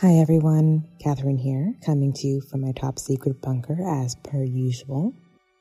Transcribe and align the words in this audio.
Hi 0.00 0.12
everyone, 0.12 0.86
Catherine 1.00 1.38
here, 1.38 1.74
coming 1.84 2.12
to 2.12 2.28
you 2.28 2.40
from 2.40 2.60
my 2.60 2.70
top 2.70 3.00
secret 3.00 3.42
bunker 3.42 3.76
as 3.84 4.14
per 4.22 4.44
usual. 4.44 5.12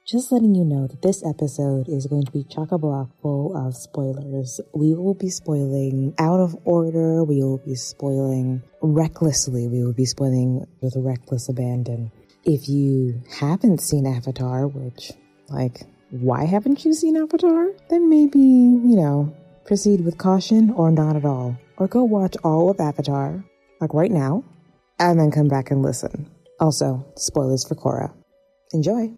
Just 0.07 0.31
letting 0.31 0.53
you 0.53 0.63
know 0.63 0.85
that 0.85 1.01
this 1.01 1.25
episode 1.25 1.89
is 1.89 2.05
going 2.05 2.23
to 2.23 2.31
be 2.31 2.43
chock 2.43 2.71
a 2.71 2.77
block 2.77 3.09
full 3.19 3.57
of 3.57 3.75
spoilers. 3.75 4.61
We 4.75 4.93
will 4.93 5.15
be 5.15 5.29
spoiling 5.29 6.13
out 6.19 6.39
of 6.39 6.55
order, 6.65 7.23
we 7.23 7.41
will 7.41 7.57
be 7.57 7.73
spoiling 7.73 8.61
recklessly, 8.79 9.67
we 9.67 9.83
will 9.83 9.93
be 9.93 10.05
spoiling 10.05 10.67
with 10.81 10.93
reckless 10.95 11.49
abandon. 11.49 12.11
If 12.43 12.69
you 12.69 13.19
haven't 13.39 13.81
seen 13.81 14.05
Avatar, 14.05 14.67
which, 14.67 15.13
like, 15.49 15.81
why 16.11 16.45
haven't 16.45 16.85
you 16.85 16.93
seen 16.93 17.17
Avatar? 17.17 17.71
Then 17.89 18.07
maybe, 18.07 18.37
you 18.37 18.97
know, 18.97 19.35
proceed 19.65 20.01
with 20.01 20.19
caution 20.19 20.69
or 20.69 20.91
not 20.91 21.15
at 21.15 21.25
all. 21.25 21.57
Or 21.77 21.87
go 21.87 22.03
watch 22.03 22.35
all 22.43 22.69
of 22.69 22.79
Avatar 22.79 23.43
like 23.79 23.93
right 23.93 24.11
now, 24.11 24.43
and 24.99 25.19
then 25.19 25.31
come 25.31 25.47
back 25.47 25.71
and 25.71 25.81
listen. 25.81 26.29
Also, 26.59 27.05
spoilers 27.15 27.67
for 27.67 27.75
Korra. 27.75 28.13
Enjoy. 28.73 29.11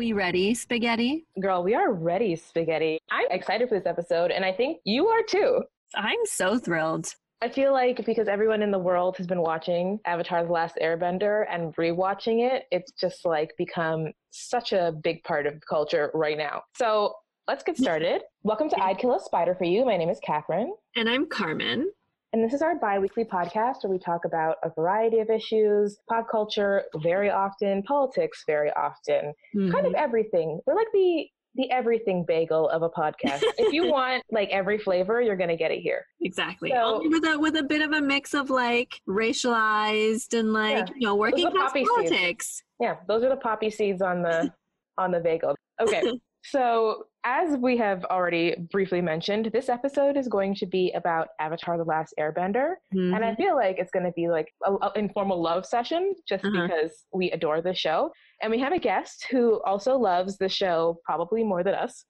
We 0.00 0.14
ready, 0.14 0.54
Spaghetti? 0.54 1.26
Girl, 1.42 1.62
we 1.62 1.74
are 1.74 1.92
ready, 1.92 2.34
Spaghetti. 2.34 2.98
I'm 3.10 3.26
excited 3.30 3.68
for 3.68 3.78
this 3.78 3.86
episode, 3.86 4.30
and 4.30 4.46
I 4.46 4.50
think 4.50 4.78
you 4.84 5.08
are 5.08 5.22
too. 5.22 5.60
I'm 5.94 6.24
so 6.24 6.58
thrilled. 6.58 7.14
I 7.42 7.50
feel 7.50 7.74
like 7.74 8.06
because 8.06 8.26
everyone 8.26 8.62
in 8.62 8.70
the 8.70 8.78
world 8.78 9.18
has 9.18 9.26
been 9.26 9.42
watching 9.42 10.00
Avatar 10.06 10.42
The 10.46 10.52
Last 10.52 10.78
Airbender 10.82 11.44
and 11.50 11.76
rewatching 11.76 12.50
it, 12.50 12.64
it's 12.70 12.92
just 12.92 13.26
like 13.26 13.50
become 13.58 14.06
such 14.30 14.72
a 14.72 14.94
big 15.04 15.22
part 15.22 15.46
of 15.46 15.60
culture 15.68 16.10
right 16.14 16.38
now. 16.38 16.62
So 16.78 17.12
let's 17.46 17.62
get 17.62 17.76
started. 17.76 18.22
Welcome 18.42 18.70
to 18.70 18.82
I'd 18.82 18.96
Kill 18.96 19.14
a 19.14 19.20
Spider 19.20 19.54
for 19.54 19.64
You. 19.64 19.84
My 19.84 19.98
name 19.98 20.08
is 20.08 20.18
Catherine. 20.24 20.72
And 20.96 21.10
I'm 21.10 21.28
Carmen. 21.28 21.90
And 22.32 22.44
this 22.44 22.52
is 22.52 22.62
our 22.62 22.76
bi 22.76 22.98
weekly 22.98 23.24
podcast 23.24 23.82
where 23.82 23.90
we 23.90 23.98
talk 23.98 24.24
about 24.24 24.56
a 24.62 24.70
variety 24.70 25.18
of 25.18 25.30
issues, 25.30 25.98
pop 26.08 26.26
culture 26.30 26.84
very 27.02 27.28
often, 27.28 27.82
politics 27.82 28.44
very 28.46 28.70
often, 28.72 29.32
mm-hmm. 29.56 29.72
kind 29.72 29.86
of 29.86 29.94
everything. 29.94 30.60
We're 30.66 30.76
like 30.76 30.86
the 30.92 31.26
the 31.56 31.68
everything 31.72 32.24
bagel 32.24 32.68
of 32.68 32.82
a 32.82 32.88
podcast. 32.88 33.42
if 33.58 33.72
you 33.72 33.86
want 33.90 34.22
like 34.30 34.48
every 34.50 34.78
flavor, 34.78 35.20
you're 35.20 35.36
gonna 35.36 35.56
get 35.56 35.72
it 35.72 35.80
here. 35.80 36.06
Exactly. 36.20 36.70
So, 36.70 37.02
with 37.08 37.24
a 37.24 37.36
with 37.36 37.56
a 37.56 37.64
bit 37.64 37.82
of 37.82 37.92
a 37.92 38.00
mix 38.00 38.32
of 38.34 38.48
like 38.48 39.00
racialized 39.08 40.38
and 40.38 40.52
like 40.52 40.88
yeah. 40.88 40.94
you 40.96 41.06
know 41.08 41.16
working 41.16 41.50
class 41.50 41.72
politics. 41.72 42.46
Seeds. 42.46 42.62
Yeah, 42.78 42.96
those 43.08 43.24
are 43.24 43.28
the 43.28 43.36
poppy 43.36 43.70
seeds 43.70 44.02
on 44.02 44.22
the 44.22 44.52
on 44.98 45.10
the 45.10 45.20
bagel. 45.20 45.56
Okay. 45.80 46.12
So, 46.42 47.04
as 47.24 47.58
we 47.58 47.76
have 47.76 48.04
already 48.06 48.54
briefly 48.70 49.00
mentioned, 49.00 49.50
this 49.52 49.68
episode 49.68 50.16
is 50.16 50.28
going 50.28 50.54
to 50.56 50.66
be 50.66 50.92
about 50.92 51.28
Avatar 51.38 51.76
The 51.76 51.84
Last 51.84 52.14
Airbender. 52.18 52.74
Mm-hmm. 52.94 53.14
And 53.14 53.24
I 53.24 53.28
mm-hmm. 53.28 53.42
feel 53.42 53.56
like 53.56 53.76
it's 53.78 53.90
going 53.90 54.06
to 54.06 54.12
be 54.12 54.28
like 54.28 54.48
an 54.64 54.78
informal 54.96 55.40
love 55.40 55.66
session 55.66 56.14
just 56.26 56.44
uh-huh. 56.44 56.66
because 56.66 57.04
we 57.12 57.30
adore 57.32 57.60
the 57.60 57.74
show. 57.74 58.10
And 58.42 58.50
we 58.50 58.58
have 58.60 58.72
a 58.72 58.78
guest 58.78 59.26
who 59.30 59.60
also 59.64 59.96
loves 59.96 60.38
the 60.38 60.48
show 60.48 60.98
probably 61.04 61.44
more 61.44 61.62
than 61.62 61.74
us, 61.74 62.04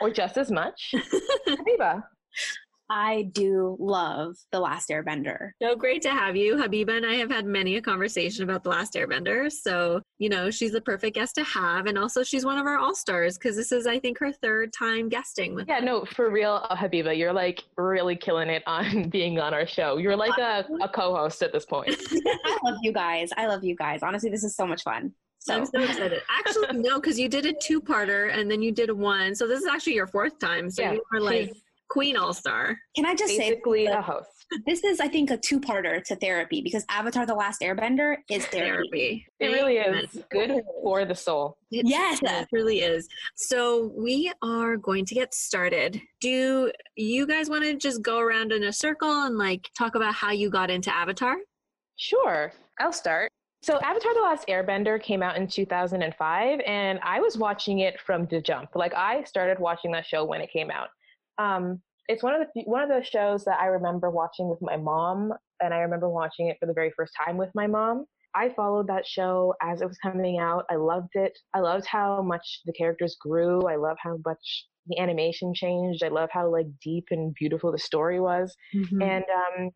or 0.00 0.10
just 0.10 0.36
as 0.36 0.50
much. 0.50 0.94
Habiba. 1.48 2.02
I 2.90 3.30
do 3.32 3.76
love 3.78 4.36
The 4.50 4.58
Last 4.58 4.88
Airbender. 4.88 5.52
So 5.62 5.76
great 5.76 6.02
to 6.02 6.10
have 6.10 6.34
you. 6.34 6.56
Habiba 6.56 6.96
and 6.96 7.06
I 7.06 7.14
have 7.14 7.30
had 7.30 7.46
many 7.46 7.76
a 7.76 7.80
conversation 7.80 8.42
about 8.42 8.64
The 8.64 8.70
Last 8.70 8.94
Airbender. 8.94 9.50
So, 9.50 10.02
you 10.18 10.28
know, 10.28 10.50
she's 10.50 10.72
the 10.72 10.80
perfect 10.80 11.14
guest 11.14 11.36
to 11.36 11.44
have. 11.44 11.86
And 11.86 11.96
also, 11.96 12.24
she's 12.24 12.44
one 12.44 12.58
of 12.58 12.66
our 12.66 12.78
all 12.78 12.96
stars 12.96 13.38
because 13.38 13.54
this 13.54 13.70
is, 13.70 13.86
I 13.86 14.00
think, 14.00 14.18
her 14.18 14.32
third 14.32 14.72
time 14.72 15.08
guesting 15.08 15.54
with 15.54 15.68
Yeah, 15.68 15.78
us. 15.78 15.84
no, 15.84 16.04
for 16.04 16.30
real, 16.30 16.66
uh, 16.68 16.74
Habiba, 16.74 17.16
you're 17.16 17.32
like 17.32 17.62
really 17.76 18.16
killing 18.16 18.48
it 18.50 18.64
on 18.66 19.08
being 19.08 19.38
on 19.38 19.54
our 19.54 19.68
show. 19.68 19.98
You're 19.98 20.16
like 20.16 20.36
a, 20.38 20.66
a 20.82 20.88
co 20.88 21.14
host 21.14 21.42
at 21.44 21.52
this 21.52 21.64
point. 21.64 21.90
I 22.44 22.58
love 22.64 22.78
you 22.82 22.92
guys. 22.92 23.30
I 23.36 23.46
love 23.46 23.62
you 23.62 23.76
guys. 23.76 24.02
Honestly, 24.02 24.30
this 24.30 24.42
is 24.42 24.56
so 24.56 24.66
much 24.66 24.82
fun. 24.82 25.12
So. 25.38 25.54
I'm 25.54 25.64
so 25.64 25.80
excited. 25.80 26.22
Actually, 26.28 26.78
no, 26.80 27.00
because 27.00 27.18
you 27.20 27.28
did 27.28 27.46
a 27.46 27.52
two 27.52 27.80
parter 27.80 28.36
and 28.36 28.50
then 28.50 28.60
you 28.60 28.72
did 28.72 28.90
a 28.90 28.94
one. 28.94 29.36
So 29.36 29.46
this 29.46 29.60
is 29.60 29.66
actually 29.66 29.94
your 29.94 30.08
fourth 30.08 30.40
time. 30.40 30.68
So 30.70 30.82
yeah, 30.82 30.92
you 30.94 31.02
were 31.12 31.20
like 31.20 31.54
Queen 31.90 32.16
All 32.16 32.32
Star. 32.32 32.78
Can 32.94 33.04
I 33.04 33.14
just 33.14 33.36
Basically 33.36 33.86
say 33.86 33.92
a 33.92 34.00
host? 34.00 34.28
This 34.66 34.82
is, 34.82 35.00
I 35.00 35.08
think, 35.08 35.30
a 35.30 35.36
two-parter 35.36 36.02
to 36.04 36.16
therapy 36.16 36.60
because 36.62 36.84
Avatar: 36.88 37.26
The 37.26 37.34
Last 37.34 37.60
Airbender 37.60 38.16
is 38.30 38.46
therapy. 38.46 38.88
therapy. 38.88 39.26
It 39.40 39.46
really 39.48 39.76
is 39.76 40.24
good 40.30 40.62
for 40.82 41.04
the 41.04 41.14
soul. 41.14 41.58
It, 41.70 41.86
yes, 41.86 42.20
it 42.22 42.48
really 42.52 42.80
is. 42.80 43.08
So 43.36 43.92
we 43.96 44.32
are 44.42 44.76
going 44.76 45.04
to 45.06 45.14
get 45.14 45.34
started. 45.34 46.00
Do 46.20 46.72
you 46.96 47.26
guys 47.26 47.50
want 47.50 47.64
to 47.64 47.76
just 47.76 48.02
go 48.02 48.18
around 48.18 48.52
in 48.52 48.64
a 48.64 48.72
circle 48.72 49.26
and 49.26 49.36
like 49.36 49.68
talk 49.76 49.94
about 49.94 50.14
how 50.14 50.30
you 50.30 50.50
got 50.50 50.70
into 50.70 50.94
Avatar? 50.94 51.36
Sure, 51.96 52.52
I'll 52.78 52.92
start. 52.92 53.30
So, 53.62 53.78
Avatar 53.80 54.14
The 54.14 54.20
Last 54.20 54.48
Airbender 54.48 55.02
came 55.02 55.22
out 55.22 55.36
in 55.36 55.46
2005, 55.46 56.60
and 56.66 56.98
I 57.02 57.20
was 57.20 57.36
watching 57.36 57.80
it 57.80 58.00
from 58.00 58.24
the 58.30 58.40
jump. 58.40 58.70
Like, 58.74 58.94
I 58.94 59.22
started 59.24 59.58
watching 59.58 59.92
that 59.92 60.06
show 60.06 60.24
when 60.24 60.40
it 60.40 60.50
came 60.50 60.70
out. 60.70 60.88
Um, 61.40 61.80
it's 62.08 62.22
one 62.22 62.34
of 62.34 62.46
the 62.54 62.62
one 62.64 62.82
of 62.82 62.88
those 62.88 63.06
shows 63.06 63.44
that 63.44 63.60
I 63.60 63.66
remember 63.66 64.10
watching 64.10 64.48
with 64.48 64.60
my 64.60 64.76
mom, 64.76 65.32
and 65.60 65.72
I 65.72 65.78
remember 65.78 66.08
watching 66.08 66.48
it 66.48 66.56
for 66.60 66.66
the 66.66 66.72
very 66.74 66.92
first 66.96 67.12
time 67.24 67.36
with 67.36 67.50
my 67.54 67.66
mom. 67.66 68.04
I 68.34 68.50
followed 68.50 68.86
that 68.88 69.06
show 69.06 69.54
as 69.62 69.80
it 69.80 69.88
was 69.88 69.98
coming 69.98 70.38
out. 70.38 70.64
I 70.70 70.76
loved 70.76 71.14
it. 71.14 71.36
I 71.54 71.60
loved 71.60 71.86
how 71.86 72.22
much 72.22 72.60
the 72.64 72.72
characters 72.72 73.16
grew. 73.20 73.66
I 73.66 73.76
love 73.76 73.96
how 74.00 74.18
much 74.24 74.66
the 74.86 74.98
animation 74.98 75.52
changed. 75.54 76.02
I 76.04 76.08
love 76.08 76.30
how 76.32 76.50
like 76.50 76.66
deep 76.82 77.06
and 77.10 77.34
beautiful 77.34 77.72
the 77.72 77.78
story 77.78 78.20
was. 78.20 78.54
Mm-hmm. 78.74 79.02
And 79.02 79.24
um, 79.34 79.70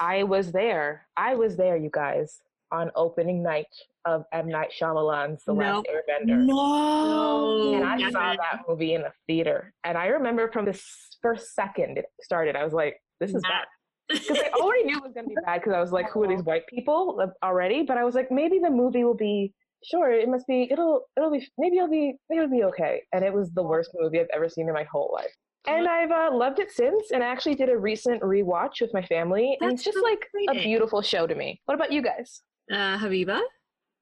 I 0.00 0.24
was 0.24 0.52
there. 0.52 1.06
I 1.16 1.36
was 1.36 1.56
there, 1.56 1.76
you 1.76 1.90
guys, 1.92 2.40
on 2.70 2.90
opening 2.96 3.42
night 3.42 3.66
of 4.06 4.24
M. 4.32 4.48
Night 4.48 4.70
Shyamalan's 4.78 5.42
The 5.44 5.52
nope. 5.54 5.84
Last 5.86 5.88
Airbender. 5.88 6.44
No. 6.44 7.74
And 7.74 7.84
I 7.84 8.10
saw 8.10 8.34
that 8.34 8.62
movie 8.68 8.94
in 8.94 9.02
the 9.02 9.12
theater. 9.26 9.72
And 9.84 9.98
I 9.98 10.06
remember 10.06 10.50
from 10.52 10.64
the 10.64 10.80
first 11.20 11.54
second 11.54 11.98
it 11.98 12.06
started, 12.22 12.56
I 12.56 12.64
was 12.64 12.72
like, 12.72 13.00
this 13.20 13.34
is 13.34 13.42
bad. 13.42 13.66
Because 14.08 14.38
I 14.38 14.50
already 14.60 14.84
knew 14.84 14.98
it 14.98 15.02
was 15.02 15.12
going 15.12 15.24
to 15.24 15.30
be 15.30 15.36
bad 15.44 15.60
because 15.60 15.74
I 15.74 15.80
was 15.80 15.90
like, 15.90 16.10
who 16.10 16.22
are 16.22 16.28
these 16.28 16.42
white 16.44 16.66
people 16.68 17.32
already? 17.42 17.82
But 17.82 17.98
I 17.98 18.04
was 18.04 18.14
like, 18.14 18.30
maybe 18.30 18.58
the 18.60 18.70
movie 18.70 19.04
will 19.04 19.16
be, 19.16 19.52
sure, 19.84 20.12
it 20.12 20.28
must 20.28 20.46
be, 20.46 20.68
it'll, 20.70 21.02
it'll 21.16 21.30
be, 21.32 21.46
maybe 21.58 21.78
it'll 21.78 21.90
be, 21.90 22.14
maybe 22.30 22.44
it'll 22.44 22.56
be 22.56 22.64
okay. 22.64 23.02
And 23.12 23.24
it 23.24 23.32
was 23.32 23.50
the 23.52 23.62
worst 23.62 23.90
movie 23.98 24.20
I've 24.20 24.28
ever 24.32 24.48
seen 24.48 24.68
in 24.68 24.74
my 24.74 24.84
whole 24.84 25.10
life. 25.12 25.34
And 25.66 25.88
I've 25.88 26.12
uh, 26.12 26.30
loved 26.32 26.60
it 26.60 26.70
since, 26.70 27.10
and 27.10 27.24
I 27.24 27.26
actually 27.26 27.56
did 27.56 27.68
a 27.68 27.76
recent 27.76 28.22
rewatch 28.22 28.80
with 28.80 28.94
my 28.94 29.02
family, 29.02 29.56
and 29.60 29.72
That's 29.72 29.84
it's 29.84 29.96
just 29.96 30.04
like 30.04 30.24
a 30.50 30.62
beautiful 30.62 31.02
show 31.02 31.26
to 31.26 31.34
me. 31.34 31.60
What 31.64 31.74
about 31.74 31.90
you 31.90 32.02
guys? 32.02 32.42
Uh, 32.70 32.96
Habiba? 32.98 33.40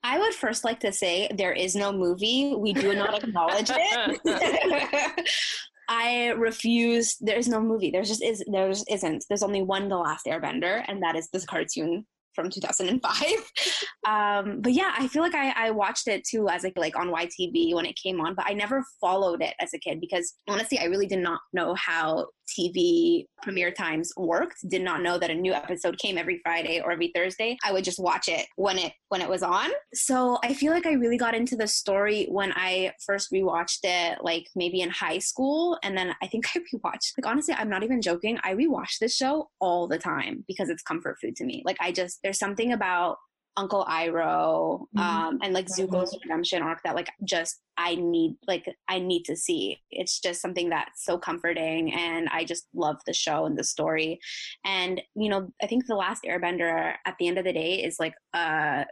I 0.05 0.19
would 0.19 0.35
first 0.35 0.65
like 0.65 0.81
to 0.81 0.93
say 0.93 1.29
there 1.35 1.53
is 1.53 1.75
no 1.75 1.91
movie. 1.91 2.55
We 2.55 2.75
do 2.75 2.95
not 2.95 3.25
acknowledge 3.25 3.71
it. 3.71 5.31
I 5.89 6.29
refuse. 6.29 7.17
There's 7.21 7.49
no 7.49 7.61
movie. 7.61 7.91
There's 7.91 8.09
just 8.09 8.23
is 8.23 8.45
there 8.47 8.69
just 8.69 8.91
isn't. 8.91 9.25
There's 9.29 9.43
only 9.43 9.63
one 9.63 9.89
The 9.89 9.97
Last 9.97 10.27
Airbender, 10.27 10.85
and 10.87 11.03
that 11.03 11.17
is 11.17 11.29
this 11.31 11.47
cartoon 11.47 12.07
from 12.35 12.51
2005. 12.51 13.23
um, 14.07 14.61
but 14.61 14.73
yeah, 14.73 14.93
I 14.97 15.09
feel 15.09 15.23
like 15.23 15.35
I, 15.35 15.53
I 15.57 15.71
watched 15.71 16.07
it 16.09 16.25
too 16.25 16.49
as 16.49 16.65
like 16.65 16.77
like 16.77 16.97
on 16.97 17.09
YTV 17.09 17.75
when 17.75 17.87
it 17.87 17.97
came 17.97 18.21
on, 18.21 18.35
but 18.35 18.47
I 18.47 18.53
never 18.53 18.85
followed 19.01 19.43
it 19.43 19.55
as 19.59 19.73
a 19.73 19.79
kid 19.79 20.01
because 20.01 20.35
honestly, 20.49 20.79
I 20.79 20.85
really 20.85 21.07
did 21.07 21.21
not 21.21 21.41
know 21.55 21.75
how 21.75 22.27
TV 22.47 23.27
premiere 23.43 23.71
times 23.71 24.13
worked. 24.17 24.69
Did 24.69 24.83
not 24.83 25.03
know 25.03 25.19
that 25.19 25.31
a 25.31 25.35
new 25.35 25.53
episode 25.53 25.99
came 25.99 26.19
every 26.19 26.41
Friday 26.43 26.81
or 26.81 26.93
every 26.93 27.11
Thursday. 27.15 27.57
I 27.65 27.73
would 27.73 27.85
just 27.85 27.99
watch 27.99 28.29
it 28.29 28.47
when 28.57 28.79
it 28.79 28.93
when 29.09 29.21
it 29.21 29.29
was 29.29 29.43
on. 29.43 29.71
So 29.93 30.39
I 30.43 30.55
feel 30.55 30.73
like 30.73 30.87
I 30.87 30.93
really 30.93 31.19
got 31.19 31.35
into 31.35 31.57
the 31.57 31.67
story 31.67 32.27
when 32.31 32.53
I 32.53 32.93
first 33.05 33.33
rewatched 33.33 33.81
it, 33.85 34.19
like 34.23 34.47
maybe 34.55 34.81
in 34.81 34.91
high 34.91 35.19
school, 35.19 35.79
and 35.83 35.97
then 35.97 36.15
I 36.23 36.27
think 36.27 36.47
I 36.55 36.61
rewatched. 36.61 37.13
Like 37.19 37.27
honestly, 37.27 37.55
I'm 37.55 37.71
not 37.71 37.83
even 37.83 38.03
joking. 38.03 38.39
I 38.43 38.55
rewatch 38.55 38.99
this 39.01 39.15
show 39.15 39.51
all 39.61 39.87
the 39.87 39.99
time 39.99 40.45
because 40.47 40.69
it's 40.69 40.83
comfort 40.83 41.19
food 41.21 41.37
to 41.37 41.45
me. 41.45 41.63
Like 41.65 41.77
I 41.81 41.93
just 41.93 42.21
there's 42.23 42.39
something 42.39 42.73
about 42.73 43.19
Uncle 43.57 43.85
Iroh, 43.89 44.81
mm-hmm. 44.81 44.99
um, 44.99 45.39
and 45.43 45.55
like 45.55 45.67
Zuko's 45.67 46.17
redemption 46.23 46.63
arc 46.63 46.83
that 46.83 46.95
like 46.95 47.11
just 47.25 47.61
I 47.77 47.95
need 47.95 48.37
like 48.47 48.67
I 48.89 48.99
need 48.99 49.25
to 49.25 49.37
see. 49.37 49.81
It's 49.91 50.21
just 50.21 50.41
something 50.41 50.71
that's 50.71 51.05
so 51.05 51.19
comforting, 51.19 51.93
and 51.95 52.29
I 52.31 52.45
just 52.45 52.67
love 52.75 52.97
the 53.07 53.13
show 53.13 53.47
and 53.47 53.59
the 53.59 53.65
story. 53.65 54.19
And 54.65 55.01
you 55.15 55.29
know, 55.29 55.53
I 55.63 55.67
think 55.67 55.87
the 55.87 55.95
Last 55.95 56.25
Airbender 56.25 56.95
at 57.05 57.15
the 57.19 57.29
end 57.29 57.39
of 57.39 57.45
the 57.45 57.53
day 57.53 57.83
is 57.83 57.99
like 58.01 58.15
a 58.35 58.87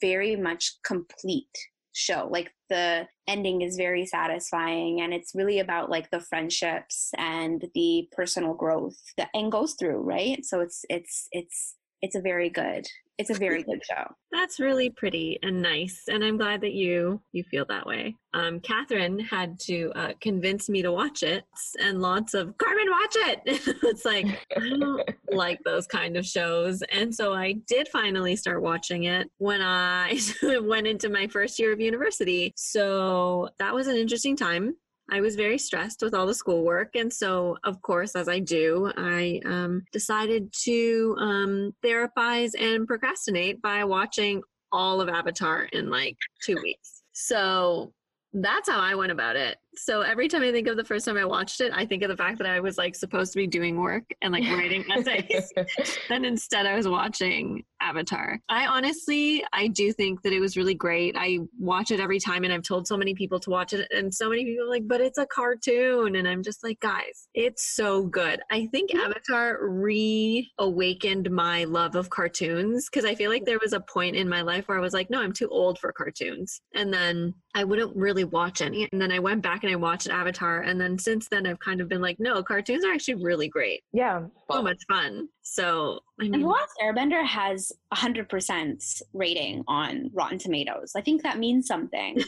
very 0.00 0.36
much 0.36 0.74
complete 0.84 1.46
show. 1.92 2.28
Like 2.30 2.52
the 2.70 3.06
ending 3.26 3.62
is 3.62 3.76
very 3.76 4.06
satisfying 4.06 5.00
and 5.00 5.12
it's 5.12 5.34
really 5.34 5.58
about 5.58 5.90
like 5.90 6.10
the 6.10 6.20
friendships 6.20 7.10
and 7.18 7.64
the 7.74 8.08
personal 8.12 8.54
growth 8.54 8.96
that 9.16 9.28
and 9.34 9.50
goes 9.50 9.74
through, 9.74 10.00
right? 10.00 10.44
So 10.44 10.60
it's 10.60 10.84
it's 10.88 11.28
it's 11.32 11.74
it's 12.02 12.14
a 12.14 12.20
very 12.20 12.50
good 12.50 12.86
it's 13.18 13.30
a 13.30 13.34
very 13.34 13.62
good 13.64 13.84
show. 13.84 14.14
That's 14.30 14.60
really 14.60 14.90
pretty 14.90 15.38
and 15.42 15.60
nice, 15.60 16.04
and 16.08 16.24
I'm 16.24 16.36
glad 16.36 16.60
that 16.62 16.72
you 16.72 17.20
you 17.32 17.42
feel 17.44 17.64
that 17.68 17.86
way. 17.86 18.14
Um, 18.34 18.60
Catherine 18.60 19.18
had 19.18 19.58
to 19.60 19.90
uh, 19.96 20.12
convince 20.20 20.68
me 20.68 20.82
to 20.82 20.92
watch 20.92 21.22
it, 21.22 21.44
and 21.80 22.00
lots 22.00 22.34
of 22.34 22.56
Carmen, 22.58 22.86
watch 22.90 23.14
it. 23.16 23.40
it's 23.82 24.04
like 24.04 24.26
I 24.56 24.68
don't 24.78 25.02
like 25.30 25.58
those 25.64 25.86
kind 25.86 26.16
of 26.16 26.24
shows, 26.24 26.82
and 26.92 27.14
so 27.14 27.34
I 27.34 27.54
did 27.66 27.88
finally 27.88 28.36
start 28.36 28.62
watching 28.62 29.04
it 29.04 29.28
when 29.38 29.60
I 29.60 30.18
went 30.62 30.86
into 30.86 31.08
my 31.08 31.26
first 31.26 31.58
year 31.58 31.72
of 31.72 31.80
university. 31.80 32.52
So 32.56 33.48
that 33.58 33.74
was 33.74 33.88
an 33.88 33.96
interesting 33.96 34.36
time. 34.36 34.76
I 35.10 35.20
was 35.20 35.36
very 35.36 35.58
stressed 35.58 36.02
with 36.02 36.14
all 36.14 36.26
the 36.26 36.34
schoolwork. 36.34 36.94
And 36.94 37.12
so, 37.12 37.56
of 37.64 37.80
course, 37.82 38.14
as 38.14 38.28
I 38.28 38.38
do, 38.40 38.92
I 38.96 39.40
um, 39.44 39.82
decided 39.92 40.52
to 40.64 41.16
um, 41.18 41.74
therapize 41.84 42.52
and 42.58 42.86
procrastinate 42.86 43.62
by 43.62 43.84
watching 43.84 44.42
all 44.70 45.00
of 45.00 45.08
Avatar 45.08 45.64
in 45.72 45.88
like 45.90 46.16
two 46.42 46.56
weeks. 46.62 47.02
So 47.12 47.92
that's 48.32 48.68
how 48.68 48.80
I 48.80 48.94
went 48.94 49.12
about 49.12 49.36
it. 49.36 49.56
So 49.76 50.00
every 50.00 50.28
time 50.28 50.42
I 50.42 50.50
think 50.50 50.66
of 50.66 50.76
the 50.76 50.84
first 50.84 51.04
time 51.04 51.16
I 51.16 51.24
watched 51.24 51.60
it, 51.60 51.72
I 51.74 51.86
think 51.86 52.02
of 52.02 52.08
the 52.08 52.16
fact 52.16 52.38
that 52.38 52.46
I 52.46 52.60
was 52.60 52.78
like 52.78 52.94
supposed 52.94 53.32
to 53.32 53.38
be 53.38 53.46
doing 53.46 53.80
work 53.80 54.04
and 54.22 54.32
like 54.32 54.44
writing 54.44 54.84
essays. 54.90 55.52
then 56.08 56.24
instead 56.24 56.66
I 56.66 56.74
was 56.74 56.88
watching 56.88 57.64
Avatar. 57.80 58.40
I 58.48 58.66
honestly, 58.66 59.44
I 59.52 59.68
do 59.68 59.92
think 59.92 60.22
that 60.22 60.32
it 60.32 60.40
was 60.40 60.56
really 60.56 60.74
great. 60.74 61.14
I 61.16 61.38
watch 61.58 61.90
it 61.90 62.00
every 62.00 62.18
time 62.18 62.44
and 62.44 62.52
I've 62.52 62.62
told 62.62 62.88
so 62.88 62.96
many 62.96 63.14
people 63.14 63.38
to 63.40 63.50
watch 63.50 63.72
it 63.72 63.86
and 63.92 64.12
so 64.12 64.28
many 64.28 64.44
people 64.44 64.66
are 64.66 64.70
like, 64.70 64.88
but 64.88 65.00
it's 65.00 65.18
a 65.18 65.26
cartoon. 65.26 66.16
And 66.16 66.26
I'm 66.26 66.42
just 66.42 66.64
like, 66.64 66.80
guys, 66.80 67.28
it's 67.34 67.74
so 67.74 68.04
good. 68.04 68.40
I 68.50 68.66
think 68.66 68.94
Avatar 68.94 69.58
reawakened 69.60 71.30
my 71.30 71.64
love 71.64 71.94
of 71.94 72.10
cartoons 72.10 72.88
because 72.90 73.04
I 73.04 73.14
feel 73.14 73.30
like 73.30 73.44
there 73.44 73.60
was 73.62 73.72
a 73.72 73.80
point 73.80 74.16
in 74.16 74.28
my 74.28 74.42
life 74.42 74.66
where 74.66 74.78
I 74.78 74.80
was 74.80 74.92
like, 74.92 75.10
no, 75.10 75.20
I'm 75.20 75.32
too 75.32 75.48
old 75.48 75.78
for 75.78 75.92
cartoons. 75.92 76.60
And 76.74 76.92
then 76.92 77.34
I 77.54 77.64
wouldn't 77.64 77.96
really 77.96 78.24
watch 78.24 78.60
any. 78.60 78.88
And 78.92 79.00
then 79.00 79.12
I 79.12 79.18
went 79.18 79.42
back 79.42 79.64
and 79.68 79.74
I 79.74 79.76
watched 79.76 80.08
Avatar. 80.08 80.60
And 80.62 80.80
then 80.80 80.98
since 80.98 81.28
then, 81.28 81.46
I've 81.46 81.58
kind 81.58 81.80
of 81.80 81.88
been 81.88 82.00
like, 82.00 82.18
no, 82.18 82.42
cartoons 82.42 82.84
are 82.84 82.92
actually 82.92 83.22
really 83.22 83.48
great. 83.48 83.82
Yeah. 83.92 84.22
So 84.50 84.62
much 84.62 84.78
fun. 84.88 85.28
So, 85.42 86.00
I 86.20 86.24
And 86.24 86.34
The 86.34 86.38
mean, 86.38 86.46
Last 86.46 86.72
Airbender 86.82 87.24
has 87.24 87.70
a 87.92 87.96
100% 87.96 89.02
rating 89.12 89.62
on 89.68 90.10
Rotten 90.14 90.38
Tomatoes. 90.38 90.92
I 90.96 91.00
think 91.02 91.22
that 91.22 91.38
means 91.38 91.66
something. 91.66 92.18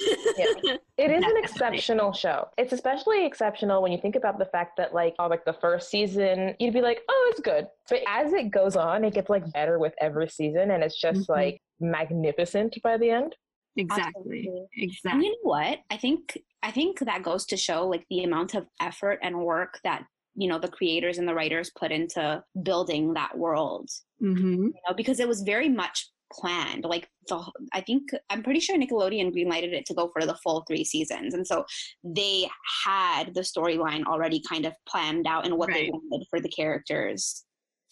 It 1.02 1.10
is 1.10 1.24
an 1.24 1.36
exceptional 1.38 2.12
show. 2.12 2.48
It's 2.58 2.74
especially 2.74 3.24
exceptional 3.24 3.80
when 3.82 3.90
you 3.90 3.96
think 3.96 4.16
about 4.16 4.38
the 4.38 4.44
fact 4.44 4.76
that 4.76 4.92
like 4.92 5.14
oh, 5.18 5.28
like 5.28 5.46
the 5.46 5.54
first 5.54 5.88
season, 5.88 6.54
you'd 6.58 6.74
be 6.74 6.82
like, 6.82 7.00
oh, 7.08 7.28
it's 7.30 7.40
good. 7.40 7.66
But 7.88 8.00
as 8.06 8.34
it 8.34 8.50
goes 8.50 8.76
on, 8.76 9.04
it 9.04 9.14
gets 9.14 9.30
like 9.30 9.50
better 9.54 9.78
with 9.78 9.94
every 9.98 10.28
season, 10.28 10.72
and 10.72 10.82
it's 10.84 11.00
just 11.00 11.20
Mhm. 11.22 11.28
like 11.30 11.62
magnificent 11.80 12.76
by 12.82 12.98
the 12.98 13.08
end. 13.10 13.34
exactly. 13.76 14.40
Absolutely. 14.40 14.48
And 14.48 14.68
Exactly. 14.90 15.24
you 15.24 15.30
know 15.32 15.38
what? 15.42 15.78
I 15.88 15.96
think 15.96 16.36
I 16.62 16.70
think 16.70 16.98
that 17.00 17.22
goes 17.22 17.46
to 17.46 17.56
show 17.56 17.86
like 17.86 18.04
the 18.10 18.24
amount 18.24 18.54
of 18.54 18.66
effort 18.80 19.18
and 19.22 19.38
work 19.40 19.80
that 19.84 20.04
you 20.34 20.48
know 20.48 20.58
the 20.58 20.68
creators 20.68 21.18
and 21.18 21.26
the 21.26 21.34
writers 21.34 21.70
put 21.78 21.90
into 21.90 22.42
building 22.62 23.14
that 23.14 23.36
world. 23.36 23.88
hmm 24.20 24.66
You 24.66 24.82
know, 24.88 24.94
because 24.94 25.20
it 25.20 25.28
was 25.28 25.42
very 25.42 25.68
much 25.68 26.08
planned. 26.32 26.84
Like 26.84 27.08
the 27.28 27.44
I 27.72 27.80
think 27.80 28.10
I'm 28.30 28.42
pretty 28.42 28.60
sure 28.60 28.78
Nickelodeon 28.78 29.34
greenlighted 29.34 29.72
it 29.72 29.86
to 29.86 29.94
go 29.94 30.10
for 30.12 30.24
the 30.26 30.36
full 30.42 30.64
three 30.68 30.84
seasons, 30.84 31.34
and 31.34 31.46
so 31.46 31.64
they 32.04 32.48
had 32.84 33.34
the 33.34 33.40
storyline 33.40 34.04
already 34.04 34.42
kind 34.48 34.66
of 34.66 34.74
planned 34.88 35.26
out 35.26 35.46
and 35.46 35.56
what 35.56 35.70
they 35.72 35.90
wanted 35.92 36.26
for 36.30 36.40
the 36.40 36.48
characters. 36.48 37.44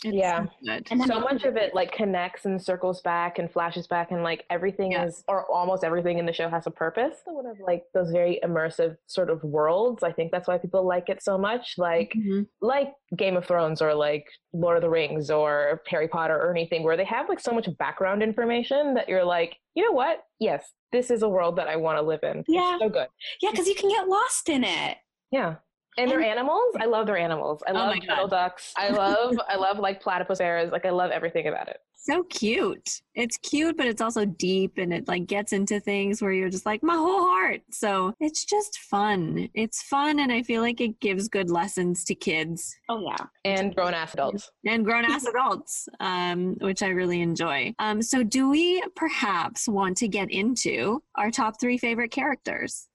It's 0.05 0.15
Yeah. 0.15 0.45
so. 0.65 0.79
And 0.91 1.03
so 1.07 1.19
much 1.19 1.43
of 1.45 1.57
it 1.57 1.75
like 1.75 1.91
connects 1.91 2.45
and 2.45 2.63
circles 2.63 3.01
back 3.03 3.39
and 3.41 3.51
flashes 3.51 3.89
back 3.89 4.13
and 4.13 4.23
like 4.23 4.45
everything 4.49 4.93
Yeah. 4.93 5.07
is 5.07 5.25
or 5.27 5.45
almost 5.51 5.83
everything 5.83 6.19
in 6.19 6.27
the 6.27 6.33
show 6.33 6.49
has 6.49 6.67
a 6.69 6.71
purpose 6.71 7.17
so 7.25 7.33
one 7.33 7.47
of 7.47 7.59
like 7.59 7.83
those 7.95 8.11
very 8.13 8.39
immersive 8.45 8.97
sort 9.07 9.29
of 9.29 9.43
worlds 9.43 10.05
i 10.05 10.13
think 10.13 10.31
that's 10.31 10.47
why 10.47 10.57
people 10.57 10.87
like 10.87 11.09
it 11.09 11.21
so 11.23 11.37
much 11.37 11.75
like 11.79 12.13
Mhm. 12.17 12.47
like 12.61 12.93
game 13.17 13.37
of 13.37 13.45
thrones 13.45 13.83
or 13.83 13.93
like 13.93 14.25
lord 14.53 14.77
of 14.77 14.83
the 14.83 14.89
rings 14.91 15.31
or 15.33 15.83
harry 15.89 16.07
potter 16.07 16.37
or 16.41 16.51
anything 16.53 16.85
where 16.85 16.97
they 16.97 17.05
have 17.05 17.29
like 17.29 17.41
so 17.41 17.51
much 17.53 17.69
background 17.79 18.23
information 18.23 18.95
that 18.95 19.09
you're 19.09 19.25
like 19.25 19.57
you 19.75 19.85
know 19.85 19.93
what 19.93 20.23
yes 20.39 20.75
this 20.93 21.11
is 21.11 21.23
a 21.23 21.29
world 21.29 21.57
that 21.57 21.67
i 21.67 21.75
want 21.75 21.99
to 21.99 22.03
live 22.03 22.21
in 22.23 22.39
It's 22.39 22.49
Yeah. 22.49 22.79
so 22.79 22.89
good 22.89 23.09
Yeah, 23.43 23.51
because 23.51 23.67
you 23.67 23.75
can 23.75 23.89
get 23.91 24.07
lost 24.09 24.49
in 24.49 24.63
it. 24.63 24.99
yeah 25.33 25.57
and 25.97 26.11
their 26.11 26.21
animals 26.21 26.75
i 26.81 26.85
love 26.87 27.07
their 27.07 27.17
animals 27.19 27.63
i 27.67 27.71
Oh 27.71 27.75
love 27.75 27.89
my 27.95 27.99
God. 27.99 28.07
turtle 28.07 28.29
ducks 28.29 28.73
i 28.77 28.89
love 29.05 29.35
i 29.49 29.57
love 29.57 29.79
like 29.79 30.01
platypus 30.03 30.39
bears 30.39 30.71
like 30.71 30.85
i 30.85 30.91
love 30.91 31.11
everything 31.11 31.47
about 31.49 31.69
it 31.69 31.79
So 32.01 32.23
cute. 32.25 32.89
It's 33.15 33.37
cute, 33.39 33.77
but 33.77 33.87
it's 33.87 34.01
also 34.01 34.25
deep 34.25 34.79
and 34.79 34.95
it 34.95 35.09
like 35.09 35.27
gets 35.27 35.53
into 35.53 35.79
things 35.81 36.23
where 36.23 36.33
you're 36.33 36.49
just 36.49 36.65
like, 36.65 36.81
my 36.83 36.95
whole 36.95 37.23
heart. 37.29 37.61
So 37.71 38.15
it's 38.21 38.45
just 38.45 38.79
fun. 38.79 39.49
It's 39.53 39.83
fun 39.83 40.21
and 40.21 40.31
I 40.33 40.43
feel 40.45 40.63
like 40.63 40.81
it 40.81 41.01
gives 41.01 41.29
good 41.29 41.51
lessons 41.51 42.05
to 42.05 42.15
kids 42.15 42.75
Oh 42.89 43.01
yeah. 43.01 43.27
and 43.45 43.75
grown 43.75 43.93
ass 43.95 44.15
adults 44.15 44.49
and 44.65 44.85
grown 44.85 45.05
ass 45.05 45.27
adults, 45.33 45.89
um, 46.01 46.55
which 46.61 46.83
I 46.83 46.89
really 46.91 47.21
enjoy. 47.21 47.75
Um, 47.81 48.01
so 48.01 48.23
do 48.23 48.49
we 48.49 48.81
perhaps 48.95 49.69
want 49.69 49.97
to 49.99 50.09
get 50.09 50.31
into 50.31 51.03
our 51.17 51.31
top 51.33 51.61
three 51.61 51.77
favorite 51.77 52.13
characters? 52.13 52.87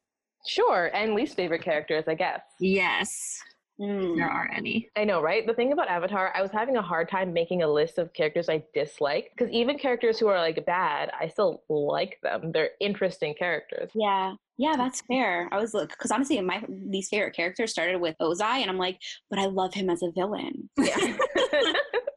Sure, 0.48 0.90
and 0.94 1.14
least 1.16 1.36
favorite 1.36 1.62
characters, 1.64 2.06
I 2.08 2.16
guess. 2.16 2.42
Yes, 2.60 3.40
Mm. 3.80 4.16
there 4.18 4.30
are 4.30 4.52
any. 4.56 4.88
I 4.96 5.04
know, 5.04 5.20
right? 5.20 5.48
The 5.48 5.54
thing 5.56 5.72
about 5.74 5.88
Avatar, 5.88 6.32
I 6.36 6.44
was 6.44 6.52
having 6.52 6.78
a 6.78 6.82
hard 6.82 7.10
time 7.10 7.34
making 7.34 7.64
a 7.64 7.68
list 7.68 7.98
of 7.98 8.14
characters 8.14 8.48
I 8.48 8.64
dislike 8.74 9.32
because 9.36 9.52
even 9.52 9.80
characters 9.80 10.20
who 10.20 10.28
are 10.28 10.38
like 10.38 10.64
bad, 10.66 11.10
I 11.20 11.28
still 11.28 11.64
like 11.70 12.20
them. 12.22 12.52
They're 12.52 12.70
interesting 12.80 13.34
characters. 13.34 13.90
Yeah. 13.96 14.36
Yeah, 14.58 14.76
that's 14.78 15.02
fair. 15.08 15.50
I 15.52 15.58
was 15.58 15.74
like, 15.74 15.90
because 15.90 16.12
honestly, 16.12 16.40
my 16.42 16.64
least 16.70 17.10
favorite 17.10 17.36
character 17.36 17.66
started 17.66 18.00
with 18.00 18.16
Ozai, 18.22 18.62
and 18.62 18.70
I'm 18.70 18.78
like, 18.78 19.00
but 19.32 19.40
I 19.40 19.46
love 19.48 19.74
him 19.74 19.90
as 19.90 20.04
a 20.04 20.12
villain. 20.12 20.70
Yeah. 20.78 21.18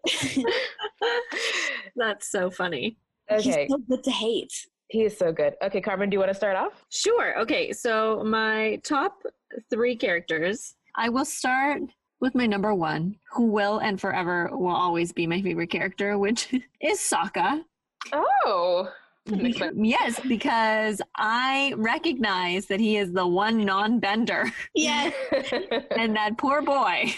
That's 1.97 2.31
so 2.31 2.51
funny. 2.51 2.99
okay, 3.31 3.43
He's 3.63 3.71
so 3.71 3.79
good 3.79 4.05
to 4.05 4.11
hate. 4.11 4.53
He 4.89 5.03
is 5.05 5.17
so 5.19 5.33
good. 5.33 5.55
Okay, 5.63 5.81
Carmen, 5.81 6.09
do 6.11 6.15
you 6.15 6.19
want 6.21 6.31
to 6.31 6.35
start 6.35 6.57
off? 6.57 6.85
Sure. 6.91 7.39
Okay. 7.41 7.73
So 7.73 8.23
my 8.25 8.81
top 8.85 9.23
three 9.71 9.97
characters, 9.97 10.75
I 10.95 11.09
will 11.09 11.25
start 11.25 11.83
with 12.21 12.35
my 12.35 12.47
number 12.47 12.73
one, 12.75 13.17
who 13.33 13.47
will 13.47 13.79
and 13.79 14.01
forever 14.01 14.49
will 14.53 14.75
always 14.75 15.13
be 15.13 15.27
my 15.27 15.43
favorite 15.43 15.71
character, 15.71 16.17
which 16.19 16.53
is 16.81 16.99
Sokka. 16.99 17.63
Oh, 18.13 18.89
makes. 19.27 19.61
Yes, 19.75 20.19
because 20.21 21.03
I 21.17 21.75
recognize 21.77 22.67
that 22.67 22.81
he 22.81 22.97
is 22.97 23.13
the 23.13 23.27
one 23.27 23.65
non 23.65 23.99
bender, 23.99 24.51
Yeah, 24.75 25.11
and 25.99 26.17
that 26.17 26.39
poor 26.39 26.63
boy. 26.63 27.13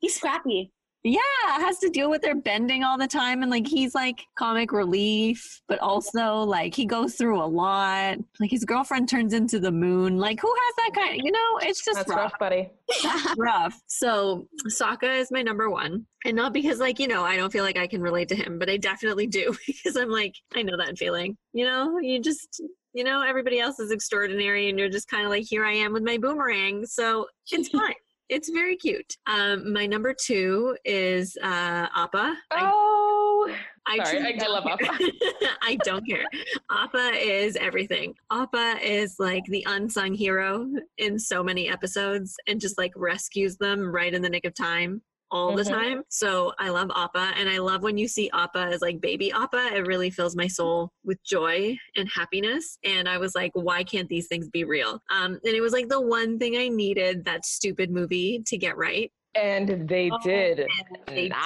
he's 0.00 0.16
scrappy. 0.16 0.72
Yeah, 1.04 1.20
has 1.44 1.78
to 1.80 1.90
deal 1.90 2.08
with 2.08 2.22
their 2.22 2.34
bending 2.34 2.82
all 2.82 2.96
the 2.96 3.06
time. 3.06 3.42
And 3.42 3.50
like, 3.50 3.66
he's 3.66 3.94
like 3.94 4.26
comic 4.38 4.72
relief, 4.72 5.60
but 5.68 5.78
also 5.80 6.38
like 6.38 6.74
he 6.74 6.86
goes 6.86 7.16
through 7.16 7.42
a 7.42 7.44
lot. 7.44 8.16
Like, 8.40 8.50
his 8.50 8.64
girlfriend 8.64 9.10
turns 9.10 9.34
into 9.34 9.60
the 9.60 9.70
moon. 9.70 10.16
Like, 10.16 10.40
who 10.40 10.48
has 10.48 10.74
that 10.76 10.90
kind 10.94 11.20
you 11.22 11.30
know, 11.30 11.58
it's 11.60 11.84
just 11.84 11.98
That's 11.98 12.08
rough. 12.08 12.32
rough, 12.32 12.38
buddy. 12.38 12.70
rough. 13.36 13.78
So 13.86 14.48
Sokka 14.66 15.18
is 15.20 15.30
my 15.30 15.42
number 15.42 15.68
one. 15.68 16.06
And 16.24 16.34
not 16.34 16.54
because 16.54 16.78
like, 16.78 16.98
you 16.98 17.06
know, 17.06 17.22
I 17.22 17.36
don't 17.36 17.52
feel 17.52 17.64
like 17.64 17.76
I 17.76 17.86
can 17.86 18.00
relate 18.00 18.28
to 18.28 18.34
him, 18.34 18.58
but 18.58 18.70
I 18.70 18.78
definitely 18.78 19.26
do 19.26 19.54
because 19.66 19.96
I'm 19.96 20.10
like, 20.10 20.34
I 20.54 20.62
know 20.62 20.78
that 20.78 20.96
feeling. 20.96 21.36
You 21.52 21.66
know, 21.66 21.98
you 21.98 22.20
just 22.20 22.62
you 22.94 23.02
know, 23.02 23.22
everybody 23.22 23.58
else 23.58 23.80
is 23.80 23.90
extraordinary 23.90 24.70
and 24.70 24.78
you're 24.78 24.88
just 24.88 25.08
kind 25.08 25.24
of 25.24 25.30
like, 25.30 25.44
here 25.44 25.64
I 25.64 25.72
am 25.72 25.92
with 25.92 26.04
my 26.04 26.16
boomerang. 26.16 26.86
So 26.86 27.26
it's 27.50 27.68
fine. 27.70 27.94
It's 28.28 28.48
very 28.50 28.76
cute. 28.76 29.16
Um, 29.26 29.72
my 29.72 29.86
number 29.86 30.14
two 30.14 30.76
is 30.84 31.36
uh, 31.42 31.86
Appa. 31.94 32.34
Oh, 32.52 33.54
I, 33.86 34.02
Sorry, 34.02 34.22
I- 34.22 34.28
I 34.28 34.32
don't 34.32 34.52
love 34.52 34.78
care. 34.78 34.98
I 35.62 35.76
don't 35.84 36.08
care. 36.08 36.24
Appa 36.70 37.10
is 37.14 37.56
everything. 37.56 38.14
Appa 38.32 38.78
is 38.82 39.16
like 39.18 39.44
the 39.46 39.62
unsung 39.68 40.14
hero 40.14 40.66
in 40.96 41.18
so 41.18 41.42
many 41.44 41.68
episodes 41.68 42.34
and 42.46 42.60
just 42.60 42.78
like 42.78 42.92
rescues 42.96 43.56
them 43.58 43.80
right 43.80 44.14
in 44.14 44.22
the 44.22 44.30
nick 44.30 44.46
of 44.46 44.54
time 44.54 45.02
all 45.34 45.56
the 45.56 45.64
Mhm. 45.64 45.68
time. 45.70 46.02
So 46.08 46.52
I 46.60 46.68
love 46.68 46.90
Appa 46.94 47.32
and 47.36 47.48
I 47.48 47.58
love 47.58 47.82
when 47.82 47.98
you 47.98 48.06
see 48.06 48.30
Appa 48.32 48.60
as 48.72 48.80
like 48.80 49.00
baby 49.00 49.32
Appa. 49.32 49.74
It 49.74 49.84
really 49.86 50.08
fills 50.08 50.36
my 50.36 50.46
soul 50.46 50.92
with 51.04 51.18
joy 51.24 51.76
and 51.96 52.08
happiness. 52.08 52.78
And 52.84 53.08
I 53.08 53.18
was 53.18 53.34
like, 53.34 53.50
why 53.54 53.82
can't 53.82 54.08
these 54.08 54.28
things 54.28 54.48
be 54.48 54.62
real? 54.64 55.02
Um, 55.10 55.32
and 55.44 55.54
it 55.54 55.60
was 55.60 55.72
like 55.72 55.88
the 55.88 56.00
one 56.00 56.38
thing 56.38 56.56
I 56.56 56.68
needed 56.68 57.24
that 57.24 57.44
stupid 57.44 57.90
movie 57.90 58.42
to 58.46 58.56
get 58.56 58.76
right. 58.76 59.10
and 59.36 59.88
they 59.88 60.08
Oh, 60.12 60.18
did. 60.22 60.64
They 61.08 61.28
Nice. 61.28 61.42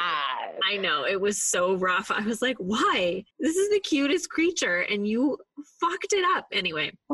I 0.71 0.76
know 0.76 1.04
it 1.07 1.18
was 1.18 1.42
so 1.42 1.73
rough. 1.76 2.11
I 2.11 2.21
was 2.21 2.42
like, 2.42 2.57
"Why? 2.59 3.25
This 3.38 3.57
is 3.57 3.71
the 3.71 3.80
cutest 3.80 4.28
creature, 4.28 4.80
and 4.80 5.09
you 5.09 5.38
fucked 5.80 6.12
it 6.12 6.23
up." 6.37 6.47
Anyway, 6.52 6.92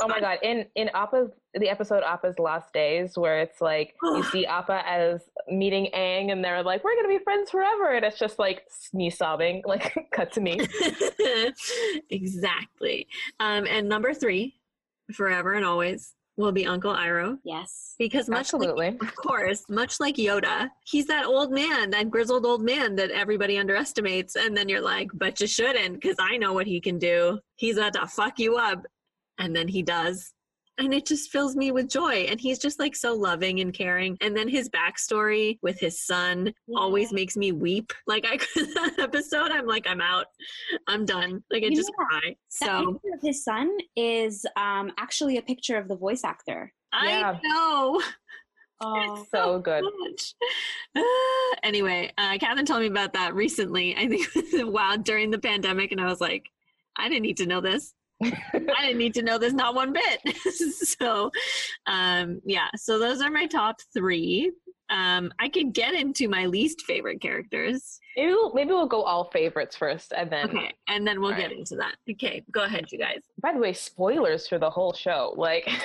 oh 0.00 0.08
my 0.08 0.18
god! 0.18 0.38
In 0.42 0.66
in 0.74 0.88
Appa's 0.94 1.30
the 1.58 1.68
episode 1.68 2.02
Appa's 2.02 2.38
Last 2.38 2.72
Days, 2.72 3.16
where 3.16 3.40
it's 3.40 3.60
like 3.60 3.94
you 4.02 4.22
see 4.24 4.46
Appa 4.46 4.82
as 4.86 5.22
meeting 5.48 5.88
Aang, 5.94 6.32
and 6.32 6.44
they're 6.44 6.62
like, 6.62 6.84
"We're 6.84 6.96
gonna 6.96 7.08
be 7.08 7.22
friends 7.22 7.50
forever," 7.50 7.94
and 7.94 8.04
it's 8.04 8.18
just 8.18 8.38
like 8.38 8.62
me 8.92 9.10
sobbing. 9.10 9.62
Like, 9.76 10.08
cut 10.12 10.32
to 10.32 10.40
me. 10.40 10.60
exactly. 12.10 13.08
Um, 13.40 13.66
and 13.66 13.88
number 13.88 14.14
three, 14.14 14.54
forever 15.12 15.54
and 15.54 15.64
always 15.64 16.14
will 16.36 16.52
be 16.52 16.66
Uncle 16.66 16.94
Iroh. 16.94 17.38
Yes. 17.44 17.94
Because 17.98 18.28
much 18.28 18.40
Absolutely. 18.40 18.90
Like, 18.90 19.02
of 19.02 19.16
course, 19.16 19.64
much 19.68 19.98
like 20.00 20.16
Yoda, 20.16 20.68
he's 20.84 21.06
that 21.06 21.24
old 21.24 21.50
man, 21.50 21.90
that 21.90 22.10
grizzled 22.10 22.44
old 22.44 22.62
man 22.62 22.94
that 22.96 23.10
everybody 23.10 23.58
underestimates. 23.58 24.36
And 24.36 24.56
then 24.56 24.68
you're 24.68 24.82
like, 24.82 25.08
but 25.14 25.40
you 25.40 25.46
shouldn't, 25.46 25.94
because 25.94 26.16
I 26.18 26.36
know 26.36 26.52
what 26.52 26.66
he 26.66 26.80
can 26.80 26.98
do. 26.98 27.40
He's 27.56 27.78
about 27.78 27.94
to 27.94 28.06
fuck 28.06 28.38
you 28.38 28.56
up. 28.56 28.84
And 29.38 29.54
then 29.54 29.68
he 29.68 29.82
does 29.82 30.32
and 30.78 30.92
it 30.92 31.06
just 31.06 31.30
fills 31.30 31.56
me 31.56 31.70
with 31.70 31.88
joy 31.88 32.26
and 32.28 32.40
he's 32.40 32.58
just 32.58 32.78
like 32.78 32.94
so 32.94 33.14
loving 33.14 33.60
and 33.60 33.72
caring 33.72 34.16
and 34.20 34.36
then 34.36 34.48
his 34.48 34.68
backstory 34.68 35.58
with 35.62 35.78
his 35.80 36.00
son 36.00 36.52
yeah. 36.66 36.78
always 36.78 37.12
makes 37.12 37.36
me 37.36 37.52
weep 37.52 37.92
like 38.06 38.24
i 38.26 38.36
that 38.56 38.94
episode 38.98 39.50
i'm 39.50 39.66
like 39.66 39.86
i'm 39.88 40.00
out 40.00 40.26
i'm 40.88 41.04
done 41.04 41.42
like 41.50 41.62
i 41.64 41.70
just 41.70 41.92
cry 41.94 42.36
so 42.48 42.66
that 42.66 42.84
picture 43.02 43.14
of 43.14 43.22
his 43.22 43.44
son 43.44 43.76
is 43.96 44.44
um 44.56 44.92
actually 44.98 45.38
a 45.38 45.42
picture 45.42 45.76
of 45.76 45.88
the 45.88 45.96
voice 45.96 46.24
actor 46.24 46.72
i 46.92 47.08
yeah. 47.08 47.38
know 47.42 48.00
Oh, 48.78 49.26
so, 49.32 49.54
so 49.54 49.58
good. 49.58 49.84
Uh, 50.94 51.02
anyway, 51.62 52.12
uh, 52.18 52.36
Catherine 52.38 52.66
told 52.66 52.80
me 52.80 52.88
about 52.88 53.14
that 53.14 53.34
recently. 53.34 53.96
I 53.96 54.06
think 54.06 54.26
wow 54.70 54.96
during 54.96 55.30
the 55.30 55.38
pandemic, 55.38 55.92
and 55.92 56.00
I 56.00 56.04
was 56.04 56.20
like, 56.20 56.50
I 56.94 57.08
didn't 57.08 57.22
need 57.22 57.38
to 57.38 57.46
know 57.46 57.62
this. 57.62 57.94
I 58.22 58.86
didn't 58.86 58.98
need 58.98 59.14
to 59.14 59.22
know 59.22 59.38
this 59.38 59.52
not 59.52 59.74
one 59.74 59.92
bit. 59.92 60.36
so, 60.98 61.30
um, 61.86 62.40
yeah, 62.44 62.68
so 62.76 62.98
those 62.98 63.20
are 63.20 63.30
my 63.30 63.46
top 63.46 63.76
three. 63.92 64.52
Um, 64.88 65.32
I 65.40 65.48
could 65.48 65.72
get 65.72 65.94
into 65.94 66.28
my 66.28 66.46
least 66.46 66.82
favorite 66.82 67.20
characters. 67.20 67.98
Maybe 68.16 68.30
we'll, 68.30 68.54
maybe 68.54 68.70
we'll 68.70 68.86
go 68.86 69.02
all 69.02 69.24
favorites 69.24 69.76
first, 69.76 70.12
and 70.16 70.30
then 70.30 70.48
okay, 70.48 70.72
and 70.88 71.06
then 71.06 71.20
we'll 71.20 71.34
get 71.34 71.48
right. 71.48 71.58
into 71.58 71.76
that. 71.76 71.96
Okay, 72.08 72.44
go 72.52 72.62
ahead, 72.62 72.86
you 72.92 72.98
guys. 72.98 73.22
By 73.42 73.52
the 73.52 73.58
way, 73.58 73.72
spoilers 73.72 74.46
for 74.46 74.58
the 74.58 74.70
whole 74.70 74.92
show. 74.92 75.34
Like, 75.36 75.68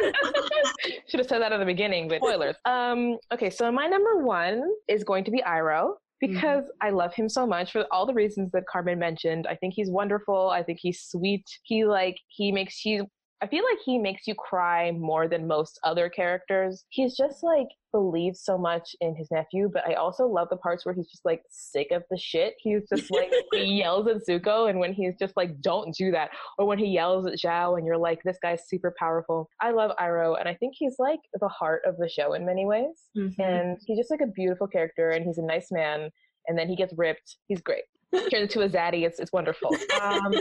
should 1.08 1.20
have 1.20 1.26
said 1.26 1.42
that 1.42 1.52
at 1.52 1.58
the 1.58 1.66
beginning, 1.66 2.08
but 2.08 2.18
spoilers. 2.18 2.56
Um, 2.64 3.18
okay, 3.32 3.50
so 3.50 3.70
my 3.72 3.86
number 3.86 4.24
one 4.24 4.62
is 4.86 5.02
going 5.04 5.24
to 5.24 5.30
be 5.30 5.42
Iroh. 5.42 5.94
Mm-hmm. 6.22 6.34
because 6.34 6.64
mm-hmm. 6.64 6.86
I 6.86 6.90
love 6.90 7.14
him 7.14 7.28
so 7.28 7.46
much 7.46 7.72
for 7.72 7.86
all 7.92 8.06
the 8.06 8.14
reasons 8.14 8.50
that 8.52 8.66
Carmen 8.66 8.98
mentioned. 8.98 9.46
I 9.46 9.54
think 9.54 9.74
he's 9.74 9.90
wonderful. 9.90 10.50
I 10.50 10.62
think 10.62 10.78
he's 10.80 11.00
sweet. 11.02 11.46
He 11.62 11.84
like 11.84 12.16
he 12.28 12.50
makes 12.52 12.84
you 12.84 13.06
I 13.40 13.46
feel 13.46 13.62
like 13.62 13.78
he 13.84 13.98
makes 13.98 14.26
you 14.26 14.34
cry 14.34 14.90
more 14.90 15.28
than 15.28 15.46
most 15.46 15.78
other 15.84 16.08
characters. 16.08 16.84
He's 16.88 17.16
just 17.16 17.42
like 17.42 17.68
believes 17.92 18.40
so 18.42 18.58
much 18.58 18.96
in 19.00 19.14
his 19.14 19.30
nephew, 19.30 19.70
but 19.72 19.88
I 19.88 19.94
also 19.94 20.26
love 20.26 20.48
the 20.50 20.56
parts 20.56 20.84
where 20.84 20.94
he's 20.94 21.08
just 21.08 21.24
like 21.24 21.42
sick 21.48 21.88
of 21.92 22.02
the 22.10 22.18
shit. 22.18 22.54
He's 22.58 22.82
just 22.88 23.10
like 23.12 23.32
he 23.52 23.78
yells 23.78 24.08
at 24.08 24.26
Zuko 24.28 24.68
and 24.68 24.80
when 24.80 24.92
he's 24.92 25.14
just 25.18 25.36
like, 25.36 25.60
Don't 25.60 25.94
do 25.94 26.10
that. 26.10 26.30
Or 26.58 26.66
when 26.66 26.78
he 26.78 26.86
yells 26.86 27.26
at 27.26 27.34
Zhao 27.34 27.78
and 27.78 27.86
you're 27.86 27.96
like, 27.96 28.20
This 28.24 28.38
guy's 28.42 28.68
super 28.68 28.92
powerful. 28.98 29.48
I 29.60 29.70
love 29.70 29.92
Iroh 30.00 30.38
and 30.38 30.48
I 30.48 30.54
think 30.54 30.74
he's 30.76 30.96
like 30.98 31.20
the 31.40 31.48
heart 31.48 31.82
of 31.86 31.96
the 31.96 32.08
show 32.08 32.32
in 32.32 32.44
many 32.44 32.66
ways. 32.66 33.04
Mm-hmm. 33.16 33.40
And 33.40 33.78
he's 33.86 33.98
just 33.98 34.10
like 34.10 34.20
a 34.20 34.26
beautiful 34.26 34.66
character 34.66 35.10
and 35.10 35.24
he's 35.24 35.38
a 35.38 35.42
nice 35.42 35.70
man. 35.70 36.10
And 36.48 36.58
then 36.58 36.68
he 36.68 36.74
gets 36.74 36.92
ripped. 36.96 37.36
He's 37.46 37.60
great. 37.60 37.84
Turns 38.12 38.32
into 38.32 38.62
a 38.62 38.68
zaddy. 38.68 39.06
It's 39.06 39.20
it's 39.20 39.32
wonderful. 39.32 39.70
Um, 40.02 40.32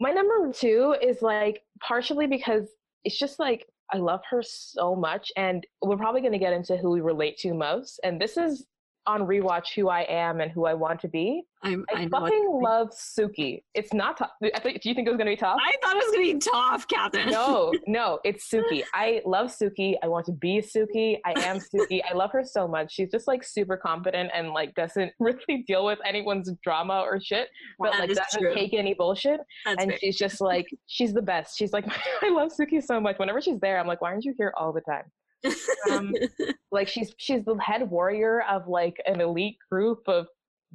my 0.00 0.10
number 0.10 0.50
two 0.52 0.96
is 1.00 1.22
like 1.22 1.62
partially 1.80 2.26
because 2.26 2.68
it's 3.04 3.18
just 3.18 3.38
like 3.38 3.66
I 3.92 3.98
love 3.98 4.20
her 4.30 4.42
so 4.42 4.94
much, 4.94 5.32
and 5.36 5.66
we're 5.82 5.96
probably 5.96 6.20
going 6.20 6.32
to 6.32 6.38
get 6.38 6.52
into 6.52 6.76
who 6.76 6.90
we 6.90 7.00
relate 7.00 7.38
to 7.38 7.52
most. 7.54 8.00
And 8.04 8.20
this 8.20 8.36
is 8.36 8.66
on 9.10 9.26
rewatch 9.26 9.74
who 9.74 9.88
I 9.88 10.02
am 10.02 10.40
and 10.40 10.50
who 10.50 10.66
I 10.66 10.74
want 10.74 11.00
to 11.00 11.08
be. 11.08 11.42
I'm, 11.62 11.84
I, 11.94 12.02
I 12.02 12.08
fucking 12.08 12.60
love 12.62 12.88
Suki. 12.90 13.62
It's 13.74 13.92
not 13.92 14.16
tough. 14.16 14.30
do 14.40 14.48
you 14.48 14.94
think 14.94 15.06
it 15.06 15.10
was 15.10 15.18
going 15.18 15.26
to 15.26 15.32
be 15.32 15.36
tough? 15.36 15.58
I 15.60 15.72
thought 15.82 15.96
it 15.96 16.04
was 16.04 16.12
going 16.12 16.26
to 16.26 16.34
be 16.34 16.50
tough, 16.50 16.88
Catherine. 16.88 17.30
no, 17.30 17.72
no, 17.86 18.18
it's 18.24 18.48
Suki. 18.48 18.82
I 18.94 19.20
love 19.26 19.48
Suki. 19.48 19.96
I 20.02 20.08
want 20.08 20.24
to 20.26 20.32
be 20.32 20.62
Suki. 20.62 21.18
I 21.26 21.32
am 21.40 21.58
Suki. 21.58 22.00
I 22.08 22.14
love 22.14 22.30
her 22.32 22.44
so 22.44 22.66
much. 22.66 22.92
She's 22.94 23.10
just 23.10 23.28
like 23.28 23.44
super 23.44 23.76
confident 23.76 24.30
and 24.34 24.50
like 24.52 24.74
doesn't 24.74 25.12
really 25.18 25.64
deal 25.66 25.84
with 25.84 25.98
anyone's 26.06 26.50
drama 26.64 27.00
or 27.00 27.20
shit, 27.20 27.48
but 27.78 27.92
that 27.92 28.00
like 28.00 28.08
doesn't 28.14 28.40
true. 28.40 28.54
take 28.54 28.72
any 28.72 28.94
bullshit. 28.94 29.40
That's 29.66 29.82
and 29.82 29.94
she's 30.00 30.16
just 30.16 30.40
like, 30.40 30.66
she's 30.86 31.12
the 31.12 31.22
best. 31.22 31.58
She's 31.58 31.72
like, 31.72 31.84
I 32.22 32.30
love 32.30 32.52
Suki 32.58 32.82
so 32.82 33.00
much. 33.00 33.18
Whenever 33.18 33.40
she's 33.42 33.60
there, 33.60 33.78
I'm 33.78 33.86
like, 33.86 34.00
why 34.00 34.12
aren't 34.12 34.24
you 34.24 34.34
here 34.38 34.54
all 34.56 34.72
the 34.72 34.80
time? 34.80 35.04
Um, 35.90 36.12
like 36.72 36.88
she's 36.88 37.12
she's 37.16 37.44
the 37.44 37.56
head 37.56 37.88
warrior 37.90 38.42
of 38.48 38.68
like 38.68 38.96
an 39.06 39.20
elite 39.20 39.56
group 39.70 40.00
of 40.06 40.26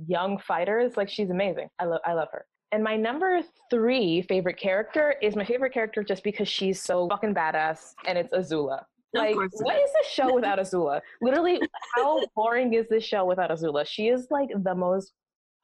young 0.07 0.37
fighters. 0.37 0.97
Like 0.97 1.09
she's 1.09 1.29
amazing. 1.29 1.69
I 1.79 1.85
love 1.85 2.01
I 2.05 2.13
love 2.13 2.29
her. 2.31 2.45
And 2.71 2.83
my 2.83 2.97
number 2.97 3.41
three 3.69 4.21
favorite 4.23 4.57
character 4.57 5.15
is 5.21 5.35
my 5.35 5.45
favorite 5.45 5.73
character 5.73 6.03
just 6.03 6.23
because 6.23 6.47
she's 6.47 6.81
so 6.81 7.07
fucking 7.07 7.33
badass, 7.33 7.93
and 8.05 8.17
it's 8.17 8.33
Azula. 8.33 8.83
Like, 9.13 9.35
what 9.35 9.77
is 9.77 9.89
this 9.93 10.07
show 10.11 10.35
without 10.35 10.59
Azula? 10.59 10.99
Literally, 11.21 11.61
how 11.95 12.21
boring 12.35 12.73
is 12.73 12.87
this 12.89 13.03
show 13.03 13.23
without 13.23 13.49
Azula? 13.49 13.87
She 13.87 14.09
is 14.09 14.27
like 14.29 14.49
the 14.63 14.75
most 14.75 15.13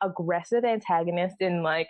aggressive 0.02 0.64
antagonist 0.64 1.36
in 1.42 1.64
like 1.64 1.90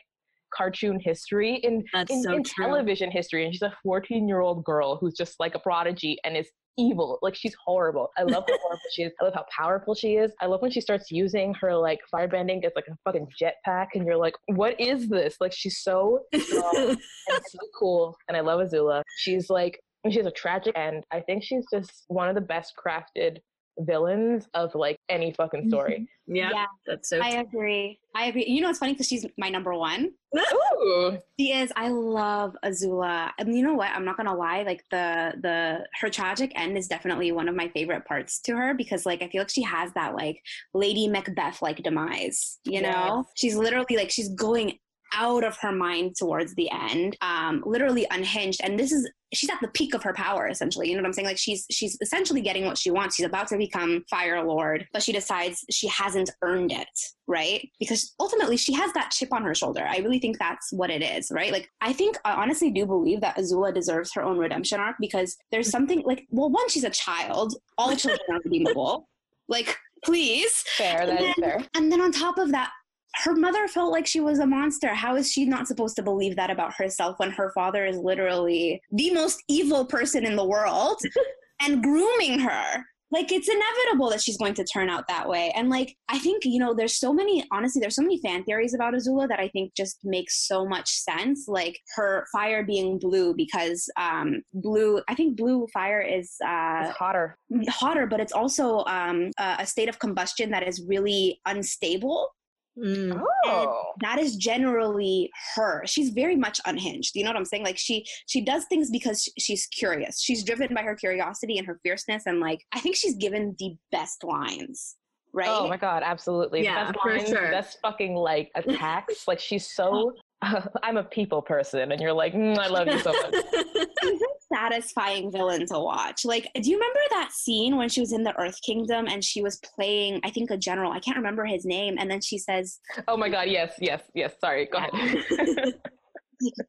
cartoon 0.56 1.00
history 1.00 1.56
in 1.56 1.84
in, 2.10 2.24
so 2.24 2.34
in 2.34 2.44
television 2.44 3.10
history 3.12 3.46
and 3.46 3.54
she's 3.54 3.62
a 3.62 3.74
14 3.84 4.28
year 4.28 4.42
old 4.42 4.64
girl 4.64 4.98
who's 4.98 5.14
just 5.14 5.40
like 5.40 5.56
a 5.56 5.60
prodigy 5.60 6.18
and 6.24 6.36
is 6.38 6.50
evil. 6.78 7.20
Like 7.22 7.36
she's 7.36 7.56
horrible. 7.64 8.10
I 8.18 8.24
love 8.24 8.44
how 8.48 8.58
horrible 8.62 8.82
she 8.92 9.04
is. 9.04 9.12
I 9.22 9.26
love 9.26 9.34
how 9.34 9.46
powerful 9.56 9.96
she 9.96 10.16
is. 10.16 10.32
I 10.42 10.46
love 10.46 10.62
when 10.62 10.72
she 10.72 10.82
starts 10.82 11.12
using 11.12 11.54
her 11.56 11.76
like 11.76 12.00
firebending 12.14 12.66
as 12.66 12.72
like 12.76 12.88
a 12.90 12.96
fucking 13.06 13.28
jetpack, 13.40 13.88
and 13.94 14.06
you're 14.06 14.18
like, 14.18 14.36
what 14.48 14.80
is 14.80 15.10
this? 15.10 15.36
Like 15.40 15.54
she's 15.54 15.80
so 15.80 16.22
and 16.32 16.42
so 16.48 17.60
cool. 17.78 18.16
And 18.28 18.38
I 18.38 18.42
love 18.42 18.62
Azula. 18.62 19.04
She's 19.18 19.50
like 19.50 19.80
she 20.10 20.18
has 20.18 20.26
a 20.26 20.32
tragic 20.32 20.76
end. 20.78 21.04
I 21.12 21.20
think 21.20 21.44
she's 21.44 21.66
just 21.72 22.06
one 22.08 22.28
of 22.28 22.36
the 22.36 22.42
best 22.42 22.74
crafted 22.84 23.38
villains 23.80 24.48
of 24.54 24.76
like 24.76 24.98
any 25.10 25.32
fucking 25.34 25.70
story. 25.70 26.08
Mm-hmm. 26.30 26.36
yeah, 26.36 26.50
yeah, 26.54 26.66
that's 26.86 27.10
so. 27.10 27.20
I 27.20 27.40
agree. 27.40 28.00
I 28.16 28.26
agree. 28.26 28.46
You 28.46 28.62
know, 28.62 28.70
it's 28.70 28.80
funny 28.80 28.94
because 28.94 29.08
she's 29.08 29.26
my 29.38 29.50
number 29.50 29.74
one. 29.74 30.12
Ooh. 30.84 31.18
She 31.40 31.54
is. 31.54 31.72
I 31.76 31.90
love 31.90 32.56
Azula. 32.64 33.32
And 33.38 33.56
you 33.56 33.64
know 33.64 33.74
what? 33.74 33.92
I'm 33.92 34.06
not 34.06 34.18
gonna 34.18 34.36
lie. 34.36 34.64
Like 34.64 34.84
the 34.92 35.34
the 35.42 35.86
her 36.00 36.10
tragic 36.10 36.52
end 36.56 36.78
is 36.78 36.88
definitely 36.88 37.32
one 37.32 37.48
of 37.48 37.56
my 37.56 37.70
favorite 37.70 38.06
parts 38.06 38.40
to 38.42 38.56
her 38.56 38.74
because 38.74 39.06
like 39.06 39.22
I 39.22 39.30
feel 39.30 39.42
like 39.42 39.50
she 39.50 39.64
has 39.64 39.92
that 39.94 40.16
like 40.16 40.42
Lady 40.74 41.08
Macbeth 41.08 41.62
like 41.62 41.84
demise. 41.84 42.60
You 42.66 42.82
yes. 42.82 42.84
know, 42.84 43.26
she's 43.36 43.56
literally 43.56 43.98
like 43.98 44.12
she's 44.12 44.30
going 44.30 44.78
out 45.14 45.44
of 45.44 45.58
her 45.62 45.72
mind 45.72 46.16
towards 46.18 46.56
the 46.56 46.70
end, 46.72 47.18
um, 47.22 47.64
literally 47.66 48.08
unhinged. 48.12 48.62
And 48.64 48.80
this 48.80 48.92
is 48.92 49.10
she's 49.34 49.50
at 49.50 49.60
the 49.62 49.68
peak 49.70 49.94
of 49.94 50.04
her 50.04 50.14
power 50.14 50.48
essentially. 50.48 50.90
You 50.90 50.96
know 50.96 51.02
what 51.02 51.08
i'm 51.08 51.14
saying? 51.14 51.28
Like 51.28 51.38
she's 51.38 51.66
she's 51.72 51.98
essentially 52.02 52.42
getting 52.42 52.66
what 52.66 52.78
she 52.78 52.92
wants. 52.92 53.16
She's 53.16 53.26
about 53.26 53.48
to 53.48 53.58
become 53.58 54.04
fire 54.10 54.44
lord 54.44 54.88
but 54.94 55.04
she 55.04 55.12
decides 55.12 55.64
she 55.70 55.88
hasn't 55.88 56.30
earned 56.42 56.72
it 56.72 56.88
right? 57.28 57.68
Because 57.80 58.14
ultimately 58.20 58.58
she 58.58 58.74
has 58.74 58.92
that 58.94 59.12
chip 59.12 59.32
on 59.32 59.44
her 59.44 59.56
shoulder. 59.56 59.86
I 59.88 60.00
really 60.00 60.20
think 60.20 60.38
that's 60.38 60.72
what 60.74 60.90
it 60.90 61.02
is 61.02 61.32
right? 61.32 61.52
Like 61.52 61.70
i 61.82 61.94
think 61.94 62.18
i 62.26 62.34
honestly 62.34 62.72
do 62.72 62.86
believe 62.86 63.22
that 63.22 63.38
azula 63.38 63.74
deserves 63.74 64.12
her 64.14 64.24
own 64.24 64.38
redemption 64.38 64.80
arc 64.80 64.98
because 65.00 65.38
there's 65.52 65.70
something 65.70 66.04
like 66.06 66.26
well 66.30 66.50
one 66.50 66.68
she's 66.70 66.84
a 66.84 66.90
child. 66.90 67.56
All 67.78 67.96
children 67.96 68.20
are 68.32 68.42
redeemable. 68.44 69.08
Like 69.48 69.76
please. 70.06 70.64
Fair 70.78 71.06
that 71.06 71.20
then, 71.20 71.34
fair. 71.34 71.66
and 71.76 71.92
then 71.92 72.00
on 72.00 72.14
top 72.14 72.38
of 72.38 72.52
that 72.54 72.72
her 73.16 73.36
mother 73.36 73.68
felt 73.68 73.92
like 73.92 74.08
she 74.08 74.20
was 74.20 74.40
a 74.40 74.46
monster. 74.46 74.90
How 74.90 75.16
is 75.16 75.32
she 75.32 75.46
not 75.46 75.68
supposed 75.68 75.96
to 75.98 76.04
believe 76.04 76.36
that 76.36 76.50
about 76.50 76.74
herself 76.74 77.20
when 77.20 77.32
her 77.32 77.52
father 77.54 77.86
is 77.86 77.98
literally 77.98 78.82
the 78.92 79.12
most 79.12 79.44
evil 79.48 79.86
person 79.86 80.26
in 80.26 80.36
the 80.36 80.46
world 80.46 81.02
and 81.62 81.84
grooming 81.84 82.40
her? 82.40 82.86
Like 83.12 83.34
it's 83.34 83.50
inevitable 83.50 84.10
that 84.12 84.22
she's 84.22 84.38
going 84.38 84.54
to 84.54 84.64
turn 84.64 84.90
out 84.90 85.06
that 85.10 85.28
way. 85.28 85.52
And 85.54 85.70
like 85.70 85.96
I 86.08 86.18
think, 86.18 86.46
you 86.46 86.60
know, 86.60 86.74
there's 86.74 86.96
so 86.96 87.12
many 87.12 87.46
honestly, 87.52 87.82
there's 87.82 87.96
so 87.96 88.02
many 88.02 88.22
fan 88.22 88.46
theories 88.46 88.74
about 88.74 88.94
Azula 88.94 89.28
that 89.28 89.40
I 89.40 89.50
think 89.50 89.76
just 89.76 90.00
makes 90.06 90.48
so 90.48 90.66
much 90.66 90.90
sense. 90.90 91.46
Like 91.50 91.78
her 91.98 92.26
fire 92.32 92.64
being 92.64 93.00
blue 93.00 93.36
because 93.36 93.90
um 93.98 94.42
blue 94.54 95.02
I 95.10 95.16
think 95.16 95.36
blue 95.36 95.68
fire 95.74 96.00
is 96.00 96.36
uh 96.42 96.90
hotter. 96.92 97.38
Hotter, 97.68 98.08
but 98.08 98.22
it's 98.22 98.32
also 98.32 98.86
um 98.86 99.32
a 99.38 99.66
state 99.66 99.90
of 99.90 100.00
combustion 100.00 100.50
that 100.52 100.66
is 100.66 100.82
really 100.88 101.42
unstable 101.46 102.30
Mm. 102.78 103.22
Oh. 103.46 103.92
that 104.02 104.18
is 104.20 104.36
generally 104.38 105.30
her. 105.56 105.84
She's 105.86 106.10
very 106.10 106.36
much 106.36 106.62
unhinged. 106.66 107.12
You 107.16 107.24
know 107.24 107.32
what 107.32 107.38
I'm 107.38 107.46
saying? 107.46 107.64
Like 107.64 107.78
she 107.78 108.06
she 108.28 108.42
does 108.42 108.66
things 108.70 108.90
because 108.90 109.28
she's 109.38 109.68
curious. 109.68 110.22
She's 110.22 110.44
driven 110.44 110.74
by 110.74 110.82
her 110.84 110.96
curiosity 110.96 111.58
and 111.58 111.68
her 111.68 111.80
fierceness 111.84 112.24
and 112.26 112.40
like 112.40 112.64
I 112.72 112.80
think 112.80 112.96
she's 112.96 113.16
given 113.16 113.56
the 113.60 113.76
best 113.92 114.24
lines 114.24 114.96
right? 115.34 115.50
Oh 115.50 115.68
my 115.68 115.78
god, 115.78 116.04
absolutely. 116.06 116.64
Yeah, 116.64 116.92
best 116.92 117.00
for 117.02 117.12
lines, 117.16 117.30
sure. 117.30 117.52
Best 117.52 117.78
fucking 117.82 118.16
like 118.16 118.52
attacks. 118.56 119.28
like 119.28 119.40
she's 119.40 119.72
so. 119.76 120.14
I'm 120.84 120.98
a 120.98 121.04
people 121.04 121.42
person, 121.42 121.92
and 121.92 122.02
you're 122.02 122.14
like, 122.14 122.34
mm, 122.34 122.58
I 122.58 122.68
love 122.68 122.88
you 122.88 123.00
so 123.00 123.12
much. 123.12 123.34
She's 124.04 124.22
a 124.22 124.26
satisfying 124.56 125.32
villain 125.32 125.66
to 125.68 125.80
watch. 125.80 126.26
Like, 126.26 126.50
do 126.56 126.70
you 126.70 126.78
remember 126.78 127.00
that 127.12 127.32
scene 127.32 127.78
when 127.78 127.90
she 127.90 128.00
was 128.02 128.12
in 128.12 128.24
the 128.24 128.36
Earth 128.40 128.60
Kingdom 128.64 129.08
and 129.08 129.24
she 129.24 129.42
was 129.42 129.58
playing, 129.58 130.20
I 130.24 130.32
think, 130.32 130.50
a 130.52 130.58
general? 130.58 130.92
I 130.92 131.00
can't 131.00 131.18
remember 131.18 131.46
his 131.46 131.64
name. 131.66 131.96
And 132.00 132.10
then 132.10 132.22
she 132.22 132.38
says, 132.38 132.80
oh 133.08 133.16
my 133.18 133.30
god, 133.30 133.50
yes, 133.50 133.74
yes, 133.80 134.02
yes. 134.16 134.34
Sorry, 134.42 134.66
go 134.72 134.80
ahead. 134.80 135.74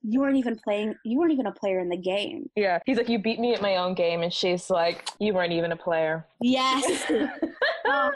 You 0.03 0.21
weren't 0.21 0.37
even 0.37 0.59
playing, 0.63 0.97
you 1.03 1.19
weren't 1.19 1.33
even 1.33 1.47
a 1.47 1.53
player 1.53 1.81
in 1.81 1.89
the 1.89 1.97
game. 1.97 2.51
yeah, 2.57 2.79
he's 2.85 2.99
like, 2.99 3.09
you 3.09 3.19
beat 3.19 3.41
me 3.41 3.55
at 3.55 3.63
my 3.63 3.77
own 3.77 3.95
game, 3.95 4.23
and 4.23 4.31
she's 4.31 4.69
like, 4.69 5.09
you 5.19 5.33
weren't 5.33 5.53
even 5.55 5.73
a 5.73 5.77
player. 5.77 6.27
Yes. 6.43 7.11
Oh, 7.87 8.11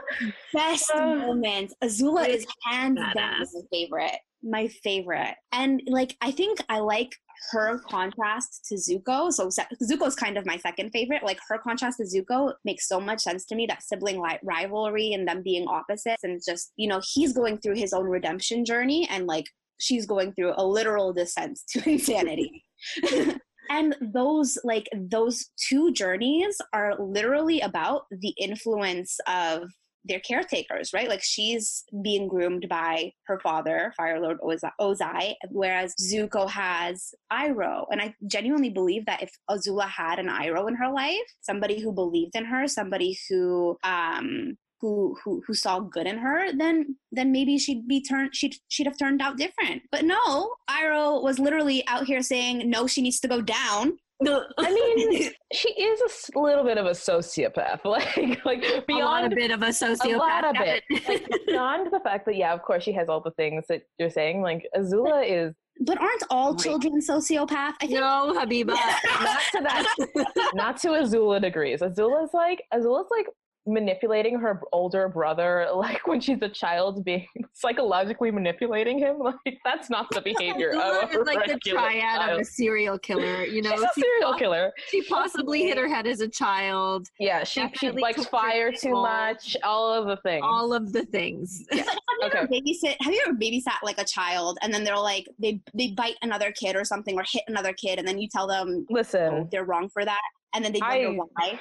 best 0.53 0.91
Oh. 0.95 1.17
moment. 1.17 1.73
Azula 1.83 2.29
is 2.29 2.47
hands 2.71 2.99
down 2.99 3.15
Badass. 3.41 3.49
my 3.55 3.61
favorite. 3.73 4.19
My 4.49 4.69
favorite. 4.69 5.35
And 5.53 5.83
like 5.87 6.17
I 6.21 6.31
think 6.31 6.61
I 6.69 6.79
like 6.79 7.13
her 7.51 7.79
contrast 7.81 8.65
to 8.69 8.77
Zuko. 8.77 9.33
So 9.33 9.49
Zuko's 9.83 10.15
kind 10.15 10.39
of 10.39 10.47
my 10.47 10.57
second 10.57 10.91
favorite. 10.91 11.25
Like 11.25 11.39
her 11.49 11.59
contrast 11.59 11.99
to 11.99 12.05
Zuko 12.05 12.55
makes 12.65 12.89
so 12.89 13.01
much 13.01 13.21
sense 13.21 13.45
to 13.47 13.57
me. 13.57 13.67
That 13.67 13.83
sibling 13.83 14.21
li- 14.21 14.39
rivalry 14.43 15.13
and 15.13 15.27
them 15.27 15.43
being 15.43 15.67
opposites, 15.67 16.23
and 16.23 16.41
just 16.47 16.73
you 16.77 16.89
know 16.89 17.01
he's 17.13 17.33
going 17.33 17.59
through 17.59 17.75
his 17.75 17.93
own 17.93 18.07
redemption 18.07 18.65
journey, 18.65 19.09
and 19.11 19.27
like 19.27 19.47
she's 19.81 20.07
going 20.07 20.33
through 20.33 20.55
a 20.57 20.65
literal 20.65 21.13
descent 21.13 21.59
to 21.71 21.91
insanity. 21.91 22.65
and 23.71 23.97
those 24.01 24.59
like 24.65 24.89
those 24.95 25.47
two 25.69 25.93
journeys 25.93 26.61
are 26.73 26.95
literally 26.99 27.61
about 27.61 28.03
the 28.11 28.35
influence 28.39 29.19
of 29.27 29.69
their 30.07 30.21
caretakers 30.21 30.93
right 30.93 31.09
like 31.09 31.23
she's 31.23 31.85
being 32.03 32.29
groomed 32.29 32.67
by 32.69 33.11
her 33.27 33.39
father 33.41 33.93
fire 33.97 34.21
lord 34.21 34.39
ozai 34.81 35.35
whereas 35.51 35.95
zuko 36.01 36.49
has 36.49 37.15
iroh 37.33 37.85
and 37.91 38.01
i 38.01 38.15
genuinely 38.27 38.71
believe 38.71 39.05
that 39.07 39.23
if 39.23 39.31
azula 39.51 39.89
had 39.89 40.19
an 40.19 40.29
iroh 40.29 40.69
in 40.69 40.75
her 40.75 40.91
life 40.91 41.29
somebody 41.41 41.81
who 41.81 41.93
believed 41.93 42.35
in 42.35 42.45
her 42.45 42.67
somebody 42.67 43.17
who 43.29 43.77
um 43.85 44.57
who, 44.81 45.17
who 45.25 45.43
who 45.47 45.55
saw 45.55 45.81
good 45.81 46.07
in 46.07 46.19
her, 46.19 46.53
then 46.57 46.97
then 47.13 47.33
maybe 47.33 47.59
she'd 47.59 47.89
be 47.89 48.03
turned 48.03 48.35
she'd 48.35 48.57
she'd 48.69 48.87
have 48.87 48.99
turned 48.99 49.23
out 49.23 49.39
different. 49.39 49.83
But 49.91 50.05
no, 50.05 50.55
Iroh 50.71 51.23
was 51.23 51.39
literally 51.39 51.87
out 51.89 52.05
here 52.07 52.23
saying 52.23 52.69
no, 52.69 52.87
she 52.87 53.03
needs 53.03 53.21
to 53.21 53.29
go 53.29 53.41
down. 53.41 53.99
I 54.25 54.73
mean, 54.73 55.31
she 55.53 55.69
is 55.71 56.31
a 56.35 56.39
little 56.39 56.65
bit 56.65 56.79
of 56.79 56.87
a 56.87 56.91
sociopath. 56.91 57.81
Like, 57.87 58.45
like 58.45 58.87
beyond 58.87 59.33
a 59.33 59.37
bit 59.37 59.51
of 59.51 59.63
a 59.63 59.67
sociopath. 59.69 60.15
a 60.15 60.17
lot 60.17 60.45
of 60.45 60.55
Got 60.55 60.69
it. 60.69 60.85
Like, 61.09 61.29
beyond 61.47 61.93
the 61.93 62.01
fact 62.01 62.27
that 62.27 62.37
yeah, 62.37 62.53
of 62.53 62.63
course 62.63 62.83
she 62.83 62.93
has 62.93 63.09
all 63.09 63.21
the 63.21 63.31
things 63.33 63.65
that 63.69 63.83
you're 63.99 64.11
saying. 64.11 64.43
Like 64.43 64.67
Azula 64.77 65.25
is 65.27 65.55
But 65.81 66.01
aren't 66.01 66.23
all 66.31 66.55
children 66.55 67.01
sociopath? 67.01 67.75
I 67.81 67.87
think 67.87 67.93
no, 67.93 68.35
Habiba. 68.37 68.67
not 69.21 69.41
to 69.53 69.61
that, 69.63 70.53
not 70.55 70.77
to 70.79 70.89
Azula 70.89 71.41
degrees. 71.41 71.81
Azula's 71.81 72.31
like 72.35 72.63
Azula's 72.73 73.09
like 73.11 73.27
manipulating 73.67 74.39
her 74.39 74.61
older 74.73 75.09
brother, 75.09 75.67
like 75.75 76.07
when 76.07 76.21
she's 76.21 76.39
a 76.43 76.49
child, 76.49 77.05
being 77.05 77.27
psychologically 77.53 78.31
manipulating 78.31 78.99
him. 78.99 79.17
Like 79.47 79.59
that's 79.65 79.91
not 79.91 80.07
the 80.11 80.21
behavior 80.21 80.71
of 80.71 81.11
a 81.11 81.21
is 81.21 81.27
like 81.27 81.47
the 81.47 81.55
regular 81.55 81.79
triad 81.81 82.31
of 82.31 82.41
a 82.41 82.45
serial 82.45 82.99
killer. 82.99 83.45
You 83.45 83.63
know, 83.63 83.71
She's 83.73 83.83
a 83.83 83.89
she, 83.95 84.01
serial 84.03 84.31
poss- 84.33 84.39
killer. 84.41 84.73
she 84.89 85.03
possibly 85.03 85.63
hit 85.65 85.77
her 85.79 85.89
head 85.89 86.07
as 86.07 86.21
a 86.21 86.29
child. 86.29 87.09
Yeah, 87.19 87.45
she 87.45 87.61
she 87.61 87.67
Definitely 87.69 88.03
likes 88.03 88.27
fire 88.27 88.73
too 88.73 88.91
role. 88.93 89.03
much. 89.03 89.57
All 89.63 89.93
of 89.93 90.07
the 90.07 90.17
things. 90.23 90.43
All 90.45 90.73
of 90.73 90.93
the 90.93 91.05
things. 91.07 91.65
But 91.71 91.79
have 91.81 91.87
you 92.21 92.27
Okay. 92.27 92.39
ever 92.39 92.47
babysit? 92.49 92.97
Have 93.01 93.13
you 93.13 93.23
ever 93.27 93.37
babysat 93.37 93.83
like 93.83 93.99
a 93.99 94.05
child, 94.05 94.59
and 94.63 94.73
then 94.73 94.85
they're 94.85 94.97
like 94.99 95.29
they 95.39 95.61
they 95.75 95.89
bite 95.89 96.17
another 96.23 96.53
kid 96.53 96.77
or 96.77 96.85
something, 96.85 97.17
or 97.19 97.25
hit 97.31 97.43
another 97.49 97.73
kid, 97.73 97.99
and 97.99 98.07
then 98.07 98.19
you 98.19 98.29
tell 98.29 98.47
them 98.47 98.87
Listen, 98.91 99.33
oh, 99.35 99.49
they're 99.51 99.65
wrong 99.65 99.89
for 99.89 100.05
that, 100.05 100.21
and 100.55 100.65
then 100.65 100.73
they 100.73 100.81
I- 100.83 101.07
wonder 101.07 101.23
why. 101.35 101.61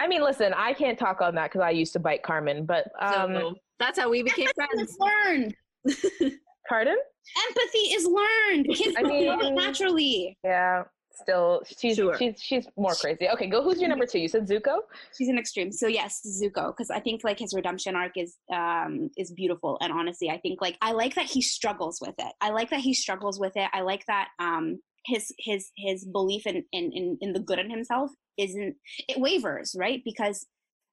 I 0.00 0.06
mean, 0.06 0.22
listen, 0.22 0.52
I 0.54 0.72
can't 0.72 0.98
talk 0.98 1.20
on 1.20 1.34
that 1.36 1.50
because 1.50 1.60
I 1.62 1.70
used 1.70 1.92
to 1.94 1.98
bite 1.98 2.22
Carmen, 2.22 2.64
but 2.66 2.90
um, 3.00 3.34
so 3.34 3.54
that's 3.78 3.98
how 3.98 4.10
we 4.10 4.22
became 4.22 4.48
friends. 4.54 4.96
Learned. 4.98 5.54
pardon? 6.68 6.96
Empathy 7.48 7.78
is 7.78 8.06
learned. 8.06 8.66
Kids 8.74 8.94
I 8.96 9.02
don't 9.02 9.24
know 9.24 9.32
it 9.34 9.38
mean- 9.38 9.54
naturally. 9.54 10.38
Yeah, 10.44 10.84
still, 11.12 11.62
she's 11.78 11.96
Sure. 11.96 12.16
she's 12.18 12.40
she's 12.40 12.66
more 12.76 12.94
crazy. 12.94 13.28
Okay, 13.28 13.46
go. 13.46 13.62
Who's 13.62 13.80
your 13.80 13.88
number 13.88 14.06
two? 14.06 14.18
You 14.18 14.28
said 14.28 14.46
Zuko. 14.46 14.78
She's 15.16 15.28
an 15.28 15.38
extreme. 15.38 15.72
So 15.72 15.86
yes, 15.86 16.20
Zuko, 16.24 16.68
because 16.68 16.90
I 16.90 17.00
think 17.00 17.22
like 17.24 17.38
his 17.38 17.54
redemption 17.54 17.96
arc 17.96 18.12
is 18.16 18.36
um 18.52 19.10
is 19.16 19.32
beautiful. 19.32 19.78
And 19.80 19.92
honestly, 19.92 20.30
I 20.30 20.38
think 20.38 20.60
like 20.60 20.76
I 20.82 20.92
like 20.92 21.14
that 21.14 21.26
he 21.26 21.40
struggles 21.42 21.98
with 22.00 22.14
it. 22.18 22.32
I 22.40 22.50
like 22.50 22.70
that 22.70 22.80
he 22.80 22.94
struggles 22.94 23.40
with 23.40 23.52
it. 23.56 23.68
I 23.72 23.80
like 23.80 24.04
that 24.06 24.28
um 24.38 24.80
his 25.06 25.32
his 25.38 25.70
his 25.76 26.04
belief 26.04 26.46
in 26.46 26.64
in 26.72 26.92
in, 26.92 27.18
in 27.20 27.32
the 27.32 27.40
good 27.40 27.58
in 27.58 27.70
himself 27.70 28.10
isn't 28.36 28.76
it 29.08 29.20
wavers, 29.20 29.76
right? 29.78 30.02
Because 30.04 30.46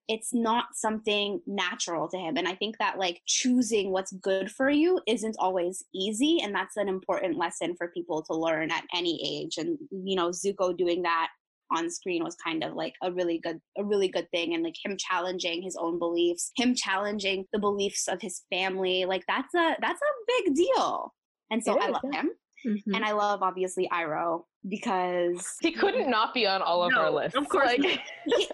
it's 0.08 0.34
not 0.34 0.66
something 0.74 1.40
natural 1.46 2.08
to 2.08 2.18
him. 2.18 2.36
And 2.36 2.48
I 2.48 2.54
think 2.54 2.76
that 2.78 2.98
like 2.98 3.22
choosing 3.26 3.92
what's 3.92 4.12
good 4.12 4.50
for 4.50 4.68
you 4.68 5.00
isn't 5.06 5.36
always 5.38 5.84
easy. 5.94 6.40
And 6.42 6.54
that's 6.54 6.76
an 6.76 6.88
important 6.88 7.38
lesson 7.38 7.74
for 7.76 7.88
people 7.88 8.22
to 8.24 8.34
learn 8.34 8.70
at 8.70 8.84
any 8.94 9.20
age. 9.24 9.58
And, 9.58 9.78
you 9.90 10.16
know, 10.16 10.30
Zuko 10.30 10.76
doing 10.76 11.02
that 11.02 11.28
on 11.74 11.90
screen 11.90 12.22
was 12.22 12.36
kind 12.36 12.62
of 12.62 12.74
like 12.74 12.94
a 13.02 13.10
really 13.10 13.38
good 13.38 13.58
a 13.78 13.84
really 13.84 14.08
good 14.08 14.30
thing 14.30 14.52
and 14.52 14.62
like 14.62 14.74
him 14.84 14.94
challenging 14.98 15.62
his 15.62 15.74
own 15.80 15.98
beliefs 15.98 16.52
him 16.56 16.74
challenging 16.74 17.46
the 17.54 17.58
beliefs 17.58 18.08
of 18.08 18.20
his 18.20 18.42
family 18.52 19.06
like 19.06 19.24
that's 19.26 19.54
a 19.54 19.76
that's 19.80 20.00
a 20.02 20.42
big 20.44 20.54
deal 20.54 21.14
and 21.50 21.64
so 21.64 21.78
i 21.78 21.88
love 21.88 22.02
yeah. 22.12 22.20
him 22.20 22.30
Mhm. 22.64 22.94
and 22.94 23.04
i 23.04 23.12
love 23.12 23.42
obviously 23.42 23.88
iroh 23.92 24.44
because 24.68 25.56
He 25.60 25.72
couldn't 25.72 26.10
not 26.10 26.34
be 26.34 26.46
on 26.46 26.62
all 26.62 26.82
of 26.84 26.92
our 26.96 27.10
lists. 27.10 27.36
of 27.36 27.48
course 27.48 27.66
Like, 27.66 27.80
he- 28.26 28.48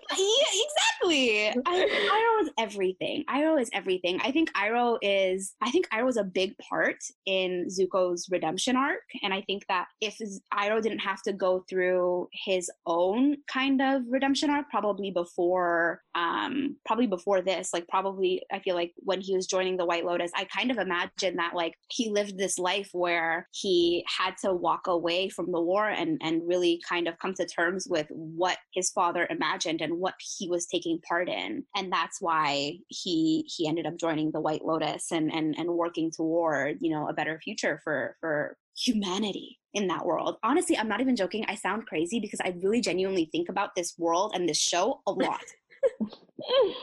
exactly. 0.65 1.49
I, 1.67 2.39
Iroh 2.41 2.43
is 2.45 2.51
everything. 2.59 3.25
Iroh 3.29 3.61
is 3.61 3.71
everything. 3.73 4.21
I 4.23 4.31
think 4.33 4.53
Iroh 4.55 4.99
is. 5.03 5.55
I 5.63 5.71
think 5.71 5.89
Iroh 5.91 6.09
is 6.09 6.17
a 6.17 6.25
big 6.25 6.55
part 6.59 6.97
in 7.27 7.67
Zuko's 7.69 8.29
redemption 8.31 8.77
arc, 8.77 9.01
and 9.23 9.33
I 9.33 9.43
think 9.43 9.65
that 9.69 9.87
if 10.01 10.19
Iroh 10.53 10.83
didn't 10.83 10.99
have 11.01 11.23
to 11.23 11.33
go 11.33 11.65
through 11.69 12.29
his 12.33 12.71
own 12.87 13.37
kind 13.53 13.81
of 13.83 14.03
redemption 14.09 14.51
arc, 14.51 14.69
probably 14.71 15.11
before, 15.11 16.01
um, 16.15 16.77
probably 16.87 17.07
before 17.07 17.43
this, 17.43 17.71
like 17.73 17.87
probably, 17.89 18.43
I 18.53 18.59
feel 18.61 18.75
like 18.75 18.93
when 18.99 19.21
he 19.21 19.35
was 19.37 19.47
joining 19.47 19.77
the 19.77 19.87
White 19.87 20.05
Lotus, 20.05 20.31
I 20.35 20.45
kind 20.45 20.71
of 20.71 20.79
imagine 20.79 21.37
that 21.37 21.55
like 21.55 21.75
he 21.91 22.11
lived 22.11 22.39
this 22.39 22.59
life 22.59 22.89
where 22.93 23.47
he 23.53 24.05
had 24.19 24.35
to 24.45 24.53
walk 24.53 24.87
away 24.87 25.29
from 25.29 25.53
the 25.53 25.61
war 25.61 25.89
and 25.99 26.19
and 26.23 26.47
really 26.47 26.81
kind 26.89 27.09
of 27.09 27.19
come 27.19 27.35
to 27.35 27.47
terms 27.47 27.87
with 27.89 28.07
what 28.11 28.59
his 28.75 28.91
father 28.91 29.27
imagined 29.31 29.81
and 29.81 29.99
what 29.99 30.15
he 30.19 30.49
was 30.49 30.67
taking 30.67 31.01
part 31.07 31.29
in. 31.29 31.65
And 31.77 31.93
that's 31.93 32.21
why 32.21 32.79
he 32.89 33.45
he 33.49 33.69
ended 33.69 33.87
up 33.87 33.97
joining 33.97 34.31
the 34.31 34.41
white 34.41 34.65
lotus 34.65 35.13
and 35.13 35.33
and 35.33 35.55
and 35.59 35.69
working 35.69 36.11
toward 36.11 36.79
you 36.81 36.91
know 36.91 37.09
a 37.09 37.13
better 37.13 37.41
future 37.43 37.81
for 37.85 38.17
for 38.21 38.57
humanity 38.77 39.59
in 39.75 39.89
that 39.89 40.07
world. 40.07 40.37
Honestly 40.43 40.79
i'm 40.79 40.89
not 40.89 41.01
even 41.01 41.17
joking. 41.17 41.45
I 41.49 41.55
sound 41.55 41.87
crazy 41.87 42.21
because 42.21 42.41
i 42.43 42.55
really 42.63 42.81
genuinely 42.81 43.29
think 43.31 43.49
about 43.49 43.75
this 43.77 43.95
world 43.99 44.33
and 44.35 44.49
this 44.49 44.59
show 44.59 45.01
a 45.07 45.13
lot. 45.13 45.45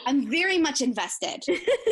I'm 0.05 0.29
very 0.29 0.57
much 0.57 0.81
invested. 0.81 1.43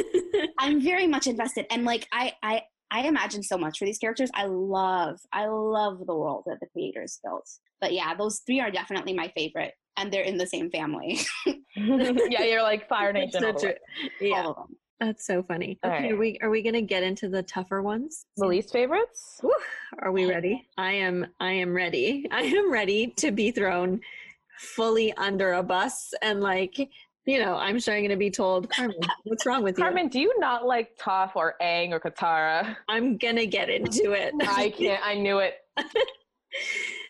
I'm 0.59 0.81
very 0.81 1.07
much 1.07 1.27
invested, 1.27 1.65
and 1.69 1.85
like 1.85 2.07
I, 2.11 2.33
I, 2.43 2.63
I 2.93 3.07
imagine 3.07 3.41
so 3.41 3.57
much 3.57 3.79
for 3.79 3.85
these 3.85 3.97
characters. 3.97 4.29
I 4.35 4.45
love, 4.45 5.19
I 5.33 5.47
love 5.47 6.05
the 6.05 6.15
world 6.15 6.43
that 6.45 6.59
the 6.59 6.67
creators 6.67 7.19
built. 7.23 7.49
But 7.81 7.91
yeah, 7.91 8.13
those 8.13 8.41
three 8.45 8.59
are 8.59 8.69
definitely 8.69 9.13
my 9.13 9.29
favorite, 9.35 9.73
and 9.97 10.13
they're 10.13 10.23
in 10.23 10.37
the 10.37 10.45
same 10.45 10.69
family. 10.69 11.19
yeah, 11.75 12.43
you're 12.43 12.61
like 12.61 12.87
Fire 12.87 13.11
Nation. 13.11 13.41
So 13.41 13.47
all 13.47 13.53
the 13.59 13.65
way. 13.67 13.77
Yeah, 14.21 14.43
All 14.43 14.49
of 14.51 14.55
them. 14.57 14.77
that's 14.99 15.25
so 15.25 15.41
funny. 15.41 15.79
All 15.83 15.89
Okay, 15.91 16.03
right. 16.03 16.11
are 16.13 16.17
we 16.17 16.37
are 16.43 16.49
we 16.51 16.61
gonna 16.61 16.83
get 16.83 17.01
into 17.01 17.27
the 17.29 17.41
tougher 17.41 17.81
ones? 17.81 18.25
The 18.37 18.45
least 18.45 18.71
favorites? 18.71 19.39
Whew, 19.41 19.55
Are 19.99 20.11
we 20.11 20.25
ready? 20.29 20.67
I 20.77 20.91
am. 20.93 21.25
I 21.39 21.51
am 21.53 21.73
ready. 21.73 22.27
I 22.31 22.41
am 22.43 22.71
ready 22.71 23.07
to 23.17 23.31
be 23.31 23.49
thrown 23.49 24.01
fully 24.59 25.11
under 25.17 25.53
a 25.53 25.63
bus 25.63 26.13
and 26.21 26.41
like 26.41 26.77
you 27.25 27.39
know 27.39 27.55
I'm 27.55 27.79
sure 27.79 27.93
I'm 27.93 28.01
going 28.01 28.11
to 28.11 28.17
be 28.17 28.29
told, 28.29 28.69
Carmen, 28.69 28.97
what's 29.23 29.45
wrong 29.45 29.63
with 29.63 29.77
you? 29.77 29.83
Carmen, 29.83 30.07
do 30.09 30.19
you 30.19 30.33
not 30.39 30.65
like 30.65 30.97
Toph 30.97 31.35
or 31.35 31.55
Aang 31.61 31.91
or 31.91 31.99
Katara? 31.99 32.75
I'm 32.89 33.17
gonna 33.17 33.45
get 33.45 33.69
into 33.69 34.11
it. 34.11 34.33
I 34.41 34.69
can't. 34.69 35.05
I 35.05 35.15
knew 35.15 35.39
it. 35.39 35.55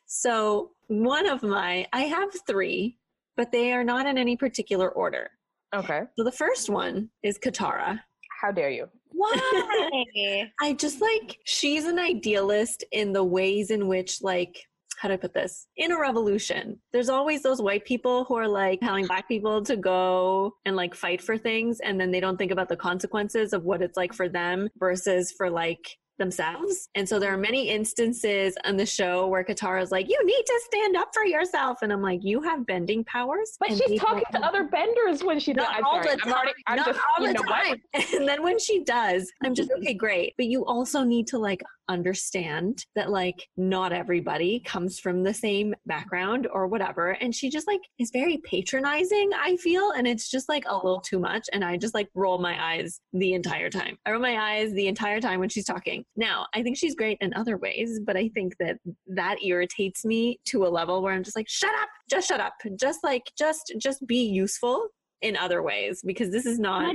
so 0.06 0.72
one 0.88 1.28
of 1.28 1.44
my, 1.44 1.88
I 1.94 2.02
have 2.02 2.30
three, 2.46 2.98
but 3.36 3.52
they 3.52 3.74
are 3.74 3.84
not 3.84 4.06
in 4.06 4.18
any 4.18 4.38
particular 4.38 4.90
order. 4.90 5.30
Okay. 5.74 6.02
So 6.18 6.24
the 6.24 6.32
first 6.32 6.70
one 6.70 7.10
is 7.24 7.40
Katara. 7.40 8.00
How 8.42 8.52
dare 8.52 8.70
you? 8.70 8.88
Why? 9.10 10.46
I 10.62 10.74
just 10.74 11.02
like 11.02 11.40
she's 11.46 11.86
an 11.86 12.00
idealist 12.00 12.84
in 12.92 13.14
the 13.14 13.24
ways 13.24 13.72
in 13.72 13.88
which 13.88 14.22
like 14.22 14.66
how 15.00 15.08
do 15.08 15.14
I 15.14 15.18
put 15.18 15.34
this? 15.34 15.68
In 15.78 15.92
a 15.92 16.00
revolution, 16.00 16.80
there's 16.92 17.10
always 17.10 17.44
those 17.44 17.62
white 17.62 17.86
people 17.86 18.24
who 18.26 18.36
are 18.36 18.48
like 18.48 18.80
telling 18.82 19.06
black 19.06 19.28
people 19.28 19.64
to 19.64 19.76
go 19.76 20.54
and 20.66 20.76
like 20.76 20.96
fight 20.96 21.22
for 21.22 21.38
things, 21.38 21.80
and 21.80 22.00
then 22.00 22.12
they 22.12 22.20
don't 22.20 22.38
think 22.38 22.52
about 22.52 22.70
the 22.70 22.78
consequences 22.78 23.54
of 23.54 23.64
what 23.64 23.82
it's 23.82 23.98
like 23.98 24.14
for 24.14 24.30
them 24.30 24.70
versus 24.80 25.32
for 25.32 25.50
like 25.50 25.98
themselves. 26.20 26.90
And 26.96 27.08
so 27.08 27.20
there 27.20 27.34
are 27.34 27.38
many 27.38 27.70
instances 27.70 28.56
on 28.66 28.78
the 28.78 28.86
show 28.86 29.28
where 29.28 29.44
Katara 29.44 29.82
is 29.82 29.92
like, 29.92 30.08
you 30.10 30.26
need 30.26 30.44
to 30.46 30.62
stand 30.66 30.96
up 30.96 31.10
for 31.14 31.26
yourself. 31.26 31.80
And 31.82 31.92
I'm 31.92 32.02
like, 32.02 32.20
you 32.24 32.42
have 32.42 32.66
bending 32.66 33.04
powers. 33.06 33.56
But 33.60 33.70
she's 33.70 34.00
talking 34.00 34.24
to 34.32 34.40
other 34.46 34.66
benders 34.66 35.24
when 35.24 35.40
she 35.40 35.54
does. 35.54 35.66
Not 35.66 35.76
I'm 35.76 35.86
all 35.86 36.04
sorry. 36.04 36.16
the 36.16 36.24
I'm 36.24 36.30
time. 36.30 36.34
already, 36.34 36.54
Not 36.70 36.86
just, 36.86 37.00
all 37.00 37.26
the 37.26 37.34
what? 37.34 37.48
time. 37.48 37.82
And 38.14 38.28
then 38.28 38.44
when 38.44 38.60
she 38.60 38.84
does, 38.84 39.32
I'm 39.44 39.56
just 39.56 39.72
okay, 39.80 39.94
great. 39.94 40.34
But 40.38 40.48
you 40.48 40.66
also 40.66 41.04
need 41.04 41.28
to 41.28 41.38
like 41.38 41.62
understand 41.90 42.86
that 42.96 43.10
like 43.10 43.48
not 43.58 43.92
everybody 43.92 44.60
comes 44.60 45.00
from 45.00 45.24
the 45.24 45.34
same 45.34 45.74
background 45.86 46.48
or 46.52 46.68
whatever. 46.68 47.12
And 47.12 47.34
she 47.34 47.50
just 47.50 47.68
like 47.68 47.82
is 48.00 48.12
very 48.12 48.38
patronizing, 48.46 49.32
I 49.36 49.58
feel. 49.58 49.92
And 49.92 50.08
it's 50.08 50.30
just 50.30 50.50
like 50.50 50.64
a 50.68 50.76
little 50.76 51.02
too 51.02 51.20
much. 51.20 51.48
And 51.52 51.64
I 51.64 51.78
just 51.78 51.94
like 51.94 52.10
roll 52.16 52.38
my 52.38 52.74
eyes 52.74 53.00
the 53.12 53.34
entire 53.34 53.70
time. 53.70 53.98
I 54.06 54.12
roll 54.12 54.22
my 54.22 54.38
eyes 54.38 54.74
the 54.74 54.88
entire 54.88 55.22
time 55.22 55.40
when 55.40 55.50
she's 55.50 55.66
talking. 55.66 56.04
Now, 56.16 56.48
I 56.54 56.64
think 56.64 56.78
she's 56.78 56.96
great 56.96 57.18
in 57.22 57.34
other 57.34 57.58
ways, 57.58 58.00
but 58.06 58.18
I 58.18 58.30
think 58.30 58.56
that 58.60 58.78
that 59.08 59.44
irritates 59.44 60.06
me 60.06 60.40
to 60.46 60.66
a 60.66 60.70
level 60.70 61.02
where 61.02 61.14
I'm 61.14 61.24
just 61.24 61.36
like, 61.36 61.50
shut 61.50 61.74
up, 61.82 61.90
just 62.10 62.28
shut 62.28 62.40
up. 62.40 62.54
Just 62.80 63.04
like, 63.04 63.24
just, 63.38 63.74
just 63.80 64.06
be 64.08 64.24
useful 64.26 64.88
in 65.22 65.38
other 65.38 65.64
ways 65.64 66.02
because 66.06 66.32
this 66.32 66.46
is 66.46 66.60
not? 66.60 66.86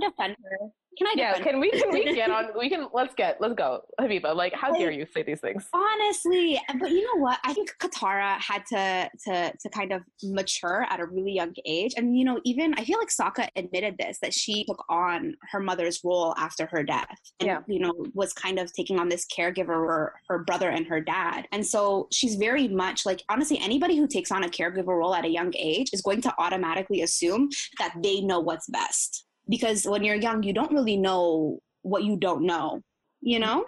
Can 0.99 1.07
I 1.07 1.15
Yeah, 1.17 1.39
can 1.39 1.61
we 1.61 1.71
can 1.71 1.91
we 1.93 2.05
get 2.15 2.31
on? 2.31 2.49
We 2.59 2.69
can 2.69 2.89
let's 2.93 3.15
get 3.15 3.41
let's 3.41 3.55
go, 3.55 3.83
Habiba. 4.01 4.35
Like, 4.35 4.53
how 4.53 4.73
dare 4.77 4.91
you 4.91 5.07
say 5.07 5.23
these 5.23 5.41
things? 5.41 5.67
Honestly, 5.73 6.61
but 6.81 6.91
you 6.91 7.03
know 7.05 7.23
what? 7.23 7.39
I 7.45 7.53
think 7.53 7.73
Katara 7.79 8.37
had 8.39 8.67
to 8.67 9.09
to 9.27 9.53
to 9.57 9.69
kind 9.71 9.93
of 9.93 10.03
mature 10.25 10.87
at 10.91 10.99
a 10.99 11.07
really 11.07 11.33
young 11.33 11.55
age, 11.65 11.95
and 11.97 12.19
you 12.19 12.25
know, 12.25 12.41
even 12.45 12.75
I 12.75 12.85
feel 12.85 12.99
like 12.99 13.09
Sokka 13.09 13.49
admitted 13.55 13.97
this 13.99 14.19
that 14.23 14.35
she 14.35 14.65
took 14.65 14.85
on 14.89 15.37
her 15.53 15.61
mother's 15.61 16.01
role 16.03 16.35
after 16.37 16.67
her 16.67 16.83
death, 16.83 17.17
and 17.39 17.47
Yeah. 17.47 17.61
you 17.69 17.79
know, 17.79 17.93
was 18.15 18.33
kind 18.33 18.59
of 18.59 18.73
taking 18.73 18.99
on 18.99 19.09
this 19.09 19.25
caregiver 19.27 19.67
for 19.69 20.15
her 20.29 20.39
brother 20.41 20.71
and 20.71 20.85
her 20.89 21.01
dad, 21.01 21.47
and 21.53 21.65
so 21.65 22.09
she's 22.11 22.35
very 22.35 22.67
much 22.67 23.07
like 23.07 23.23
honestly, 23.29 23.59
anybody 23.61 23.97
who 23.97 24.09
takes 24.09 24.33
on 24.33 24.43
a 24.43 24.49
caregiver 24.49 24.89
role 24.99 25.15
at 25.15 25.25
a 25.25 25.29
young 25.31 25.53
age 25.57 25.91
is 25.93 26.03
going 26.03 26.21
to 26.23 26.35
automatically 26.39 27.03
assume 27.03 27.49
that 27.79 27.95
they 28.03 28.21
know 28.21 28.41
what's 28.41 28.67
best 28.69 29.27
because 29.49 29.85
when 29.85 30.05
you're 30.05 30.17
young, 30.17 30.43
you 30.43 30.53
don't 30.53 30.73
really 30.73 30.97
know 30.97 31.59
what 31.83 32.05
you 32.05 32.17
don't 32.17 32.45
know, 32.45 32.83
you 33.21 33.39
mm-hmm. 33.39 33.47
know. 33.47 33.65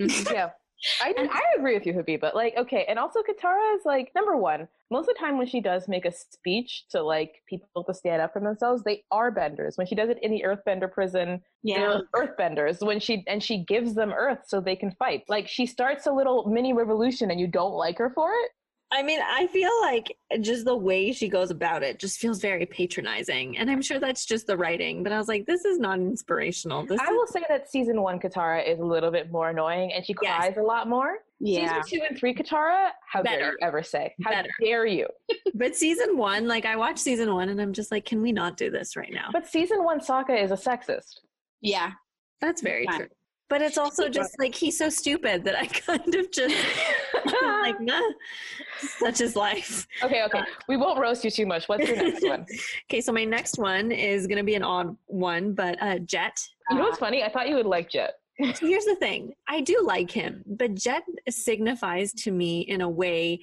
Mm-hmm. 0.00 0.32
yeah. 0.34 0.50
I, 1.02 1.12
I 1.18 1.42
agree 1.58 1.74
with 1.74 1.84
you, 1.84 1.92
Habiba. 1.92 2.34
Like, 2.34 2.54
okay, 2.56 2.86
and 2.88 2.98
also 2.98 3.20
Katara 3.20 3.76
is 3.76 3.82
like 3.84 4.12
number 4.14 4.36
one. 4.36 4.66
Most 4.90 5.08
of 5.08 5.14
the 5.14 5.20
time, 5.20 5.36
when 5.36 5.46
she 5.46 5.60
does 5.60 5.88
make 5.88 6.06
a 6.06 6.12
speech 6.12 6.84
to 6.90 7.02
like 7.02 7.42
people 7.46 7.84
to 7.84 7.92
stand 7.92 8.22
up 8.22 8.32
for 8.32 8.40
themselves, 8.40 8.82
they 8.82 9.04
are 9.10 9.30
benders. 9.30 9.76
When 9.76 9.86
she 9.86 9.94
does 9.94 10.08
it 10.08 10.18
in 10.22 10.30
the 10.30 10.44
Earthbender 10.46 10.90
prison, 10.90 11.42
they're 11.62 12.02
Earthbenders. 12.16 12.84
When 12.84 12.98
she 12.98 13.24
and 13.26 13.42
she 13.42 13.58
gives 13.64 13.94
them 13.94 14.12
Earth 14.12 14.40
so 14.46 14.60
they 14.60 14.76
can 14.76 14.92
fight. 14.92 15.24
Like 15.28 15.48
she 15.48 15.66
starts 15.66 16.06
a 16.06 16.12
little 16.12 16.48
mini 16.48 16.72
revolution, 16.72 17.30
and 17.30 17.38
you 17.38 17.46
don't 17.46 17.74
like 17.74 17.98
her 17.98 18.10
for 18.10 18.30
it. 18.32 18.50
I 18.92 19.02
mean, 19.04 19.20
I 19.22 19.46
feel 19.46 19.70
like 19.82 20.16
just 20.40 20.64
the 20.64 20.76
way 20.76 21.12
she 21.12 21.28
goes 21.28 21.50
about 21.50 21.82
it 21.84 21.98
just 22.00 22.18
feels 22.18 22.40
very 22.40 22.66
patronizing. 22.66 23.56
And 23.56 23.70
I'm 23.70 23.80
sure 23.82 24.00
that's 24.00 24.24
just 24.26 24.48
the 24.48 24.56
writing, 24.56 25.02
but 25.04 25.12
I 25.12 25.18
was 25.18 25.28
like, 25.28 25.46
this 25.46 25.64
is 25.64 25.78
not 25.78 25.98
inspirational. 26.00 26.84
This 26.86 26.98
I 27.00 27.04
is 27.04 27.10
will 27.10 27.26
say 27.28 27.44
that 27.48 27.70
season 27.70 28.02
one 28.02 28.18
Katara 28.18 28.66
is 28.66 28.80
a 28.80 28.84
little 28.84 29.12
bit 29.12 29.30
more 29.30 29.50
annoying, 29.50 29.92
and 29.92 30.04
she 30.04 30.14
Yes. 30.20 30.36
cries 30.38 30.56
a 30.56 30.62
lot 30.62 30.88
more. 30.88 31.18
Yeah. 31.38 31.82
Season 31.82 32.00
two 32.00 32.06
and 32.08 32.18
three 32.18 32.34
Katara, 32.34 32.90
how 33.08 33.22
dare 33.22 33.52
you 33.52 33.58
ever 33.62 33.82
say? 33.82 34.14
How 34.24 34.30
Better. 34.30 34.50
dare 34.60 34.86
you? 34.86 35.06
but 35.54 35.76
season 35.76 36.16
one, 36.18 36.48
like 36.48 36.64
I 36.66 36.76
watched 36.76 36.98
season 36.98 37.32
one 37.32 37.48
and 37.48 37.60
I'm 37.60 37.72
just 37.72 37.90
like, 37.92 38.04
can 38.04 38.20
we 38.20 38.32
not 38.32 38.56
do 38.56 38.70
this 38.70 38.96
right 38.96 39.12
now? 39.12 39.28
But 39.32 39.46
season 39.46 39.84
one 39.84 40.00
Sokka 40.00 40.42
is 40.42 40.50
a 40.50 40.56
sexist. 40.56 41.20
Yeah. 41.60 41.92
That's 42.40 42.60
very 42.60 42.86
Fine. 42.86 42.96
true. 42.98 43.08
But 43.50 43.62
it's 43.62 43.76
also 43.76 44.08
just 44.08 44.38
like 44.38 44.54
he's 44.54 44.78
so 44.78 44.88
stupid 44.88 45.42
that 45.44 45.58
I 45.58 45.66
kind 45.86 46.14
of 46.14 46.30
just 46.30 46.54
like, 47.42 47.80
nah, 47.80 48.00
such 48.78 49.20
is 49.20 49.34
life. 49.34 49.88
Okay, 50.04 50.22
okay. 50.22 50.42
We 50.68 50.76
won't 50.76 51.00
roast 51.00 51.24
you 51.24 51.32
too 51.32 51.46
much. 51.46 51.68
What's 51.68 51.86
your 51.86 51.96
next 51.96 52.26
one? 52.26 52.46
Okay, 52.90 53.00
so 53.00 53.12
my 53.12 53.24
next 53.24 53.58
one 53.58 53.92
is 53.92 54.26
gonna 54.26 54.44
be 54.44 54.54
an 54.54 54.62
odd 54.62 54.96
one, 55.06 55.52
but 55.52 55.80
uh, 55.82 55.98
Jet. 55.98 56.40
You 56.70 56.76
know 56.76 56.84
what's 56.84 56.98
funny? 56.98 57.22
I 57.22 57.28
thought 57.28 57.48
you 57.48 57.56
would 57.56 57.66
like 57.66 57.90
Jet. 57.90 58.14
So 58.54 58.66
here's 58.66 58.84
the 58.86 58.96
thing 58.96 59.32
I 59.48 59.60
do 59.60 59.82
like 59.84 60.10
him, 60.10 60.42
but 60.46 60.74
Jet 60.74 61.02
signifies 61.28 62.12
to 62.14 62.30
me 62.30 62.60
in 62.60 62.80
a 62.80 62.88
way. 62.88 63.40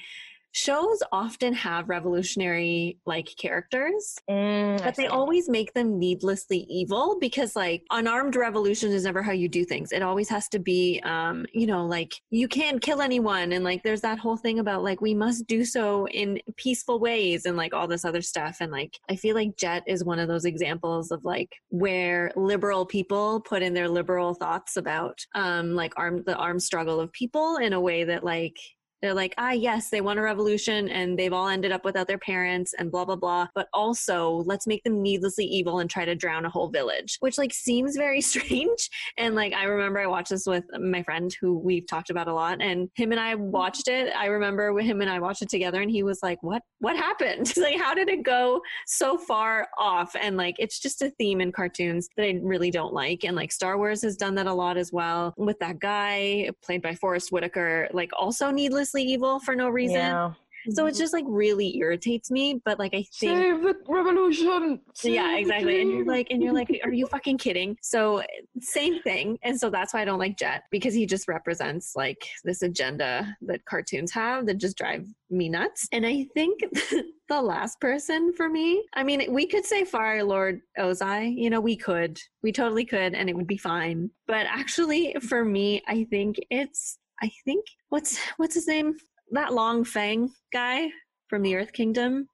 Shows 0.57 1.03
often 1.11 1.53
have 1.53 1.87
revolutionary 1.87 2.97
like 3.05 3.29
characters, 3.37 4.17
Mm, 4.27 4.83
but 4.83 4.95
they 4.95 5.05
always 5.05 5.47
make 5.47 5.71
them 5.75 5.99
needlessly 5.99 6.65
evil 6.67 7.17
because 7.19 7.55
like 7.55 7.83
unarmed 7.91 8.35
revolution 8.35 8.91
is 8.91 9.03
never 9.03 9.21
how 9.21 9.33
you 9.33 9.47
do 9.47 9.63
things. 9.63 9.91
It 9.91 10.01
always 10.01 10.27
has 10.29 10.47
to 10.49 10.59
be 10.59 10.99
um, 11.03 11.45
you 11.53 11.67
know, 11.67 11.85
like 11.85 12.15
you 12.31 12.47
can't 12.47 12.81
kill 12.81 13.01
anyone 13.01 13.51
and 13.51 13.63
like 13.63 13.83
there's 13.83 14.01
that 14.01 14.17
whole 14.17 14.35
thing 14.35 14.57
about 14.57 14.83
like 14.83 14.99
we 14.99 15.13
must 15.13 15.45
do 15.45 15.63
so 15.63 16.07
in 16.07 16.39
peaceful 16.55 16.97
ways 16.99 17.45
and 17.45 17.55
like 17.55 17.75
all 17.75 17.87
this 17.87 18.03
other 18.03 18.23
stuff 18.23 18.57
and 18.59 18.71
like 18.71 18.97
I 19.11 19.15
feel 19.15 19.35
like 19.35 19.57
Jet 19.57 19.83
is 19.85 20.03
one 20.03 20.17
of 20.17 20.27
those 20.27 20.45
examples 20.45 21.11
of 21.11 21.23
like 21.23 21.53
where 21.69 22.31
liberal 22.35 22.83
people 22.83 23.41
put 23.41 23.61
in 23.61 23.75
their 23.75 23.89
liberal 23.89 24.33
thoughts 24.33 24.75
about 24.75 25.23
um 25.35 25.75
like 25.75 25.93
armed 25.97 26.25
the 26.25 26.35
armed 26.35 26.63
struggle 26.63 26.99
of 26.99 27.11
people 27.13 27.57
in 27.57 27.73
a 27.73 27.79
way 27.79 28.03
that 28.05 28.23
like 28.23 28.57
they're 29.01 29.13
like, 29.13 29.33
ah, 29.37 29.51
yes, 29.51 29.89
they 29.89 30.01
want 30.01 30.19
a 30.19 30.21
revolution 30.21 30.89
and 30.89 31.17
they've 31.17 31.33
all 31.33 31.47
ended 31.47 31.71
up 31.71 31.85
without 31.85 32.07
their 32.07 32.17
parents 32.17 32.73
and 32.77 32.91
blah, 32.91 33.05
blah, 33.05 33.15
blah. 33.15 33.47
But 33.53 33.67
also, 33.73 34.43
let's 34.45 34.67
make 34.67 34.83
them 34.83 35.01
needlessly 35.01 35.45
evil 35.45 35.79
and 35.79 35.89
try 35.89 36.05
to 36.05 36.15
drown 36.15 36.45
a 36.45 36.49
whole 36.49 36.69
village, 36.69 37.17
which 37.19 37.37
like 37.37 37.53
seems 37.53 37.95
very 37.95 38.21
strange. 38.27 38.89
And 39.17 39.35
like, 39.35 39.53
I 39.53 39.65
remember 39.65 39.99
I 39.99 40.07
watched 40.07 40.29
this 40.29 40.45
with 40.45 40.65
my 40.79 41.03
friend 41.03 41.35
who 41.39 41.57
we've 41.57 41.87
talked 41.87 42.09
about 42.09 42.27
a 42.27 42.33
lot 42.33 42.61
and 42.61 42.89
him 42.95 43.11
and 43.11 43.19
I 43.19 43.35
watched 43.35 43.87
it. 43.87 44.13
I 44.15 44.27
remember 44.27 44.77
him 44.79 45.01
and 45.01 45.09
I 45.09 45.19
watched 45.19 45.41
it 45.41 45.49
together 45.49 45.81
and 45.81 45.91
he 45.91 46.03
was 46.03 46.19
like, 46.23 46.41
what, 46.41 46.61
what 46.79 46.95
happened? 46.95 47.53
like, 47.57 47.77
how 47.77 47.93
did 47.93 48.09
it 48.09 48.23
go 48.23 48.61
so 48.87 49.17
far 49.17 49.67
off? 49.77 50.15
And 50.19 50.37
like, 50.37 50.55
it's 50.57 50.79
just 50.79 51.01
a 51.01 51.11
theme 51.11 51.41
in 51.41 51.51
cartoons 51.51 52.09
that 52.17 52.23
I 52.23 52.39
really 52.41 52.71
don't 52.71 52.93
like. 52.93 53.23
And 53.23 53.35
like, 53.35 53.51
Star 53.51 53.77
Wars 53.77 54.01
has 54.01 54.17
done 54.17 54.35
that 54.35 54.47
a 54.47 54.53
lot 54.53 54.77
as 54.77 54.91
well 54.91 55.33
with 55.37 55.59
that 55.59 55.79
guy 55.79 56.49
played 56.63 56.81
by 56.81 56.95
Forest 56.95 57.31
Whitaker, 57.31 57.87
like 57.91 58.09
also 58.17 58.51
needlessly 58.93 59.13
evil 59.13 59.39
for 59.39 59.55
no 59.55 59.69
reason. 59.69 59.97
Yeah. 59.97 60.33
So 60.71 60.85
it 60.85 60.95
just 60.95 61.13
like 61.13 61.23
really 61.27 61.77
irritates 61.77 62.29
me. 62.29 62.61
But 62.65 62.77
like 62.77 62.93
I 62.93 63.05
think 63.17 63.37
Save 63.37 63.61
the 63.61 63.75
revolution. 63.87 64.81
so 64.93 65.07
yeah, 65.07 65.37
exactly. 65.37 65.81
And 65.81 65.91
you're 65.91 66.05
like, 66.05 66.27
and 66.29 66.43
you're 66.43 66.53
like, 66.53 66.81
are 66.83 66.91
you 66.91 67.07
fucking 67.07 67.37
kidding? 67.37 67.77
So 67.81 68.21
same 68.59 69.01
thing. 69.01 69.37
And 69.43 69.57
so 69.57 69.69
that's 69.69 69.93
why 69.93 70.01
I 70.01 70.05
don't 70.05 70.19
like 70.19 70.37
Jet 70.37 70.63
because 70.69 70.93
he 70.93 71.05
just 71.05 71.29
represents 71.29 71.93
like 71.95 72.27
this 72.43 72.63
agenda 72.63 73.33
that 73.43 73.63
cartoons 73.63 74.11
have 74.11 74.45
that 74.47 74.57
just 74.57 74.77
drive 74.77 75.07
me 75.29 75.47
nuts. 75.47 75.87
And 75.93 76.05
I 76.05 76.27
think 76.33 76.59
the 77.29 77.41
last 77.41 77.79
person 77.79 78.33
for 78.33 78.49
me, 78.49 78.83
I 78.93 79.03
mean, 79.03 79.31
we 79.31 79.47
could 79.47 79.65
say 79.65 79.85
Fire 79.85 80.23
Lord 80.23 80.61
Ozai, 80.77 81.33
you 81.33 81.49
know, 81.49 81.61
we 81.61 81.77
could, 81.77 82.19
we 82.43 82.51
totally 82.51 82.85
could, 82.85 83.13
and 83.13 83.29
it 83.29 83.35
would 83.35 83.47
be 83.47 83.57
fine. 83.57 84.09
But 84.27 84.47
actually, 84.49 85.15
for 85.21 85.45
me, 85.45 85.81
I 85.87 86.05
think 86.09 86.37
it's, 86.49 86.97
I 87.21 87.31
think 87.45 87.65
what's 87.89 88.17
what's 88.37 88.55
his 88.55 88.67
name? 88.67 88.95
That 89.31 89.53
Long 89.53 89.83
Feng 89.83 90.31
guy 90.53 90.89
from 91.27 91.41
the 91.41 91.55
Earth 91.55 91.73
Kingdom. 91.73 92.27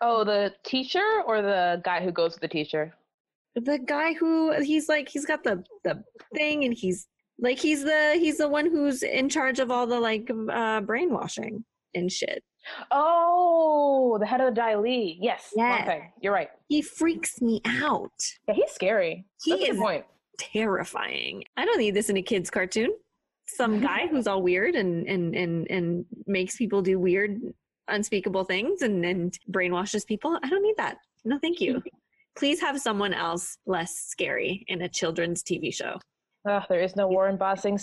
Oh, 0.00 0.24
the 0.24 0.52
teacher 0.64 1.22
or 1.26 1.42
the 1.42 1.80
guy 1.84 2.02
who 2.02 2.10
goes 2.12 2.32
with 2.34 2.40
the 2.42 2.48
teacher? 2.48 2.94
the 3.54 3.78
guy 3.78 4.12
who 4.12 4.52
he's 4.60 4.86
like 4.86 5.08
he's 5.08 5.24
got 5.24 5.42
the 5.42 5.64
the 5.82 6.04
thing 6.34 6.64
and 6.64 6.74
he's 6.74 7.06
like 7.40 7.58
he's 7.58 7.82
the 7.82 8.14
he's 8.20 8.36
the 8.36 8.46
one 8.46 8.66
who's 8.70 9.02
in 9.02 9.30
charge 9.30 9.60
of 9.60 9.70
all 9.70 9.86
the 9.86 9.98
like 9.98 10.30
uh 10.52 10.78
brainwashing 10.82 11.64
and 11.94 12.12
shit 12.12 12.44
Oh, 12.90 14.18
the 14.20 14.26
head 14.26 14.40
of 14.42 14.48
the 14.54 14.60
Dai 14.60 14.74
Li. 14.76 15.18
Yes. 15.22 15.52
Yeah. 15.56 16.00
You're 16.20 16.34
right. 16.34 16.50
he 16.68 16.82
freaks 16.82 17.40
me 17.40 17.62
out 17.64 18.12
Yeah, 18.46 18.54
he's 18.54 18.72
scary. 18.72 19.24
he 19.42 19.52
That's 19.52 19.70
is 19.70 20.02
terrifying 20.38 21.42
i 21.56 21.64
don't 21.64 21.78
need 21.78 21.94
this 21.94 22.10
in 22.10 22.18
a 22.18 22.22
kid's 22.22 22.50
cartoon 22.50 22.90
some 23.46 23.74
mm-hmm. 23.74 23.84
guy 23.84 24.06
who's 24.08 24.26
all 24.26 24.42
weird 24.42 24.74
and 24.74 25.06
and 25.06 25.34
and 25.34 25.70
and 25.70 26.04
makes 26.26 26.56
people 26.56 26.82
do 26.82 26.98
weird 26.98 27.40
unspeakable 27.88 28.44
things 28.44 28.82
and 28.82 29.04
and 29.04 29.38
brainwashes 29.50 30.06
people. 30.06 30.38
I 30.42 30.48
don't 30.48 30.62
need 30.62 30.76
that. 30.76 30.98
No 31.24 31.38
thank 31.38 31.60
you. 31.60 31.74
Mm-hmm. 31.74 31.88
Please 32.36 32.60
have 32.60 32.78
someone 32.80 33.14
else 33.14 33.56
less 33.66 33.94
scary 33.96 34.64
in 34.68 34.82
a 34.82 34.88
children's 34.88 35.42
tv 35.42 35.72
show. 35.72 35.98
Ugh, 36.48 36.62
there 36.68 36.80
is 36.80 36.94
no 36.96 37.08
war 37.08 37.28
in 37.28 37.36
Ba 37.36 37.56
Sing 37.56 37.78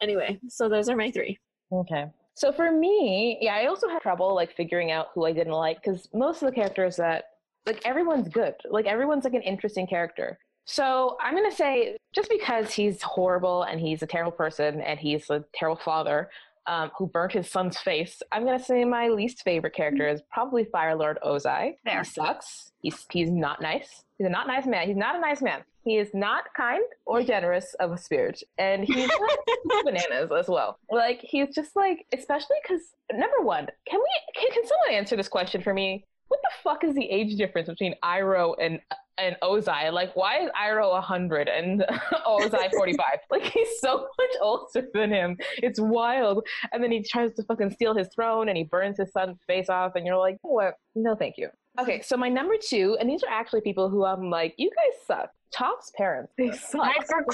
anyway, 0.00 0.38
so 0.48 0.68
those 0.68 0.88
are 0.88 0.96
my 0.96 1.10
three. 1.10 1.38
Okay. 1.72 2.06
So 2.34 2.52
for 2.52 2.70
me, 2.70 3.38
yeah, 3.40 3.56
I 3.56 3.66
also 3.66 3.88
had 3.88 4.00
trouble 4.00 4.34
like 4.34 4.54
figuring 4.54 4.92
out 4.92 5.08
who 5.14 5.26
I 5.26 5.32
didn't 5.32 5.54
like 5.54 5.82
because 5.82 6.08
most 6.14 6.40
of 6.40 6.48
the 6.48 6.54
characters 6.54 6.96
that 6.96 7.24
like 7.66 7.84
everyone's 7.84 8.28
good, 8.28 8.54
like 8.70 8.86
everyone's 8.86 9.24
like 9.24 9.34
an 9.34 9.42
interesting 9.42 9.86
character. 9.86 10.38
So 10.68 11.16
I'm 11.22 11.34
gonna 11.34 11.50
say 11.50 11.96
just 12.14 12.28
because 12.28 12.74
he's 12.74 13.00
horrible 13.00 13.62
and 13.62 13.80
he's 13.80 14.02
a 14.02 14.06
terrible 14.06 14.32
person 14.32 14.82
and 14.82 15.00
he's 15.00 15.30
a 15.30 15.42
terrible 15.54 15.80
father 15.82 16.28
um, 16.66 16.90
who 16.98 17.06
burnt 17.06 17.32
his 17.32 17.50
son's 17.50 17.78
face, 17.78 18.20
I'm 18.32 18.44
gonna 18.44 18.62
say 18.62 18.84
my 18.84 19.08
least 19.08 19.42
favorite 19.44 19.72
character 19.72 20.06
is 20.06 20.20
probably 20.30 20.64
Fire 20.64 20.94
Lord 20.94 21.18
Ozai. 21.24 21.76
There. 21.86 22.00
He 22.00 22.04
sucks. 22.04 22.72
He's 22.82 23.06
he's 23.10 23.30
not 23.30 23.62
nice. 23.62 24.04
He's 24.18 24.26
a 24.26 24.30
not 24.30 24.46
nice 24.46 24.66
man. 24.66 24.86
He's 24.86 24.96
not 24.96 25.16
a 25.16 25.20
nice 25.20 25.40
man. 25.40 25.62
He 25.84 25.96
is 25.96 26.10
not 26.12 26.44
kind 26.54 26.84
or 27.06 27.22
generous 27.22 27.72
of 27.80 27.92
a 27.92 27.96
spirit, 27.96 28.42
and 28.58 28.84
he's 28.84 29.08
like 29.08 29.38
bananas 29.86 30.30
as 30.38 30.48
well. 30.48 30.78
Like 30.92 31.20
he's 31.22 31.54
just 31.54 31.76
like, 31.76 32.04
especially 32.12 32.56
because 32.62 32.82
number 33.10 33.40
one, 33.40 33.68
can 33.88 34.00
we 34.00 34.38
can, 34.38 34.52
can 34.52 34.66
someone 34.66 34.92
answer 34.92 35.16
this 35.16 35.28
question 35.28 35.62
for 35.62 35.72
me? 35.72 36.04
What 36.28 36.40
the 36.42 36.50
fuck 36.62 36.84
is 36.84 36.94
the 36.94 37.08
age 37.10 37.36
difference 37.36 37.68
between 37.68 37.94
Iroh 38.04 38.54
and 38.60 38.80
and 39.16 39.36
Ozai? 39.42 39.92
Like, 39.92 40.14
why 40.14 40.40
is 40.44 40.50
Iroh 40.50 40.92
100 40.92 41.48
and 41.48 41.80
Ozai 42.26 42.70
45? 42.72 43.04
like, 43.30 43.42
he's 43.42 43.80
so 43.80 44.06
much 44.18 44.30
older 44.40 44.86
than 44.94 45.10
him. 45.10 45.36
It's 45.56 45.80
wild. 45.80 46.46
And 46.72 46.82
then 46.84 46.92
he 46.92 47.02
tries 47.02 47.34
to 47.34 47.42
fucking 47.42 47.72
steal 47.72 47.94
his 47.96 48.08
throne 48.14 48.48
and 48.48 48.56
he 48.56 48.64
burns 48.64 48.98
his 48.98 49.10
son's 49.12 49.38
face 49.46 49.68
off. 49.68 49.92
And 49.96 50.06
you're 50.06 50.16
like, 50.18 50.36
what? 50.42 50.74
No, 50.94 51.14
thank 51.16 51.34
you. 51.36 51.48
Okay, 51.80 52.00
so 52.00 52.16
my 52.16 52.28
number 52.28 52.54
two, 52.60 52.96
and 53.00 53.08
these 53.08 53.22
are 53.22 53.30
actually 53.30 53.60
people 53.60 53.88
who 53.88 54.04
I'm 54.04 54.30
like, 54.30 54.54
you 54.56 54.70
guys 54.70 55.00
suck. 55.06 55.30
Toph's 55.52 55.90
parents, 55.96 56.32
they 56.36 56.50
suck. 56.52 56.82
I 56.82 57.02
for- 57.04 57.24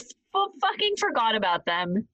fucking 0.61 0.95
forgot 0.99 1.35
about 1.35 1.65
them. 1.67 2.07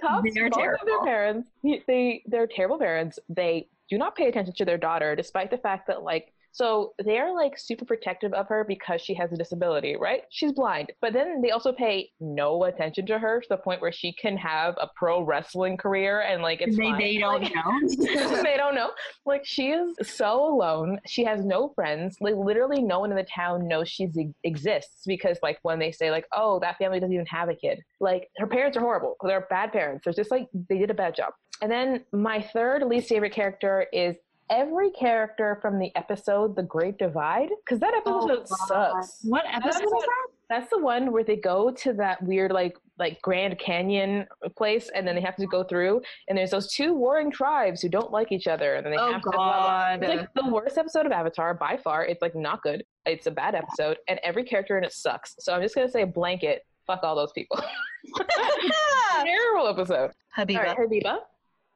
Toph's 0.00 0.34
They're 0.34 0.46
of 0.46 0.52
their 0.84 1.02
parents, 1.02 1.48
he- 1.62 1.82
they 1.86 2.22
they're 2.26 2.46
terrible 2.46 2.78
parents. 2.78 3.18
They 3.28 3.68
do 3.88 3.98
not 3.98 4.16
pay 4.16 4.28
attention 4.28 4.54
to 4.54 4.64
their 4.64 4.78
daughter, 4.78 5.14
despite 5.14 5.50
the 5.50 5.58
fact 5.58 5.86
that 5.86 6.02
like 6.02 6.32
so 6.56 6.94
they're 7.04 7.34
like 7.34 7.58
super 7.58 7.84
protective 7.84 8.32
of 8.32 8.48
her 8.48 8.64
because 8.66 9.02
she 9.02 9.12
has 9.12 9.30
a 9.30 9.36
disability, 9.36 9.94
right? 10.00 10.22
She's 10.30 10.52
blind, 10.52 10.90
but 11.02 11.12
then 11.12 11.42
they 11.42 11.50
also 11.50 11.70
pay 11.70 12.08
no 12.18 12.64
attention 12.64 13.04
to 13.08 13.18
her 13.18 13.42
to 13.42 13.46
the 13.50 13.58
point 13.58 13.82
where 13.82 13.92
she 13.92 14.14
can 14.14 14.38
have 14.38 14.74
a 14.80 14.88
pro 14.96 15.20
wrestling 15.22 15.76
career 15.76 16.22
and 16.22 16.40
like 16.42 16.62
it's 16.62 16.74
they, 16.78 16.84
fine. 16.84 16.98
they 16.98 17.18
don't 17.18 17.42
Like, 17.42 17.54
know. 17.54 18.42
they 18.42 18.56
don't 18.56 18.74
know. 18.74 18.90
Like 19.26 19.42
she 19.44 19.68
is 19.72 19.94
so 20.02 20.46
alone. 20.54 20.98
She 21.06 21.24
has 21.24 21.44
no 21.44 21.72
friends. 21.74 22.16
Like 22.22 22.36
literally, 22.36 22.80
no 22.82 23.00
one 23.00 23.10
in 23.10 23.18
the 23.18 23.24
town 23.24 23.68
knows 23.68 23.90
she 23.90 24.08
exists 24.42 25.02
because 25.06 25.36
like 25.42 25.58
when 25.60 25.78
they 25.78 25.92
say 25.92 26.10
like, 26.10 26.24
"Oh, 26.32 26.58
that 26.60 26.78
family 26.78 27.00
doesn't 27.00 27.12
even 27.12 27.26
have 27.26 27.50
a 27.50 27.54
kid," 27.54 27.80
like 28.00 28.28
her 28.38 28.46
parents 28.46 28.78
are 28.78 28.80
horrible. 28.80 29.16
They're 29.22 29.46
bad 29.50 29.72
parents. 29.72 30.04
They're 30.04 30.14
just 30.14 30.30
like 30.30 30.48
they 30.70 30.78
did 30.78 30.90
a 30.90 30.94
bad 30.94 31.14
job. 31.14 31.34
And 31.62 31.70
then 31.70 32.04
my 32.12 32.40
third 32.42 32.82
least 32.82 33.08
favorite 33.08 33.32
character 33.32 33.86
is 33.92 34.16
every 34.50 34.90
character 34.90 35.58
from 35.60 35.78
the 35.78 35.94
episode 35.96 36.54
The 36.56 36.62
Great 36.62 36.98
Divide 36.98 37.48
because 37.64 37.80
that 37.80 37.92
oh, 38.06 38.28
episode 38.28 38.48
God. 38.48 38.68
sucks. 39.02 39.18
what 39.24 39.44
That 39.44 39.64
episode? 39.64 39.82
episode- 39.82 40.08
That's 40.48 40.70
the 40.70 40.78
one 40.78 41.10
where 41.12 41.24
they 41.24 41.36
go 41.36 41.70
to 41.72 41.92
that 41.94 42.22
weird 42.22 42.52
like 42.52 42.76
like 42.98 43.20
Grand 43.20 43.58
Canyon 43.58 44.26
place 44.56 44.88
and 44.94 45.06
then 45.06 45.14
they 45.16 45.20
have 45.20 45.36
to 45.36 45.46
go 45.46 45.62
through 45.64 46.00
and 46.28 46.38
there's 46.38 46.50
those 46.52 46.72
two 46.72 46.94
warring 46.94 47.30
tribes 47.30 47.82
who 47.82 47.88
don't 47.90 48.10
like 48.10 48.32
each 48.32 48.46
other 48.46 48.76
and 48.76 48.86
then 48.86 48.92
they 48.92 48.98
Oh 48.98 49.12
have 49.12 49.22
to 49.22 49.30
blah, 49.30 49.36
blah. 49.36 49.96
god. 49.96 50.02
It's 50.04 50.16
like 50.20 50.34
the 50.34 50.48
worst 50.50 50.78
episode 50.78 51.04
of 51.04 51.12
Avatar 51.12 51.52
by 51.52 51.76
far. 51.76 52.06
It's 52.06 52.22
like 52.22 52.34
not 52.34 52.62
good. 52.62 52.84
It's 53.04 53.26
a 53.26 53.30
bad 53.30 53.54
episode 53.54 53.98
and 54.08 54.18
every 54.22 54.44
character 54.44 54.78
in 54.78 54.84
it 54.84 54.92
sucks. 54.92 55.34
So 55.40 55.52
I'm 55.54 55.60
just 55.62 55.74
gonna 55.74 55.90
say 55.90 56.04
blanket. 56.04 56.62
Fuck 56.86 57.00
all 57.02 57.16
those 57.16 57.32
people. 57.32 57.60
Terrible 59.24 59.66
episode. 59.68 60.12
Habiba. 60.36 60.58
All 60.58 60.62
right, 60.62 60.76
Habiba. 60.78 61.18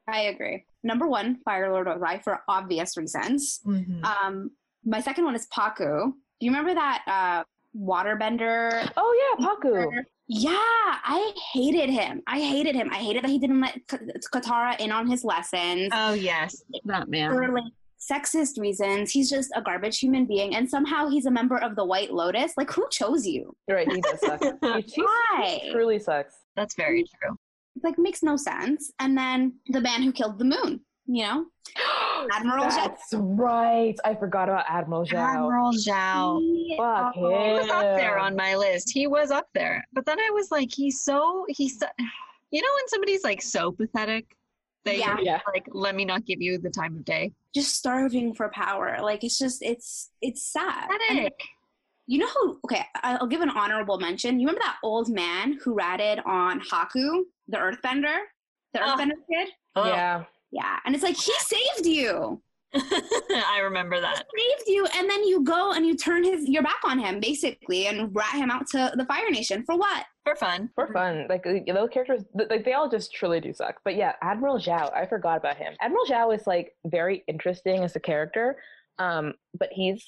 I 0.09 0.20
agree. 0.22 0.64
Number 0.82 1.06
one, 1.08 1.38
Fire 1.44 1.70
Lord 1.72 1.86
Ozai 1.86 2.22
for 2.22 2.40
obvious 2.48 2.96
reasons. 2.96 3.60
Mhm. 3.66 4.02
Um, 4.04 4.50
my 4.84 5.00
second 5.00 5.24
one 5.24 5.34
is 5.34 5.46
Pakku. 5.54 6.12
Do 6.12 6.12
you 6.46 6.50
remember 6.50 6.74
that 6.74 7.02
uh, 7.06 7.44
waterbender? 7.76 8.90
Oh 8.96 9.36
yeah, 9.38 9.46
Pakku. 9.46 9.86
Yeah, 10.32 10.52
I 10.56 11.32
hated 11.52 11.90
him. 11.90 12.22
I 12.26 12.38
hated 12.40 12.74
him. 12.76 12.88
I 12.92 12.96
hated 12.98 13.24
that 13.24 13.30
he 13.30 13.38
didn't 13.38 13.60
let 13.60 13.74
K- 13.88 13.98
Katara 14.32 14.78
in 14.78 14.92
on 14.92 15.06
his 15.08 15.24
lessons 15.24 15.90
Oh 15.92 16.12
yes, 16.14 16.62
that 16.84 17.08
man. 17.08 17.30
for 17.30 17.48
like 17.52 17.64
sexist 18.00 18.58
reasons. 18.58 19.10
He's 19.10 19.28
just 19.28 19.50
a 19.56 19.60
garbage 19.60 19.98
human 19.98 20.24
being, 20.26 20.54
and 20.54 20.68
somehow 20.70 21.08
he's 21.08 21.26
a 21.26 21.30
member 21.30 21.58
of 21.58 21.74
the 21.76 21.84
White 21.84 22.12
Lotus. 22.12 22.52
Like, 22.56 22.70
who 22.70 22.86
chose 22.90 23.26
you? 23.26 23.54
You're 23.68 23.78
right, 23.78 23.92
he 23.92 24.00
does 24.00 24.20
suck. 24.20 24.40
He, 24.62 24.82
he 24.94 25.02
Why? 25.02 25.68
truly 25.72 25.98
sucks. 25.98 26.34
That's 26.56 26.74
very 26.76 27.04
true. 27.04 27.36
Like, 27.83 27.98
makes 27.98 28.22
no 28.22 28.37
sense. 28.37 28.92
And 28.98 29.16
then 29.16 29.54
the 29.68 29.80
man 29.80 30.02
who 30.02 30.12
killed 30.12 30.38
the 30.38 30.44
moon. 30.44 30.80
You 31.06 31.24
know, 31.24 31.46
Admiral 32.33 32.66
Zhao. 32.66 32.74
That's 32.87 33.14
right. 33.14 33.96
I 34.04 34.14
forgot 34.14 34.48
about 34.48 34.64
Admiral 34.68 35.04
Zhao. 35.04 35.14
Admiral 35.35 35.72
Zhao. 35.72 36.38
He- 36.40 36.76
Fuck 36.78 37.14
oh, 37.16 37.44
He 37.44 37.52
was 37.59 37.68
up 37.68 37.96
there 37.96 38.18
on 38.18 38.37
my 38.37 38.54
list. 38.54 38.90
He 38.90 39.06
was 39.09 39.30
up 39.33 39.48
there. 39.54 39.85
But 39.92 40.06
then 40.06 40.20
I 40.20 40.30
was 40.33 40.52
like, 40.52 40.68
he's 40.72 41.00
so 41.02 41.46
he's 41.48 41.80
so, 41.80 41.87
you 42.52 42.62
know 42.62 42.68
when 42.76 42.88
somebody's 42.88 43.24
like 43.24 43.42
so 43.42 43.72
pathetic 43.72 44.37
that 44.85 44.98
Yeah. 44.98 45.16
you're 45.16 45.24
Yeah. 45.24 45.40
like, 45.52 45.66
let 45.72 45.96
me 45.96 46.04
not 46.04 46.24
give 46.26 46.40
you 46.40 46.59
the 46.59 46.70
time 46.70 46.96
of 46.96 47.04
day. 47.04 47.33
just 47.54 47.74
starving 47.74 48.33
for 48.35 48.48
power. 48.50 48.98
Like 49.02 49.24
it's 49.24 49.38
just 49.38 49.62
it's 49.62 50.11
it's 50.22 50.44
sad. 50.44 50.88
And 50.90 51.00
Pathetic. 51.09 51.40
you 52.06 52.18
know 52.18 52.28
who? 52.28 52.59
Okay, 52.66 52.85
I- 53.02 53.16
I'll 53.16 53.26
give 53.26 53.40
an 53.40 53.50
honorable 53.50 53.98
mention. 53.98 54.38
You 54.38 54.46
remember 54.46 54.62
that 54.64 54.76
old 54.85 55.09
man 55.09 55.59
who 55.64 55.74
ratted 55.74 56.20
on 56.24 56.61
Haku, 56.61 57.22
the 57.50 57.58
Earthbender, 57.58 58.16
the 58.72 58.80
Oh. 58.82 58.96
Earthbender 58.96 59.12
kid? 59.30 59.48
Oh, 59.76 59.86
Yeah. 59.88 60.24
Yeah, 60.52 60.78
and 60.84 60.94
it's 60.96 61.04
like 61.04 61.16
he 61.16 61.32
saved 61.38 61.86
you, 61.86 62.42
I 62.74 63.60
remember 63.62 64.00
that. 64.00 64.16
saved 64.36 64.62
you, 64.68 64.86
and 64.96 65.08
then 65.08 65.22
you 65.24 65.44
go 65.44 65.72
and 65.72 65.86
you 65.86 65.96
turn 65.96 66.24
his 66.24 66.48
your 66.48 66.62
back 66.62 66.80
on 66.84 66.98
him 66.98 67.20
basically 67.20 67.86
and 67.86 68.14
rat 68.14 68.34
him 68.34 68.50
out 68.50 68.66
to 68.68 68.92
the 68.96 69.04
Fire 69.04 69.30
Nation 69.30 69.62
for 69.64 69.76
what? 69.76 70.06
For 70.24 70.34
fun. 70.36 70.70
For 70.74 70.92
fun. 70.92 71.26
Like 71.28 71.44
those 71.44 71.88
characters, 71.90 72.22
like 72.34 72.64
they 72.64 72.72
all 72.72 72.88
just 72.88 73.12
truly 73.14 73.40
do 73.40 73.52
suck. 73.52 73.76
But 73.84 73.94
yeah, 73.96 74.12
Admiral 74.22 74.58
Zhao, 74.58 74.92
I 74.92 75.06
forgot 75.06 75.36
about 75.38 75.56
him. 75.56 75.74
Admiral 75.80 76.04
Zhao 76.06 76.34
is 76.34 76.46
like 76.46 76.72
very 76.84 77.22
interesting 77.28 77.82
as 77.84 77.94
a 77.96 78.00
character, 78.00 78.56
um, 78.98 79.34
but 79.58 79.68
he's 79.72 80.04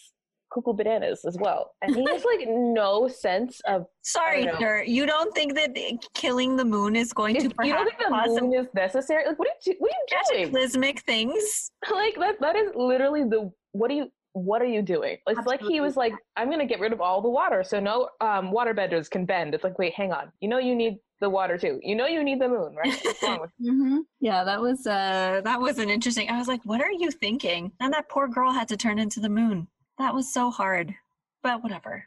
cuckoo 0.53 0.73
bananas 0.75 1.25
as 1.27 1.37
well, 1.41 1.73
and 1.83 1.95
he 1.95 2.05
has 2.11 2.25
like 2.25 2.41
no 2.49 3.09
sense 3.09 3.61
of. 3.67 3.87
Sorry, 4.03 4.43
I 4.43 4.45
don't 4.47 4.55
know. 4.55 4.61
sir. 4.61 4.83
You 4.83 5.07
don't 5.07 5.35
think 5.35 5.55
that 5.55 5.77
killing 6.15 6.57
the 6.57 6.65
moon 6.65 6.97
is 6.97 7.13
going 7.13 7.37
If 7.37 7.43
to 7.43 7.49
you 7.65 7.73
don't 7.73 7.85
perhaps 7.85 7.85
think 7.91 7.99
the 7.99 8.05
cause 8.15 8.35
some 8.35 8.45
moon 8.51 8.55
is 8.61 8.67
necessary? 8.75 9.27
Like, 9.27 9.39
what 9.39 9.49
are 9.49 9.53
you, 9.67 9.73
do- 9.73 9.79
what 9.79 9.91
are 9.91 9.95
you 9.95 10.07
doing? 10.37 10.47
cataclysmic 10.53 11.01
things? 11.01 11.71
like 11.91 12.15
that 12.19 12.41
that 12.41 12.57
is 12.57 12.71
literally 12.75 13.25
the 13.25 13.51
what 13.73 13.91
are 13.91 13.95
you 13.95 14.11
what 14.35 14.63
are 14.63 14.67
you 14.67 14.81
doing 14.81 15.19
it's 15.27 15.47
like 15.47 15.61
he 15.61 15.83
was 15.83 15.95
like 15.95 16.15
i'm 16.39 16.51
gonna 16.51 16.65
get 16.65 16.81
rid 16.81 16.91
of 16.91 17.03
all 17.03 17.21
the 17.21 17.29
water 17.29 17.63
so 17.63 17.79
no 17.79 18.09
um 18.23 18.51
water 18.51 18.73
benders 18.73 19.07
can 19.07 19.27
bend 19.27 19.55
it's 19.55 19.63
like 19.63 19.79
wait 19.79 19.93
hang 19.93 20.11
on 20.11 20.33
you 20.41 20.49
know 20.49 20.57
you 20.57 20.75
need 20.75 20.95
the 21.21 21.29
water 21.29 21.59
too 21.59 21.79
you 21.83 21.95
know 21.95 22.07
you 22.07 22.25
need 22.25 22.41
the 22.41 22.49
moon 22.49 22.75
right 22.75 22.99
what's 23.05 23.23
wrong 23.23 23.41
with 23.43 23.51
Mm-hmm. 23.63 23.99
Yeah, 24.21 24.43
that 24.45 24.59
was 24.61 24.87
uh 24.87 25.43
that 25.45 25.61
was 25.61 25.79
an 25.79 25.91
interesting. 25.91 26.29
I 26.31 26.39
was 26.39 26.49
like, 26.49 26.61
what 26.65 26.81
are 26.81 26.91
you 26.91 27.11
thinking? 27.11 27.73
And 27.81 27.93
that 27.93 28.09
poor 28.09 28.27
girl 28.29 28.51
had 28.53 28.69
to 28.69 28.77
turn 28.77 28.99
into 28.99 29.21
the 29.21 29.29
moon. 29.29 29.69
That 29.99 30.15
was 30.15 30.33
so 30.33 30.51
hard. 30.51 30.95
But 31.43 31.63
whatever. 31.63 32.05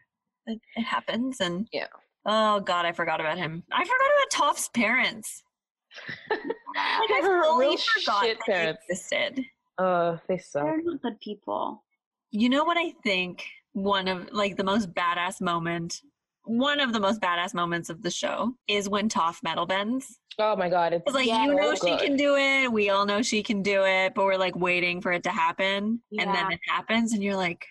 It, 0.47 0.59
it 0.75 0.83
happens 0.83 1.39
and 1.41 1.67
Yeah. 1.73 1.87
Oh 2.25 2.59
god, 2.59 2.85
I 2.85 2.91
forgot 2.91 3.19
about 3.19 3.37
him. 3.37 3.63
I 3.71 3.83
forgot 3.83 3.95
about 3.95 4.31
Toph's 4.31 4.69
parents. 4.69 5.43
like 6.29 6.39
I 7.11 7.19
Her 7.21 7.43
fully 7.43 7.77
forgot 7.77 8.25
shit 8.25 8.37
that 8.37 8.45
parents. 8.45 8.81
they 8.87 8.93
existed. 8.93 9.45
uh 9.77 10.17
they 10.27 10.37
suck 10.37 10.63
They're 10.65 10.81
not 10.81 11.01
good 11.01 11.19
people. 11.19 11.83
You 12.31 12.49
know 12.49 12.63
what 12.63 12.77
I 12.77 12.91
think 13.03 13.45
one 13.73 14.07
of 14.07 14.29
like 14.31 14.55
the 14.57 14.63
most 14.63 14.93
badass 14.93 15.41
moment 15.41 16.01
one 16.47 16.79
of 16.79 16.93
the 16.93 16.99
most 16.99 17.19
badass 17.21 17.55
moments 17.55 17.89
of 17.89 18.03
the 18.03 18.11
show 18.11 18.53
is 18.67 18.87
when 18.87 19.09
Toph 19.09 19.41
metal 19.41 19.65
bends. 19.65 20.19
oh 20.37 20.55
my 20.55 20.69
god 20.69 20.93
it's 20.93 21.03
It's 21.07 21.15
like 21.15 21.27
Yeah, 21.27 21.45
you 21.45 21.55
know 21.55 21.73
she 21.73 21.89
good. 21.89 21.99
can 21.99 22.15
do 22.15 22.35
it. 22.35 22.71
We 22.71 22.89
all 22.91 23.05
know 23.05 23.21
she 23.23 23.41
can 23.41 23.63
do 23.63 23.83
it, 23.83 24.13
but 24.13 24.25
we're 24.25 24.37
like 24.37 24.55
waiting 24.55 25.01
for 25.01 25.11
it 25.11 25.23
to 25.23 25.31
happen, 25.31 26.01
and 26.19 26.29
then 26.33 26.51
it 26.51 26.59
happens, 26.67 27.13
and 27.13 27.23
you're 27.23 27.35
like, 27.35 27.65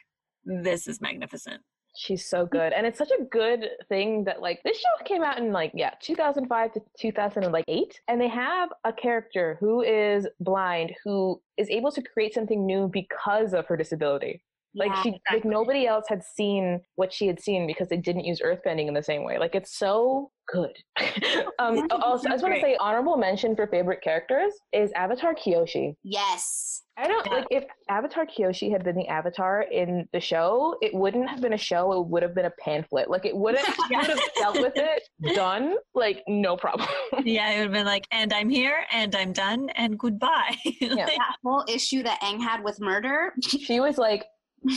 "This 0.45 0.87
is 0.87 1.01
magnificent." 1.01 1.63
she's 1.97 2.29
so 2.29 2.45
mm. 2.45 2.51
good 2.51 2.73
and 2.73 2.87
it's 2.87 2.99
such 2.99 3.11
a 3.11 3.25
good 3.25 3.69
thing 3.89 4.25
that 4.25 4.41
like 4.41 4.61
this 4.65 4.79
show 4.79 5.05
came 5.05 5.23
out 5.23 5.39
in 5.39 5.53
like 5.53 5.71
yeah 5.75 5.91
2005 6.03 6.73
to 6.73 6.81
2008 6.99 8.01
and 8.09 8.21
they 8.21 8.29
have 8.29 8.71
a 8.85 8.93
character 8.93 9.57
who 9.61 9.83
is 9.83 10.27
blind 10.41 10.93
who 11.05 11.41
is 11.57 11.71
able 11.71 11.93
to 11.93 12.03
create 12.03 12.35
something 12.35 12.67
new 12.67 12.89
because 12.93 13.55
of 13.55 13.67
her 13.67 13.77
disability 13.77 14.43
Like 14.75 14.91
Yeah. 14.91 15.03
she, 15.03 15.21
like 15.33 15.45
nobody 15.45 15.87
else 15.87 16.05
had 16.09 16.23
seen 16.25 16.81
what 16.97 17.13
she 17.13 17.27
had 17.27 17.41
seen 17.41 17.67
because 17.67 17.89
they 17.89 17.97
didn't 17.97 18.25
use 18.25 18.41
earthbending 18.41 18.89
in 18.89 18.95
the 18.95 19.03
same 19.03 19.25
way. 19.25 19.39
Like 19.39 19.55
it's 19.55 19.77
so 19.79 20.31
good. 20.53 20.77
um, 21.59 21.87
also, 21.91 22.29
I 22.29 22.33
just 22.33 22.43
want 22.43 22.55
to 22.57 22.61
say 22.61 22.77
honorable 22.81 23.17
mention 23.17 23.55
for 23.57 23.67
favorite 23.67 24.03
characters 24.03 24.53
is 24.73 24.91
Avatar 24.93 25.35
Kyoshi. 25.35 25.95
Yes. 26.03 26.83
I 26.97 27.09
don't 27.09 27.29
like 27.29 27.47
if 27.51 27.65
Avatar 27.89 28.25
Kyoshi 28.25 28.71
had 28.71 28.85
been 28.85 28.95
the 28.95 29.09
Avatar 29.09 29.63
in 29.63 30.09
the 30.13 30.21
show, 30.21 30.77
it 30.81 30.95
wouldn't 30.95 31.29
have 31.29 31.41
been 31.41 31.55
a 31.55 31.59
show. 31.59 31.93
It 31.93 32.07
would 32.07 32.23
have 32.23 32.37
been 32.37 32.45
a 32.45 32.53
pamphlet. 32.61 33.11
Like 33.11 33.25
it 33.27 33.37
wouldn't 33.37 33.67
you 33.91 33.99
would 33.99 34.07
have 34.07 34.21
dealt 34.37 34.61
with 34.61 34.75
it 34.77 35.03
done. 35.35 35.75
Like 35.97 36.23
no 36.29 36.57
problem. 36.57 36.89
Yeah, 37.25 37.51
it 37.51 37.57
would 37.57 37.63
have 37.65 37.73
been 37.73 37.87
like, 37.87 38.07
"And 38.13 38.33
I'm 38.33 38.49
here, 38.49 38.85
and 38.93 39.13
I'm 39.17 39.33
done, 39.33 39.71
and 39.71 39.99
goodbye." 39.99 40.57
Yeah. 40.81 41.07
Like, 41.07 41.17
That 41.17 41.37
whole 41.45 41.65
issue 41.69 42.03
that 42.05 42.21
Aang 42.21 42.41
had 42.41 42.63
with 42.63 42.81
murder. 42.81 43.33
she 43.43 43.81
was 43.81 43.99
like, 43.99 44.25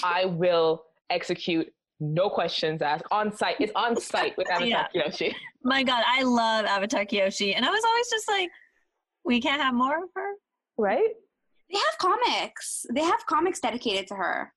I 0.04 0.26
will 0.26 0.84
execute 1.10 1.72
no 2.00 2.30
questions 2.30 2.82
asked, 2.82 3.06
on 3.12 3.36
sight. 3.36 3.56
It's 3.60 3.72
on 3.76 4.00
sight 4.00 4.38
with 4.38 4.48
Avatar 4.52 4.68
Yeah. 4.68 4.88
Kyoshi. 5.04 5.34
My 5.64 5.84
God, 5.84 6.04
I 6.08 6.24
love 6.24 6.66
Avatar 6.66 7.06
Kyoshi. 7.06 7.54
And 7.56 7.66
I 7.66 7.70
was 7.70 7.84
always 7.84 8.10
just 8.10 8.28
like, 8.30 8.50
we 9.26 9.42
can't 9.42 9.62
have 9.62 9.74
more 9.74 10.04
of 10.04 10.10
her? 10.16 10.34
Right? 10.78 11.10
They 11.72 11.78
have 11.80 11.98
comics. 12.00 12.86
They 12.94 13.02
have 13.02 13.26
comics 13.26 13.60
dedicated 13.60 14.08
to 14.08 14.16
her. 14.16 14.54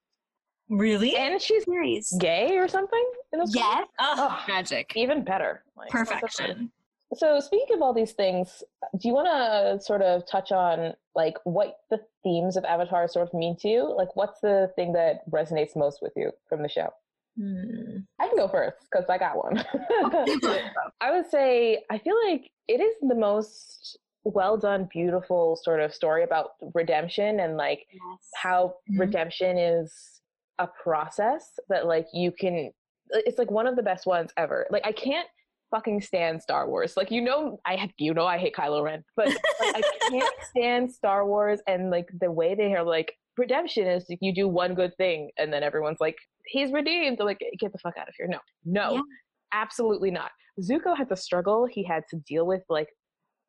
Really? 0.69 1.17
And 1.17 1.41
she's 1.43 1.65
Series. 1.65 2.13
gay 2.21 2.57
or 2.57 2.69
something? 2.69 3.05
in 3.33 3.39
those 3.41 3.55
Yes. 3.55 3.87
oh, 3.99 4.15
Oh. 4.19 4.45
magic. 4.49 4.93
Even 4.97 5.25
better. 5.25 5.65
Like, 5.77 5.89
Perfection. 5.91 6.71
So 7.15 7.41
speaking 7.41 7.75
of 7.77 7.83
all 7.83 7.93
these 7.93 8.13
things, 8.13 8.63
do 8.99 9.09
you 9.09 9.15
want 9.15 9.27
to 9.27 9.85
sort 9.85 10.01
of 10.03 10.27
touch 10.27 10.53
on 10.53 10.95
like 11.17 11.37
what 11.45 11.79
the 11.91 12.01
themes 12.23 12.57
of 12.57 12.65
Avatar 12.65 13.09
sort 13.09 13.27
of 13.27 13.35
mean 13.35 13.57
to 13.59 13.69
you? 13.69 13.95
Like, 13.97 14.15
what's 14.15 14.41
the 14.41 14.71
thing 14.77 14.93
that 14.93 15.29
resonates 15.31 15.75
most 15.77 16.01
with 16.03 16.13
you 16.15 16.31
from 16.49 16.63
the 16.63 16.69
show? 16.69 16.91
Hmm. 17.39 17.99
I 18.21 18.29
can 18.29 18.37
go 18.37 18.49
first 18.49 18.77
because 18.91 19.07
I 19.09 19.19
got 19.19 19.37
one. 19.37 19.59
I 21.01 21.11
would 21.11 21.29
say 21.31 21.85
I 21.91 21.99
feel 21.99 22.17
like 22.29 22.51
it 22.69 22.81
is 22.81 22.95
the 23.01 23.15
most 23.15 23.99
well 24.25 24.57
done, 24.57 24.89
beautiful 24.93 25.57
sort 25.57 25.81
of 25.81 25.95
story 25.95 26.23
about 26.23 26.51
redemption 26.75 27.41
and 27.41 27.57
like 27.57 27.87
Yes. 27.93 28.31
how 28.35 28.75
Mhm. 28.91 28.99
redemption 29.01 29.59
is 29.59 30.21
a 30.59 30.67
process 30.67 31.59
that 31.71 31.87
like 31.87 32.07
you 32.13 32.31
can 32.31 32.71
it's 33.13 33.39
like 33.39 33.51
one 33.51 33.67
of 33.67 33.77
the 33.77 33.83
best 33.83 34.07
ones 34.07 34.31
ever 34.37 34.67
like 34.71 34.85
i 34.87 34.93
can't 34.93 35.27
fucking 35.71 36.01
stand 36.01 36.43
star 36.43 36.69
wars. 36.69 36.97
Like 36.97 37.11
you 37.11 37.21
know 37.21 37.61
i 37.67 37.91
you 37.99 38.13
know 38.15 38.27
i 38.27 38.39
hate 38.39 38.55
kylo 38.55 38.83
ren 38.83 39.03
but 39.17 39.27
like, 39.29 39.39
i 39.77 39.83
can't 40.11 40.35
stand 40.51 40.93
star 40.93 41.27
wars 41.27 41.61
and 41.67 41.91
like 41.91 42.09
the 42.21 42.31
way 42.31 42.55
they 42.55 42.75
are 42.75 42.83
like 42.85 43.13
redemption 43.37 43.87
is 43.87 44.05
like, 44.11 44.19
you 44.21 44.35
do 44.35 44.49
one 44.49 44.75
good 44.75 44.95
thing 44.97 45.31
and 45.39 45.53
then 45.53 45.63
everyone's 45.63 46.01
like 46.01 46.17
he's 46.47 46.73
redeemed. 46.73 47.19
They're 47.19 47.27
like 47.27 47.41
get 47.59 47.73
the 47.73 47.79
fuck 47.79 47.97
out 47.99 48.09
of 48.09 48.15
here. 48.19 48.27
No 48.29 48.39
no 48.65 48.95
Yeah. 48.97 49.01
absolutely 49.53 50.11
not. 50.11 50.31
Zuko 50.61 50.97
had 50.97 51.09
to 51.09 51.17
struggle 51.17 51.67
he 51.71 51.85
had 51.85 52.03
to 52.11 52.17
deal 52.27 52.47
with 52.47 52.63
like 52.69 52.89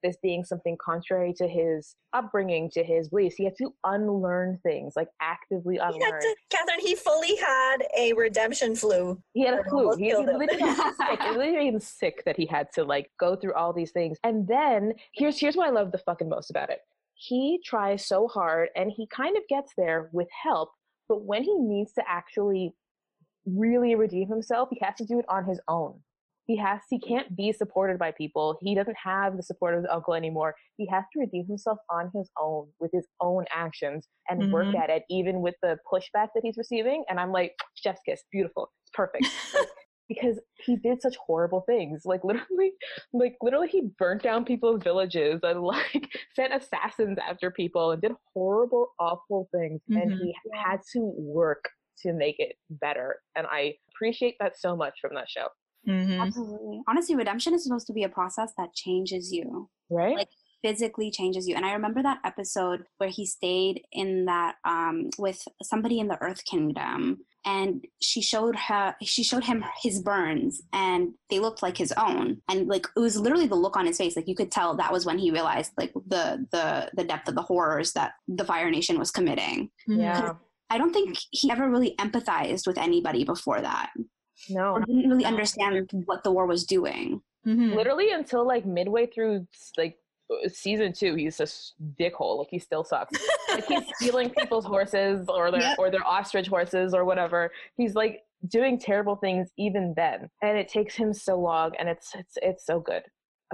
this 0.04 0.18
being 0.22 0.44
something 0.44 0.78
contrary 0.84 1.34
to 1.38 1.48
his 1.48 1.96
upbringing, 2.14 2.70
to 2.72 2.84
his 2.84 3.10
beliefs. 3.10 3.36
He 3.36 3.46
had 3.46 3.56
to 3.58 3.74
unlearn 3.84 4.60
things, 4.64 4.94
like 4.96 5.10
actively 5.22 5.76
He 5.76 5.80
unlearn. 5.80 6.22
to, 6.22 6.36
Catherine, 6.50 6.80
he 6.80 6.96
fully 6.96 7.36
had 7.38 7.78
a 7.98 8.14
redemption 8.14 8.76
flu. 8.76 9.22
He 9.34 9.46
had 9.46 9.60
a 9.60 9.64
flu. 9.70 9.96
He, 9.96 10.06
he 10.06 10.16
literally 10.16 10.48
sick. 10.58 11.20
It 11.22 11.38
literally 11.38 11.68
him 11.68 11.80
sick 11.80 12.24
that 12.26 12.38
he 12.38 12.46
had 12.46 12.72
to 12.74 12.84
like 12.84 13.12
go 13.20 13.36
through 13.36 13.54
all 13.54 13.74
these 13.74 13.92
things. 13.92 14.18
And 14.24 14.48
then 14.48 14.94
here's 15.14 15.40
here's 15.40 15.56
what 15.56 15.68
I 15.68 15.72
love 15.72 15.92
the 15.92 15.98
fucking 16.00 16.30
most 16.30 16.50
about 16.50 16.70
it. 16.70 16.80
He 17.14 17.60
tries 17.64 18.06
so 18.06 18.28
hard 18.28 18.70
and 18.76 18.92
he 18.96 19.08
kind 19.08 19.38
of 19.38 19.44
gets 19.48 19.74
there 19.78 20.10
with 20.12 20.28
help, 20.32 20.72
but 21.08 21.24
when 21.24 21.44
he 21.44 21.54
needs 21.56 21.94
to 21.94 22.04
actually 22.08 22.74
really 23.46 23.96
redeem 23.96 24.28
himself, 24.28 24.70
he 24.72 24.80
has 24.82 24.96
to 24.96 25.06
do 25.06 25.20
it 25.20 25.26
on 25.30 25.46
his 25.46 25.60
own. 25.68 26.00
He 26.52 26.58
has 26.58 26.82
he 26.90 27.00
can't 27.00 27.34
be 27.36 27.54
supported 27.54 27.98
by 27.98 28.12
people. 28.12 28.58
He 28.62 28.76
doesn't 28.76 28.98
have 29.02 29.38
the 29.38 29.44
support 29.44 29.74
of 29.74 29.84
his 29.84 29.90
uncle 29.90 30.14
anymore. 30.16 30.54
He 30.76 30.86
has 30.92 31.06
to 31.14 31.20
redeem 31.22 31.46
himself 31.48 31.78
on 31.90 32.12
his 32.14 32.30
own 32.42 32.68
with 32.82 32.92
his 32.94 33.08
own 33.22 33.46
actions 33.56 34.10
and 34.28 34.52
work 34.52 34.68
Mhm. 34.68 34.84
at 34.84 34.90
it, 34.90 35.04
even 35.10 35.40
with 35.42 35.56
the 35.62 35.78
pushback 35.92 36.30
that 36.36 36.42
he's 36.44 36.58
receiving. 36.58 37.06
And 37.10 37.22
I'm 37.22 37.32
like, 37.32 37.56
chef's 37.76 38.02
kiss, 38.06 38.22
beautiful, 38.32 38.72
it's 38.84 38.92
perfect. 38.94 39.28
Because 40.10 40.42
he 40.66 40.76
did 40.76 41.02
such 41.02 41.16
horrible 41.26 41.62
things. 41.66 42.02
Like 42.04 42.26
literally, 42.26 42.74
like 43.14 43.38
literally, 43.42 43.70
he 43.70 43.92
burnt 43.98 44.22
down 44.24 44.44
people's 44.44 44.84
villages 44.84 45.40
and 45.44 45.62
like 45.62 46.10
sent 46.36 46.54
assassins 46.54 47.18
after 47.18 47.50
people 47.50 47.92
and 47.92 48.02
did 48.02 48.12
horrible, 48.34 48.90
awful 49.00 49.48
things. 49.54 49.80
And 49.96 50.12
Mhm. 50.12 50.18
he 50.20 50.36
had 50.54 50.80
to 50.94 51.14
work 51.18 51.64
to 52.00 52.12
make 52.12 52.36
it 52.40 52.58
better. 52.70 53.22
And 53.38 53.48
I 53.48 53.76
appreciate 53.96 54.36
that 54.42 54.60
so 54.60 54.76
much 54.76 54.96
from 55.02 55.16
that 55.16 55.30
show. 55.30 55.48
Mhm. 55.88 56.22
Absolutely. 56.22 56.82
Honestly, 56.88 57.16
redemption 57.16 57.54
is 57.54 57.64
supposed 57.64 57.88
to 57.88 57.94
be 57.94 58.04
a 58.04 58.10
process 58.10 58.54
that 58.58 58.74
changes 58.74 59.32
you. 59.32 59.70
Right? 59.90 60.16
Like, 60.16 60.30
physically 60.62 61.10
changes 61.10 61.48
you. 61.48 61.56
And 61.56 61.66
I 61.66 61.74
remember 61.74 62.04
that 62.04 62.20
episode 62.24 62.84
where 62.98 63.10
he 63.10 63.26
stayed 63.26 63.82
in 63.92 64.26
that 64.26 64.56
um, 64.64 65.10
with 65.18 65.44
somebody 65.64 66.00
in 66.00 66.08
the 66.08 66.22
Earth 66.22 66.46
Kingdom, 66.46 67.26
and 67.44 67.84
she 68.00 68.22
showed 68.22 68.56
her, 68.56 68.96
she 69.02 69.24
showed 69.24 69.44
him 69.44 69.66
his 69.82 70.02
burns, 70.04 70.62
and 70.72 71.14
they 71.32 71.40
looked 71.40 71.64
like 71.64 71.78
his 71.78 71.92
own. 71.94 72.42
And 72.48 72.68
like 72.68 72.86
it 72.96 73.00
was 73.00 73.18
literally 73.20 73.48
the 73.48 73.56
look 73.56 73.76
on 73.76 73.88
his 73.88 73.98
face, 73.98 74.16
like 74.16 74.28
you 74.28 74.36
could 74.36 74.52
tell 74.52 74.76
that 74.78 74.94
was 74.94 75.06
when 75.06 75.18
he 75.18 75.32
realized 75.32 75.72
like 75.78 75.92
the 76.06 76.46
the 76.52 76.92
the 76.94 77.04
depth 77.04 77.28
of 77.28 77.34
the 77.34 77.42
horrors 77.42 77.94
that 77.94 78.12
the 78.28 78.46
Fire 78.46 78.70
Nation 78.70 79.00
was 79.00 79.10
committing. 79.10 79.72
Yeah. 79.88 80.34
I 80.70 80.78
don't 80.78 80.94
think 80.94 81.18
he 81.32 81.50
ever 81.52 81.68
really 81.70 81.96
empathized 81.98 82.68
with 82.68 82.78
anybody 82.78 83.24
before 83.26 83.60
that, 83.60 83.90
No. 84.50 84.74
or 84.74 84.80
didn't 84.82 85.10
really 85.10 85.26
understand 85.26 85.90
what 86.06 86.24
the 86.24 86.32
war 86.32 86.46
was 86.46 86.66
doing. 86.66 87.22
Mhm. 87.46 87.76
Literally 87.76 88.12
until 88.12 88.46
like 88.46 88.66
midway 88.66 89.06
through 89.08 89.48
like 89.78 89.98
uh, 90.32 90.48
season 90.48 90.94
two, 90.94 91.16
he's 91.16 91.40
a 91.40 91.48
dickhole. 92.00 92.38
Like 92.40 92.48
he 92.52 92.60
still 92.60 92.84
sucks. 92.84 93.18
like 93.54 93.66
he's 93.66 93.84
stealing 93.96 94.30
people's 94.30 94.66
horses 94.66 95.26
or 95.28 95.52
their 95.52 95.62
Yep. 95.62 95.80
or 95.80 95.90
their 95.90 96.06
ostrich 96.06 96.48
horses 96.48 96.94
or 96.94 97.04
whatever. 97.06 97.52
He's 97.78 97.96
like 97.96 98.22
doing 98.48 98.80
terrible 98.80 99.16
things 99.16 99.50
even 99.58 99.94
then, 99.96 100.30
and 100.42 100.58
it 100.58 100.68
takes 100.68 100.96
him 100.96 101.14
so 101.14 101.40
long, 101.40 101.76
and 101.78 101.90
it's 101.90 102.14
it's 102.16 102.38
it's 102.42 102.66
so 102.66 102.80
good. 102.80 103.04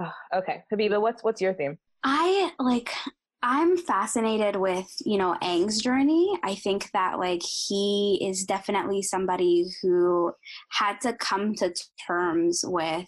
Ugh, 0.00 0.12
okay, 0.36 0.62
Habiba, 0.72 1.00
what's 1.00 1.24
what's 1.24 1.40
your 1.40 1.52
theme? 1.54 1.78
I 2.04 2.52
like 2.60 2.90
I'm 3.42 3.76
fascinated 3.76 4.56
with, 4.56 4.92
you 5.04 5.16
know, 5.16 5.36
Aang's 5.42 5.80
journey. 5.80 6.38
I 6.42 6.56
think 6.56 6.90
that 6.92 7.18
like 7.18 7.42
he 7.42 8.18
is 8.20 8.44
definitely 8.44 9.02
somebody 9.02 9.66
who 9.80 10.32
had 10.70 11.00
to 11.02 11.12
come 11.12 11.54
to 11.56 11.72
terms 12.06 12.64
with 12.66 13.06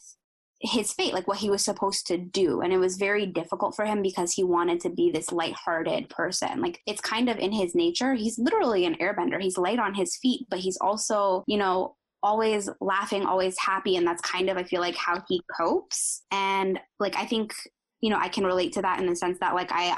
his 0.60 0.92
fate, 0.92 1.14
like 1.14 1.26
what 1.26 1.38
he 1.38 1.50
was 1.50 1.64
supposed 1.64 2.06
to 2.06 2.18
do. 2.18 2.60
And 2.60 2.72
it 2.72 2.78
was 2.78 2.96
very 2.96 3.26
difficult 3.26 3.74
for 3.74 3.84
him 3.84 4.02
because 4.02 4.32
he 4.32 4.44
wanted 4.44 4.78
to 4.80 4.90
be 4.90 5.10
this 5.10 5.32
lighthearted 5.32 6.10
person. 6.10 6.60
Like 6.60 6.80
it's 6.86 7.00
kind 7.00 7.28
of 7.28 7.38
in 7.38 7.50
his 7.50 7.74
nature. 7.74 8.14
He's 8.14 8.38
literally 8.38 8.84
an 8.84 8.96
airbender. 8.96 9.40
He's 9.40 9.58
light 9.58 9.78
on 9.78 9.94
his 9.94 10.16
feet, 10.16 10.46
but 10.50 10.60
he's 10.60 10.78
also, 10.80 11.44
you 11.46 11.56
know, 11.56 11.96
always 12.22 12.68
laughing, 12.80 13.24
always 13.24 13.58
happy. 13.58 13.96
And 13.96 14.06
that's 14.06 14.20
kind 14.20 14.50
of, 14.50 14.58
I 14.58 14.62
feel 14.62 14.82
like, 14.82 14.96
how 14.96 15.24
he 15.28 15.40
copes. 15.58 16.22
And 16.30 16.78
like, 16.98 17.16
I 17.16 17.24
think 17.24 17.54
you 18.00 18.10
know 18.10 18.18
i 18.18 18.28
can 18.28 18.44
relate 18.44 18.72
to 18.72 18.82
that 18.82 18.98
in 19.00 19.06
the 19.06 19.14
sense 19.16 19.38
that 19.40 19.54
like 19.54 19.70
i 19.72 19.92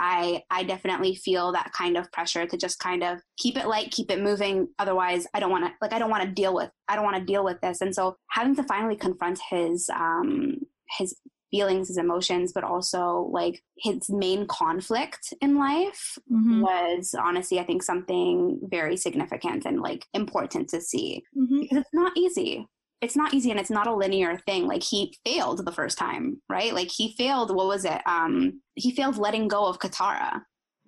i 0.51 0.59
i 0.61 0.63
definitely 0.63 1.15
feel 1.15 1.53
that 1.53 1.73
kind 1.73 1.97
of 1.97 2.11
pressure 2.13 2.47
to 2.47 2.57
just 2.57 2.79
kind 2.79 3.03
of 3.03 3.19
keep 3.37 3.57
it 3.57 3.67
light 3.69 3.91
keep 3.91 4.11
it 4.11 4.21
moving 4.21 4.69
otherwise 4.79 5.27
i 5.35 5.41
don't 5.41 5.51
want 5.51 5.65
to 5.65 5.73
like 5.81 5.93
i 5.93 5.99
don't 5.99 6.11
want 6.11 6.23
to 6.25 6.31
deal 6.31 6.55
with 6.55 6.71
i 6.89 6.95
don't 6.97 7.05
want 7.05 7.17
to 7.17 7.25
deal 7.25 7.45
with 7.45 7.61
this 7.61 7.81
and 7.81 7.95
so 7.95 8.17
having 8.31 8.55
to 8.57 8.63
finally 8.65 8.97
confront 8.97 9.39
his 9.51 9.89
um 9.95 10.57
his 10.99 11.15
feelings 11.51 11.89
his 11.89 11.99
emotions 11.99 12.51
but 12.55 12.65
also 12.65 13.29
like 13.31 13.63
his 13.77 14.09
main 14.09 14.47
conflict 14.47 15.35
in 15.43 15.59
life 15.59 16.17
Mhm. 16.33 16.63
was 16.63 17.15
honestly 17.15 17.61
i 17.61 17.65
think 17.65 17.83
something 17.83 18.59
very 18.65 18.97
significant 18.97 19.67
and 19.67 19.81
like 19.81 20.07
important 20.15 20.69
to 20.71 20.81
see 20.81 21.23
Mhm. 21.37 21.61
because 21.61 21.79
it's 21.79 21.93
not 21.93 22.17
easy 22.17 22.67
it's 23.03 23.17
not 23.17 23.35
easy 23.35 23.51
and 23.51 23.61
it's 23.61 23.71
not 23.71 23.87
a 23.89 23.95
linear 23.95 24.39
thing 24.47 24.67
like 24.67 24.83
he 24.83 25.15
failed 25.27 25.65
the 25.67 25.73
first 25.73 25.99
time 25.99 26.41
right 26.49 26.73
like 26.73 26.91
he 26.91 27.13
failed 27.19 27.55
what 27.55 27.67
was 27.67 27.85
it 27.85 28.01
um 28.07 28.61
he 28.77 28.95
failed 28.95 29.19
letting 29.19 29.49
go 29.49 29.67
of 29.67 29.79
katara 29.79 30.41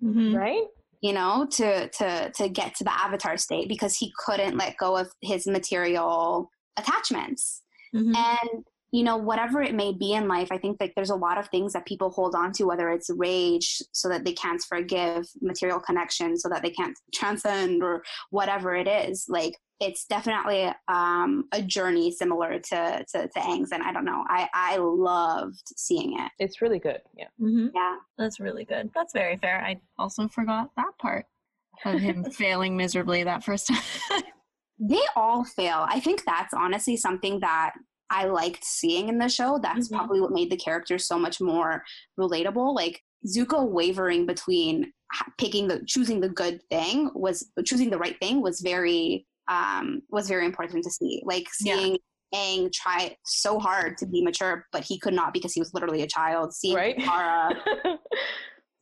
Mhm. 0.03 0.35
Right? 0.35 0.63
you 1.01 1.13
know 1.13 1.45
to 1.51 1.89
to 1.89 2.31
to 2.31 2.49
get 2.49 2.73
to 2.75 2.83
the 2.83 2.93
avatar 3.05 3.37
state 3.37 3.67
because 3.69 3.95
he 3.97 4.11
couldn't 4.25 4.57
let 4.57 4.77
go 4.77 4.95
of 4.97 5.11
his 5.21 5.45
material 5.45 6.49
attachments 6.77 7.61
Mhm. 7.93 8.15
and 8.15 8.65
you 8.91 9.03
know 9.03 9.17
whatever 9.17 9.61
it 9.61 9.73
may 9.73 9.91
be 9.91 10.13
in 10.13 10.27
life 10.27 10.49
i 10.51 10.57
think 10.57 10.77
like 10.79 10.93
there's 10.95 11.09
a 11.09 11.15
lot 11.15 11.37
of 11.37 11.47
things 11.49 11.73
that 11.73 11.85
people 11.85 12.09
hold 12.11 12.35
on 12.35 12.51
to 12.51 12.65
whether 12.65 12.89
it's 12.89 13.09
rage 13.17 13.81
so 13.93 14.07
that 14.07 14.23
they 14.23 14.33
can't 14.33 14.61
forgive 14.67 15.25
material 15.41 15.79
connection 15.79 16.37
so 16.37 16.47
that 16.49 16.61
they 16.61 16.69
can't 16.69 16.97
transcend 17.13 17.83
or 17.83 18.03
whatever 18.29 18.75
it 18.75 18.87
is 18.87 19.25
like 19.27 19.53
it's 19.81 20.05
definitely 20.05 20.71
um, 20.87 21.45
a 21.51 21.61
journey 21.61 22.09
similar 22.09 22.59
to, 22.59 23.05
to 23.11 23.27
to 23.27 23.39
Aang's, 23.39 23.73
and 23.73 23.83
I 23.83 23.91
don't 23.91 24.05
know. 24.05 24.23
I 24.29 24.47
I 24.53 24.77
loved 24.77 25.61
seeing 25.75 26.17
it. 26.17 26.31
It's 26.39 26.61
really 26.61 26.79
good. 26.79 27.01
Yeah. 27.17 27.27
Mhm. 27.41 27.71
Yeah, 27.75 27.97
That's 28.17 28.39
really 28.39 28.63
good. 28.63 28.89
That's 28.95 29.11
very 29.11 29.35
fair. 29.35 29.61
I 29.61 29.81
also 29.99 30.29
forgot 30.29 30.69
that 30.77 30.97
part 30.97 31.25
of 31.83 31.99
him 31.99 32.23
failing 32.31 32.77
miserably 32.77 33.23
that 33.25 33.43
first 33.43 33.67
time. 33.67 34.23
they 34.79 35.01
all 35.15 35.43
fail. 35.43 35.85
I 35.89 35.99
think 35.99 36.23
that's 36.25 36.53
honestly 36.53 36.95
something 36.95 37.41
that 37.41 37.73
I 38.09 38.25
liked 38.25 38.63
seeing 38.63 39.09
in 39.09 39.17
the 39.17 39.27
show. 39.29 39.59
That's 39.61 39.89
Mhm. 39.89 39.97
probably 39.97 40.21
what 40.21 40.31
made 40.31 40.49
the 40.51 40.57
characters 40.57 41.07
so 41.07 41.17
much 41.17 41.41
more 41.41 41.83
relatable. 42.19 42.75
Like 42.75 43.01
Zuko 43.27 43.67
wavering 43.67 44.25
between 44.25 44.91
picking 45.37 45.67
the 45.67 45.83
choosing 45.87 46.19
the 46.19 46.29
good 46.29 46.61
thing 46.69 47.09
was 47.15 47.49
choosing 47.65 47.89
the 47.89 47.97
right 47.97 48.17
thing 48.19 48.41
was 48.41 48.59
very 48.61 49.25
um 49.47 50.01
was 50.09 50.27
very 50.27 50.45
important 50.45 50.83
to 50.83 50.89
see. 50.91 51.21
Like 51.25 51.47
Yeah. 51.61 51.75
seeing 51.77 51.97
Aang 52.33 52.71
try 52.73 53.15
so 53.25 53.59
hard 53.59 53.97
to 53.99 54.05
be 54.05 54.21
mature, 54.21 54.65
but 54.71 54.83
he 54.83 54.99
could 54.99 55.13
not 55.13 55.33
because 55.33 55.53
he 55.53 55.59
was 55.61 55.73
literally 55.73 56.01
a 56.01 56.07
child. 56.07 56.53
Seeing 56.53 56.75
Right? 56.75 56.97
Katara 56.97 57.55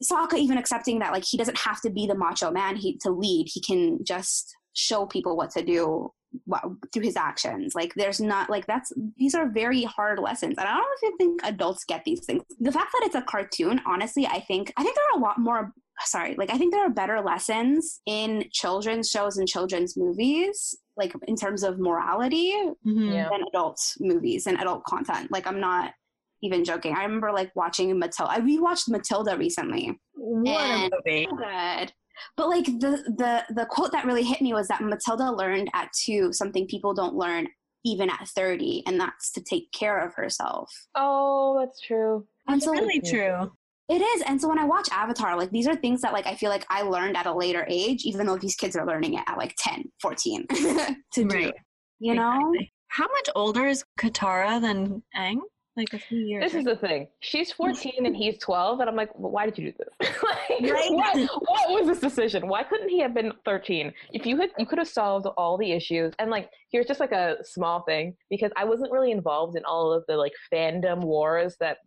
Sokka 0.04 0.38
even 0.38 0.58
accepting 0.58 1.00
that 1.00 1.14
like 1.14 1.24
he 1.24 1.38
doesn't 1.38 1.58
have 1.60 1.80
to 1.82 1.90
be 1.90 2.08
the 2.08 2.16
macho 2.16 2.52
man 2.52 2.76
he 2.76 2.98
to 3.04 3.12
lead. 3.12 3.48
He 3.54 3.62
can 3.62 4.04
just 4.04 4.54
show 4.74 5.06
people 5.06 5.38
what 5.38 5.52
to 5.52 5.64
do 5.64 6.12
well, 6.46 6.76
through 6.92 7.04
his 7.04 7.16
actions. 7.18 7.76
Like 7.76 7.94
there's 7.96 8.20
not 8.22 8.50
like 8.50 8.66
that's 8.66 8.92
these 9.18 9.36
are 9.36 9.50
very 9.50 9.84
hard 9.84 10.20
lessons. 10.20 10.56
And 10.58 10.68
I 10.68 10.74
don't 10.74 10.82
know 10.82 10.88
if 10.96 11.02
you 11.04 11.18
think 11.18 11.42
adults 11.44 11.84
get 11.86 12.04
these 12.06 12.26
things. 12.26 12.44
The 12.60 12.72
fact 12.72 12.92
that 12.94 13.06
it's 13.06 13.16
a 13.16 13.22
cartoon, 13.22 13.82
honestly, 13.86 14.26
I 14.26 14.40
think 14.42 14.72
I 14.78 14.84
think 14.84 14.96
there 14.96 15.06
are 15.14 15.20
a 15.20 15.22
lot 15.22 15.40
more 15.40 15.74
sorry, 16.06 16.36
like 16.38 16.52
I 16.52 16.58
think 16.58 16.74
there 16.74 16.84
are 16.86 16.90
better 16.90 17.22
lessons 17.22 18.02
in 18.08 18.46
children's 18.52 19.10
shows 19.10 19.38
and 19.38 19.48
children's 19.48 19.96
movies, 19.96 20.76
like 20.98 21.14
in 21.28 21.36
terms 21.36 21.64
of 21.64 21.80
morality 21.80 22.52
Mhm. 22.86 23.14
Yeah. 23.14 23.30
than 23.30 23.44
adult 23.48 23.80
movies 24.00 24.48
and 24.48 24.60
adult 24.60 24.84
content. 24.86 25.32
Like 25.32 25.46
I'm 25.48 25.60
not 25.60 25.94
even 26.42 26.66
joking. 26.66 26.96
I 26.96 27.04
remember 27.04 27.32
like 27.32 27.52
watching 27.56 27.98
Matilda. 28.00 28.32
I 28.32 28.40
rewatched 28.42 28.90
Matilda 28.90 29.38
recently. 29.38 29.98
What 30.16 30.48
a 30.60 30.64
And- 30.64 30.94
movie. 31.06 31.28
Good. 31.28 31.94
But 32.38 32.50
like 32.50 32.66
the 32.66 33.04
the 33.18 33.44
the 33.54 33.66
quote 33.66 33.92
that 33.92 34.06
really 34.06 34.24
hit 34.24 34.42
me 34.42 34.54
was 34.54 34.68
that 34.68 34.82
Matilda 34.82 35.32
learned 35.32 35.70
at 35.74 35.90
two 36.06 36.32
something 36.34 36.68
people 36.68 36.94
don't 36.94 37.16
learn 37.16 37.48
even 37.86 38.10
at 38.10 38.28
30 38.30 38.84
and 38.88 39.00
that's 39.00 39.32
to 39.34 39.42
take 39.42 39.72
care 39.74 40.00
of 40.06 40.14
herself. 40.16 40.72
Oh, 40.96 41.60
that's 41.60 41.82
true. 41.82 42.26
And 42.48 42.58
It's 42.58 42.66
so 42.66 42.72
really 42.72 43.02
true. 43.02 43.52
it 43.90 44.02
is. 44.02 44.22
And 44.26 44.40
so 44.40 44.48
when 44.48 44.58
I 44.60 44.64
watch 44.66 44.88
Avatar, 44.92 45.36
like 45.38 45.52
these 45.52 45.68
are 45.68 45.76
things 45.76 46.02
that 46.02 46.14
like 46.14 46.26
I 46.26 46.36
feel 46.36 46.50
like 46.50 46.66
I 46.70 46.84
learned 46.84 47.18
at 47.18 47.26
a 47.26 47.34
later 47.34 47.66
age 47.70 48.04
even 48.06 48.26
though 48.26 48.38
these 48.38 48.56
kids 48.56 48.76
are 48.78 48.86
learning 48.88 49.16
it 49.16 49.24
at 49.28 49.38
like 49.38 49.54
10, 49.58 49.84
14 50.02 50.48
to 50.50 50.96
do. 51.16 51.26
Right. 51.28 51.54
You 52.00 52.16
know? 52.16 52.32
Exactly. 52.38 52.74
How 52.88 53.08
much 53.08 53.30
older 53.36 53.68
is 53.68 53.84
Katara 54.00 54.62
than 54.62 55.02
Aang? 55.18 55.40
Like 55.76 55.92
a 55.94 55.98
few 56.00 56.20
years. 56.20 56.44
This 56.44 56.54
is 56.60 56.66
the 56.66 56.76
thing. 56.76 57.08
She's 57.22 57.52
14 57.52 58.06
and 58.06 58.16
he's 58.16 58.38
12, 58.38 58.80
and 58.80 58.88
I'm 58.90 58.96
like, 58.96 59.10
well, 59.18 59.32
why 59.32 59.46
did 59.46 59.58
you 59.58 59.72
do 59.72 59.78
this? 59.80 60.16
like, 60.24 60.72
Right. 60.72 60.92
what, 60.92 61.18
what 61.48 61.70
was 61.72 61.88
this 61.88 62.00
decision? 62.00 62.48
Why 62.48 62.62
couldn't 62.64 62.90
he 62.90 63.00
have 63.00 63.14
been 63.16 63.32
13? 63.44 63.92
If 64.12 64.26
you 64.28 64.38
had, 64.38 64.52
you 64.60 64.68
could 64.68 64.78
have 64.78 64.88
solved 64.88 65.26
all 65.36 65.58
the 65.58 65.72
issues. 65.72 66.14
And 66.20 66.30
like, 66.30 66.50
here's 66.72 66.86
just 66.86 67.00
like 67.00 67.12
a 67.12 67.38
small 67.44 67.82
thing 67.88 68.16
because 68.30 68.52
I 68.56 68.66
wasn't 68.66 68.92
really 68.92 69.12
involved 69.12 69.58
in 69.58 69.66
all 69.66 69.92
of 69.92 70.04
the 70.08 70.16
like 70.16 70.34
fandom 70.54 71.02
wars 71.06 71.56
that 71.60 71.78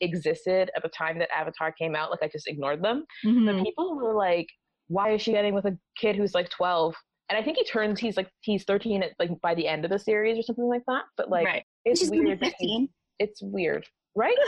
existed 0.00 0.70
at 0.74 0.82
the 0.82 0.88
time 0.88 1.18
that 1.20 1.28
Avatar 1.36 1.70
came 1.70 1.94
out. 1.94 2.10
Like, 2.10 2.22
I 2.22 2.28
just 2.28 2.48
ignored 2.48 2.82
them. 2.82 3.04
Mhm. 3.24 3.46
But 3.46 3.64
people 3.64 3.94
were 3.96 4.14
like, 4.14 4.48
why 4.88 5.10
is 5.12 5.22
she 5.22 5.32
getting 5.32 5.54
with 5.54 5.66
a 5.66 5.78
kid 5.96 6.16
who's 6.16 6.34
like 6.34 6.48
12? 6.50 6.94
And 7.28 7.36
I 7.38 7.42
think 7.42 7.58
he 7.58 7.64
turns, 7.64 7.98
he's 8.00 8.16
like, 8.16 8.28
he's 8.40 8.64
13 8.64 9.02
at, 9.02 9.10
like 9.18 9.30
by 9.40 9.54
the 9.54 9.66
end 9.66 9.84
of 9.84 9.90
the 9.90 9.98
series 9.98 10.38
or 10.38 10.42
something 10.42 10.68
like 10.68 10.82
that. 10.86 11.02
But 11.16 11.28
like, 11.28 11.46
right. 11.46 11.64
it's 11.84 12.00
She's 12.00 12.10
weird. 12.10 12.38
15. 12.38 12.88
It's 13.18 13.42
weird, 13.42 13.86
right? 14.14 14.36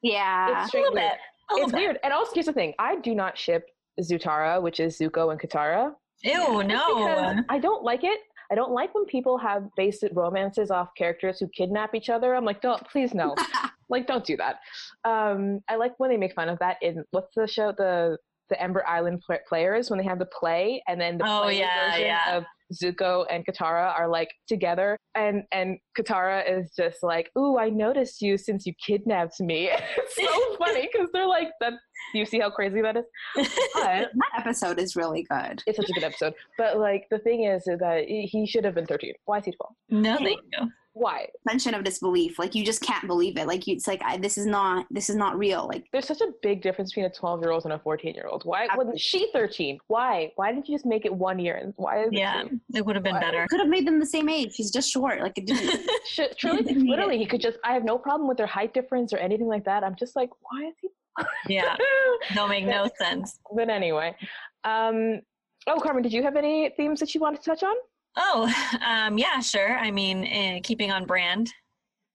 Yeah. 0.00 0.60
It's 0.60 0.68
straight 0.68 0.82
little 0.82 0.94
weird. 0.94 1.10
bit. 1.10 1.18
A 1.50 1.54
little 1.54 1.64
It's 1.68 1.72
bit. 1.72 1.78
weird. 1.80 1.98
And 2.04 2.12
also, 2.12 2.30
here's 2.34 2.46
the 2.46 2.52
thing: 2.52 2.72
I 2.78 2.96
do 3.00 3.16
not 3.16 3.36
ship 3.36 3.68
Zutara, 4.00 4.62
which 4.62 4.78
is 4.78 4.96
Zuko 4.96 5.32
and 5.32 5.40
Katara. 5.40 5.92
Ew, 6.22 6.62
no. 6.62 7.34
I 7.48 7.58
don't 7.58 7.82
like 7.82 8.04
it. 8.04 8.20
I 8.52 8.54
don't 8.54 8.70
like 8.70 8.94
when 8.94 9.06
people 9.06 9.38
have 9.38 9.64
based 9.76 10.04
romances 10.12 10.70
off 10.70 10.88
characters 10.96 11.40
who 11.40 11.48
kidnap 11.48 11.96
each 11.96 12.08
other. 12.10 12.34
I'm 12.36 12.44
like, 12.44 12.62
don't, 12.62 12.80
please 12.88 13.12
no, 13.12 13.34
like 13.88 14.06
don't 14.06 14.24
do 14.24 14.36
that. 14.36 14.60
Um, 15.04 15.58
I 15.68 15.74
like 15.74 15.94
when 15.98 16.10
they 16.10 16.16
make 16.16 16.32
fun 16.34 16.48
of 16.48 16.60
that 16.60 16.76
in 16.80 17.02
what's 17.10 17.34
the 17.34 17.48
show 17.48 17.72
the 17.76 18.18
the 18.50 18.62
Ember 18.62 18.86
Island 18.86 19.20
pl- 19.26 19.38
players 19.48 19.90
when 19.90 19.98
they 19.98 20.04
have 20.06 20.18
the 20.20 20.26
play 20.26 20.80
and 20.86 21.00
then 21.00 21.18
the 21.18 21.24
Oh, 21.26 21.42
play 21.42 21.58
yeah, 21.58 21.90
version 21.90 22.06
yeah. 22.06 22.36
of 22.36 22.44
Zuko 22.72 23.24
and 23.30 23.46
Katara 23.46 23.98
are 23.98 24.08
like 24.08 24.30
together 24.46 24.98
and 25.14 25.42
and 25.52 25.78
Katara 25.98 26.42
is 26.48 26.72
just 26.76 27.02
like, 27.02 27.30
"Ooh, 27.36 27.58
I 27.58 27.70
noticed 27.70 28.22
you 28.22 28.38
since 28.38 28.66
you 28.66 28.72
kidnapped 28.84 29.40
me." 29.40 29.70
it's 29.96 30.16
so 30.16 30.56
funny 30.58 30.88
because 30.90 31.08
they're 31.12 31.26
like, 31.26 31.48
"That." 31.60 31.74
You 32.14 32.24
see 32.24 32.38
how 32.38 32.48
crazy 32.48 32.80
that 32.80 32.96
is? 32.96 33.04
But 33.34 33.44
that 33.74 34.08
episode 34.38 34.78
is 34.78 34.96
really 34.96 35.26
good. 35.28 35.62
it's 35.66 35.76
such 35.76 35.90
a 35.90 35.92
good 35.92 36.04
episode. 36.04 36.32
But 36.56 36.78
like 36.78 37.06
the 37.10 37.18
thing 37.18 37.44
is, 37.44 37.66
is 37.66 37.80
that 37.80 38.04
he 38.06 38.46
should 38.46 38.64
have 38.64 38.74
been 38.74 38.86
13. 38.86 39.12
Why 39.24 39.38
is 39.38 39.44
he 39.44 39.52
12? 39.52 39.74
no, 39.90 40.16
thank 40.16 40.40
you. 40.52 40.70
Why? 40.98 41.28
mention 41.46 41.74
of 41.74 41.84
disbelief. 41.84 42.38
Like 42.38 42.54
you 42.54 42.64
just 42.64 42.82
can't 42.82 43.06
believe 43.06 43.36
it. 43.38 43.46
Like 43.46 43.66
you, 43.66 43.74
it's 43.76 43.86
like 43.86 44.02
I, 44.04 44.16
this 44.16 44.36
is 44.36 44.46
not 44.46 44.86
this 44.90 45.08
is 45.08 45.16
not 45.16 45.38
real. 45.38 45.66
Like 45.68 45.84
There's 45.92 46.06
such 46.06 46.20
a 46.20 46.28
big 46.42 46.60
difference 46.62 46.90
between 46.90 47.06
a 47.06 47.10
12 47.10 47.40
year 47.42 47.50
old 47.52 47.64
and 47.64 47.72
a 47.72 47.78
14 47.78 48.14
year 48.14 48.26
old. 48.26 48.44
Why 48.44 48.66
wasn't 48.76 49.00
she 49.00 49.30
13? 49.32 49.78
Why? 49.86 50.32
Why 50.36 50.52
didn't 50.52 50.68
you 50.68 50.74
just 50.74 50.86
make 50.86 51.04
it 51.04 51.14
one 51.14 51.38
year? 51.38 51.56
And 51.56 51.72
why 51.76 52.02
is 52.04 52.08
Yeah, 52.12 52.42
it 52.42 52.52
it 52.74 52.84
would 52.86 52.96
have 52.96 53.02
been 53.04 53.14
Why? 53.14 53.20
better. 53.20 53.46
could 53.48 53.60
have 53.60 53.68
made 53.68 53.86
them 53.86 54.00
the 54.00 54.06
same 54.06 54.28
age. 54.28 54.54
he's 54.56 54.70
just 54.70 54.90
short. 54.90 55.20
Like 55.20 55.38
it 55.38 55.46
didn't. 55.46 55.88
Sh- 56.06 56.34
truly, 56.36 56.62
didn't 56.64 56.86
literally, 56.86 57.18
he 57.18 57.26
could 57.26 57.40
just. 57.40 57.58
I 57.64 57.72
have 57.74 57.84
no 57.84 57.96
problem 57.98 58.28
with 58.28 58.36
their 58.38 58.46
height 58.46 58.74
difference 58.74 59.12
or 59.12 59.18
anything 59.18 59.46
like 59.46 59.64
that. 59.66 59.84
I'm 59.84 59.94
just 59.94 60.16
like, 60.16 60.30
why 60.50 60.66
is 60.68 60.74
he? 60.80 60.88
yeah, 61.54 61.76
don't 62.34 62.48
make 62.48 62.64
no 62.64 62.88
sense. 62.98 63.38
but 63.54 63.68
anyway, 63.68 64.14
um, 64.64 65.20
oh, 65.66 65.80
Carmen, 65.80 66.02
did 66.02 66.12
you 66.12 66.22
have 66.22 66.36
any 66.36 66.70
themes 66.76 67.00
that 67.00 67.14
you 67.14 67.20
wanted 67.20 67.40
to 67.42 67.50
touch 67.50 67.62
on? 67.62 67.74
Oh, 68.18 68.52
um, 68.86 69.16
yeah, 69.16 69.40
sure. 69.40 69.78
I 69.78 69.90
mean, 69.90 70.24
eh, 70.24 70.60
keeping 70.62 70.90
on 70.90 71.06
brand 71.06 71.52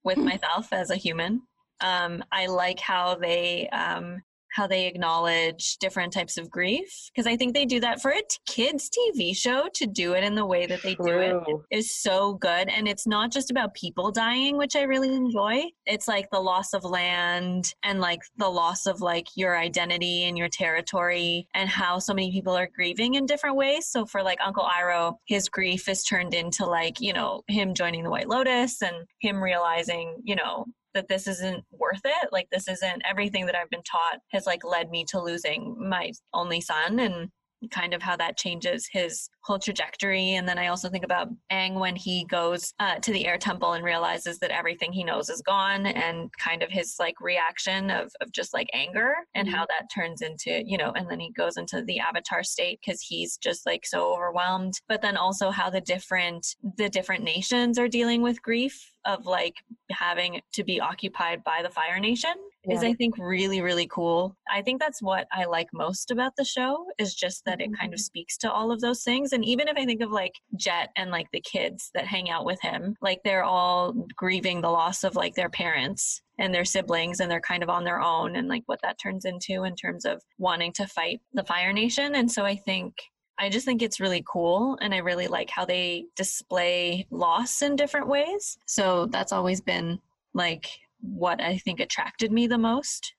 with 0.03 0.17
myself 0.17 0.71
as 0.71 0.91
a 0.91 0.95
human. 0.97 1.41
Um, 1.81 2.23
I 2.31 2.47
like 2.47 2.79
how 2.79 3.15
they 3.15 3.69
um, 3.69 4.21
how 4.53 4.67
they 4.67 4.85
acknowledge 4.85 5.77
different 5.77 6.13
types 6.13 6.37
of 6.37 6.49
grief 6.49 7.09
because 7.13 7.27
I 7.27 7.35
think 7.35 7.53
they 7.53 7.65
do 7.65 7.79
that 7.79 8.01
for 8.01 8.11
a 8.11 8.21
kids 8.47 8.89
TV 8.89 9.35
show 9.35 9.67
to 9.73 9.87
do 9.87 10.13
it 10.13 10.23
in 10.23 10.35
the 10.35 10.45
way 10.45 10.67
that 10.67 10.83
they 10.83 10.95
do 10.95 11.19
it 11.19 11.35
is 11.71 11.95
so 11.95 12.35
good. 12.35 12.69
And 12.69 12.87
it's 12.87 13.07
not 13.07 13.31
just 13.31 13.51
about 13.51 13.73
people 13.73 14.11
dying 14.11 14.57
which 14.57 14.75
i 14.75 14.83
really 14.83 15.13
enjoy. 15.13 15.63
It's 15.85 16.07
like 16.07 16.29
the 16.29 16.39
loss 16.39 16.73
of 16.73 16.83
land 16.83 17.73
and 17.83 17.99
like 17.99 18.21
the 18.37 18.49
loss 18.49 18.85
of 18.85 19.01
like 19.01 19.27
your 19.35 19.57
identity 19.57 20.25
and 20.25 20.37
your 20.37 20.49
territory 20.49 21.47
and 21.53 21.67
how 21.67 21.99
so 21.99 22.13
many 22.13 22.31
people 22.31 22.55
are 22.55 22.69
grieving 22.73 23.15
in 23.15 23.25
different 23.25 23.55
ways. 23.55 23.87
So 23.87 24.05
for 24.05 24.21
like 24.21 24.39
uncle 24.43 24.65
iroh 24.65 25.15
his 25.25 25.49
grief 25.49 25.89
is 25.89 26.03
turned 26.03 26.33
into 26.33 26.65
like 26.65 27.01
you 27.01 27.13
know 27.13 27.41
him 27.47 27.73
joining 27.73 28.03
the 28.03 28.09
white 28.11 28.29
lotus 28.29 28.81
and 28.81 28.95
him 29.19 29.43
realizing 29.43 30.21
you 30.23 30.35
know 30.35 30.65
that 30.93 31.07
this 31.07 31.27
isn't 31.27 31.63
worth 31.71 32.01
it 32.03 32.29
like 32.31 32.47
this 32.51 32.67
isn't 32.67 33.01
everything 33.09 33.45
that 33.45 33.55
i've 33.55 33.69
been 33.69 33.83
taught 33.83 34.19
has 34.31 34.45
like 34.45 34.63
led 34.63 34.89
me 34.89 35.05
to 35.07 35.21
losing 35.21 35.75
my 35.79 36.11
only 36.33 36.61
son 36.61 36.99
and 36.99 37.29
kind 37.69 37.93
of 37.93 38.01
how 38.01 38.15
that 38.17 38.37
changes 38.37 38.87
his 38.91 39.29
whole 39.43 39.59
trajectory. 39.59 40.33
And 40.33 40.47
then 40.47 40.57
I 40.57 40.67
also 40.67 40.89
think 40.89 41.03
about 41.03 41.29
Aang 41.51 41.79
when 41.79 41.95
he 41.95 42.25
goes 42.25 42.73
uh, 42.79 42.95
to 42.95 43.11
the 43.11 43.27
air 43.27 43.37
temple 43.37 43.73
and 43.73 43.83
realizes 43.83 44.39
that 44.39 44.51
everything 44.51 44.91
he 44.91 45.03
knows 45.03 45.29
is 45.29 45.41
gone 45.41 45.85
and 45.85 46.29
kind 46.39 46.63
of 46.63 46.69
his 46.69 46.95
like 46.99 47.15
reaction 47.21 47.91
of, 47.91 48.11
of 48.21 48.31
just 48.31 48.53
like 48.53 48.69
anger 48.73 49.15
and 49.35 49.49
how 49.49 49.65
that 49.65 49.89
turns 49.93 50.21
into, 50.21 50.63
you 50.65 50.77
know, 50.77 50.91
and 50.95 51.09
then 51.09 51.19
he 51.19 51.31
goes 51.31 51.57
into 51.57 51.81
the 51.83 51.99
avatar 51.99 52.43
state 52.43 52.79
because 52.85 53.01
he's 53.01 53.37
just 53.37 53.65
like 53.65 53.85
so 53.85 54.13
overwhelmed. 54.13 54.73
But 54.87 55.01
then 55.01 55.17
also 55.17 55.51
how 55.51 55.69
the 55.69 55.81
different, 55.81 56.55
the 56.77 56.89
different 56.89 57.23
nations 57.23 57.77
are 57.77 57.87
dealing 57.87 58.21
with 58.21 58.41
grief 58.41 58.92
of 59.05 59.25
like 59.25 59.55
having 59.91 60.41
to 60.53 60.63
be 60.63 60.79
occupied 60.79 61.43
by 61.43 61.61
the 61.61 61.69
Fire 61.69 61.99
Nation 61.99 62.33
is 62.69 62.81
I 62.81 62.93
think 62.93 63.15
really 63.17 63.59
really 63.59 63.87
cool. 63.87 64.37
I 64.49 64.61
think 64.61 64.79
that's 64.79 65.01
what 65.01 65.27
I 65.33 65.43
like 65.43 65.67
most 65.73 66.11
about 66.11 66.33
the 66.37 66.45
show 66.45 66.85
is 66.97 67.13
just 67.13 67.43
that 67.45 67.59
it 67.59 67.63
Mm-hmm. 67.63 67.81
kind 67.81 67.93
of 67.93 67.99
speaks 67.99 68.37
to 68.39 68.51
all 68.51 68.71
of 68.71 68.81
those 68.81 69.03
things 69.03 69.33
and 69.33 69.43
even 69.43 69.67
if 69.67 69.75
I 69.77 69.85
think 69.85 70.01
of 70.01 70.11
like 70.11 70.33
Jet 70.55 70.89
and 70.95 71.11
like 71.11 71.27
the 71.31 71.41
kids 71.41 71.91
that 71.93 72.05
hang 72.05 72.29
out 72.29 72.45
with 72.45 72.61
him, 72.61 72.95
like 73.01 73.21
they're 73.23 73.43
all 73.43 73.93
grieving 74.15 74.61
the 74.61 74.69
loss 74.69 75.03
of 75.03 75.15
like 75.15 75.35
their 75.35 75.49
parents 75.49 76.21
and 76.39 76.53
their 76.53 76.65
siblings 76.65 77.19
and 77.19 77.29
they're 77.29 77.41
kind 77.41 77.63
of 77.63 77.69
on 77.69 77.83
their 77.83 78.01
own 78.01 78.35
and 78.35 78.47
like 78.47 78.63
what 78.65 78.79
that 78.81 78.97
turns 78.99 79.25
into 79.25 79.63
in 79.63 79.75
terms 79.75 80.05
of 80.05 80.21
wanting 80.37 80.71
to 80.73 80.87
fight 80.87 81.19
the 81.33 81.43
Fire 81.43 81.73
Nation 81.73 82.15
and 82.15 82.31
so 82.31 82.43
I 82.45 82.55
think 82.55 82.95
I 83.39 83.49
just 83.49 83.65
think 83.65 83.81
it's 83.81 83.99
really 83.99 84.23
cool 84.27 84.77
and 84.81 84.93
I 84.93 84.97
really 84.97 85.27
like 85.27 85.49
how 85.49 85.65
they 85.65 86.05
display 86.15 87.07
loss 87.09 87.61
in 87.61 87.75
different 87.75 88.07
ways. 88.07 88.57
So 88.65 89.07
that's 89.07 89.31
always 89.31 89.61
been 89.61 89.99
like 90.33 90.69
what 91.01 91.41
I 91.41 91.57
think 91.57 91.79
attracted 91.79 92.31
me 92.31 92.47
the 92.47 92.57
most 92.57 93.13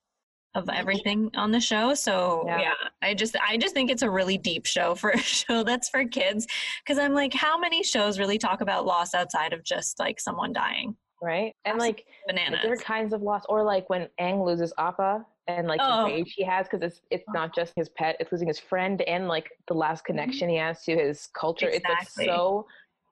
of 0.54 0.64
mm-hmm. 0.64 0.78
everything 0.78 1.30
on 1.34 1.50
the 1.50 1.60
show. 1.60 1.94
So 1.94 2.44
Yeah. 2.46 2.60
yeah. 2.60 2.74
I 3.02 3.14
just 3.14 3.36
I 3.46 3.56
just 3.56 3.74
think 3.74 3.90
it's 3.90 4.02
a 4.02 4.10
really 4.10 4.38
deep 4.38 4.66
show 4.66 4.94
for 4.94 5.10
a 5.14 5.18
show 5.18 5.64
that's 5.64 5.88
for 5.88 6.04
kids 6.04 6.46
cuz 6.86 6.98
I'm 6.98 7.12
like 7.12 7.34
how 7.34 7.58
many 7.58 7.82
shows 7.82 8.18
really 8.18 8.38
talk 8.38 8.60
about 8.60 8.86
loss 8.86 9.14
outside 9.14 9.52
of 9.52 9.64
just 9.64 9.98
like 9.98 10.20
someone 10.20 10.52
dying? 10.52 10.96
Right? 11.22 11.54
And 11.64 11.78
like, 11.78 12.04
Bananas. 12.26 12.60
different 12.60 12.84
kinds 12.84 13.14
of 13.14 13.22
loss, 13.22 13.44
or 13.48 13.62
like 13.64 13.88
when 13.88 14.08
Aang 14.20 14.44
loses 14.44 14.74
Appa 14.76 15.24
and 15.46 15.66
like 15.66 15.80
Oh. 15.82 16.04
the 16.06 16.14
rage 16.14 16.34
he 16.34 16.44
has 16.44 16.66
because 16.66 16.82
it's 16.82 17.02
it's 17.10 17.24
not 17.28 17.54
just 17.54 17.72
his 17.76 17.88
pet, 17.90 18.16
it's 18.20 18.32
losing 18.32 18.48
his 18.48 18.58
friend 18.58 19.02
and 19.02 19.28
like 19.28 19.50
the 19.68 19.74
last 19.74 20.00
mm-hmm. 20.00 20.18
connection 20.18 20.48
he 20.48 20.56
has 20.56 20.82
to 20.84 20.94
his 20.96 21.28
culture. 21.38 21.68
It's 21.68 21.84
like 21.88 22.08
so 22.08 22.66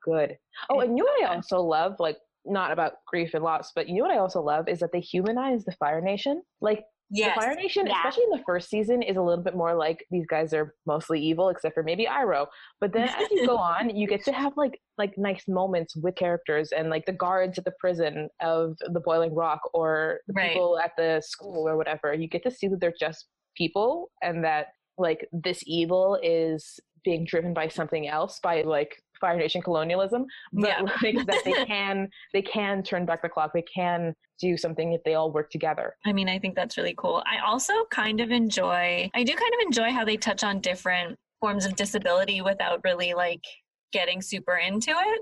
good. 0.05 0.39
Oh, 0.71 0.81
and 0.81 0.97
you 0.97 1.05
know 1.05 1.13
what 1.19 1.31
I 1.31 1.35
also 1.35 1.61
love, 1.61 1.97
like 1.99 2.19
not 2.45 2.73
about 2.73 2.95
grief 3.07 3.35
and 3.35 3.45
loss, 3.45 3.73
but 3.75 3.89
you 3.89 3.97
know 3.97 4.09
what 4.09 4.15
I 4.15 4.19
also 4.19 4.41
love 4.41 4.69
is 4.69 4.81
that 4.81 4.93
they 4.93 5.01
humanize 5.01 5.65
the 5.65 5.73
Fire 5.73 6.01
Nation. 6.01 6.43
Like 6.61 6.85
Yes. 7.13 7.35
the 7.37 7.41
Fire 7.43 7.55
Nation, 7.55 7.87
Yeah. 7.87 7.97
especially 7.99 8.25
in 8.25 8.31
the 8.31 8.43
first 8.47 8.71
season, 8.71 9.03
is 9.03 9.17
a 9.17 9.23
little 9.23 9.45
bit 9.45 9.55
more 9.55 9.75
like 9.75 10.07
these 10.11 10.27
guys 10.27 10.55
are 10.55 10.75
mostly 10.87 11.21
evil, 11.21 11.51
except 11.51 11.75
for 11.75 11.83
maybe 11.83 12.07
Iroh. 12.07 12.47
But 12.81 12.93
then 12.93 13.09
as 13.09 13.31
you 13.31 13.47
go 13.47 13.57
on, 13.59 13.95
you 13.95 14.07
get 14.09 14.25
to 14.25 14.33
have 14.33 14.57
like 14.57 14.81
like 14.99 15.17
nice 15.19 15.47
moments 15.49 15.95
with 15.97 16.15
characters 16.17 16.73
and 16.73 16.89
like 16.91 17.05
the 17.07 17.13
guards 17.13 17.59
at 17.59 17.65
the 17.65 17.73
prison 17.81 18.29
of 18.41 18.77
the 18.93 19.01
Boiling 19.01 19.35
Rock 19.35 19.61
or 19.75 20.21
the 20.27 20.33
Right. 20.35 20.53
people 20.53 20.79
at 20.79 20.93
the 20.97 21.23
school 21.25 21.69
or 21.69 21.77
whatever. 21.77 22.15
You 22.15 22.29
get 22.29 22.43
to 22.45 22.51
see 22.51 22.69
that 22.69 22.81
they're 22.81 22.95
just 22.99 23.27
people 23.57 24.11
and 24.23 24.43
that 24.45 24.69
like 24.99 25.29
this 25.33 25.63
evil 25.67 26.19
is 26.23 26.79
being 27.05 27.25
driven 27.25 27.53
by 27.53 27.69
something 27.69 28.09
else, 28.09 28.39
by 28.43 28.63
like 28.63 28.97
Fire 29.23 29.39
Nation 29.39 29.63
colonialism, 29.63 30.27
but 30.53 30.69
Yeah. 30.69 30.83
like 31.03 31.27
that 31.27 31.43
they 31.45 31.53
can 31.67 32.09
they 32.35 32.43
can 32.43 32.83
turn 32.83 33.07
back 33.07 33.23
the 33.23 33.29
clock. 33.31 33.53
They 33.55 33.63
can 33.63 34.15
do 34.39 34.57
something 34.59 34.93
if 34.93 35.03
they 35.05 35.15
all 35.15 35.33
work 35.33 35.51
together. 35.51 35.95
I 36.05 36.13
mean, 36.13 36.29
I 36.29 36.39
think 36.39 36.57
that's 36.57 36.77
really 36.77 36.95
cool. 36.99 37.23
I 37.25 37.39
also 37.47 37.73
kind 37.91 38.21
of 38.21 38.31
enjoy, 38.33 39.09
I 39.15 39.23
do 39.23 39.33
kind 39.33 39.55
of 39.55 39.67
enjoy 39.67 39.93
how 39.93 40.05
they 40.05 40.17
touch 40.17 40.43
on 40.43 40.61
different 40.61 41.17
forms 41.41 41.65
of 41.65 41.77
disability 41.77 42.41
without 42.41 42.81
really 42.83 43.15
like 43.15 43.45
getting 43.93 44.21
super 44.21 44.57
into 44.57 44.91
it. 44.91 45.21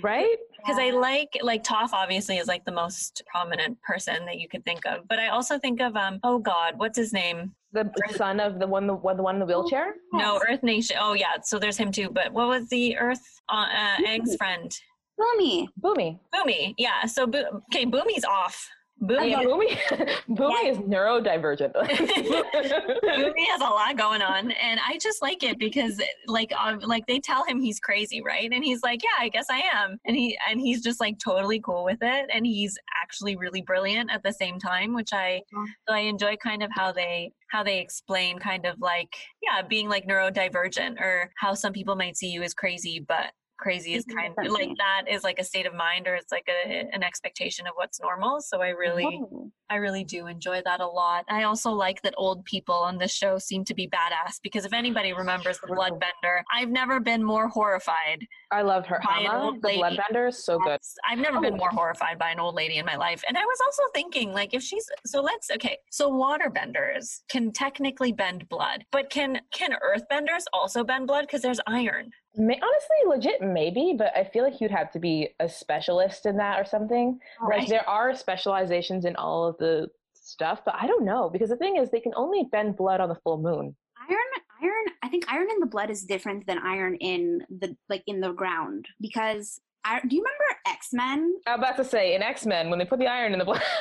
Right? 0.00 0.36
Because 0.56 0.78
I 0.78 0.90
like, 0.90 1.38
like 1.42 1.64
Toph 1.64 1.92
obviously 1.92 2.38
is 2.38 2.46
like 2.46 2.64
the 2.64 2.72
most 2.72 3.22
prominent 3.26 3.80
person 3.82 4.24
that 4.26 4.38
you 4.38 4.48
could 4.48 4.64
think 4.64 4.84
of. 4.86 5.06
But 5.08 5.18
I 5.18 5.28
also 5.28 5.58
think 5.58 5.80
of, 5.80 5.96
um, 5.96 6.20
oh 6.24 6.38
God, 6.38 6.74
what's 6.78 6.98
his 6.98 7.12
name? 7.12 7.54
The 7.72 7.90
son 8.16 8.40
of 8.40 8.58
the 8.58 8.66
one 8.66 8.86
the 8.86 8.94
one 8.94 9.16
the 9.16 9.22
one 9.22 9.36
in 9.36 9.40
the 9.40 9.46
wheelchair. 9.46 9.94
No, 10.12 10.40
Earth 10.48 10.62
Nation. 10.62 10.96
Oh 10.98 11.12
yeah, 11.12 11.36
so 11.42 11.58
there's 11.58 11.76
him 11.76 11.92
too. 11.92 12.08
But 12.10 12.32
what 12.32 12.48
was 12.48 12.68
the 12.68 12.96
Earth, 12.96 13.22
uh, 13.50 13.66
uh, 13.70 13.96
Aang's 14.06 14.36
friend? 14.36 14.74
Bumi. 15.18 15.66
Bumi. 15.80 16.18
Bumi. 16.34 16.74
Yeah, 16.78 17.04
so, 17.04 17.26
Bo- 17.26 17.62
okay, 17.72 17.84
Bumi's 17.84 18.24
off. 18.24 18.68
Bumi, 19.02 19.30
Yeah, 19.30 19.42
Bumi. 19.42 19.78
Bumi 20.28 20.70
is 20.70 20.78
neurodivergent. 20.78 21.72
Bumi 21.74 23.46
has 23.46 23.60
a 23.60 23.64
lot 23.64 23.96
going 23.96 24.22
on, 24.22 24.50
and 24.50 24.80
I 24.86 24.98
just 25.00 25.22
like 25.22 25.42
it 25.42 25.58
because, 25.58 26.00
like, 26.26 26.52
um, 26.52 26.80
like 26.80 27.06
they 27.06 27.20
tell 27.20 27.44
him 27.44 27.60
he's 27.60 27.78
crazy, 27.78 28.20
right? 28.22 28.50
And 28.52 28.64
he's 28.64 28.82
like, 28.82 29.02
"Yeah, 29.04 29.10
I 29.18 29.28
guess 29.28 29.46
I 29.50 29.62
am," 29.72 29.98
and 30.04 30.16
he 30.16 30.36
and 30.48 30.60
he's 30.60 30.82
just 30.82 31.00
like 31.00 31.18
totally 31.18 31.60
cool 31.60 31.84
with 31.84 31.98
it, 32.02 32.30
and 32.32 32.44
he's 32.44 32.76
actually 33.00 33.36
really 33.36 33.62
brilliant 33.62 34.10
at 34.10 34.22
the 34.22 34.32
same 34.32 34.58
time, 34.58 34.94
which 34.94 35.12
I 35.12 35.42
so 35.88 35.94
I 35.94 36.00
enjoy 36.00 36.36
kind 36.36 36.62
of 36.62 36.70
how 36.72 36.90
they 36.90 37.32
how 37.50 37.62
they 37.62 37.78
explain 37.80 38.38
kind 38.38 38.66
of 38.66 38.80
like 38.80 39.14
yeah 39.42 39.62
being 39.62 39.88
like 39.88 40.06
neurodivergent 40.06 41.00
or 41.00 41.30
how 41.36 41.54
some 41.54 41.72
people 41.72 41.94
might 41.94 42.16
see 42.16 42.28
you 42.28 42.42
as 42.42 42.52
crazy, 42.52 42.98
but 43.06 43.32
crazy 43.58 43.94
is 43.94 44.04
kind 44.04 44.34
of 44.38 44.52
like 44.52 44.70
that 44.78 45.02
is 45.08 45.24
like 45.24 45.38
a 45.38 45.44
state 45.44 45.66
of 45.66 45.74
mind 45.74 46.06
or 46.06 46.14
it's 46.14 46.32
like 46.32 46.48
a, 46.48 46.88
an 46.92 47.02
expectation 47.02 47.66
of 47.66 47.72
what's 47.74 48.00
normal 48.00 48.40
so 48.40 48.60
i 48.62 48.68
really 48.68 49.06
Oh. 49.30 49.50
I 49.70 49.76
really 49.76 50.04
do 50.04 50.26
enjoy 50.26 50.62
that 50.64 50.80
a 50.80 50.86
lot. 50.86 51.24
I 51.28 51.42
also 51.42 51.70
like 51.70 52.00
that 52.02 52.14
old 52.16 52.44
people 52.44 52.74
on 52.74 52.96
this 52.96 53.12
show 53.12 53.38
seem 53.38 53.64
to 53.66 53.74
be 53.74 53.86
badass 53.86 54.40
because 54.42 54.64
if 54.64 54.72
anybody 54.72 55.12
remembers 55.12 55.58
the 55.60 55.66
Bloodbender, 55.66 56.40
I've 56.52 56.70
never 56.70 57.00
been 57.00 57.22
more 57.22 57.48
horrified. 57.48 58.26
I 58.50 58.62
love 58.62 58.86
her. 58.86 58.98
By 59.04 59.20
an 59.20 59.26
Hama, 59.26 59.44
old 59.44 59.62
the 59.62 59.68
bloodbender, 59.68 60.28
is 60.28 60.42
so 60.42 60.58
good. 60.58 60.78
I've 61.08 61.18
never 61.18 61.40
been 61.40 61.54
Oh. 61.54 61.58
more 61.58 61.70
horrified 61.70 62.18
by 62.18 62.30
an 62.30 62.40
old 62.40 62.54
lady 62.54 62.76
in 62.78 62.86
my 62.86 62.96
life. 62.96 63.22
And 63.28 63.36
I 63.36 63.44
was 63.44 63.58
also 63.66 63.82
thinking, 63.94 64.32
like, 64.32 64.54
if 64.54 64.62
she's 64.62 64.86
so 65.04 65.20
let's 65.20 65.50
okay, 65.50 65.76
so 65.90 66.10
waterbenders 66.10 67.20
can 67.28 67.52
technically 67.52 68.12
bend 68.12 68.48
blood, 68.48 68.84
but 68.90 69.10
can 69.10 69.40
can 69.52 69.72
earthbenders 69.72 70.44
also 70.52 70.82
bend 70.82 71.06
blood? 71.06 71.22
Because 71.22 71.42
there's 71.42 71.60
iron. 71.66 72.10
May, 72.38 72.54
honestly, 72.54 72.96
legit, 73.06 73.42
maybe, 73.42 73.94
but 73.98 74.16
I 74.16 74.22
feel 74.22 74.44
like 74.44 74.60
you'd 74.60 74.70
have 74.70 74.92
to 74.92 75.00
be 75.00 75.30
a 75.40 75.48
specialist 75.48 76.24
in 76.24 76.36
that 76.36 76.60
or 76.60 76.64
something. 76.64 77.18
Oh, 77.42 77.48
like 77.48 77.68
there 77.68 77.88
are 77.88 78.14
specializations 78.14 79.04
in 79.04 79.16
all 79.16 79.44
of 79.48 79.58
the 79.58 79.88
stuff, 80.14 80.60
but 80.64 80.76
I 80.78 80.86
don't 80.86 81.04
know 81.04 81.28
because 81.30 81.50
the 81.50 81.56
thing 81.56 81.76
is, 81.76 81.90
they 81.90 82.00
can 82.00 82.14
only 82.14 82.44
bend 82.52 82.76
blood 82.76 83.00
on 83.00 83.08
the 83.08 83.16
full 83.16 83.38
moon. 83.38 83.74
Iron, 84.08 84.18
iron. 84.62 84.84
I 85.02 85.08
think 85.08 85.24
iron 85.28 85.48
in 85.50 85.58
the 85.58 85.66
blood 85.66 85.90
is 85.90 86.04
different 86.04 86.46
than 86.46 86.58
iron 86.58 86.94
in 86.96 87.44
the 87.50 87.76
like 87.88 88.04
in 88.06 88.20
the 88.20 88.32
ground 88.32 88.86
because. 89.00 89.60
I, 89.84 90.00
do 90.06 90.16
you 90.16 90.22
remember 90.22 90.60
X 90.66 90.88
Men? 90.92 91.34
I'm 91.46 91.60
about 91.60 91.76
to 91.76 91.84
say 91.84 92.14
in 92.14 92.22
X 92.22 92.44
Men 92.44 92.68
when 92.68 92.78
they 92.78 92.84
put 92.84 92.98
the 92.98 93.06
iron 93.06 93.32
in 93.32 93.38
the 93.38 93.44
blood. 93.44 93.62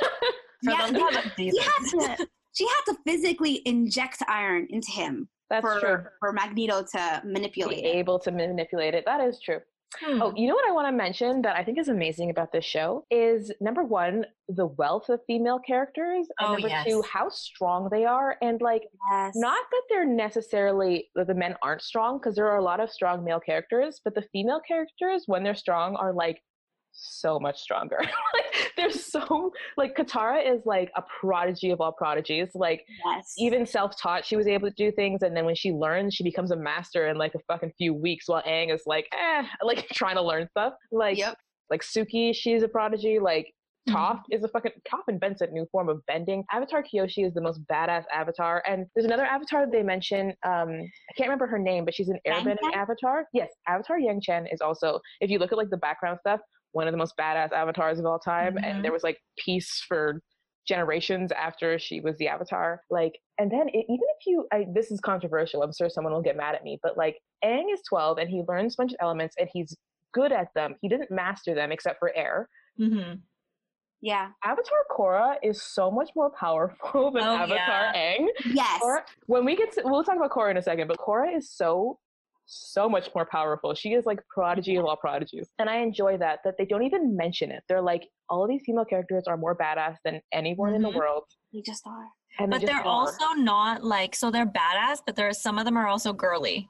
Yeah, 0.63 0.87
those 0.87 0.99
who 0.99 1.05
haven't 1.05 1.35
seen 1.35 1.51
He 1.51 1.59
had 1.59 2.15
to. 2.17 2.27
She 2.53 2.65
had 2.65 2.81
to 2.87 2.97
physically 3.05 3.61
inject 3.65 4.23
iron 4.27 4.65
into 4.71 4.89
him 4.89 5.29
That's 5.49 5.61
for 5.65 5.79
true. 5.79 5.97
for 6.19 6.33
Magneto 6.33 6.81
to 6.83 7.21
Be 7.23 7.31
manipulate 7.31 7.85
it. 7.85 7.87
able 7.87 8.19
to 8.19 8.31
manipulate 8.31 8.93
it. 8.93 9.03
That 9.05 9.21
is 9.21 9.39
true. 9.39 9.59
Hmm. 10.03 10.21
Oh, 10.21 10.33
you 10.35 10.49
know 10.49 10.53
what 10.53 10.67
I 10.67 10.73
want 10.73 10.87
to 10.89 10.91
mention 10.91 11.41
that 11.43 11.55
I 11.55 11.63
think 11.63 11.77
is 11.79 11.87
amazing 11.87 12.29
about 12.29 12.51
this 12.51 12.65
show 12.65 13.05
is 13.09 13.53
number 13.61 13.83
one, 13.85 14.25
the 14.49 14.65
wealth 14.65 15.07
of 15.07 15.21
female 15.27 15.59
characters, 15.59 16.27
and 16.39 16.49
Oh, 16.49 16.51
number 16.51 16.67
yes. 16.67 16.85
two, 16.85 17.01
how 17.09 17.29
strong 17.29 17.87
they 17.89 18.03
are, 18.03 18.35
and 18.41 18.59
like 18.59 18.83
Yes. 19.09 19.31
not 19.37 19.63
that 19.71 19.81
they're 19.87 20.05
necessarily 20.05 21.09
that 21.15 21.27
the 21.27 21.33
men 21.33 21.55
aren't 21.61 21.81
strong 21.81 22.17
because 22.17 22.35
there 22.35 22.47
are 22.49 22.57
a 22.57 22.63
lot 22.63 22.81
of 22.81 22.91
strong 22.91 23.23
male 23.23 23.39
characters, 23.39 24.01
but 24.03 24.13
the 24.13 24.23
female 24.33 24.59
characters 24.67 25.23
when 25.25 25.41
they're 25.43 25.55
strong 25.55 25.95
are 25.95 26.11
like 26.13 26.41
so 26.97 27.39
much 27.39 27.59
stronger. 27.61 27.97
like 28.01 28.71
they're 28.75 28.91
so 28.91 29.51
like 29.77 29.95
Katara 29.95 30.45
is 30.45 30.65
like 30.65 30.91
a 30.95 31.03
prodigy 31.19 31.71
of 31.71 31.79
all 31.79 31.91
prodigies. 31.91 32.49
Like 32.53 32.85
yes. 33.05 33.33
even 33.37 33.65
self-taught 33.65 34.25
she 34.25 34.35
was 34.35 34.47
able 34.47 34.67
to 34.69 34.75
do 34.75 34.91
things 34.91 35.21
and 35.21 35.35
then 35.35 35.45
when 35.45 35.55
she 35.55 35.71
learns 35.71 36.13
she 36.13 36.23
becomes 36.23 36.51
a 36.51 36.55
master 36.55 37.07
in 37.07 37.17
like 37.17 37.35
a 37.35 37.39
fucking 37.47 37.71
few 37.77 37.93
weeks 37.93 38.27
while 38.27 38.43
Aang 38.43 38.73
is 38.73 38.81
like 38.85 39.07
eh 39.13 39.43
like 39.63 39.87
trying 39.89 40.15
to 40.15 40.21
learn 40.21 40.47
stuff 40.49 40.73
like 40.91 41.17
Yep. 41.17 41.37
like 41.69 41.81
Suki 41.81 42.35
she's 42.35 42.63
a 42.63 42.67
prodigy 42.67 43.19
like 43.19 43.53
Mm-hmm. 43.87 43.95
Toph 43.95 44.21
is 44.31 44.43
a 44.43 44.47
fucking 44.49 44.71
Toph 44.85 45.07
invents 45.07 45.41
a 45.41 45.47
new 45.47 45.65
form 45.71 45.87
of 45.89 46.05
bending. 46.07 46.43
Avatar 46.51 46.83
Kyoshi 46.83 47.25
is 47.25 47.33
the 47.33 47.41
most 47.41 47.65
badass 47.67 48.03
avatar, 48.13 48.61
and 48.67 48.85
there's 48.95 49.05
another 49.05 49.25
avatar 49.25 49.65
they 49.69 49.83
mention. 49.83 50.33
Um, 50.45 50.69
I 50.69 51.13
can't 51.15 51.29
remember 51.29 51.47
her 51.47 51.59
name, 51.59 51.85
but 51.85 51.93
she's 51.93 52.09
an 52.09 52.19
airbending 52.27 52.73
avatar. 52.73 53.25
Yes, 53.33 53.49
Avatar 53.67 53.97
Yangchen 53.99 54.51
is 54.51 54.61
also. 54.61 54.99
If 55.21 55.29
you 55.29 55.39
look 55.39 55.51
at 55.51 55.57
like 55.57 55.69
the 55.69 55.77
background 55.77 56.19
stuff, 56.19 56.41
one 56.77 56.87
of 56.87 56.91
the 56.93 56.97
most 56.97 57.17
badass 57.19 57.51
avatars 57.51 57.97
of 57.99 58.05
all 58.05 58.19
time, 58.19 58.53
Mhm. 58.55 58.63
and 58.63 58.85
there 58.85 58.91
was 58.91 59.01
like 59.03 59.17
peace 59.43 59.83
for 59.87 60.21
generations 60.67 61.31
after 61.31 61.79
she 61.79 62.01
was 62.01 62.15
the 62.17 62.27
avatar. 62.27 62.83
Like, 62.91 63.17
and 63.39 63.49
then 63.49 63.67
it, 63.69 63.85
even 63.89 64.07
if 64.15 64.25
you, 64.27 64.47
I, 64.53 64.65
this 64.73 64.91
is 64.91 64.99
controversial. 65.01 65.63
I'm 65.63 65.71
sure 65.73 65.89
someone 65.89 66.13
will 66.13 66.21
get 66.21 66.37
mad 66.37 66.53
at 66.55 66.63
me, 66.63 66.77
but 66.83 66.95
like 66.97 67.17
Aang 67.43 67.73
is 67.73 67.81
12 67.89 68.17
and 68.19 68.29
he 68.29 68.43
learns 68.47 68.73
a 68.75 68.77
bunch 68.77 68.91
of 68.91 68.97
elements 69.01 69.35
and 69.39 69.49
he's 69.51 69.75
good 70.13 70.31
at 70.31 70.53
them. 70.55 70.75
He 70.81 70.87
didn't 70.89 71.09
master 71.09 71.55
them 71.55 71.71
except 71.71 71.97
for 71.99 72.15
air. 72.15 72.47
Mhm. 72.79 73.21
yeah. 74.01 74.29
Avatar 74.43 74.77
Korra 74.91 75.37
is 75.41 75.63
so 75.63 75.89
much 75.89 76.11
more 76.15 76.29
powerful 76.31 77.09
than 77.15 77.23
Oh, 77.23 77.35
Avatar 77.37 77.93
Aang. 77.95 78.27
Yes. 78.45 78.81
Korra, 78.83 78.99
when 79.25 79.45
we 79.45 79.55
get 79.55 79.71
to, 79.73 79.81
we'll 79.85 80.03
talk 80.03 80.17
about 80.17 80.29
Korra 80.31 80.51
in 80.51 80.57
a 80.57 80.61
second, 80.61 80.87
but 80.87 80.97
Korra 80.99 81.35
is 81.35 81.49
so, 81.49 81.97
so 82.47 82.87
much 82.89 83.09
more 83.13 83.27
powerful. 83.29 83.73
She 83.75 83.93
is 83.93 84.05
like 84.05 84.19
prodigy 84.29 84.77
of 84.77 84.85
all 84.85 84.95
prodigies. 84.95 85.49
And 85.59 85.69
I 85.69 85.77
enjoy 85.77 86.17
that, 86.17 86.39
that 86.45 86.55
they 86.57 86.65
don't 86.65 86.83
even 86.83 87.15
mention 87.15 87.51
it. 87.51 87.61
They're 87.67 87.81
like, 87.81 88.07
all 88.29 88.43
of 88.43 88.49
these 88.49 88.61
female 88.65 88.85
characters 88.85 89.25
are 89.27 89.37
more 89.37 89.55
badass 89.55 89.97
than 90.03 90.21
anyone 90.31 90.73
in 90.73 90.81
the 90.81 90.89
Mhm. 90.89 90.95
world. 90.95 91.23
They 91.53 91.61
just 91.61 91.85
are. 91.85 92.07
And 92.39 92.49
But 92.51 92.61
just 92.61 92.71
they're 92.71 92.81
are. 92.81 92.85
also 92.87 93.33
not 93.33 93.83
like 93.83 94.15
so 94.15 94.31
they're 94.31 94.45
badass, 94.45 94.99
but 95.05 95.15
there 95.15 95.27
are 95.27 95.33
some 95.33 95.57
of 95.59 95.65
them 95.65 95.75
are 95.77 95.87
also 95.87 96.13
girly. 96.13 96.69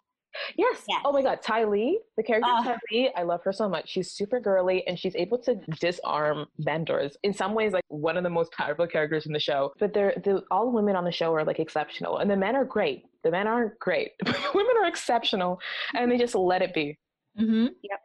Yes. 0.58 0.84
Yes. 0.88 1.02
Oh 1.06 1.12
my 1.12 1.22
God. 1.22 1.42
Ty 1.42 1.66
Lee, 1.66 2.00
the 2.16 2.24
character 2.24 2.50
Ah. 2.52 2.64
Ty 2.64 2.78
Lee, 2.92 3.12
I 3.16 3.24
love 3.24 3.44
her 3.44 3.52
so 3.54 3.68
much. 3.68 3.90
She's 3.90 4.12
super 4.12 4.40
girly 4.40 4.86
and 4.88 4.98
she's 4.98 5.16
able 5.16 5.38
to 5.40 5.56
disarm 5.80 6.46
benders 6.60 7.18
In 7.24 7.34
some 7.34 7.54
ways, 7.54 7.74
like 7.74 7.84
one 7.90 8.18
of 8.18 8.24
the 8.24 8.30
most 8.30 8.52
powerful 8.52 8.88
characters 8.88 9.26
in 9.26 9.34
the 9.34 9.40
show. 9.40 9.74
But 9.80 9.94
they're, 9.94 10.14
the 10.24 10.44
all 10.52 10.66
the 10.66 10.72
women 10.72 10.96
on 10.96 11.04
the 11.04 11.12
show 11.12 11.34
are 11.34 11.44
like 11.44 11.60
exceptional. 11.60 12.18
And 12.20 12.30
the 12.30 12.38
men 12.38 12.56
are 12.56 12.66
great. 12.66 13.04
The 13.24 13.32
men 13.32 13.48
aren't 13.48 13.78
great. 13.80 14.12
women 14.26 14.74
are 14.82 14.88
exceptional 14.88 15.60
and 15.94 16.12
they 16.12 16.18
just 16.18 16.36
let 16.36 16.62
it 16.62 16.74
be. 16.74 16.98
Mm-hmm. 17.40 17.68
Yep. 17.84 18.00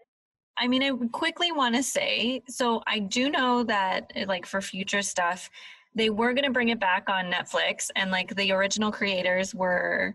I 0.59 0.69
mean, 0.69 0.83
I 0.83 0.91
quickly 1.13 1.51
want 1.51 1.75
to 1.77 1.83
say 1.83 2.43
so. 2.49 2.83
I 2.87 2.99
do 2.99 3.31
know 3.31 3.65
that, 3.65 4.13
uh, 4.15 4.27
like, 4.29 4.45
for 4.45 4.61
future 4.61 5.01
stuff, 5.01 5.49
they 5.95 6.11
were 6.11 6.35
going 6.35 6.45
to 6.45 6.51
bring 6.51 6.69
it 6.69 6.79
back 6.79 7.09
on 7.09 7.31
Netflix, 7.31 7.91
and 7.97 8.11
like 8.11 8.35
the 8.37 8.53
original 8.53 8.93
creators 8.93 9.55
were 9.55 10.15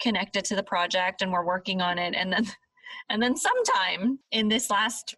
connected 0.00 0.44
to 0.46 0.56
the 0.56 0.62
project 0.62 1.22
and 1.22 1.32
we're 1.32 1.44
working 1.44 1.80
on 1.80 1.98
it, 1.98 2.14
and 2.14 2.32
then, 2.32 2.46
and 3.08 3.22
then 3.22 3.36
sometime 3.36 4.18
in 4.30 4.48
this 4.48 4.70
last. 4.70 5.16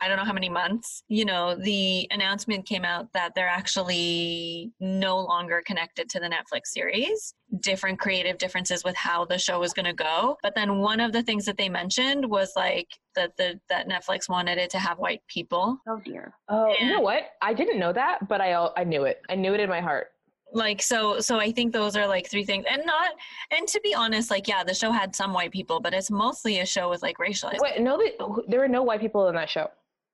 I 0.00 0.08
don't 0.08 0.16
know 0.16 0.24
how 0.24 0.32
many 0.32 0.48
months, 0.48 1.04
you 1.06 1.24
know, 1.24 1.54
the 1.54 2.08
announcement 2.10 2.66
came 2.66 2.84
out 2.84 3.12
that 3.14 3.36
they're 3.36 3.46
actually 3.46 4.72
no 4.80 5.20
longer 5.20 5.62
connected 5.64 6.08
to 6.10 6.18
the 6.18 6.26
Netflix 6.26 6.66
series. 6.72 7.34
Different 7.60 8.00
creative 8.00 8.36
differences 8.36 8.82
with 8.82 8.96
how 8.96 9.24
the 9.26 9.38
show 9.38 9.60
was 9.60 9.72
going 9.72 9.86
to 9.86 9.92
go. 9.92 10.38
But 10.42 10.56
then 10.56 10.80
one 10.80 10.98
of 10.98 11.12
the 11.12 11.22
things 11.22 11.44
that 11.44 11.56
they 11.56 11.68
mentioned 11.68 12.28
was 12.28 12.50
like 12.56 12.88
that 13.14 13.36
the 13.36 13.60
that 13.68 13.88
Netflix 13.88 14.28
wanted 14.28 14.58
it 14.58 14.70
to 14.70 14.78
have 14.80 14.98
white 14.98 15.22
people. 15.28 15.78
Oh 15.88 16.00
dear. 16.04 16.34
Oh, 16.48 16.74
you 16.80 16.90
know 16.90 17.00
what? 17.00 17.22
I 17.40 17.54
didn't 17.54 17.78
know 17.78 17.92
that, 17.92 18.26
but 18.28 18.40
I 18.40 18.54
I 18.76 18.82
knew 18.82 19.04
it. 19.04 19.22
I 19.28 19.36
knew 19.36 19.54
it 19.54 19.60
in 19.60 19.68
my 19.68 19.80
heart. 19.80 20.08
Like 20.52 20.80
so 20.80 21.20
so 21.20 21.38
I 21.38 21.50
think 21.50 21.72
those 21.72 21.96
are 21.96 22.06
like 22.06 22.28
three 22.30 22.44
things. 22.44 22.64
And 22.70 22.82
not 22.86 23.10
and 23.50 23.66
to 23.68 23.80
be 23.82 23.94
honest, 23.94 24.30
like 24.30 24.46
yeah, 24.48 24.62
the 24.64 24.74
show 24.74 24.90
had 24.90 25.14
some 25.14 25.32
white 25.32 25.50
people, 25.50 25.80
but 25.80 25.92
it's 25.92 26.10
mostly 26.10 26.60
a 26.60 26.66
show 26.66 26.88
with 26.88 27.02
like 27.02 27.18
racialized. 27.18 27.58
Wait, 27.60 27.80
no, 27.80 27.98
they, 27.98 28.12
there 28.48 28.60
were 28.60 28.68
no 28.68 28.82
white 28.82 29.00
people 29.00 29.28
in 29.28 29.34
that 29.34 29.50
show. 29.50 29.68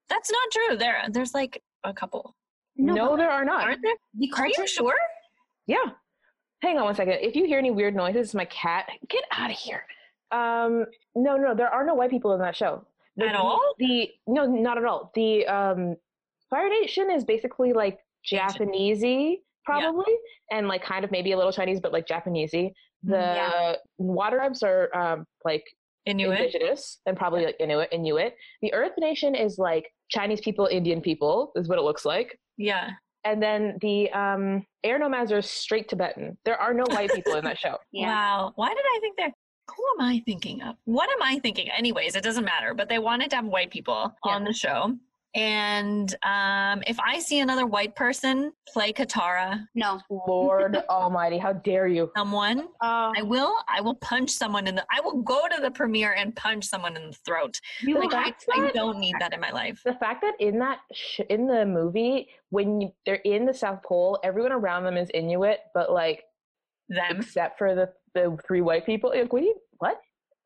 That's 0.08 0.30
not 0.30 0.50
true. 0.50 0.76
There 0.78 1.02
there's 1.10 1.34
like 1.34 1.62
a 1.84 1.92
couple. 1.92 2.34
No, 2.76 3.10
but 3.10 3.16
there 3.16 3.30
are 3.30 3.44
not. 3.44 3.64
Aren't 3.64 3.82
there? 3.82 3.94
the 4.14 4.30
Are 4.32 4.36
culture. 4.44 4.62
you 4.62 4.66
sure? 4.66 4.94
Yeah. 5.66 5.84
Hang 6.62 6.78
on 6.78 6.84
one 6.84 6.94
second. 6.94 7.14
If 7.20 7.36
you 7.36 7.44
hear 7.44 7.58
any 7.58 7.70
weird 7.70 7.94
noises, 7.94 8.28
it's 8.28 8.34
my 8.34 8.44
cat. 8.46 8.88
Get 9.08 9.24
out 9.32 9.50
of 9.50 9.56
here. 9.56 9.84
Um, 10.30 10.86
no, 11.14 11.36
no, 11.36 11.54
there 11.54 11.68
are 11.68 11.84
no 11.84 11.94
white 11.94 12.10
people 12.10 12.32
in 12.32 12.40
that 12.40 12.56
show. 12.56 12.86
The, 13.16 13.26
At 13.28 13.34
all? 13.36 13.60
The 13.78 14.08
no, 14.26 14.46
not 14.46 14.78
at 14.78 14.84
all. 14.84 15.10
The 15.14 15.46
um, 15.46 15.96
Fire 16.48 16.68
Nation 16.70 17.10
is 17.10 17.24
basically 17.24 17.72
like 17.74 17.98
Japanesey, 18.26 19.40
probably, 19.64 20.14
and 20.50 20.68
like 20.68 20.82
kind 20.82 21.04
of 21.04 21.10
maybe 21.10 21.32
a 21.32 21.36
little 21.36 21.52
Chinese, 21.52 21.80
but 21.80 21.92
like 21.92 22.06
Japanesey. 22.06 22.72
The 23.04 23.16
Yeah. 23.16 23.74
Water 23.98 24.36
Tribes 24.38 24.62
are 24.62 24.94
um, 24.96 25.24
like 25.44 25.64
Inuit. 26.06 26.38
indigenous 26.38 26.98
and 27.06 27.16
probably 27.16 27.44
like 27.44 27.56
Inuit. 27.60 27.88
Inuit. 27.92 28.34
The 28.62 28.72
Earth 28.74 28.92
Nation 28.98 29.34
is 29.34 29.58
like 29.58 29.88
Chinese 30.10 30.40
people, 30.40 30.66
Indian 30.66 31.00
people 31.00 31.52
is 31.56 31.68
what 31.68 31.78
it 31.78 31.82
looks 31.82 32.04
like. 32.04 32.38
Yeah. 32.58 32.90
And 33.24 33.40
then 33.42 33.78
the 33.80 34.10
um, 34.10 34.66
air 34.82 34.98
nomads 34.98 35.30
are 35.32 35.42
straight 35.42 35.88
Tibetan. 35.88 36.36
There 36.44 36.60
are 36.60 36.74
no 36.74 36.84
white 36.88 37.12
people 37.12 37.34
in 37.36 37.44
that 37.44 37.58
show. 37.58 37.76
Yeah. 37.92 38.08
Wow. 38.08 38.52
Why 38.56 38.68
did 38.68 38.78
I 38.84 38.98
think 39.00 39.16
that? 39.18 39.32
Who 39.76 39.84
am 40.00 40.04
I 40.06 40.20
thinking 40.26 40.60
of? 40.62 40.74
What 40.86 41.08
am 41.10 41.22
I 41.22 41.38
thinking? 41.38 41.68
Anyways, 41.70 42.16
it 42.16 42.24
doesn't 42.24 42.44
matter. 42.44 42.74
But 42.74 42.88
they 42.88 42.98
wanted 42.98 43.30
to 43.30 43.36
have 43.36 43.44
white 43.46 43.70
people 43.70 44.12
Yeah. 44.26 44.32
on 44.32 44.42
the 44.44 44.52
show. 44.52 44.96
And 45.34 46.14
um, 46.24 46.82
if 46.86 46.98
I 47.00 47.18
see 47.18 47.40
another 47.40 47.64
white 47.66 47.96
person 47.96 48.52
play 48.68 48.92
Katara, 48.92 49.66
No. 49.74 49.98
Lord 50.10 50.76
Almighty, 50.90 51.38
how 51.38 51.54
dare 51.54 51.88
you? 51.88 52.10
someone, 52.16 52.60
Uh, 52.82 53.12
I 53.16 53.22
will. 53.22 53.54
I 53.68 53.80
will 53.80 53.94
punch 53.96 54.30
someone 54.30 54.66
in 54.66 54.74
the. 54.74 54.84
I 54.90 55.00
will 55.00 55.22
go 55.22 55.48
to 55.48 55.60
the 55.62 55.70
premiere 55.70 56.12
and 56.12 56.36
punch 56.36 56.66
someone 56.66 56.96
in 56.96 57.06
the 57.08 57.16
throat. 57.24 57.58
you 57.80 57.98
Like 57.98 58.12
I, 58.12 58.24
fact 58.24 58.44
I 58.54 58.70
don't 58.72 58.98
need 58.98 59.14
that 59.20 59.32
in 59.32 59.40
my 59.40 59.50
life. 59.50 59.80
the 59.84 59.94
fact 59.94 60.22
that 60.22 60.34
in 60.38 60.58
that 60.58 60.80
sh- 60.92 61.20
in 61.30 61.46
the 61.46 61.64
movie 61.64 62.28
when 62.50 62.82
you, 62.82 62.92
they're 63.06 63.14
in 63.24 63.46
the 63.46 63.54
South 63.54 63.82
Pole, 63.82 64.18
everyone 64.22 64.52
around 64.52 64.84
them 64.84 64.96
is 64.98 65.08
Inuit, 65.14 65.60
but 65.74 65.90
like 65.92 66.24
Them. 66.90 67.16
except 67.20 67.56
for 67.58 67.74
the 67.74 67.90
the 68.14 68.36
three 68.46 68.60
white 68.60 68.84
people. 68.84 69.10
Like, 69.10 69.32
what? 69.32 69.40
Do 69.40 69.46
you, 69.46 69.54
what? 69.78 69.96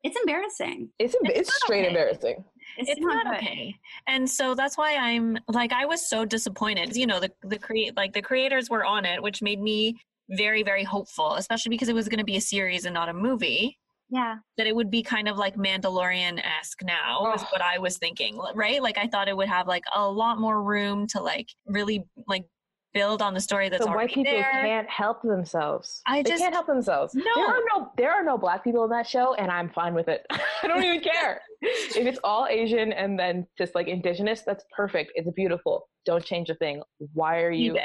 It's 0.03 0.15
embarrassing. 0.15 0.89
It's 0.99 1.13
em- 1.15 1.21
It's 1.25 1.49
it's, 1.49 1.55
straight 1.63 1.79
okay. 1.81 1.87
embarrassing. 1.89 2.45
It's, 2.77 2.89
it's 2.89 2.99
not 3.01 3.25
good. 3.25 3.35
okay 3.35 3.75
and 4.07 4.29
so 4.29 4.53
that's 4.55 4.77
why 4.77 4.95
i'm 4.97 5.37
like 5.47 5.73
i 5.73 5.85
was 5.85 6.07
so 6.07 6.25
disappointed 6.25 6.95
you 6.95 7.07
know 7.07 7.19
the 7.19 7.31
the 7.43 7.57
create 7.57 7.95
like 7.97 8.13
the 8.13 8.21
creators 8.21 8.69
were 8.69 8.85
on 8.85 9.05
it 9.05 9.21
which 9.23 9.41
made 9.41 9.59
me 9.61 9.97
very 10.31 10.61
very 10.63 10.83
hopeful 10.83 11.35
especially 11.35 11.69
because 11.69 11.89
it 11.89 11.95
was 11.95 12.07
going 12.09 12.19
to 12.19 12.23
be 12.25 12.37
a 12.37 12.41
series 12.41 12.85
and 12.85 12.93
not 12.93 13.09
a 13.09 13.13
movie 13.13 13.77
Yeah. 14.09 14.35
that 14.57 14.67
it 14.67 14.75
would 14.75 14.91
be 14.91 15.01
kind 15.03 15.27
of 15.27 15.37
like 15.37 15.55
mandalorian-esque 15.55 16.83
now 16.83 17.33
is 17.33 17.41
Oh. 17.43 17.47
what 17.51 17.61
i 17.61 17.77
was 17.77 17.97
thinking 17.97 18.37
right 18.55 18.81
like 18.81 18.97
i 18.97 19.07
thought 19.07 19.27
it 19.27 19.35
would 19.37 19.49
have 19.49 19.67
like 19.67 19.83
a 19.95 20.07
lot 20.07 20.39
more 20.39 20.61
room 20.61 21.07
to 21.07 21.21
like 21.21 21.49
really 21.65 22.03
like 22.27 22.45
build 22.93 23.21
on 23.21 23.33
the 23.33 23.39
story 23.39 23.69
that's 23.69 23.85
the 23.85 23.91
white 23.91 24.09
people 24.09 24.31
there 24.33 24.49
can't 24.51 24.89
help 24.89 25.21
themselves. 25.21 26.01
I 26.07 26.21
they 26.23 26.31
just- 26.31 26.41
can't 26.41 26.53
help 26.53 26.67
themselves. 26.67 27.13
No. 27.13 27.23
There 27.35 27.45
are 27.47 27.61
no 27.73 27.91
there 27.97 28.11
are 28.11 28.23
no 28.23 28.37
black 28.37 28.63
people 28.63 28.83
in 28.83 28.89
that 28.91 29.07
show, 29.07 29.33
and 29.35 29.51
I'm 29.51 29.69
fine 29.69 29.93
with 29.93 30.07
it. 30.07 30.25
I 30.31 30.67
don't 30.67 30.83
even 30.83 31.01
care 31.01 31.41
if 31.61 31.97
it's 31.97 32.19
all 32.23 32.47
Asian 32.49 32.91
and 32.93 33.19
then 33.19 33.45
just 33.57 33.75
like 33.75 33.87
indigenous. 33.87 34.41
That's 34.45 34.63
perfect. 34.75 35.11
It's 35.15 35.29
beautiful. 35.31 35.87
Don't 36.05 36.23
change 36.23 36.49
a 36.49 36.55
thing. 36.55 36.81
Why 37.13 37.41
are 37.41 37.51
you? 37.51 37.75
it. 37.75 37.81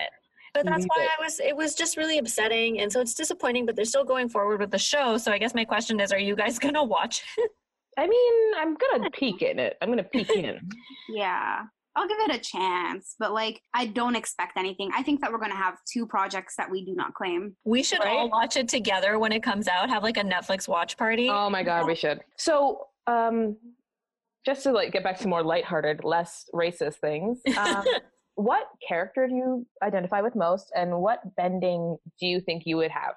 But 0.55 0.67
that's 0.67 0.85
why 0.85 1.05
it. 1.05 1.09
I 1.19 1.23
was 1.25 1.41
it 1.41 1.57
was 1.57 1.75
just 1.75 1.97
really 1.97 2.19
upsetting 2.19 2.81
and 2.81 2.93
so 2.93 3.01
it's 3.01 3.15
disappointing 3.15 3.65
but 3.65 3.75
they're 3.75 3.87
still 3.87 4.05
going 4.05 4.29
forward 4.29 4.61
with 4.61 4.71
the 4.71 4.79
show 4.79 5.17
so 5.17 5.33
I 5.33 5.39
guess 5.39 5.55
my 5.55 5.65
question 5.65 5.99
is 5.99 6.13
are 6.13 6.19
you 6.19 6.37
guys 6.37 6.59
going 6.65 6.75
to 6.75 6.83
watch 6.83 7.23
it? 7.39 7.51
I 7.99 8.07
mean, 8.07 8.35
I'm 8.57 8.75
gonna 8.75 9.11
peek 9.11 9.43
in 9.43 9.59
it. 9.59 9.77
I'm 9.83 9.89
gonna 9.91 10.03
peek 10.05 10.31
in. 10.31 10.59
Yeah. 11.15 11.63
I'll 11.95 12.09
give 12.09 12.19
it 12.21 12.35
a 12.35 12.39
chance, 12.39 13.15
but 13.19 13.33
like 13.33 13.61
I 13.75 13.87
don't 13.87 14.17
expect 14.17 14.57
anything. 14.57 14.91
I 14.95 15.03
think 15.03 15.21
that 15.21 15.31
we're 15.31 15.39
gonna 15.39 15.55
have 15.55 15.79
two 15.91 16.07
projects 16.07 16.55
that 16.57 16.71
we 16.71 16.85
do 16.85 16.95
not 16.95 17.15
claim. 17.15 17.55
We 17.65 17.83
should 17.83 18.01
all 18.01 18.31
watch 18.31 18.57
it 18.57 18.69
together 18.69 19.19
when 19.19 19.33
it 19.33 19.43
comes 19.43 19.69
out. 19.69 19.91
Have 19.91 20.03
like 20.03 20.17
a 20.17 20.23
Netflix 20.25 20.67
watch 20.69 20.97
party. 20.97 21.29
Oh 21.31 21.51
my 21.51 21.63
god, 21.63 21.87
we 21.87 21.95
should. 21.95 22.21
So, 22.37 22.87
um, 23.07 23.57
just 24.45 24.63
to 24.65 24.73
like 24.73 24.93
get 24.93 25.05
back 25.05 25.19
to 25.21 25.29
more 25.29 25.43
lighthearted, 25.43 26.03
less 26.05 26.45
racist 26.55 26.97
things. 26.97 27.41
Um, 27.57 27.85
what 28.35 28.67
character 28.87 29.29
do 29.29 29.35
you 29.35 29.67
identify 29.83 30.23
with 30.23 30.35
most, 30.35 30.73
and 30.75 30.99
what 30.99 31.21
bending 31.37 31.99
do 32.19 32.27
you 32.27 32.41
think 32.41 32.63
you 32.65 32.79
would 32.79 32.91
have? 32.91 33.15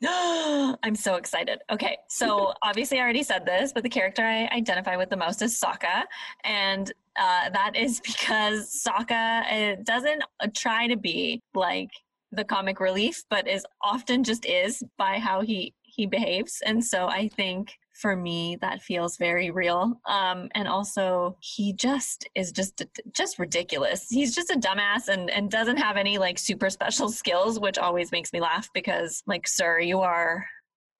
I'm 0.06 0.94
so 0.94 1.16
excited. 1.16 1.60
Okay, 1.70 1.96
so 2.08 2.52
obviously 2.62 2.98
I 2.98 3.02
already 3.02 3.22
said 3.22 3.46
this, 3.46 3.72
but 3.72 3.82
the 3.82 3.88
character 3.88 4.22
I 4.22 4.48
identify 4.54 4.96
with 4.96 5.10
the 5.10 5.16
most 5.16 5.40
is 5.42 5.58
Sokka, 5.58 6.02
and 6.44 6.92
uh, 7.16 7.50
that 7.50 7.72
is 7.76 8.00
because 8.04 8.82
Sokka 8.86 9.84
doesn't 9.84 10.22
uh, 10.40 10.48
try 10.54 10.86
to 10.86 10.96
be 10.96 11.42
like 11.54 11.90
the 12.32 12.44
comic 12.44 12.80
relief, 12.80 13.24
but 13.30 13.48
is 13.48 13.64
often 13.80 14.22
just 14.22 14.44
is 14.44 14.82
by 14.98 15.18
how 15.18 15.40
he 15.40 15.72
he 15.82 16.06
behaves, 16.06 16.62
and 16.66 16.84
so 16.84 17.06
I 17.06 17.28
think 17.28 17.78
for 18.00 18.14
me 18.14 18.56
that 18.60 18.82
feels 18.82 19.16
very 19.16 19.50
real. 19.50 19.94
Um, 20.06 20.48
and 20.54 20.68
also 20.68 21.36
he 21.40 21.72
just 21.72 22.28
is 22.34 22.52
just 22.52 22.84
just 23.12 23.38
ridiculous. 23.38 24.06
He's 24.10 24.34
just 24.34 24.50
a 24.50 24.58
dumbass 24.58 25.08
and 25.08 25.30
and 25.30 25.50
doesn't 25.50 25.78
have 25.78 25.96
any 25.96 26.18
like 26.18 26.38
super 26.38 26.70
special 26.70 27.08
skills, 27.08 27.58
which 27.58 27.78
always 27.78 28.12
makes 28.12 28.32
me 28.32 28.40
laugh 28.40 28.68
because 28.74 29.22
like, 29.26 29.48
sir, 29.48 29.80
you 29.80 30.00
are 30.00 30.46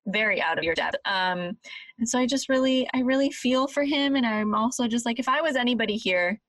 very 0.07 0.41
out 0.41 0.59
of 0.59 0.65
your 0.65 0.75
depth. 0.75 0.97
Um, 1.05 1.59
and 1.99 2.09
so 2.09 2.19
I 2.19 2.27
just 2.27 2.49
really 2.49 2.89
I 2.95 3.01
really 3.01 3.31
feel 3.31 3.67
for 3.67 3.83
him, 3.85 4.17
and 4.17 4.25
I'm 4.25 4.55
also 4.55 4.89
just 4.89 5.05
like 5.05 5.19
if 5.19 5.29
I 5.29 5.41
was 5.41 5.57
anybody 5.57 5.97
here, 5.97 6.41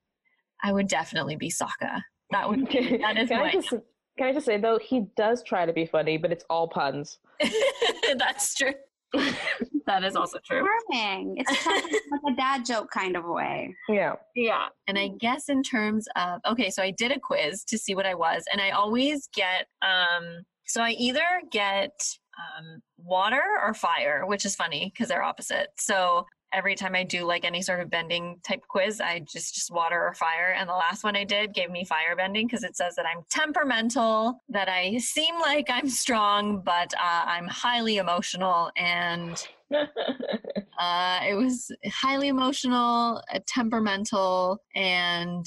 I 0.64 0.72
would 0.72 0.88
definitely 0.88 1.36
be 1.36 1.50
Sokka. 1.50 2.02
That 2.32 2.50
would 2.50 2.70
be, 2.70 2.98
that 2.98 3.18
is 3.18 3.30
my 3.30 3.52
just, 3.52 3.70
can 4.18 4.28
I 4.28 4.34
just 4.34 4.46
say 4.46 4.58
though, 4.58 4.80
he 4.80 5.08
does 5.16 5.44
try 5.44 5.66
to 5.66 5.74
be 5.74 5.86
funny, 5.86 6.18
but 6.18 6.32
it's 6.32 6.46
all 6.50 6.68
puns. 6.68 7.20
that's 8.18 8.56
true. 8.56 8.74
that 9.86 10.04
is 10.04 10.16
also 10.16 10.40
true. 10.46 10.66
Charming. 10.92 11.36
It's 11.38 11.66
like 12.12 12.22
a 12.34 12.36
dad 12.36 12.66
joke 12.66 12.92
kind 12.92 13.16
of 13.16 13.26
way. 13.26 13.76
Yeah. 13.88 14.16
Yeah. 14.36 14.68
And 14.88 14.98
I 14.98 15.10
guess 15.20 15.50
in 15.50 15.64
terms 15.64 16.08
of 16.16 16.42
okay, 16.46 16.70
so 16.70 16.84
I 16.84 16.92
did 16.92 17.12
a 17.12 17.20
quiz 17.20 17.64
to 17.66 17.78
see 17.78 17.96
what 17.96 18.06
I 18.06 18.14
was, 18.14 18.44
and 18.52 18.62
I 18.62 18.72
always 18.72 19.30
get 19.34 19.68
um 19.82 20.44
so 20.66 20.82
I 20.82 20.92
either 20.92 21.26
get 21.52 21.92
um 22.38 22.82
water 22.98 23.44
or 23.64 23.74
fire, 23.74 24.26
which 24.26 24.46
is 24.46 24.56
funny 24.56 24.92
because 24.94 25.10
they're 25.10 25.24
opposite. 25.24 25.70
So 25.78 26.26
every 26.54 26.76
time 26.76 26.96
I 26.96 27.04
do 27.04 27.26
like 27.26 27.46
any 27.46 27.62
sort 27.62 27.80
of 27.80 27.90
bending 27.90 28.40
type 28.48 28.62
quiz, 28.68 29.02
I 29.02 29.20
just 29.20 29.56
just 29.56 29.72
water 29.72 30.02
or 30.02 30.14
fire. 30.14 30.56
And 30.58 30.70
the 30.70 30.74
last 30.74 31.04
one 31.04 31.16
I 31.16 31.24
did 31.24 31.54
gave 31.54 31.70
me 31.70 31.84
fire 31.86 32.16
bending 32.16 32.48
because 32.48 32.64
it 32.64 32.76
says 32.76 32.96
that 32.96 33.06
I'm 33.06 33.24
temperamental, 33.30 34.42
that 34.50 34.70
I 34.70 34.98
seem 34.98 35.40
like 35.40 35.68
I'm 35.70 35.90
strong, 35.90 36.62
but 36.62 36.94
uh, 36.96 37.24
I'm 37.26 37.48
highly 37.48 37.98
emotional 37.98 38.72
and 38.78 39.48
uh, 39.74 41.20
it 41.28 41.36
was 41.36 41.72
highly 41.88 42.30
emotional, 42.30 43.22
uh, 43.34 43.40
temperamental, 43.46 44.64
and 44.76 45.46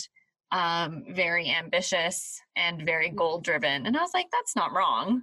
um, 0.53 1.05
very 1.09 1.51
ambitious 1.51 2.41
and 2.57 2.85
very 2.85 3.09
goal 3.09 3.41
driven. 3.41 3.87
And 3.87 3.97
I 3.97 4.01
was 4.01 4.11
like, 4.13 4.27
that's 4.31 4.57
not 4.57 4.73
wrong, 4.73 5.23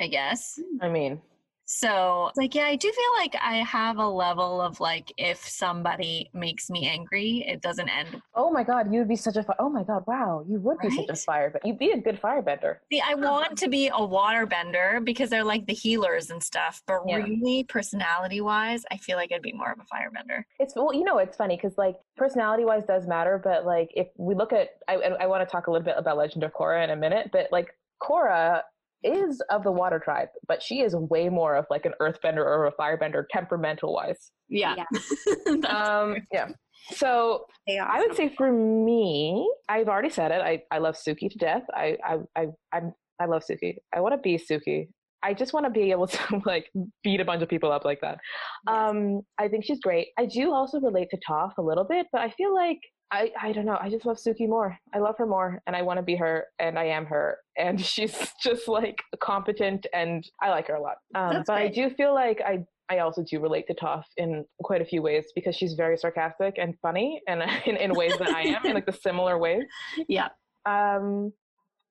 I 0.00 0.08
guess. 0.08 0.60
I 0.80 0.88
mean, 0.88 1.22
So, 1.66 2.30
like, 2.36 2.54
yeah, 2.54 2.64
I 2.64 2.76
do 2.76 2.92
feel 2.92 3.12
like 3.18 3.34
I 3.40 3.56
have 3.56 3.96
a 3.98 4.06
level 4.08 4.60
of 4.60 4.80
like, 4.80 5.10
if 5.16 5.38
somebody 5.48 6.28
makes 6.34 6.68
me 6.68 6.86
angry, 6.86 7.44
it 7.46 7.62
doesn't 7.62 7.88
end. 7.88 8.20
oh 8.34 8.50
my 8.50 8.62
god, 8.62 8.92
you 8.92 8.98
would 8.98 9.08
be 9.08 9.16
such 9.16 9.36
a 9.36 9.42
fi- 9.42 9.56
oh 9.58 9.70
my 9.70 9.82
god, 9.82 10.04
wow, 10.06 10.44
you 10.46 10.60
would 10.60 10.78
be 10.80 10.90
such 10.90 11.06
a 11.08 11.12
Right? 11.12 11.18
fire, 11.18 11.50
but 11.50 11.64
you'd 11.64 11.78
be 11.78 11.90
a 11.92 12.00
good 12.00 12.20
firebender. 12.20 12.76
See, 12.92 13.00
I 13.00 13.14
want 13.14 13.56
to 13.58 13.68
be 13.68 13.90
a 13.92 14.04
water 14.04 14.44
bender 14.46 15.00
because 15.02 15.30
they're 15.30 15.44
like 15.44 15.66
the 15.66 15.72
healers 15.72 16.30
and 16.30 16.42
stuff, 16.42 16.82
but 16.86 17.00
Yeah. 17.06 17.16
really, 17.16 17.64
personality 17.64 18.40
wise, 18.42 18.84
I 18.90 18.98
feel 18.98 19.16
like 19.16 19.32
I'd 19.32 19.40
be 19.42 19.52
more 19.52 19.72
of 19.72 19.78
a 19.80 19.84
firebender. 19.84 20.44
It's 20.58 20.74
well, 20.76 20.92
you 20.92 21.04
know, 21.04 21.18
it's 21.18 21.36
funny 21.36 21.56
because 21.56 21.78
like 21.78 21.96
personality 22.16 22.64
wise 22.64 22.84
does 22.86 23.06
matter, 23.06 23.40
but 23.42 23.64
like 23.64 23.90
if 23.96 24.08
we 24.18 24.34
look 24.34 24.52
at, 24.52 24.70
I 24.86 24.96
I, 24.96 25.08
I 25.22 25.26
want 25.26 25.46
to 25.48 25.50
talk 25.50 25.66
a 25.66 25.70
little 25.70 25.84
bit 25.84 25.94
about 25.96 26.18
Legend 26.18 26.44
of 26.44 26.52
Korra 26.52 26.84
in 26.84 26.90
a 26.90 26.96
minute, 26.96 27.30
but 27.32 27.48
like 27.50 27.74
Korra 28.02 28.62
is 29.04 29.42
of 29.50 29.62
the 29.62 29.70
water 29.72 29.98
tribe, 29.98 30.28
but 30.48 30.62
she 30.62 30.80
is 30.80 30.94
way 30.96 31.28
more 31.28 31.56
of 31.56 31.66
like 31.70 31.84
an 31.84 31.92
earthbender 32.00 32.38
or 32.38 32.66
a 32.66 32.72
firebender 32.72 33.24
temperamental 33.30 33.92
wise. 33.92 34.32
Yeah. 34.48 34.74
That's 35.46 35.66
Um, 35.66 36.16
yeah. 36.32 36.48
So 36.92 37.46
I 37.68 38.00
would 38.00 38.14
say 38.16 38.34
for 38.36 38.52
me, 38.52 39.48
I've 39.68 39.88
already 39.88 40.10
said 40.10 40.32
it. 40.32 40.40
I, 40.42 40.62
I 40.70 40.78
love 40.78 40.96
Suki 40.96 41.30
to 41.30 41.38
death. 41.38 41.62
I 41.72 41.96
I 42.04 42.16
I 42.36 42.46
I'm, 42.72 42.92
I 43.20 43.26
love 43.26 43.42
Suki. 43.48 43.76
I 43.94 44.00
want 44.00 44.14
to 44.14 44.18
be 44.18 44.38
Suki. 44.38 44.88
I 45.22 45.32
just 45.32 45.54
want 45.54 45.64
to 45.64 45.70
be 45.70 45.90
able 45.90 46.06
to 46.06 46.42
like 46.46 46.70
beat 47.02 47.20
a 47.20 47.24
bunch 47.24 47.42
of 47.42 47.48
people 47.48 47.72
up 47.72 47.84
like 47.84 48.00
that. 48.02 48.18
Um, 48.66 49.22
I 49.38 49.48
think 49.48 49.64
she's 49.64 49.80
great. 49.80 50.08
I 50.18 50.26
do 50.26 50.52
also 50.52 50.78
relate 50.80 51.08
to 51.10 51.18
Toph 51.28 51.52
a 51.58 51.62
little 51.62 51.84
bit, 51.84 52.06
but 52.12 52.20
I 52.20 52.30
feel 52.30 52.54
like 52.54 52.78
I 53.10 53.30
I 53.40 53.52
don't 53.52 53.66
know. 53.66 53.78
I 53.80 53.90
just 53.90 54.06
love 54.06 54.16
Suki 54.16 54.48
more. 54.48 54.78
I 54.92 54.98
love 54.98 55.16
her 55.18 55.26
more, 55.26 55.62
and 55.66 55.76
I 55.76 55.82
want 55.82 55.98
to 55.98 56.02
be 56.02 56.16
her, 56.16 56.46
and 56.58 56.78
I 56.78 56.84
am 56.84 57.06
her, 57.06 57.38
and 57.58 57.80
she's 57.80 58.32
just 58.42 58.68
like 58.68 59.02
competent, 59.20 59.86
and 59.92 60.28
I 60.42 60.50
like 60.50 60.68
her 60.68 60.74
a 60.74 60.82
lot. 60.82 60.96
Um, 61.14 61.44
but 61.46 61.56
I 61.56 61.68
do 61.68 61.90
feel 61.90 62.14
like 62.14 62.40
I 62.40 62.64
I 62.90 62.98
also 62.98 63.22
do 63.22 63.40
relate 63.40 63.66
to 63.68 63.74
Toph 63.74 64.04
in 64.16 64.44
quite 64.62 64.82
a 64.82 64.84
few 64.84 65.02
ways 65.02 65.26
because 65.34 65.56
she's 65.56 65.74
very 65.74 65.96
sarcastic 65.96 66.56
and 66.58 66.74
funny, 66.80 67.20
and 67.28 67.42
in, 67.66 67.76
in 67.76 67.94
ways 67.94 68.16
that 68.18 68.28
I 68.28 68.42
am, 68.42 68.64
in 68.66 68.74
like 68.74 68.86
the 68.86 68.92
similar 68.92 69.38
ways. 69.38 69.64
Yeah. 70.08 70.28
Um, 70.66 71.32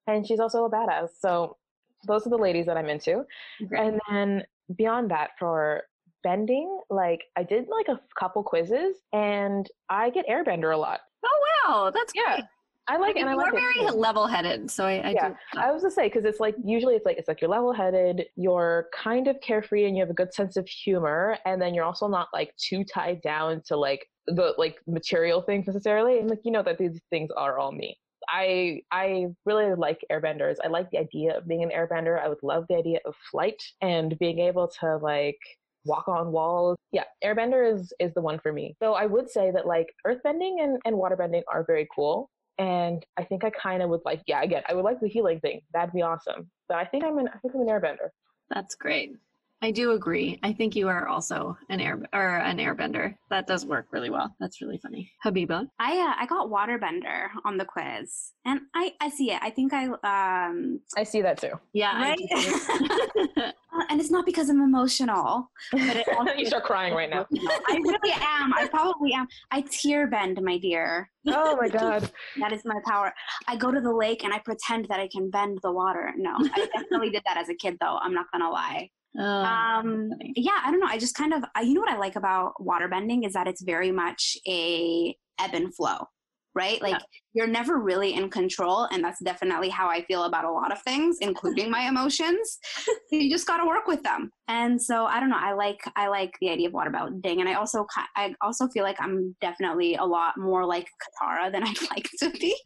and 0.08 0.28
she's 0.28 0.40
also 0.40 0.66
a 0.66 0.70
badass. 0.70 1.10
So 1.20 1.58
those 2.06 2.26
are 2.28 2.30
the 2.30 2.38
ladies 2.38 2.66
that 2.66 2.78
I'm 2.78 2.90
into. 2.90 3.24
Great. 3.68 3.82
And 3.82 4.02
then 4.10 4.44
beyond 4.76 5.12
that, 5.12 5.32
for 5.40 5.84
bending, 6.24 6.80
like 6.90 7.22
I 7.36 7.44
did 7.44 7.68
like 7.68 7.88
a 7.90 8.00
couple 8.20 8.44
quizzes, 8.44 8.98
and 9.12 9.70
I 9.90 10.10
get 10.10 10.28
airbender 10.28 10.74
a 10.74 10.78
lot. 10.78 11.02
Oh 11.26 11.46
wow, 11.68 11.92
that's 11.92 12.14
Yeah. 12.16 12.36
great. 12.36 12.46
I 12.90 12.98
like 12.98 13.16
it 13.16 13.22
and 13.22 13.30
I 13.30 13.34
like 13.36 13.54
it. 13.54 13.54
very 13.54 13.92
too. 13.92 13.96
level-headed, 13.98 14.70
so 14.70 14.86
I, 14.86 15.08
I 15.08 15.12
Yeah, 15.14 15.30
do. 15.30 15.36
I 15.58 15.72
was 15.72 15.84
gonna 15.84 15.92
say 15.94 16.08
because 16.08 16.26
it's 16.26 16.42
like 16.42 16.56
usually 16.66 16.96
it's 16.96 17.06
like 17.06 17.18
it's 17.18 17.30
like 17.30 17.40
you're 17.40 17.50
level-headed, 17.50 18.26
you're 18.36 18.88
kind 18.94 19.30
of 19.30 19.40
carefree, 19.42 19.86
and 19.86 19.96
you 19.96 20.02
have 20.04 20.10
a 20.10 20.14
good 20.14 20.34
sense 20.34 20.58
of 20.58 20.68
humor, 20.68 21.38
and 21.46 21.62
then 21.62 21.74
you're 21.74 21.86
also 21.86 22.10
not 22.10 22.28
like 22.34 22.54
too 22.58 22.84
tied 22.84 23.22
down 23.22 23.62
to 23.68 23.78
like 23.78 24.06
the 24.28 24.54
like 24.58 24.76
material 24.86 25.42
things 25.42 25.66
necessarily, 25.66 26.20
and 26.20 26.30
like 26.30 26.40
you 26.44 26.52
know 26.52 26.64
that 26.64 26.78
these 26.78 27.00
things 27.10 27.30
are 27.38 27.58
all 27.58 27.72
me. 27.72 27.98
I 28.28 28.82
I 28.92 29.28
really 29.46 29.74
like 29.76 30.02
airbenders. 30.12 30.56
I 30.62 30.68
like 30.68 30.90
the 30.92 31.00
idea 31.00 31.38
of 31.38 31.48
being 31.48 31.64
an 31.64 31.70
airbender. 31.72 32.22
I 32.22 32.28
would 32.28 32.44
love 32.44 32.66
the 32.68 32.76
idea 32.76 33.00
of 33.06 33.16
flight 33.32 33.62
and 33.82 34.18
being 34.20 34.40
able 34.40 34.68
to 34.82 34.98
like 34.98 35.40
walk 35.86 36.08
on 36.08 36.32
walls. 36.32 36.78
Yeah, 36.92 37.04
airbender 37.24 37.74
is 37.74 37.94
is 38.00 38.14
the 38.14 38.22
one 38.22 38.40
for 38.40 38.52
me. 38.54 38.76
So 38.80 38.94
I 38.94 39.06
would 39.06 39.30
say 39.30 39.52
that 39.52 39.66
like 39.68 39.88
earthbending 40.06 40.64
and, 40.64 40.80
and 40.86 40.96
waterbending 40.96 41.44
are 41.52 41.64
very 41.66 41.88
cool. 41.94 42.30
And 42.60 43.04
I 43.18 43.24
think 43.24 43.44
I 43.44 43.50
kind 43.50 43.82
of 43.82 43.90
would 43.90 44.02
like, 44.06 44.22
yeah, 44.28 44.42
again, 44.44 44.62
I 44.68 44.74
would 44.76 44.86
like 44.86 45.00
the 45.00 45.08
healing 45.08 45.40
thing. 45.40 45.62
That'd 45.74 45.94
be 45.94 46.04
awesome. 46.04 46.50
But 46.70 46.78
I 46.78 46.86
think 46.86 47.04
I'm 47.04 47.18
an, 47.18 47.28
I 47.28 47.38
think 47.40 47.56
I'm 47.56 47.62
an 47.62 47.68
airbender. 47.68 48.10
That's 48.50 48.76
great. 48.76 49.16
I 49.64 49.72
do 49.72 49.92
agree. 49.92 50.38
I 50.44 50.52
think 50.52 50.76
you 50.76 50.90
are 50.90 51.08
also 51.08 51.58
an 51.70 51.80
air 51.80 51.98
or 52.12 52.36
an 52.36 52.58
airbender. 52.58 53.16
That 53.30 53.48
does 53.48 53.66
work 53.66 53.88
really 53.92 54.10
well. 54.10 54.36
That's 54.38 54.62
really 54.62 54.78
funny. 54.78 55.10
Habiba. 55.26 55.70
I 55.80 55.94
uh, 56.00 56.22
I 56.22 56.26
got 56.26 56.50
waterbender 56.50 57.30
on 57.46 57.56
the 57.56 57.64
quiz, 57.64 58.34
and 58.44 58.60
I 58.76 58.92
I 59.00 59.08
see 59.08 59.32
it. 59.32 59.40
I 59.42 59.50
think 59.52 59.72
I 59.72 59.86
um 59.86 60.82
I 60.98 61.04
see 61.04 61.22
that 61.22 61.38
too. 61.38 61.54
Yeah. 61.72 61.98
Right? 61.98 62.20
uh, 63.38 63.84
and 63.90 64.02
it's 64.02 64.12
not 64.12 64.26
because 64.26 64.50
I'm 64.50 64.60
emotional, 64.60 65.50
but 65.72 65.96
it 65.96 66.10
also 66.18 66.34
you 66.34 66.46
start 66.46 66.66
crying 66.66 66.94
right 66.94 67.10
now. 67.10 67.26
I 67.70 67.80
really 67.82 68.12
am. 68.12 68.54
I 68.54 68.68
probably 68.70 69.14
am. 69.14 69.30
I 69.52 69.62
tear 69.62 70.08
bend, 70.08 70.42
my 70.42 70.58
dear. 70.58 71.10
Oh 71.28 71.56
my 71.56 71.70
god. 71.70 72.12
That 72.42 72.52
is 72.52 72.64
my 72.66 72.82
power. 72.86 73.14
I 73.48 73.56
go 73.56 73.72
to 73.72 73.80
the 73.80 73.94
lake 73.94 74.26
and 74.26 74.34
I 74.34 74.40
pretend 74.40 74.88
that 74.90 75.00
I 75.00 75.08
can 75.08 75.30
bend 75.30 75.60
the 75.64 75.72
water. 75.72 76.12
No, 76.18 76.36
I 76.38 76.68
definitely 76.76 77.12
did 77.12 77.24
that 77.26 77.38
as 77.38 77.48
a 77.48 77.56
kid, 77.56 77.78
though. 77.80 77.98
I'm 78.02 78.14
not 78.14 78.26
gonna 78.34 78.50
lie. 78.50 78.90
Oh, 79.18 79.24
Um, 79.24 80.10
yeah, 80.36 80.60
I 80.64 80.72
don't 80.72 80.80
know. 80.80 80.88
I 80.88 80.98
just 80.98 81.16
kind 81.16 81.34
of, 81.34 81.44
I, 81.56 81.62
you 81.62 81.74
know 81.74 81.82
what 81.82 81.92
I 81.92 81.98
like 81.98 82.16
about 82.16 82.54
waterbending 82.60 83.26
is 83.26 83.34
that 83.34 83.48
it's 83.48 83.62
very 83.62 83.92
much 83.92 84.38
a 84.48 85.16
ebb 85.40 85.52
and 85.54 85.74
flow, 85.76 86.08
right? 86.56 86.82
Like 86.82 87.00
you're 87.34 87.48
never 87.48 87.80
really 87.80 88.14
in 88.14 88.30
control, 88.30 88.88
and 88.92 89.04
that's 89.04 89.22
definitely 89.24 89.70
how 89.70 89.88
I 89.88 90.04
feel 90.06 90.24
about 90.24 90.46
a 90.46 90.52
lot 90.52 90.72
of 90.72 90.82
things, 90.82 91.18
including 91.22 91.70
my 91.70 91.88
emotions. 91.88 92.60
you 93.12 93.30
just 93.30 93.48
got 93.48 93.58
to 93.58 93.66
work 93.68 93.88
with 93.88 94.02
them, 94.04 94.32
and 94.48 94.82
so 94.82 95.06
I 95.06 95.20
don't 95.20 95.30
know. 95.30 95.40
I 95.40 95.54
like, 95.54 95.80
I 95.96 96.08
like 96.08 96.34
the 96.42 96.50
idea 96.50 96.68
of 96.68 96.74
waterbending, 96.74 97.40
and 97.40 97.50
I 97.50 97.54
also, 97.54 97.86
I 98.16 98.34
also 98.42 98.68
feel 98.70 98.84
like 98.84 98.98
I'm 99.00 99.36
definitely 99.42 99.96
a 99.96 100.06
lot 100.06 100.38
more 100.38 100.66
like 100.66 100.88
Katara 101.22 101.52
than 101.52 101.64
I'd 101.64 101.82
like 101.92 102.10
to 102.20 102.30
be. 102.32 102.56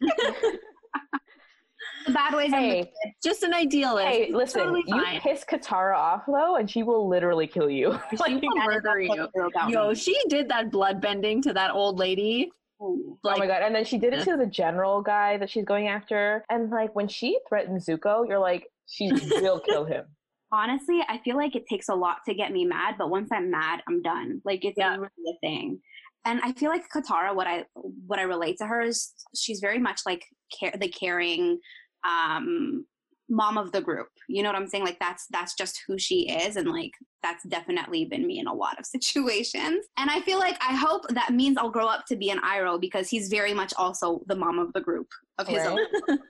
the 2.08 2.14
bad 2.14 2.34
ways. 2.34 2.52
and 2.52 2.64
the 2.64 2.68
Hey, 2.76 2.92
Just 3.22 3.42
an 3.42 3.54
idealist. 3.54 4.06
hey, 4.08 4.32
listen, 4.32 4.62
Totally 4.62 4.84
you 4.86 5.02
piss 5.20 5.44
Katara 5.44 5.96
off 5.96 6.22
though, 6.26 6.56
and 6.56 6.70
she 6.70 6.82
will 6.82 7.08
literally 7.08 7.46
kill 7.46 7.70
you. 7.70 7.98
She 8.26 8.34
will 8.34 8.64
murder 8.64 9.00
you. 9.00 9.28
Yo, 9.68 9.88
me. 9.90 9.94
she 9.94 10.16
did 10.28 10.48
that 10.48 10.70
blood 10.70 11.00
bending 11.00 11.42
to 11.42 11.52
that 11.52 11.70
old 11.72 11.98
lady. 11.98 12.50
Ooh. 12.80 13.18
oh 13.24 13.36
my 13.38 13.46
god! 13.46 13.62
And 13.62 13.74
then 13.74 13.84
she 13.84 13.98
did 13.98 14.14
it 14.14 14.22
to 14.24 14.36
the 14.36 14.46
general 14.46 15.02
guy 15.02 15.36
that 15.38 15.50
she's 15.50 15.64
going 15.64 15.88
after, 15.88 16.44
and 16.48 16.70
like 16.70 16.94
when 16.94 17.08
she 17.08 17.38
threatened 17.48 17.80
Zuko, 17.80 18.26
you're 18.28 18.38
like, 18.38 18.68
she 18.86 19.10
will 19.40 19.58
kill 19.60 19.84
him. 19.84 20.04
honestly, 20.52 21.00
I 21.08 21.18
feel 21.24 21.36
like 21.36 21.54
it 21.56 21.64
takes 21.68 21.88
a 21.88 21.94
lot 21.94 22.18
to 22.26 22.34
get 22.34 22.52
me 22.52 22.64
mad, 22.64 22.94
but 22.96 23.10
once 23.10 23.28
I'm 23.32 23.50
mad, 23.50 23.80
I'm 23.88 24.00
done. 24.00 24.40
Like 24.44 24.64
it's 24.64 24.78
Yeah. 24.78 24.92
really 24.96 25.08
a 25.28 25.38
thing. 25.46 25.80
And 26.24 26.40
I 26.42 26.52
feel 26.52 26.70
like 26.70 26.84
Katara, 26.94 27.34
what 27.34 27.46
I 27.46 27.64
what 27.74 28.18
I 28.18 28.22
relate 28.22 28.58
to 28.58 28.66
her 28.66 28.80
is 28.80 29.12
she's 29.36 29.60
very 29.60 29.78
much 29.78 30.00
like 30.06 30.24
care, 30.58 30.72
the 30.78 30.88
caring 30.88 31.58
um, 32.06 32.86
mom 33.30 33.58
of 33.58 33.72
the 33.72 33.80
group. 33.80 34.08
You 34.28 34.42
know 34.42 34.48
what 34.50 34.56
I'm 34.56 34.66
saying? 34.68 34.84
Like 34.84 34.98
that's 35.00 35.26
that's 35.30 35.54
just 35.54 35.82
who 35.86 35.98
she 35.98 36.28
is, 36.30 36.56
and 36.56 36.68
like 36.68 36.92
that's 37.22 37.44
definitely 37.48 38.04
been 38.04 38.26
me 38.26 38.38
in 38.38 38.46
a 38.46 38.54
lot 38.54 38.78
of 38.78 38.86
situations. 38.94 39.86
And 39.96 40.10
I 40.10 40.20
feel 40.20 40.38
like 40.38 40.56
I 40.60 40.74
hope 40.74 41.02
that 41.10 41.32
means 41.32 41.56
I'll 41.58 41.70
grow 41.70 41.86
up 41.86 42.04
to 42.06 42.16
be 42.16 42.30
an 42.30 42.38
Iroh 42.40 42.80
because 42.80 43.08
he's 43.08 43.28
very 43.28 43.54
much 43.54 43.72
also 43.76 44.22
the 44.26 44.36
mom 44.36 44.58
of 44.58 44.72
the 44.72 44.80
group 44.80 45.08
of 45.38 45.46
his 45.48 45.58
Right. 45.58 45.78
own. 46.08 46.18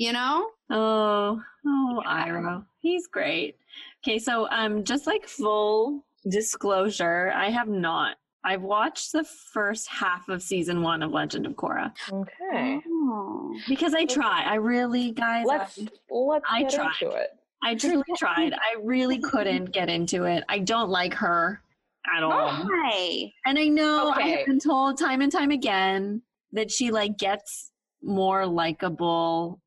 You 0.00 0.12
know? 0.12 0.48
Oh, 0.70 1.42
oh, 1.66 2.02
Iroh. 2.06 2.64
He's 2.78 3.08
great. 3.08 3.56
Okay, 4.00 4.20
so 4.20 4.48
um 4.50 4.84
just 4.84 5.08
like 5.08 5.26
full 5.26 6.06
disclosure, 6.30 7.32
I 7.34 7.50
have 7.50 7.66
not. 7.66 8.16
I've 8.44 8.62
watched 8.62 9.12
the 9.12 9.24
first 9.24 9.88
half 9.88 10.28
of 10.28 10.42
season 10.42 10.82
one 10.82 11.02
of 11.02 11.10
Legend 11.10 11.46
of 11.46 11.54
Korra. 11.54 11.92
Okay, 12.12 12.80
Oh. 12.86 13.54
Because 13.68 13.94
I 13.94 14.04
try. 14.04 14.44
I 14.44 14.54
really 14.56 15.12
guys 15.12 15.44
let's 15.46 15.78
I, 15.78 15.86
let's 16.10 16.44
I 16.50 16.62
get 16.62 16.72
tried. 16.72 16.92
into 17.02 17.16
it. 17.16 17.30
I 17.62 17.74
truly 17.74 18.04
tried. 18.16 18.52
I 18.52 18.76
really 18.82 19.18
couldn't 19.18 19.72
get 19.72 19.88
into 19.88 20.24
it. 20.24 20.44
I 20.48 20.60
don't 20.60 20.90
like 20.90 21.14
her 21.14 21.60
at 22.16 22.22
all. 22.22 22.48
Hi. 22.50 23.32
And 23.46 23.58
I 23.58 23.66
know 23.68 24.10
I 24.10 24.22
have 24.28 24.46
been 24.46 24.60
told 24.60 24.98
time 24.98 25.20
and 25.20 25.32
time 25.32 25.50
again 25.50 26.22
that 26.52 26.70
she 26.70 26.90
like 26.90 27.18
gets 27.18 27.72
more 28.02 28.46
likable 28.46 29.60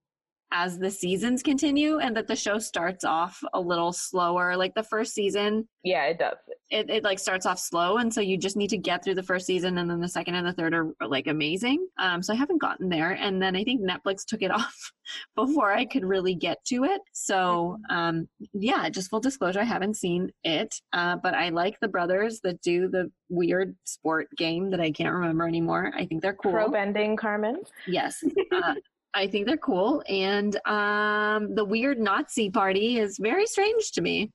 as 0.52 0.78
the 0.78 0.92
seasons 0.92 1.42
continue 1.44 2.00
and 2.00 2.16
that 2.16 2.28
the 2.28 2.36
show 2.36 2.60
starts 2.60 3.04
off 3.04 3.42
a 3.54 3.60
little 3.60 3.94
slower. 3.94 4.56
Like 4.58 4.74
the 4.76 4.84
first 4.84 5.14
season, 5.14 5.68
Yeah, 5.84 6.06
it 6.06 6.20
does. 6.20 6.38
it, 6.70 6.90
it 6.90 7.04
like 7.04 7.20
starts 7.20 7.46
off 7.46 7.60
slow 7.60 7.98
and 7.98 8.14
so 8.14 8.22
you 8.22 8.38
just 8.38 8.58
need 8.58 8.70
to 8.72 8.78
get 8.78 9.04
through 9.04 9.16
the 9.16 9.24
first 9.24 9.46
season 9.46 9.78
and 9.78 9.90
then 9.90 10.00
the 10.02 10.08
second 10.08 10.36
and 10.36 10.46
the 10.46 10.54
third 10.54 10.74
are 10.74 10.94
like 11.08 11.28
amazing. 11.28 11.88
Um 11.98 12.22
so 12.22 12.34
I 12.34 12.36
haven't 12.36 12.60
gotten 12.62 12.90
there 12.90 13.12
and 13.12 13.42
then 13.42 13.56
I 13.56 13.64
think 13.64 13.82
Netflix 13.82 14.26
took 14.26 14.42
it 14.42 14.52
off 14.60 14.92
before 15.36 15.72
I 15.72 15.86
could 15.86 16.06
really 16.06 16.36
get 16.36 16.64
to 16.66 16.84
it. 16.84 17.02
So 17.14 17.78
um 17.90 18.28
yeah, 18.54 18.90
just 18.90 19.10
full 19.10 19.20
disclosure, 19.22 19.60
I 19.62 19.64
haven't 19.66 19.96
seen 19.96 20.32
it. 20.44 20.76
Uh 20.94 21.16
but 21.16 21.34
I 21.34 21.50
like 21.50 21.80
the 21.80 21.88
brothers 21.88 22.42
that 22.44 22.62
do 22.62 22.88
the 22.90 23.10
weird 23.30 23.76
sport 23.86 24.28
game 24.38 24.70
that 24.72 24.82
I 24.82 24.92
can't 24.92 25.14
remember 25.14 25.48
anymore. 25.48 25.92
I 25.96 26.06
think 26.06 26.22
they're 26.22 26.34
cool. 26.34 26.52
Pro 26.52 26.70
bending, 26.70 27.16
Carmen. 27.16 27.62
Yes. 27.88 28.24
Uh, 28.52 28.76
I 29.14 29.28
think 29.28 29.46
they're 29.46 29.58
cool. 29.58 30.04
And 30.08 30.56
um, 30.66 31.54
the 31.56 31.66
weird 31.66 32.00
Nazi 32.00 32.50
party 32.50 32.98
is 32.98 33.18
very 33.18 33.46
strange 33.46 33.92
to 33.94 34.02
me. 34.02 34.32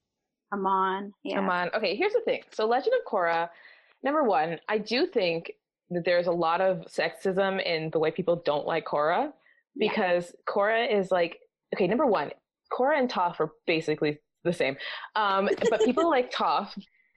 Come 0.52 0.66
on. 0.66 1.12
Yeah. 1.24 1.36
Come 1.36 1.48
on. 1.50 1.70
Okay, 1.74 1.96
here's 1.96 2.12
the 2.12 2.20
thing. 2.24 2.42
So, 2.52 2.66
Legend 2.66 2.94
of 2.94 3.10
Korra, 3.10 3.48
number 4.02 4.22
one, 4.22 4.58
I 4.68 4.78
do 4.78 5.06
think 5.06 5.52
that 5.90 6.04
there's 6.04 6.26
a 6.26 6.32
lot 6.32 6.60
of 6.60 6.86
sexism 6.88 7.64
in 7.64 7.90
the 7.90 7.98
way 7.98 8.10
people 8.10 8.36
don't 8.44 8.66
like 8.66 8.84
Korra 8.84 9.32
Yeah. 9.74 9.88
because 9.88 10.34
Korra 10.48 10.92
is 10.92 11.10
like, 11.10 11.38
okay, 11.74 11.86
number 11.86 12.06
one, 12.06 12.30
Korra 12.72 12.98
and 12.98 13.10
Toph 13.10 13.40
are 13.40 13.50
basically 13.66 14.18
the 14.44 14.52
same. 14.52 14.76
Um, 15.14 15.48
but 15.70 15.80
people 15.84 16.08
like 16.16 16.32
Toph. 16.32 16.70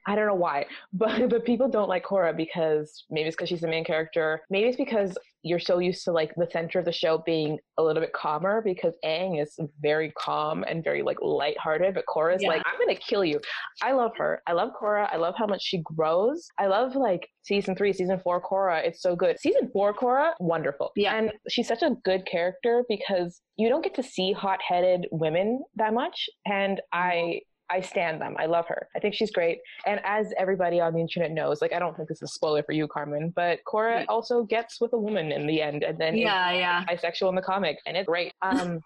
I 0.06 0.14
don't 0.14 0.26
know 0.26 0.34
why, 0.34 0.66
but 0.92 1.28
but 1.28 1.44
people 1.44 1.68
don't 1.68 1.88
like 1.88 2.04
Korra 2.04 2.36
because 2.36 3.04
maybe 3.10 3.28
it's 3.28 3.36
because 3.36 3.48
she's 3.48 3.60
the 3.60 3.68
main 3.68 3.84
character. 3.84 4.42
Maybe 4.50 4.68
it's 4.68 4.76
because 4.76 5.16
you're 5.42 5.58
so 5.58 5.78
used 5.78 6.04
to 6.04 6.12
like 6.12 6.34
the 6.36 6.48
center 6.50 6.78
of 6.78 6.84
the 6.84 6.92
show 6.92 7.22
being 7.24 7.58
a 7.78 7.82
little 7.82 8.02
bit 8.02 8.12
calmer 8.12 8.60
because 8.62 8.94
Aang 9.04 9.40
is 9.40 9.58
very 9.80 10.12
calm 10.18 10.64
and 10.68 10.84
very 10.84 11.02
like 11.02 11.16
lighthearted, 11.22 11.94
but 11.94 12.04
Korra 12.06 12.36
is 12.36 12.42
Yeah. 12.42 12.48
like, 12.50 12.62
I'm 12.66 12.78
gonna 12.78 12.94
kill 12.98 13.24
you. 13.24 13.40
I 13.82 13.92
love 13.92 14.12
her. 14.18 14.42
I 14.46 14.52
love 14.52 14.72
Korra. 14.78 15.08
I 15.10 15.16
love 15.16 15.34
how 15.38 15.46
much 15.46 15.62
she 15.62 15.78
grows. 15.78 16.46
I 16.58 16.66
love 16.66 16.94
like 16.94 17.28
season 17.42 17.74
three, 17.74 17.92
season 17.92 18.20
four 18.20 18.42
Korra. 18.42 18.84
It's 18.84 19.00
so 19.00 19.16
good. 19.16 19.40
Season 19.40 19.70
four 19.72 19.94
Korra, 19.94 20.32
wonderful. 20.40 20.92
Yeah. 20.94 21.16
And 21.16 21.32
she's 21.48 21.68
such 21.68 21.82
a 21.82 21.96
good 22.04 22.26
character 22.26 22.84
because 22.88 23.40
you 23.56 23.68
don't 23.68 23.82
get 23.82 23.94
to 23.94 24.02
see 24.02 24.32
hot 24.32 24.60
headed 24.66 25.06
women 25.10 25.62
that 25.76 25.94
much. 25.94 26.28
And 26.46 26.78
mm-hmm. 26.78 26.98
I 26.98 27.40
I 27.70 27.80
stand 27.80 28.20
them. 28.20 28.34
I 28.38 28.46
love 28.46 28.66
her. 28.68 28.88
I 28.96 28.98
think 28.98 29.14
she's 29.14 29.30
great. 29.30 29.58
And 29.86 30.00
as 30.04 30.32
everybody 30.38 30.80
on 30.80 30.92
the 30.94 31.00
internet 31.00 31.30
knows, 31.30 31.62
like 31.62 31.72
I 31.72 31.78
don't 31.78 31.96
think 31.96 32.08
this 32.08 32.18
is 32.18 32.22
a 32.30 32.32
spoiler 32.32 32.62
for 32.62 32.72
you, 32.72 32.88
Carmen, 32.88 33.32
but 33.34 33.60
Korra 33.66 34.04
also 34.08 34.42
gets 34.44 34.80
with 34.80 34.92
a 34.92 34.98
woman 34.98 35.32
in 35.32 35.46
the 35.46 35.62
end 35.62 35.82
and 35.84 35.98
then 35.98 36.14
is 36.14 36.20
Yeah, 36.20 36.52
yeah. 36.52 36.84
bisexual 36.84 37.28
in 37.28 37.34
the 37.34 37.42
comic 37.42 37.78
and 37.86 37.96
it's 37.96 38.06
great. 38.06 38.32
Um 38.42 38.80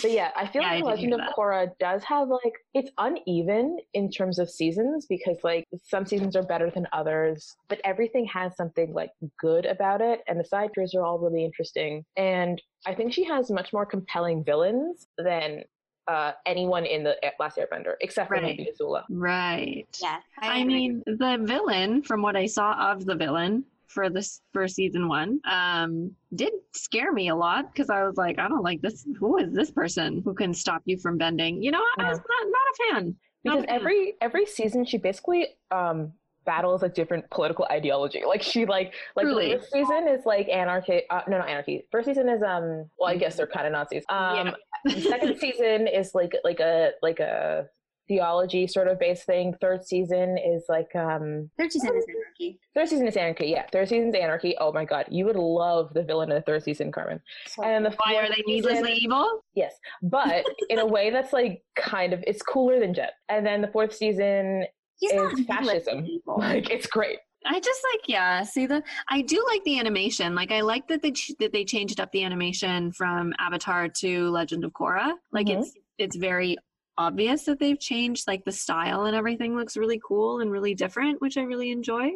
but 0.00 0.10
yeah, 0.10 0.30
I 0.36 0.46
feel 0.46 0.62
Yeah, 0.62 0.68
I 0.68 0.74
like 0.76 0.84
did 0.84 0.90
Legend 0.90 1.12
of 1.14 1.18
that. 1.20 1.34
Korra 1.36 1.70
does 1.78 2.02
have 2.04 2.28
like 2.28 2.54
it's 2.72 2.90
uneven 2.98 3.78
in 3.92 4.10
terms 4.10 4.38
of 4.38 4.48
seasons 4.48 5.06
because 5.06 5.36
like 5.44 5.66
some 5.84 6.06
seasons 6.06 6.34
are 6.34 6.42
better 6.42 6.70
than 6.70 6.86
others, 6.92 7.56
but 7.68 7.80
everything 7.84 8.24
has 8.26 8.56
something 8.56 8.92
like 8.94 9.10
good 9.38 9.66
about 9.66 10.00
it, 10.00 10.20
and 10.26 10.40
the 10.40 10.44
side 10.44 10.70
characters 10.74 10.94
are 10.94 11.04
all 11.04 11.18
really 11.18 11.44
interesting. 11.44 12.04
And 12.16 12.60
I 12.86 12.94
think 12.94 13.12
she 13.12 13.24
has 13.24 13.50
much 13.50 13.72
more 13.72 13.84
compelling 13.84 14.44
villains 14.44 15.08
than 15.18 15.64
uh, 16.08 16.32
anyone 16.46 16.84
in 16.84 17.02
the 17.04 17.16
Last 17.38 17.58
Airbender, 17.58 17.94
except 18.00 18.28
for 18.28 18.34
Right. 18.34 18.42
maybe 18.42 18.68
Azula. 18.70 19.04
Right. 19.08 19.86
Yeah. 20.00 20.18
I 20.38 20.58
agree. 20.60 20.64
mean, 20.74 21.02
the 21.06 21.38
villain, 21.42 22.02
from 22.02 22.22
what 22.22 22.36
I 22.36 22.46
saw 22.46 22.92
of 22.92 23.04
the 23.04 23.14
villain 23.14 23.64
for 23.86 24.08
this 24.08 24.40
for 24.52 24.66
season 24.66 25.06
one, 25.08 25.40
um, 25.44 26.14
did 26.34 26.52
scare 26.72 27.12
me 27.12 27.28
a 27.28 27.34
lot 27.36 27.72
because 27.72 27.90
I 27.90 28.04
was 28.04 28.16
like, 28.16 28.38
I 28.38 28.48
don't 28.48 28.62
like 28.62 28.80
this. 28.80 29.06
Who 29.18 29.38
is 29.38 29.52
this 29.52 29.70
person 29.70 30.22
who 30.24 30.34
can 30.34 30.54
stop 30.54 30.82
you 30.86 30.98
from 30.98 31.18
bending? 31.18 31.62
You 31.62 31.70
know, 31.72 31.82
I 31.98 32.08
was 32.08 32.18
not, 32.18 32.46
not 32.46 32.54
a 32.72 32.94
fan. 32.94 33.16
Not 33.44 33.54
because 33.56 33.64
a 33.64 33.66
fan. 33.66 33.76
every 33.80 34.14
every 34.20 34.46
season 34.46 34.84
she 34.84 34.98
basically 34.98 35.48
um 35.70 36.12
battles 36.44 36.82
a 36.82 36.88
different 36.88 37.28
political 37.30 37.66
ideology. 37.70 38.22
Like 38.26 38.42
she 38.42 38.66
like 38.66 38.94
like 39.16 39.24
Truly. 39.26 39.54
the 39.54 39.58
first 39.60 39.72
season 39.72 40.08
is 40.08 40.24
like 40.26 40.48
anarchy. 40.48 41.02
Uh, 41.10 41.22
no, 41.28 41.38
not 41.38 41.48
anarchy. 41.48 41.86
First 41.90 42.06
season 42.06 42.28
is 42.28 42.42
um. 42.42 42.88
Well, 42.98 43.08
I 43.10 43.16
guess 43.16 43.36
they're 43.36 43.46
kind 43.46 43.66
of 43.66 43.72
Nazis. 43.72 44.04
Um, 44.08 44.54
the 44.84 45.00
second 45.00 45.38
season 45.40 45.86
is 45.86 46.14
like 46.14 46.34
like 46.44 46.60
a 46.60 46.92
like 47.02 47.20
a 47.20 47.66
theology 48.08 48.66
sort 48.66 48.88
of 48.88 48.98
based 48.98 49.24
thing. 49.24 49.54
Third 49.60 49.84
season 49.84 50.36
is 50.36 50.64
like 50.68 50.94
um. 50.96 51.50
Third 51.58 51.72
season 51.72 51.96
is 51.96 52.04
anarchy. 52.08 52.58
Third 52.74 52.88
season 52.88 53.06
is 53.06 53.16
anarchy. 53.16 53.46
Yeah, 53.46 53.64
third 53.72 53.88
season's 53.88 54.14
anarchy. 54.14 54.56
Oh 54.58 54.72
my 54.72 54.84
god, 54.84 55.06
you 55.10 55.24
would 55.24 55.36
love 55.36 55.92
the 55.94 56.02
villain 56.02 56.30
in 56.30 56.36
the 56.36 56.42
third 56.42 56.62
season, 56.64 56.90
Carmen. 56.90 57.20
So, 57.46 57.62
And 57.62 57.84
the 57.86 57.90
Why 58.04 58.16
are 58.16 58.28
they 58.28 58.42
season- 58.46 58.72
needlessly 58.72 58.92
evil? 58.94 59.42
Yes, 59.54 59.74
but 60.02 60.44
in 60.68 60.78
a 60.80 60.86
way 60.86 61.10
that's 61.10 61.32
like 61.32 61.62
kind 61.76 62.12
of 62.12 62.22
it's 62.26 62.42
cooler 62.42 62.80
than 62.80 62.92
Jet. 62.94 63.12
And 63.28 63.46
then 63.46 63.60
the 63.62 63.68
fourth 63.68 63.94
season 63.94 64.64
he's 65.02 65.14
not 65.14 65.38
is 65.38 65.46
fascism. 65.46 66.06
Like 66.26 66.70
it's 66.70 66.86
great. 66.86 67.18
I 67.44 67.58
just 67.58 67.80
like 67.92 68.08
yeah. 68.08 68.42
See 68.44 68.66
the 68.66 68.82
I 69.10 69.20
do 69.22 69.44
like 69.48 69.62
the 69.64 69.78
animation. 69.78 70.34
Like 70.34 70.52
I 70.52 70.60
like 70.60 70.86
that 70.88 71.02
they 71.02 71.10
ch- 71.10 71.32
that 71.40 71.52
they 71.52 71.64
changed 71.64 71.98
up 72.00 72.10
the 72.12 72.22
animation 72.24 72.92
from 72.92 73.32
Avatar 73.38 73.88
to 73.88 74.30
Legend 74.30 74.64
of 74.64 74.72
Korra. 74.72 75.12
Like 75.32 75.48
Mhm. 75.48 75.60
it's 75.60 75.72
it's 75.98 76.16
very 76.16 76.56
obvious 76.98 77.44
that 77.44 77.58
they've 77.58 77.80
changed. 77.80 78.28
Like 78.28 78.44
the 78.44 78.52
style 78.52 79.04
and 79.06 79.16
everything 79.16 79.56
looks 79.56 79.76
really 79.76 80.00
cool 80.06 80.40
and 80.40 80.50
really 80.52 80.74
different, 80.74 81.20
which 81.20 81.36
I 81.36 81.42
really 81.42 81.70
enjoy. 81.72 82.12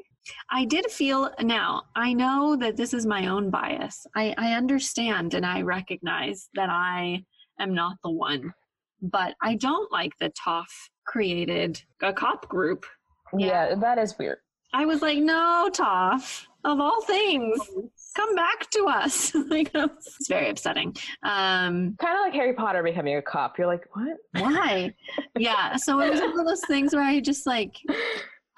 I 0.51 0.65
did 0.65 0.87
feel 0.91 1.31
now. 1.41 1.83
I 1.97 2.13
know 2.13 2.57
that 2.57 2.77
this 2.77 2.93
is 2.95 3.05
my 3.07 3.27
own 3.27 3.51
bias. 3.51 4.07
I 4.15 4.33
I 4.39 4.53
understand 4.55 5.35
and 5.35 5.45
I 5.45 5.63
recognize 5.63 6.49
that 6.55 6.71
I 6.71 7.25
am 7.59 7.75
not 7.75 7.97
the 8.05 8.11
one, 8.11 8.55
but 9.03 9.35
I 9.43 9.57
don't 9.57 9.91
like 9.91 10.13
the 10.21 10.31
Toph 10.31 10.91
created 11.07 11.83
a 12.03 12.13
cop 12.13 12.49
group 12.49 12.85
Yeah, 13.37 13.75
that 13.77 13.99
is 13.99 14.19
weird. 14.19 14.39
I 14.73 14.85
was 14.85 15.01
like, 15.01 15.19
no, 15.19 15.71
Toph, 15.73 16.47
of 16.65 16.81
all 16.81 17.01
things, 17.03 17.59
come 18.15 18.35
back 18.35 18.69
to 18.71 18.87
us. 18.87 19.35
like, 19.49 19.71
it's 19.75 20.29
very 20.29 20.51
upsetting. 20.51 20.89
Um, 21.23 21.97
Kind 21.99 22.19
of 22.19 22.25
like 22.25 22.35
Harry 22.35 22.53
Potter 22.53 22.83
becoming 22.83 23.17
a 23.17 23.23
cop. 23.23 23.57
You're 23.59 23.69
like, 23.69 23.85
what? 23.95 24.17
why? 24.33 24.93
yeah. 25.39 25.77
So 25.77 26.01
it 26.01 26.11
was 26.11 26.21
one 26.21 26.39
of 26.39 26.47
those 26.47 26.63
things 26.67 26.95
where 26.95 27.05
I 27.05 27.21
just 27.21 27.47
like, 27.47 27.77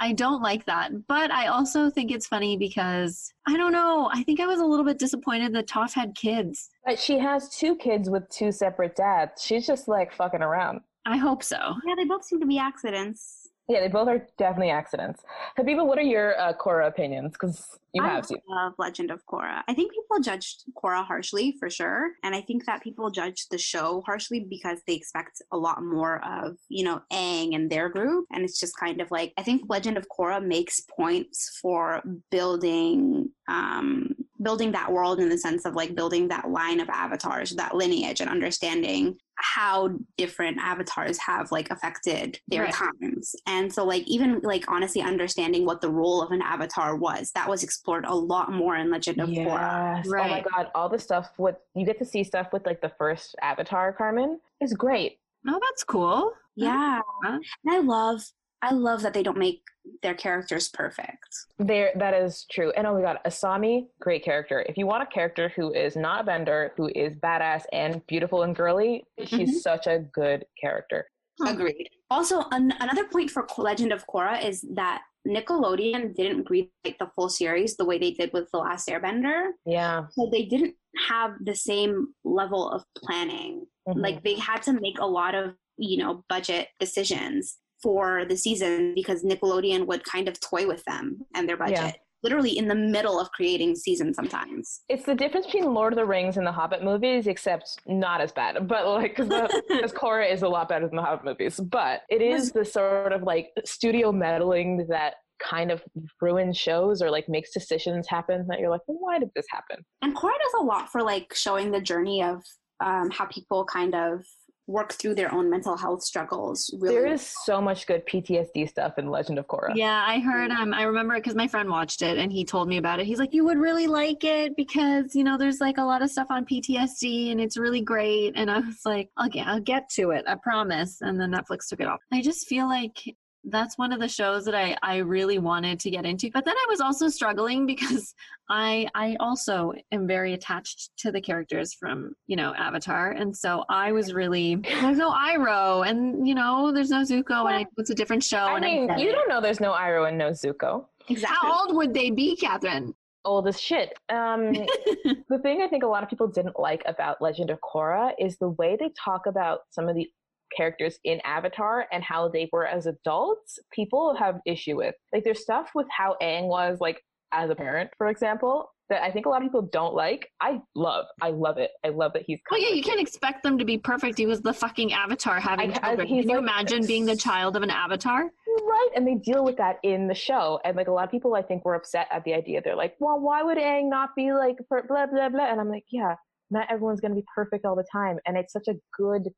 I 0.00 0.12
don't 0.12 0.42
like 0.42 0.64
that. 0.66 1.06
But 1.06 1.30
I 1.30 1.48
also 1.48 1.90
think 1.90 2.10
it's 2.10 2.26
funny 2.26 2.56
because 2.56 3.32
I 3.46 3.56
don't 3.56 3.72
know. 3.72 4.10
I 4.12 4.22
think 4.22 4.40
I 4.40 4.46
was 4.46 4.60
a 4.60 4.64
little 4.64 4.84
bit 4.84 4.98
disappointed 4.98 5.52
that 5.54 5.66
Toph 5.66 5.92
had 5.92 6.14
kids. 6.14 6.70
But 6.84 6.98
she 6.98 7.18
has 7.18 7.48
two 7.50 7.76
kids 7.76 8.08
with 8.08 8.28
two 8.30 8.52
separate 8.52 8.96
dads. 8.96 9.44
She's 9.44 9.66
just 9.66 9.88
like 9.88 10.14
fucking 10.14 10.42
around. 10.42 10.80
I 11.08 11.16
hope 11.16 11.42
so. 11.42 11.56
Yeah, 11.86 11.94
they 11.96 12.04
both 12.04 12.24
seem 12.24 12.40
to 12.40 12.46
be 12.46 12.58
accidents. 12.58 13.48
Yeah, 13.68 13.80
they 13.80 13.88
both 13.88 14.08
are 14.08 14.26
definitely 14.38 14.70
accidents. 14.70 15.22
Habiba, 15.58 15.86
what 15.86 15.98
are 15.98 16.02
your 16.02 16.38
uh, 16.40 16.54
Korra 16.54 16.88
opinions? 16.88 17.32
Because 17.32 17.66
you 17.92 18.02
I 18.02 18.08
have 18.08 18.26
to. 18.28 18.38
love 18.48 18.72
Legend 18.78 19.10
of 19.10 19.24
Korra. 19.26 19.62
I 19.68 19.74
think 19.74 19.92
people 19.92 20.20
judged 20.20 20.64
Korra 20.82 21.04
harshly 21.04 21.54
for 21.58 21.68
sure, 21.68 22.12
and 22.22 22.34
I 22.34 22.40
think 22.40 22.64
that 22.64 22.82
people 22.82 23.10
judge 23.10 23.46
the 23.50 23.58
show 23.58 24.02
harshly 24.06 24.40
because 24.40 24.80
they 24.86 24.94
expect 24.94 25.42
a 25.52 25.56
lot 25.56 25.82
more 25.82 26.24
of 26.24 26.56
you 26.70 26.82
know 26.82 27.02
Aang 27.12 27.54
and 27.54 27.70
their 27.70 27.90
group, 27.90 28.24
and 28.32 28.42
it's 28.42 28.58
just 28.58 28.74
kind 28.78 29.02
of 29.02 29.10
like 29.10 29.34
I 29.36 29.42
think 29.42 29.62
Legend 29.68 29.98
of 29.98 30.06
Korra 30.08 30.42
makes 30.42 30.80
points 30.80 31.58
for 31.60 32.02
building 32.30 33.28
um, 33.48 34.14
building 34.42 34.72
that 34.72 34.90
world 34.90 35.20
in 35.20 35.28
the 35.28 35.38
sense 35.38 35.66
of 35.66 35.74
like 35.74 35.94
building 35.94 36.28
that 36.28 36.50
line 36.50 36.80
of 36.80 36.88
avatars, 36.88 37.54
that 37.56 37.74
lineage, 37.74 38.20
and 38.20 38.30
understanding 38.30 39.18
how 39.40 39.90
different 40.16 40.58
avatars 40.58 41.16
have 41.18 41.50
like 41.52 41.70
affected 41.70 42.40
their 42.48 42.64
Right. 42.64 42.74
times 42.74 43.36
and 43.46 43.72
so 43.72 43.84
like 43.84 44.02
even 44.08 44.40
like 44.40 44.64
honestly 44.68 45.00
understanding 45.00 45.64
what 45.64 45.80
the 45.80 45.88
role 45.90 46.20
of 46.22 46.32
an 46.32 46.42
avatar 46.42 46.96
was 46.96 47.30
that 47.32 47.48
was 47.48 47.62
explored 47.62 48.04
a 48.04 48.14
lot 48.14 48.50
more 48.52 48.74
in 48.76 48.90
legend 48.90 49.20
of 49.20 49.28
korra 49.28 49.94
Yes. 49.98 50.06
Oh 50.08 50.28
my 50.28 50.44
god, 50.52 50.70
all 50.74 50.88
the 50.88 50.98
stuff 50.98 51.30
with 51.38 51.56
you 51.74 51.86
get 51.86 51.98
to 51.98 52.04
see 52.04 52.24
stuff 52.24 52.48
with 52.52 52.66
like 52.66 52.80
the 52.80 52.92
first 52.98 53.36
Avatar, 53.42 53.92
Carmen, 53.92 54.40
is 54.60 54.74
great. 54.74 55.18
Oh, 55.48 55.58
that's 55.62 55.84
cool. 55.84 56.32
yeah 56.56 57.00
Huh? 57.24 57.38
and 57.64 57.74
i 57.74 57.78
love 57.78 58.20
i 58.62 58.72
love 58.74 59.02
that 59.02 59.14
they 59.14 59.22
don't 59.22 59.38
make 59.38 59.62
their 60.02 60.14
characters 60.14 60.68
perfect 60.68 61.28
There, 61.58 61.90
that 61.96 62.14
is 62.14 62.44
true. 62.50 62.70
And 62.76 62.86
oh 62.86 62.94
my 62.94 63.02
god, 63.02 63.18
Asami, 63.26 63.86
great 64.00 64.24
character. 64.24 64.64
If 64.68 64.76
you 64.78 64.86
want 64.86 65.02
a 65.02 65.06
character 65.06 65.52
who 65.54 65.72
is 65.72 65.96
not 65.96 66.20
a 66.20 66.24
bender, 66.24 66.72
who 66.76 66.90
is 66.94 67.12
badass 67.14 67.62
and 67.72 68.06
beautiful 68.06 68.42
and 68.42 68.54
girly, 68.54 69.04
she's 69.24 69.50
Mhm. 69.58 69.60
such 69.60 69.86
a 69.86 69.98
good 69.98 70.44
character. 70.60 71.08
Agreed 71.46 71.88
also 72.10 72.40
an- 72.52 72.74
another 72.80 73.04
point 73.06 73.30
for 73.30 73.46
legend 73.58 73.92
of 73.92 74.06
korra 74.06 74.42
is 74.42 74.62
that 74.74 75.02
nickelodeon 75.26 76.14
didn't 76.14 76.48
greenlight 76.48 76.98
the 76.98 77.10
full 77.14 77.28
series 77.28 77.76
the 77.76 77.84
way 77.84 77.98
they 77.98 78.12
did 78.12 78.32
with 78.32 78.50
the 78.50 78.58
last 78.58 78.88
airbender 78.88 79.50
Yeah. 79.66 80.06
so 80.10 80.28
they 80.32 80.44
didn't 80.46 80.74
have 81.06 81.32
the 81.40 81.54
same 81.54 82.14
level 82.24 82.68
of 82.70 82.82
planning 82.96 83.66
Mhm. 83.88 84.00
like 84.04 84.22
they 84.24 84.34
had 84.34 84.62
to 84.62 84.72
make 84.72 84.98
a 84.98 85.06
lot 85.06 85.34
of 85.34 85.54
you 85.76 85.98
know 85.98 86.24
budget 86.28 86.68
decisions 86.80 87.58
for 87.82 88.24
the 88.28 88.36
season 88.36 88.94
because 88.94 89.22
nickelodeon 89.24 89.86
would 89.86 90.04
kind 90.04 90.28
of 90.28 90.38
toy 90.40 90.66
with 90.66 90.82
them 90.84 91.18
and 91.34 91.48
their 91.48 91.56
budget 91.56 91.78
Yeah. 91.78 91.92
literally 92.22 92.56
in 92.58 92.66
the 92.68 92.74
middle 92.74 93.20
of 93.20 93.30
creating 93.32 93.76
season 93.76 94.12
sometimes 94.12 94.80
it's 94.88 95.04
the 95.04 95.14
difference 95.14 95.46
between 95.46 95.72
Lord 95.72 95.92
of 95.92 95.96
the 95.98 96.04
Rings 96.04 96.36
and 96.36 96.46
the 96.46 96.52
Hobbit 96.52 96.82
movies, 96.82 97.26
except 97.26 97.78
not 97.86 98.20
as 98.20 98.32
bad. 98.32 98.66
But 98.66 98.86
like, 98.86 99.16
because 99.16 99.92
Korra 99.92 100.30
is 100.32 100.42
a 100.42 100.48
lot 100.48 100.68
better 100.68 100.86
than 100.88 100.96
the 100.96 101.02
Hobbit 101.02 101.24
movies, 101.24 101.60
but 101.60 102.02
it 102.08 102.22
is 102.22 102.50
the 102.52 102.64
sort 102.64 103.12
of 103.12 103.22
like 103.22 103.50
studio 103.64 104.10
meddling 104.12 104.86
that 104.88 105.14
kind 105.40 105.70
of 105.70 105.82
ruins 106.20 106.56
shows 106.56 107.00
or 107.00 107.10
like 107.12 107.28
makes 107.28 107.52
decisions 107.52 108.08
happen 108.08 108.44
that 108.48 108.58
you're 108.58 108.70
like, 108.70 108.80
well, 108.88 108.98
why 109.00 109.18
did 109.20 109.30
this 109.36 109.46
happen? 109.50 109.84
and 110.02 110.16
Korra 110.16 110.32
does 110.42 110.60
a 110.60 110.64
lot 110.64 110.90
for 110.90 111.02
like 111.02 111.32
showing 111.34 111.70
the 111.70 111.80
journey 111.80 112.22
of 112.24 112.42
um, 112.84 113.10
how 113.10 113.26
people 113.26 113.64
kind 113.64 113.94
of 113.94 114.24
work 114.68 114.92
through 114.92 115.14
their 115.14 115.34
own 115.34 115.48
mental 115.48 115.76
health 115.76 116.02
struggles 116.02 116.70
really 116.78 116.94
There 116.94 117.06
is 117.06 117.34
so 117.44 117.60
much 117.60 117.86
good 117.86 118.06
PTSD 118.06 118.68
stuff 118.68 118.98
in 118.98 119.08
Legend 119.08 119.38
of 119.38 119.46
Korra. 119.46 119.72
Yeah, 119.74 120.04
I 120.06 120.20
heard. 120.20 120.50
Um, 120.50 120.74
I 120.74 120.82
remember 120.82 121.14
because 121.14 121.34
my 121.34 121.48
friend 121.48 121.70
watched 121.70 122.02
it 122.02 122.18
and 122.18 122.30
he 122.30 122.44
told 122.44 122.68
me 122.68 122.76
about 122.76 123.00
it. 123.00 123.06
He's 123.06 123.18
like, 123.18 123.32
"You 123.32 123.44
would 123.46 123.58
really 123.58 123.86
like 123.86 124.24
it 124.24 124.54
because 124.56 125.14
you 125.14 125.24
know 125.24 125.38
there's 125.38 125.60
like 125.60 125.78
a 125.78 125.82
lot 125.82 126.02
of 126.02 126.10
stuff 126.10 126.28
on 126.30 126.44
PTSD 126.44 127.32
and 127.32 127.40
it's 127.40 127.56
really 127.56 127.80
great." 127.80 128.34
And 128.36 128.50
I 128.50 128.58
was 128.58 128.82
like, 128.84 129.08
"Okay, 129.24 129.40
I'll 129.40 129.60
get 129.60 129.88
to 129.90 130.10
it. 130.10 130.24
I 130.28 130.34
promise." 130.34 131.00
And 131.00 131.18
then 131.18 131.32
Netflix 131.32 131.68
took 131.68 131.80
it 131.80 131.86
off. 131.86 132.00
I 132.12 132.20
just 132.20 132.46
feel 132.46 132.68
like 132.68 133.16
that's 133.44 133.78
one 133.78 133.92
of 133.92 134.00
the 134.00 134.08
shows 134.08 134.44
that 134.44 134.54
I 134.54 134.76
I 134.82 134.98
really 134.98 135.38
wanted 135.38 135.80
to 135.80 135.90
get 135.90 136.04
into, 136.04 136.30
but 136.32 136.44
then 136.44 136.54
I 136.56 136.66
was 136.68 136.80
also 136.80 137.08
struggling 137.08 137.66
because 137.72 138.14
I 138.48 138.88
I 138.94 139.16
also 139.20 139.72
am 139.92 140.06
very 140.06 140.32
attached 140.34 140.90
to 140.98 141.12
the 141.12 141.20
characters 141.20 141.74
from 141.74 142.12
you 142.26 142.36
know 142.36 142.54
Avatar, 142.54 143.12
and 143.12 143.36
so 143.36 143.64
I 143.68 143.92
was 143.92 144.12
really 144.12 144.56
there's 144.80 144.98
no 144.98 145.10
Iroh 145.10 145.88
and 145.88 146.26
you 146.26 146.34
know 146.34 146.72
there's 146.72 146.90
no 146.90 147.02
Zuko 147.02 147.46
and 147.46 147.56
I, 147.56 147.66
it's 147.76 147.90
a 147.90 147.94
different 147.94 148.24
show. 148.24 148.38
I 148.38 148.56
and 148.56 148.64
mean, 148.64 148.86
get 148.88 149.00
you 149.00 149.12
don't 149.12 149.28
know 149.28 149.40
there's 149.40 149.60
no 149.60 149.72
Iroh 149.72 150.08
and 150.08 150.18
no 150.18 150.30
Zuko. 150.30 150.86
exactly 151.08 151.36
How 151.40 151.60
old 151.62 151.76
would 151.76 151.94
they 151.94 152.10
be, 152.10 152.36
Catherine? 152.36 152.94
Old 153.24 153.48
as 153.48 153.60
shit. 153.60 153.92
Um, 154.08 154.52
the 155.28 155.38
thing 155.42 155.60
I 155.60 155.68
think 155.68 155.82
a 155.82 155.86
lot 155.86 156.02
of 156.02 156.08
people 156.08 156.28
didn't 156.28 156.58
like 156.58 156.82
about 156.86 157.20
Legend 157.20 157.50
of 157.50 157.58
Korra 157.60 158.12
is 158.18 158.38
the 158.38 158.50
way 158.50 158.76
they 158.78 158.90
talk 159.04 159.26
about 159.26 159.60
some 159.70 159.88
of 159.88 159.96
the 159.96 160.08
characters 160.56 160.98
in 161.04 161.20
Avatar 161.24 161.86
and 161.92 162.02
how 162.02 162.28
they 162.28 162.48
were 162.52 162.66
as 162.66 162.86
adults. 162.86 163.58
People 163.72 164.14
have 164.16 164.40
issue 164.46 164.76
with 164.76 164.94
like 165.12 165.24
there's 165.24 165.42
stuff 165.42 165.70
with 165.74 165.86
how 165.90 166.16
Aang 166.22 166.48
was 166.48 166.78
like 166.80 167.02
as 167.32 167.50
a 167.50 167.54
parent, 167.54 167.90
for 167.98 168.08
example, 168.08 168.70
that 168.88 169.02
I 169.02 169.10
think 169.10 169.26
a 169.26 169.28
lot 169.28 169.42
of 169.42 169.48
people 169.48 169.68
don't 169.70 169.94
like. 169.94 170.30
I 170.40 170.60
love. 170.74 171.04
I 171.20 171.28
love 171.30 171.58
it. 171.58 171.70
I 171.84 171.88
love 171.90 172.14
that 172.14 172.22
he's. 172.26 172.40
Well, 172.50 172.58
yeah, 172.58 172.70
you 172.74 172.82
can't 172.82 173.00
expect 173.00 173.42
them 173.42 173.58
to 173.58 173.64
be 173.66 173.76
perfect. 173.76 174.16
He 174.16 174.24
was 174.24 174.40
the 174.40 174.54
fucking 174.54 174.94
avatar 174.94 175.38
having 175.38 175.72
I- 175.72 175.74
I- 175.74 175.78
children. 175.88 176.08
he's 176.08 176.22
Can 176.22 176.30
you 176.30 176.36
like- 176.36 176.42
imagine 176.44 176.86
being 176.86 177.04
the 177.04 177.16
child 177.16 177.54
of 177.56 177.62
an 177.62 177.68
avatar? 177.70 178.22
Right, 178.22 178.88
and 178.96 179.06
they 179.06 179.16
deal 179.16 179.44
with 179.44 179.56
that 179.58 179.78
in 179.82 180.08
the 180.08 180.14
show, 180.14 180.58
and 180.64 180.74
like 180.76 180.88
a 180.88 180.92
lot 180.92 181.04
of 181.04 181.10
people, 181.10 181.34
I 181.34 181.42
think, 181.42 181.64
were 181.66 181.74
upset 181.74 182.06
at 182.10 182.24
the 182.24 182.32
idea. 182.32 182.62
They're 182.62 182.74
like, 182.76 182.94
"Well, 182.98 183.20
why 183.20 183.42
would 183.42 183.58
Aang 183.58 183.90
not 183.90 184.10
be 184.16 184.32
like 184.32 184.56
per- 184.70 184.86
blah 184.86 185.06
blah 185.06 185.28
blah?" 185.28 185.44
And 185.50 185.60
I'm 185.60 185.68
like, 185.68 185.84
"Yeah, 185.90 186.14
not 186.50 186.66
everyone's 186.70 187.00
gonna 187.00 187.14
be 187.14 187.24
perfect 187.34 187.66
all 187.66 187.76
the 187.76 187.86
time, 187.92 188.18
and 188.26 188.38
it's 188.38 188.52
such 188.54 188.68
a 188.68 188.74
good 188.96 189.28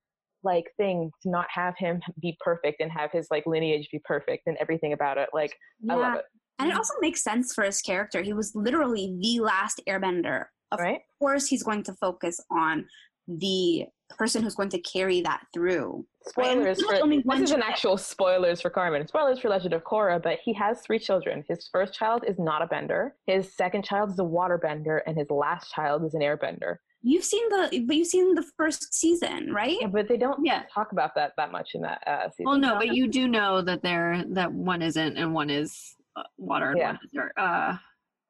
like 0.42 0.64
thing 0.76 1.10
to 1.22 1.30
not 1.30 1.46
have 1.52 1.74
him 1.76 2.00
be 2.20 2.36
perfect 2.40 2.80
and 2.80 2.90
have 2.90 3.10
his 3.12 3.28
like 3.30 3.44
lineage 3.46 3.88
be 3.92 4.00
perfect 4.04 4.46
and 4.46 4.56
everything 4.58 4.92
about 4.92 5.18
it. 5.18 5.28
Like, 5.32 5.56
I 5.88 5.94
love 5.94 6.14
it. 6.16 6.24
and 6.58 6.70
it 6.70 6.76
also 6.76 6.94
makes 7.00 7.22
sense 7.22 7.54
for 7.54 7.64
his 7.64 7.80
character 7.82 8.22
he 8.22 8.32
was 8.32 8.52
literally 8.54 9.16
the 9.20 9.40
last 9.40 9.80
airbender 9.88 10.44
of 10.72 10.78
Right? 10.80 11.00
course 11.18 11.46
he's 11.46 11.62
going 11.62 11.82
to 11.84 11.94
focus 11.94 12.40
on 12.50 12.86
the 13.28 13.84
person 14.18 14.42
who's 14.42 14.54
going 14.56 14.68
to 14.70 14.80
carry 14.80 15.20
that 15.20 15.40
through 15.54 16.04
Spoilers 16.26 16.82
for 16.82 16.96
only 16.96 17.22
this 17.24 17.40
is 17.42 17.50
an 17.52 17.62
actual 17.62 17.96
spoilers 17.96 18.60
for 18.60 18.68
Carmen. 18.70 19.06
Spoilers 19.06 19.38
for 19.38 19.48
Legend 19.48 19.72
of 19.72 19.84
Korra, 19.84 20.22
but 20.22 20.38
he 20.44 20.52
has 20.54 20.80
three 20.82 20.98
children. 20.98 21.44
His 21.48 21.68
first 21.72 21.94
child 21.94 22.24
is 22.26 22.38
not 22.38 22.60
a 22.60 22.66
bender. 22.66 23.14
His 23.26 23.54
second 23.54 23.84
child 23.84 24.10
is 24.10 24.18
a 24.18 24.24
water 24.24 24.58
bender, 24.58 24.98
and 25.06 25.16
his 25.16 25.30
last 25.30 25.72
child 25.72 26.04
is 26.04 26.12
an 26.14 26.20
airbender. 26.20 26.76
You've 27.02 27.24
seen 27.24 27.48
the 27.48 27.84
but 27.86 27.96
you've 27.96 28.06
seen 28.08 28.34
the 28.34 28.44
first 28.56 28.92
season 28.94 29.52
right 29.52 29.76
Yeah, 29.80 29.86
but 29.88 30.08
they 30.08 30.16
don't 30.16 30.44
Yeah. 30.44 30.62
talk 30.72 30.92
about 30.92 31.14
that 31.14 31.32
that 31.36 31.50
much 31.52 31.70
in 31.74 31.80
that 31.82 32.02
uh, 32.06 32.28
season. 32.30 32.44
Well, 32.46 32.58
no, 32.58 32.76
but 32.76 32.94
you 32.94 33.08
do 33.08 33.26
know 33.28 33.62
that 33.62 33.82
they're 33.82 34.24
that 34.30 34.52
one 34.52 34.82
isn't 34.82 35.16
and 35.16 35.32
one 35.34 35.50
is 35.50 35.94
uh, 36.16 36.22
water 36.38 36.70
and 36.70 36.78
Yeah. 36.78 36.86
one 36.88 36.98
is 37.04 37.10
dirt. 37.12 37.32
Uh, 37.36 37.76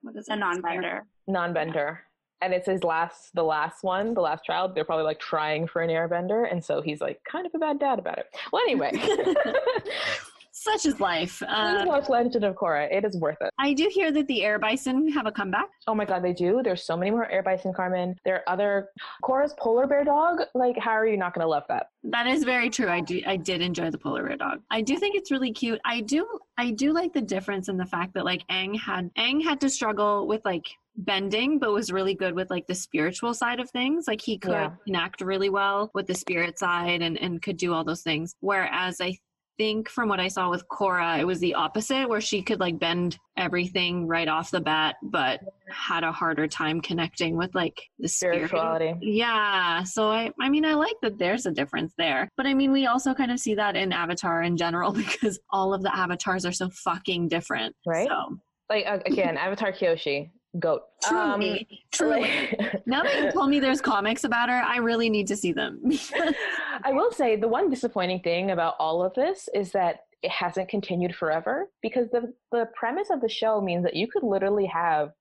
what 0.03 0.17
is 0.17 0.29
it? 0.29 0.33
A 0.33 0.37
non-bender. 0.37 1.07
non-bender 1.27 2.01
and 2.43 2.55
it's 2.55 2.67
his 2.67 2.83
last 2.83 3.35
the 3.35 3.43
last 3.43 3.83
one 3.85 4.15
the 4.15 4.21
last 4.21 4.45
child 4.45 4.75
they're 4.75 4.85
probably 4.85 5.05
like 5.05 5.21
trying 5.21 5.67
for 5.67 5.83
an 5.83 5.91
airbender 5.91 6.51
and 6.51 6.65
so 6.65 6.81
he's 6.81 7.01
like 7.01 7.21
kind 7.31 7.45
of 7.47 7.53
a 7.55 7.59
bad 7.59 7.79
dad 7.79 7.99
about 7.99 8.17
it 8.19 8.27
well 8.51 8.63
anyway 8.63 8.91
Such 10.53 10.85
is 10.87 11.01
life. 11.01 11.39
please 11.39 11.49
Uh, 11.49 11.85
watch 11.87 12.09
legend 12.09 12.45
of 12.45 12.55
korra 12.57 12.93
it 12.93 13.05
is 13.05 13.17
worth 13.19 13.37
it 13.41 13.51
I 13.59 13.73
do 13.73 13.89
hear 13.93 14.11
that 14.13 14.27
the 14.27 14.43
air 14.45 14.59
bison 14.59 15.09
have 15.13 15.27
a 15.27 15.33
comeback. 15.33 15.69
oh 15.87 15.95
my 15.95 16.05
god 16.05 16.23
they 16.23 16.33
do 16.33 16.61
there's 16.63 16.85
so 16.85 16.97
many 16.97 17.11
more 17.11 17.29
air 17.31 17.43
bison 17.43 17.73
carmen 17.73 18.17
there 18.25 18.37
are 18.37 18.49
other 18.55 18.89
korra's 19.23 19.55
polar 19.59 19.87
bear 19.87 20.05
dog 20.05 20.41
like 20.55 20.77
how 20.79 20.91
are 20.91 21.07
you 21.07 21.17
not 21.17 21.35
going 21.35 21.45
to 21.45 21.49
love 21.49 21.63
that 21.69 21.87
That 22.05 22.27
is 22.27 22.45
very 22.45 22.71
true. 22.71 22.89
I 22.89 23.01
do. 23.01 23.21
I 23.27 23.37
did 23.37 23.61
enjoy 23.61 23.91
the 23.91 23.99
polar 23.99 24.27
bear 24.27 24.37
dog. 24.37 24.61
I 24.71 24.81
do 24.81 24.97
think 24.97 25.15
it's 25.15 25.31
really 25.31 25.53
cute. 25.53 25.81
I 25.85 26.01
do. 26.01 26.27
I 26.57 26.71
do 26.71 26.93
like 26.93 27.13
the 27.13 27.21
difference 27.21 27.69
in 27.69 27.77
the 27.77 27.85
fact 27.87 28.15
that 28.15 28.25
like 28.25 28.43
Aang 28.49 28.79
had 28.79 29.11
Aang 29.19 29.43
had 29.45 29.61
to 29.61 29.69
struggle 29.71 30.27
with 30.27 30.41
like 30.45 30.67
bending, 30.97 31.59
but 31.59 31.73
was 31.73 31.93
really 31.93 32.15
good 32.15 32.35
with 32.35 32.51
like 32.51 32.67
the 32.67 32.75
spiritual 32.75 33.33
side 33.35 33.61
of 33.61 33.71
things. 33.71 34.07
Like 34.09 34.21
he 34.21 34.39
could 34.39 34.53
Yeah. 34.53 34.71
connect 34.87 35.21
really 35.21 35.51
well 35.51 35.91
with 35.95 36.07
the 36.07 36.15
spirit 36.15 36.59
side 36.59 37.03
and 37.03 37.17
and 37.19 37.41
could 37.43 37.57
do 37.59 37.73
all 37.75 37.85
those 37.85 38.03
things. 38.03 38.35
Whereas 38.41 39.01
I 39.01 39.19
think 39.61 39.91
from 39.91 40.09
what 40.09 40.21
I 40.21 40.29
saw 40.29 40.49
with 40.49 40.67
Korra, 40.69 41.19
it 41.19 41.27
was 41.27 41.39
the 41.39 41.53
opposite, 41.53 42.09
where 42.09 42.23
she 42.23 42.41
could 42.41 42.61
like 42.61 42.79
bend 42.79 43.19
everything 43.37 44.07
right 44.07 44.27
off 44.27 44.51
the 44.51 44.61
bat, 44.63 44.97
but 45.03 45.41
had 45.69 46.03
a 46.03 46.11
harder 46.11 46.47
time 46.47 46.81
connecting 46.81 47.37
with 47.37 47.55
like 47.55 47.79
the 47.99 48.09
spirit. 48.09 48.37
spirituality 48.37 48.95
Yeah, 49.03 49.83
so 49.83 50.11
I 50.11 50.31
I 50.41 50.49
mean 50.49 50.65
I 50.65 50.73
like 50.73 50.97
that 51.03 51.19
there's 51.19 51.45
a 51.45 51.51
difference 51.51 51.93
there. 51.99 52.27
But 52.39 52.47
I 52.47 52.55
mean 52.55 52.73
we 52.73 52.87
also 52.87 53.13
kind 53.13 53.31
of 53.31 53.39
see 53.39 53.55
that 53.57 53.77
in 53.77 53.93
Avatar 53.93 54.43
in 54.45 54.57
general 54.57 54.93
because 55.05 55.39
all 55.51 55.75
of 55.75 55.83
the 55.83 55.95
avatars 55.95 56.47
are 56.47 56.53
so 56.53 56.71
fucking 56.71 57.29
different. 57.29 57.77
Right? 57.87 58.09
So 58.09 58.39
like 58.71 58.87
again 59.05 59.37
avatar 59.37 59.73
kyoshi 59.73 60.31
goat 60.59 60.83
Um, 61.11 61.41
truly, 61.41 61.69
truly. 61.93 62.21
like- 62.23 62.83
now 62.87 63.03
that 63.03 63.23
you 63.23 63.31
told 63.31 63.51
me 63.51 63.61
there's 63.61 63.81
comics 63.81 64.25
about 64.25 64.49
her, 64.49 64.57
I 64.57 64.79
really 64.79 65.09
need 65.09 65.27
to 65.29 65.37
see 65.37 65.53
them. 65.53 65.81
I 66.85 66.93
will 66.93 67.13
say 67.13 67.37
the 67.37 67.49
one 67.49 67.71
disappointing 67.71 68.21
thing 68.21 68.51
about 68.51 68.75
all 68.79 69.03
of 69.05 69.15
this 69.15 69.49
is 69.55 69.73
that 69.73 70.01
it 70.23 70.31
hasn't 70.31 70.69
continued 70.69 71.15
forever 71.15 71.69
because 71.83 72.11
the 72.11 72.33
the 72.53 72.69
premise 72.75 73.09
of 73.11 73.21
the 73.23 73.29
show 73.29 73.61
means 73.61 73.85
that 73.85 73.95
you 73.95 74.07
could 74.07 74.23
literally 74.23 74.67
have 74.67 75.13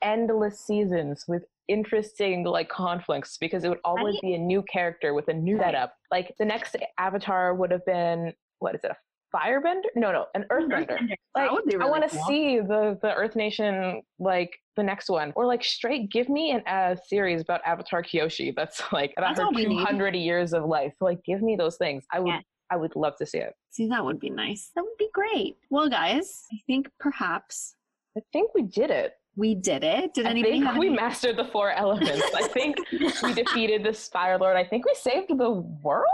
endless 0.00 0.60
seasons 0.60 1.24
with 1.28 1.44
interesting 1.66 2.44
like 2.44 2.68
conflicts 2.70 3.36
because 3.36 3.64
it 3.64 3.68
would 3.68 3.80
always 3.84 4.18
be 4.20 4.34
a 4.34 4.38
new 4.38 4.62
character 4.62 5.12
with 5.12 5.28
a 5.28 5.34
new 5.34 5.58
setup. 5.58 5.92
Like 6.10 6.34
the 6.38 6.44
next 6.46 6.76
avatar 6.98 7.54
would 7.54 7.70
have 7.70 7.84
been 7.84 8.32
what 8.60 8.74
is 8.74 8.80
it? 8.84 8.90
A 8.92 8.96
firebender? 9.34 9.84
No, 9.94 10.12
no, 10.12 10.26
an 10.34 10.44
earthbender. 10.50 10.98
That 11.34 11.52
Like, 11.52 11.64
be 11.66 11.76
I 11.76 11.84
want 11.86 12.02
to 12.08 12.16
cool. 12.16 12.24
see 12.26 12.58
the 12.60 12.98
the 13.02 13.14
Earth 13.14 13.36
Nation 13.36 14.02
like 14.18 14.58
the 14.76 14.82
next 14.82 15.08
one, 15.08 15.32
or 15.36 15.46
like 15.46 15.62
straight 15.64 16.10
give 16.10 16.28
me 16.28 16.50
an, 16.52 16.62
a 16.66 16.96
series 17.06 17.40
about 17.42 17.60
Avatar 17.64 18.02
Kyoshi 18.02 18.54
that's 18.54 18.82
like 18.92 19.12
about 19.16 19.36
That's 19.36 19.48
her 19.56 19.62
two 19.62 19.78
hundred 19.78 20.16
years 20.16 20.52
of 20.52 20.64
life. 20.64 20.94
Like, 21.00 21.22
give 21.24 21.42
me 21.42 21.56
those 21.56 21.76
things. 21.76 22.04
I 22.12 22.20
would 22.20 22.28
Yeah. 22.28 22.40
I 22.70 22.76
would 22.76 22.94
love 22.96 23.16
to 23.16 23.26
see 23.26 23.38
it. 23.38 23.54
See, 23.70 23.88
that 23.88 24.04
would 24.04 24.20
be 24.20 24.28
nice. 24.30 24.70
That 24.76 24.82
would 24.82 24.98
be 24.98 25.08
great. 25.14 25.56
Well, 25.70 25.88
guys, 25.88 26.42
I 26.52 26.58
think 26.66 26.90
perhaps 27.00 27.74
I 28.16 28.20
think 28.32 28.52
we 28.54 28.62
did 28.62 28.90
it. 28.90 29.12
We 29.38 29.54
did 29.54 29.84
it. 29.84 30.12
Did 30.14 30.26
I 30.26 30.30
anybody 30.30 30.54
think 30.54 30.64
have 30.66 30.76
we 30.76 30.88
any- 30.88 30.96
mastered 30.96 31.36
the 31.36 31.44
four 31.44 31.70
elements. 31.70 32.22
I 32.34 32.42
think 32.52 32.76
we 33.22 33.32
defeated 33.34 33.84
the 33.84 33.92
Fire 33.92 34.36
Lord. 34.36 34.56
I 34.56 34.64
think 34.64 34.84
we 34.84 34.94
saved 34.94 35.28
the 35.28 35.50
world. 35.50 36.06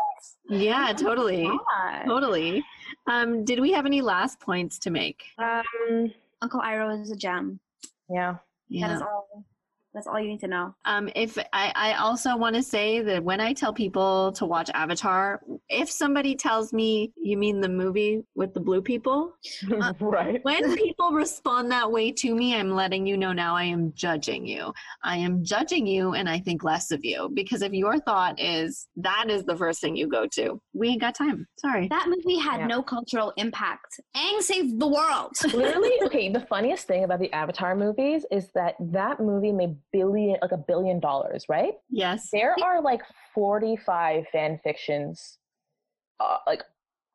Yeah, 0.49 0.93
totally. 0.97 1.45
Yeah. 1.45 2.03
Totally. 2.07 2.63
Um, 3.11 3.45
did 3.45 3.61
we 3.61 3.73
have 3.73 3.87
any 3.87 4.03
last 4.03 4.39
points 4.41 4.79
to 4.81 4.91
make? 4.91 5.23
Um, 5.39 6.13
Uncle 6.43 6.61
Iroh 6.61 7.01
is 7.03 7.11
a 7.11 7.17
gem. 7.17 7.59
yeah. 8.11 8.37
Yeah. 8.69 8.89
That 8.89 8.95
is 8.97 9.03
all. 9.03 9.45
That's 9.95 10.09
all 10.09 10.19
you 10.19 10.27
need 10.29 10.41
to 10.41 10.49
know. 10.49 10.75
Um, 10.85 11.09
if 11.15 11.39
I, 11.53 11.73
I 11.75 11.93
also 11.95 12.37
want 12.37 12.57
to 12.57 12.63
say 12.63 13.01
that 13.03 13.23
when 13.23 13.41
I 13.41 13.53
tell 13.53 13.73
people 13.73 14.33
to 14.33 14.45
watch 14.45 14.69
Avatar, 14.75 15.41
if 15.69 15.89
somebody 15.89 16.35
tells 16.35 16.73
me 16.73 17.13
you 17.17 17.37
mean 17.37 17.61
the 17.61 17.69
movie 17.69 18.25
with 18.35 18.55
the 18.55 18.61
blue 18.61 18.83
people, 18.83 19.35
right. 20.01 20.43
when 20.45 20.75
people 20.77 21.13
respond 21.13 21.71
that 21.71 21.91
way 21.93 22.11
to 22.11 22.35
me, 22.35 22.57
I'm 22.57 22.73
letting 22.73 23.07
you 23.07 23.17
know 23.17 23.33
now 23.33 23.55
I 23.55 23.65
am 23.65 23.93
judging 23.95 24.45
you. 24.45 24.73
I 25.05 25.17
am 25.19 25.45
judging 25.45 25.87
you 25.87 26.15
and 26.15 26.29
I 26.29 26.41
think 26.41 26.65
less 26.65 26.91
of 26.91 27.05
you 27.05 27.31
because 27.33 27.63
if 27.63 27.73
your 27.73 28.01
thought 28.01 28.41
is 28.41 28.89
that 28.97 29.27
is 29.31 29.45
the 29.45 29.57
first 29.57 29.81
thing 29.81 29.95
you 29.97 30.09
go 30.09 30.27
to, 30.33 30.61
we 30.73 30.89
ain't 30.89 31.01
got 31.01 31.15
time. 31.15 31.47
Sorry. 31.59 31.87
That 31.89 32.07
movie 32.09 32.39
had 32.39 32.61
Yeah. 32.61 32.67
no 32.67 32.83
cultural 32.83 33.33
impact. 33.37 34.01
Aang 34.17 34.41
saved 34.43 34.81
the 34.81 34.89
world. 34.89 35.33
Literally, 35.45 35.93
okay. 36.05 36.29
The 36.31 36.41
funniest 36.41 36.89
thing 36.89 37.05
about 37.05 37.21
the 37.21 37.33
Avatar 37.33 37.77
movies 37.77 38.27
is 38.33 38.49
that 38.57 38.75
that 38.81 39.21
movie 39.21 39.53
made 39.53 39.77
billion, 39.93 40.37
like 40.43 40.53
a 40.53 40.57
billion 40.57 41.01
dollars, 41.01 41.47
right? 41.49 41.75
Yes. 41.91 42.29
There 42.33 42.55
are 42.63 42.81
like 42.83 43.03
forty-five 43.35 44.27
fan 44.33 44.61
fictions, 44.63 45.39
uh, 46.21 46.39
like 46.47 46.63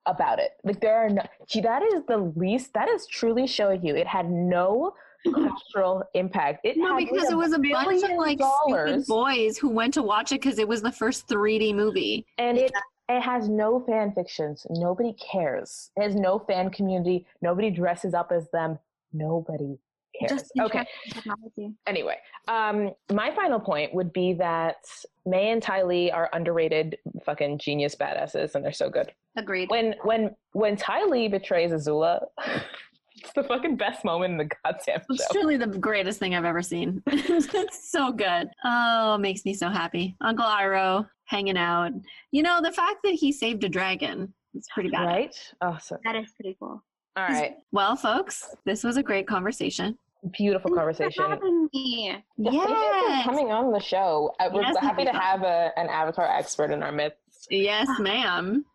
about 0.05 0.39
it. 0.39 0.51
Like 0.63 0.81
there 0.81 0.97
are 0.97 1.09
no. 1.09 1.21
Gee, 1.47 1.61
that 1.61 1.83
is 1.83 2.01
the 2.07 2.17
least. 2.35 2.73
That 2.73 2.89
is 2.89 3.07
truly 3.07 3.47
showing 3.47 3.85
you 3.85 3.95
it 3.95 4.07
had 4.07 4.29
no 4.29 4.93
cultural 5.25 6.03
impact. 6.13 6.61
It 6.63 6.77
No, 6.77 6.97
because 6.97 7.29
it 7.29 7.35
was 7.35 7.53
a 7.53 7.59
bunch 7.59 7.73
of 7.75 8.01
billion 8.01 8.17
like 8.17 8.37
dollars, 8.37 9.05
boys 9.05 9.57
who 9.57 9.69
went 9.69 9.93
to 9.95 10.03
watch 10.03 10.31
it 10.31 10.41
because 10.41 10.59
it 10.59 10.67
was 10.67 10.81
the 10.81 10.91
first 10.91 11.27
3D 11.27 11.75
movie. 11.75 12.25
and 12.37 12.57
it 12.57 12.71
it 13.09 13.21
has 13.21 13.49
no 13.49 13.79
fan 13.79 14.13
fictions. 14.13 14.67
Nobody 14.69 15.13
cares. 15.13 15.89
It 15.97 16.03
has 16.03 16.15
no 16.15 16.37
fan 16.37 16.69
community. 16.69 17.25
Nobody 17.41 17.71
dresses 17.71 18.13
up 18.13 18.31
as 18.31 18.49
them. 18.51 18.77
Nobody 19.11 19.79
cares. 20.19 20.31
Just 20.41 20.51
okay. 20.59 20.85
technology. 21.11 21.73
Anyway, 21.87 22.17
um, 22.47 22.91
my 23.11 23.31
final 23.35 23.59
point 23.59 23.93
would 23.93 24.11
be 24.13 24.33
that 24.33 24.77
Mai 25.25 25.37
and 25.37 25.61
Ty 25.61 25.83
Lee 25.83 26.11
are 26.11 26.29
underrated 26.33 26.97
fucking 27.23 27.57
genius 27.59 27.95
badasses, 27.95 28.55
and 28.55 28.63
they're 28.63 28.71
so 28.71 28.89
good. 28.89 29.11
Agreed. 29.37 29.69
When 29.69 29.95
when 30.03 30.35
when 30.53 30.75
Ty 30.75 31.05
Lee 31.05 31.27
betrays 31.27 31.71
Azula, 31.71 32.25
it's 33.15 33.33
the 33.33 33.43
fucking 33.43 33.77
best 33.77 34.03
moment 34.03 34.31
in 34.33 34.37
the 34.37 34.49
goddamn 34.63 35.01
It's 35.09 35.23
show. 35.25 35.33
truly 35.33 35.57
the 35.57 35.67
greatest 35.67 36.19
thing 36.19 36.35
I've 36.35 36.45
ever 36.45 36.61
seen. 36.61 37.01
it's 37.07 37.91
so 37.91 38.11
good. 38.11 38.49
Oh, 38.63 39.17
makes 39.17 39.45
me 39.45 39.53
so 39.53 39.69
happy. 39.69 40.15
Uncle 40.21 40.45
Iroh 40.45 41.07
hanging 41.25 41.57
out. 41.57 41.91
You 42.31 42.43
know, 42.43 42.59
the 42.61 42.71
fact 42.71 42.97
that 43.03 43.13
he 43.13 43.31
saved 43.31 43.63
a 43.63 43.69
dragon 43.69 44.33
it's 44.55 44.67
pretty 44.73 44.89
bad. 44.89 45.05
Right? 45.05 45.35
Oh, 45.61 45.77
That 46.03 46.15
is 46.15 46.31
pretty 46.35 46.57
cool. 46.59 46.83
all 47.15 47.27
right. 47.27 47.55
Well, 47.71 47.95
folks, 47.95 48.55
this 48.65 48.83
was 48.83 48.97
a 48.97 49.03
great 49.03 49.27
conversation. 49.27 49.97
Beautiful 50.31 50.69
Thanks 50.75 50.97
conversation. 50.97 51.23
having. 51.29 51.69
Yeah, 51.71 52.17
Yes. 52.37 53.23
coming 53.25 53.51
on 53.51 53.71
the 53.71 53.79
show. 53.79 54.33
I 54.39 54.47
was 54.49 54.65
Yes, 54.67 54.77
happy 54.79 55.05
to 55.05 55.11
have 55.13 55.43
a, 55.43 55.71
an 55.77 55.87
Avatar 55.87 56.25
expert 56.25 56.71
in 56.71 56.83
our 56.83 56.91
midst. 56.91 57.47
Yes, 57.49 57.87
ma'am. 57.99 58.65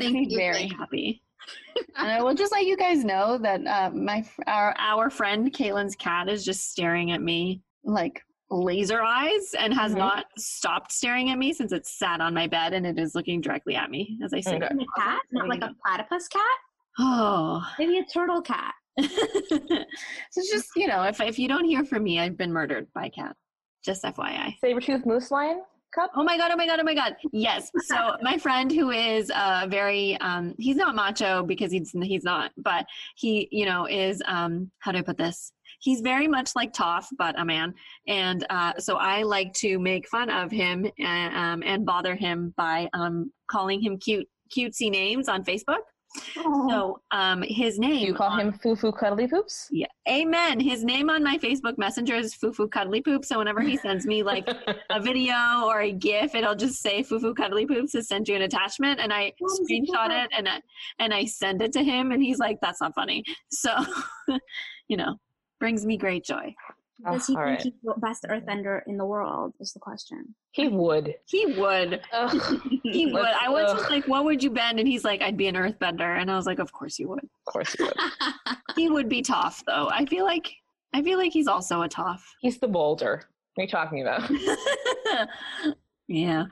Thank 0.00 0.30
you. 0.30 0.36
Very 0.36 0.68
happy. 0.68 1.22
and 1.96 2.08
I 2.10 2.22
will 2.22 2.34
just 2.34 2.52
let 2.52 2.64
you 2.66 2.76
guys 2.76 3.04
know 3.04 3.38
that 3.38 3.66
uh, 3.66 3.90
my 3.94 4.24
our 4.46 4.74
our 4.78 5.10
friend 5.10 5.52
Caitlin's 5.52 5.96
cat 5.96 6.28
is 6.28 6.44
just 6.44 6.70
staring 6.70 7.12
at 7.12 7.20
me 7.22 7.62
like 7.82 8.22
laser 8.50 9.02
eyes 9.02 9.54
and 9.58 9.72
has 9.74 9.92
Mhm. 9.94 9.98
not 9.98 10.26
stopped 10.38 10.92
staring 10.92 11.30
at 11.30 11.38
me 11.38 11.52
since 11.52 11.72
it 11.72 11.86
sat 11.86 12.20
on 12.20 12.32
my 12.34 12.46
bed 12.46 12.72
and 12.74 12.86
it 12.86 12.98
is 12.98 13.14
looking 13.14 13.40
directly 13.40 13.74
at 13.74 13.90
me 13.90 14.18
as 14.22 14.32
I 14.34 14.40
sit. 14.40 14.62
Okay. 14.62 14.66
A 14.74 15.00
cat, 15.00 15.22
not 15.32 15.48
like 15.48 15.62
a 15.62 15.74
platypus 15.84 16.28
cat. 16.28 16.42
Oh. 16.98 17.66
Maybe 17.78 17.98
a 17.98 18.04
turtle 18.04 18.40
cat. 18.42 18.74
so 19.00 19.84
it's 20.36 20.50
just 20.50 20.70
you 20.76 20.86
know, 20.86 21.02
if 21.02 21.20
if 21.20 21.38
you 21.38 21.48
don't 21.48 21.64
hear 21.64 21.84
from 21.84 22.04
me, 22.04 22.20
I've 22.20 22.36
been 22.36 22.52
murdered 22.52 22.86
by 22.94 23.06
a 23.06 23.10
cat. 23.10 23.36
Just 23.84 24.02
FYI. 24.02 24.54
Saber-toothed 24.60 25.04
moose 25.04 25.30
lion 25.30 25.62
cub? 25.94 26.10
Oh 26.14 26.24
my 26.24 26.36
god! 26.36 26.50
Oh 26.52 26.56
my 26.56 26.66
god! 26.66 26.80
Oh 26.80 26.84
my 26.84 26.94
god! 26.94 27.16
Yes. 27.32 27.70
So 27.84 28.16
my 28.22 28.36
friend 28.36 28.70
who 28.70 28.90
is 28.90 29.30
uh 29.30 29.66
very 29.70 30.18
um 30.20 30.54
he's 30.58 30.76
not 30.76 30.94
macho 30.94 31.42
because 31.42 31.72
he's 31.72 31.92
he's 32.02 32.24
not, 32.24 32.50
but 32.56 32.86
he 33.16 33.48
you 33.50 33.66
know 33.66 33.86
is 33.86 34.22
um 34.26 34.70
how 34.80 34.92
do 34.92 34.98
I 34.98 35.02
put 35.02 35.16
this? 35.16 35.52
He's 35.80 36.00
very 36.00 36.28
much 36.28 36.50
like 36.56 36.72
Toph, 36.72 37.06
but 37.18 37.38
a 37.38 37.44
man, 37.44 37.74
and 38.06 38.46
uh, 38.48 38.74
so 38.78 38.96
I 38.96 39.22
like 39.22 39.52
to 39.54 39.78
make 39.78 40.08
fun 40.08 40.30
of 40.30 40.50
him 40.50 40.86
and 40.98 41.36
um, 41.36 41.62
and 41.66 41.84
bother 41.84 42.14
him 42.14 42.54
by 42.56 42.88
um 42.94 43.30
calling 43.50 43.80
him 43.82 43.98
cute 43.98 44.26
cutesy 44.56 44.90
names 44.90 45.28
on 45.28 45.44
Facebook. 45.44 45.82
So 46.34 47.00
um 47.10 47.42
his 47.42 47.78
name 47.78 48.00
Do 48.00 48.06
you 48.06 48.14
call 48.14 48.30
on- 48.30 48.40
him 48.40 48.52
Fufu 48.52 48.96
Cuddly 48.96 49.26
Poops? 49.26 49.68
yeah, 49.72 49.86
amen. 50.08 50.60
His 50.60 50.84
name 50.84 51.10
on 51.10 51.22
my 51.24 51.38
Facebook 51.38 51.76
Messenger 51.78 52.14
is 52.14 52.34
Fufu 52.34 52.70
Cuddly 52.70 53.00
Poops. 53.00 53.28
So 53.28 53.38
whenever 53.38 53.60
he 53.60 53.76
sends 53.76 54.06
me 54.06 54.22
like 54.22 54.48
a 54.90 55.00
video 55.02 55.34
or 55.64 55.80
a 55.82 55.92
GIF, 55.92 56.34
it'll 56.34 56.54
just 56.54 56.80
say 56.80 57.02
Fufu 57.02 57.34
Cuddly 57.36 57.66
Poops 57.66 57.92
to 57.92 58.02
send 58.02 58.28
you 58.28 58.36
an 58.36 58.42
attachment, 58.42 59.00
and 59.00 59.12
I 59.12 59.32
Oh, 59.42 59.58
screenshot 59.60 60.10
it 60.24 60.30
and 60.36 60.48
I, 60.48 60.60
and 60.98 61.12
I 61.12 61.24
send 61.24 61.62
it 61.62 61.72
to 61.72 61.82
him, 61.82 62.12
and 62.12 62.22
he's 62.22 62.38
like, 62.38 62.58
"That's 62.62 62.80
not 62.80 62.94
funny." 62.94 63.24
So, 63.50 63.74
you 64.88 64.96
know, 64.96 65.16
brings 65.60 65.84
me 65.84 65.96
great 65.96 66.24
joy. 66.24 66.54
Does 67.04 67.26
he 67.26 67.34
all 67.34 67.44
think 67.44 67.48
right. 67.50 67.62
he's 67.62 67.72
the 67.82 67.94
best 67.98 68.24
earthbender 68.28 68.80
in 68.86 68.96
the 68.96 69.04
world? 69.04 69.54
Is 69.60 69.72
the 69.72 69.80
question. 69.80 70.34
He 70.52 70.68
would. 70.68 71.14
He 71.26 71.46
would. 71.46 72.00
He 72.82 73.06
would. 73.06 73.24
I 73.24 73.48
was 73.48 73.82
ugh. 73.82 73.90
like, 73.90 74.06
what 74.06 74.24
would 74.24 74.42
you 74.42 74.50
bend? 74.50 74.78
And 74.78 74.86
he's 74.86 75.04
like, 75.04 75.22
I'd 75.22 75.36
be 75.36 75.48
an 75.48 75.54
earthbender. 75.54 76.20
And 76.20 76.30
I 76.30 76.36
was 76.36 76.46
like, 76.46 76.58
of 76.58 76.70
course 76.70 76.98
you 76.98 77.08
would. 77.08 77.24
of 77.24 77.52
course 77.52 77.72
he 77.72 77.82
would. 77.82 77.94
He 78.76 78.88
would 78.90 79.08
be 79.08 79.22
Toph 79.22 79.62
though. 79.64 79.88
I 79.90 80.04
feel 80.06 80.24
like 80.24 80.50
I 80.92 81.02
feel 81.02 81.18
like 81.18 81.32
he's 81.32 81.46
also 81.46 81.82
a 81.82 81.88
Toph. 81.88 82.20
He's 82.40 82.58
the 82.58 82.68
boulder. 82.68 83.22
What 83.54 83.62
are 83.62 83.64
you 83.64 83.70
talking 83.70 84.02
about? 84.02 84.30
yeah. 86.08 86.46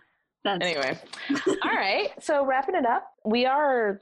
That's 0.45 0.65
Anyway, 0.65 0.99
all 1.65 1.71
right. 1.71 2.11
So 2.21 2.45
wrapping 2.45 2.75
it 2.75 2.87
up, 2.87 3.07
we 3.25 3.47
are 3.47 4.01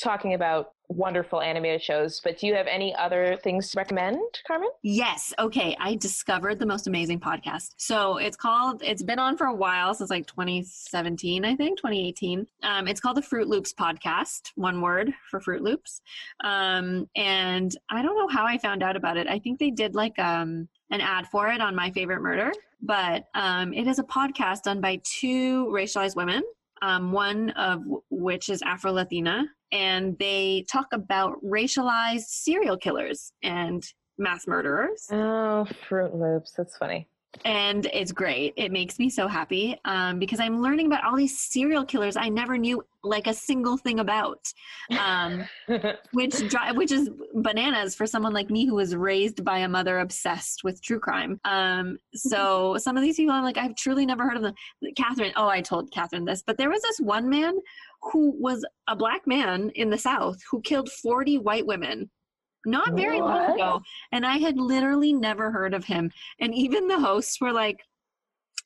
talking 0.00 0.34
about 0.34 0.72
wonderful 0.88 1.40
animated 1.40 1.82
shows, 1.82 2.20
but 2.22 2.38
do 2.38 2.46
you 2.46 2.54
have 2.54 2.66
any 2.66 2.94
other 2.94 3.38
things 3.42 3.70
to 3.70 3.78
recommend, 3.78 4.20
Carmen? 4.46 4.68
Yes. 4.82 5.32
Okay. 5.38 5.76
I 5.80 5.96
discovered 5.96 6.58
the 6.58 6.66
most 6.66 6.86
amazing 6.86 7.20
podcast. 7.20 7.74
So 7.76 8.18
it's 8.18 8.36
called, 8.36 8.82
it's 8.82 9.02
been 9.02 9.18
on 9.18 9.36
for 9.36 9.46
a 9.46 9.54
while 9.54 9.94
since 9.94 10.10
like 10.10 10.26
2017, 10.26 11.44
I 11.44 11.56
think, 11.56 11.78
2018. 11.78 12.46
Um, 12.62 12.88
it's 12.88 13.00
called 13.00 13.16
the 13.16 13.22
Fruit 13.22 13.48
Loops 13.48 13.72
Podcast, 13.72 14.52
one 14.54 14.80
word 14.80 15.12
for 15.30 15.40
Fruit 15.40 15.62
Loops. 15.62 16.00
Um, 16.44 17.08
and 17.16 17.76
I 17.90 18.02
don't 18.02 18.16
know 18.16 18.28
how 18.28 18.46
I 18.46 18.58
found 18.58 18.82
out 18.82 18.96
about 18.96 19.16
it. 19.16 19.26
I 19.26 19.38
think 19.38 19.58
they 19.58 19.70
did 19.70 19.94
like 19.94 20.18
um, 20.18 20.68
an 20.90 21.00
ad 21.00 21.26
for 21.26 21.48
it 21.48 21.60
on 21.60 21.74
My 21.74 21.90
Favorite 21.90 22.20
Murder, 22.20 22.52
but 22.82 23.26
um, 23.34 23.72
it 23.72 23.86
is 23.86 23.98
a 23.98 24.04
podcast 24.04 24.62
done 24.62 24.80
by 24.80 25.00
two 25.04 25.66
racialized 25.66 26.16
women. 26.16 26.42
Um, 26.82 27.12
one 27.12 27.50
of 27.50 27.82
which 28.10 28.48
is 28.50 28.60
Afro 28.62 28.92
Latina, 28.92 29.44
and 29.72 30.16
they 30.18 30.64
talk 30.70 30.86
about 30.92 31.34
racialized 31.42 32.26
serial 32.26 32.76
killers 32.76 33.32
and 33.42 33.82
mass 34.18 34.46
murderers 34.46 35.06
Oh, 35.10 35.66
Fruit 35.88 36.14
Loops. 36.14 36.52
That's 36.56 36.76
funny. 36.76 37.08
And 37.44 37.86
it's 37.92 38.12
great. 38.12 38.54
It 38.56 38.72
makes 38.72 38.98
me 38.98 39.10
so 39.10 39.28
happy 39.28 39.78
um, 39.84 40.18
because 40.18 40.40
i'm 40.40 40.60
learning 40.62 40.86
about 40.86 41.04
all 41.04 41.16
these 41.16 41.38
serial 41.38 41.84
killers 41.84 42.16
i 42.16 42.28
never 42.28 42.56
knew 42.58 42.84
like 43.02 43.26
a 43.26 43.34
single 43.34 43.76
thing 43.76 44.00
about 44.00 44.52
um, 44.98 45.44
which 46.12 46.36
dri- 46.48 46.72
which 46.74 46.92
is 46.92 47.10
bananas 47.34 47.94
for 47.94 48.06
someone 48.06 48.32
like 48.32 48.50
me 48.50 48.66
who 48.66 48.74
was 48.74 48.96
raised 48.96 49.44
by 49.44 49.58
a 49.58 49.68
mother 49.68 50.00
obsessed 50.00 50.64
with 50.64 50.82
true 50.82 50.98
crime. 50.98 51.40
Um, 51.44 51.98
so 52.14 52.76
some 52.80 52.96
of 52.96 53.02
these 53.02 53.16
people 53.16 53.34
i'm 53.34 53.44
like 53.44 53.58
i've 53.58 53.76
truly 53.76 54.06
never 54.06 54.24
heard 54.24 54.36
of 54.36 54.42
them. 54.42 54.54
Catherine 54.96 55.32
oh 55.36 55.48
i 55.48 55.60
told 55.60 55.90
catherine 55.92 56.24
this 56.24 56.42
but 56.46 56.58
there 56.58 56.70
was 56.70 56.82
this 56.82 57.00
one 57.00 57.28
man 57.28 57.54
who 58.12 58.34
was 58.40 58.64
a 58.88 58.96
black 58.96 59.26
man 59.26 59.70
in 59.74 59.90
the 59.90 59.98
south 59.98 60.38
who 60.50 60.60
killed 60.60 60.90
40 60.90 61.38
white 61.38 61.66
women 61.66 62.10
not 62.66 62.92
very 62.94 63.20
long 63.20 63.52
ago 63.52 63.80
and 64.12 64.26
i 64.26 64.36
had 64.36 64.58
literally 64.58 65.12
never 65.12 65.50
heard 65.50 65.74
of 65.74 65.84
him 65.84 66.10
and 66.40 66.54
even 66.54 66.88
the 66.88 66.98
hosts 66.98 67.40
were 67.40 67.52
like 67.52 67.80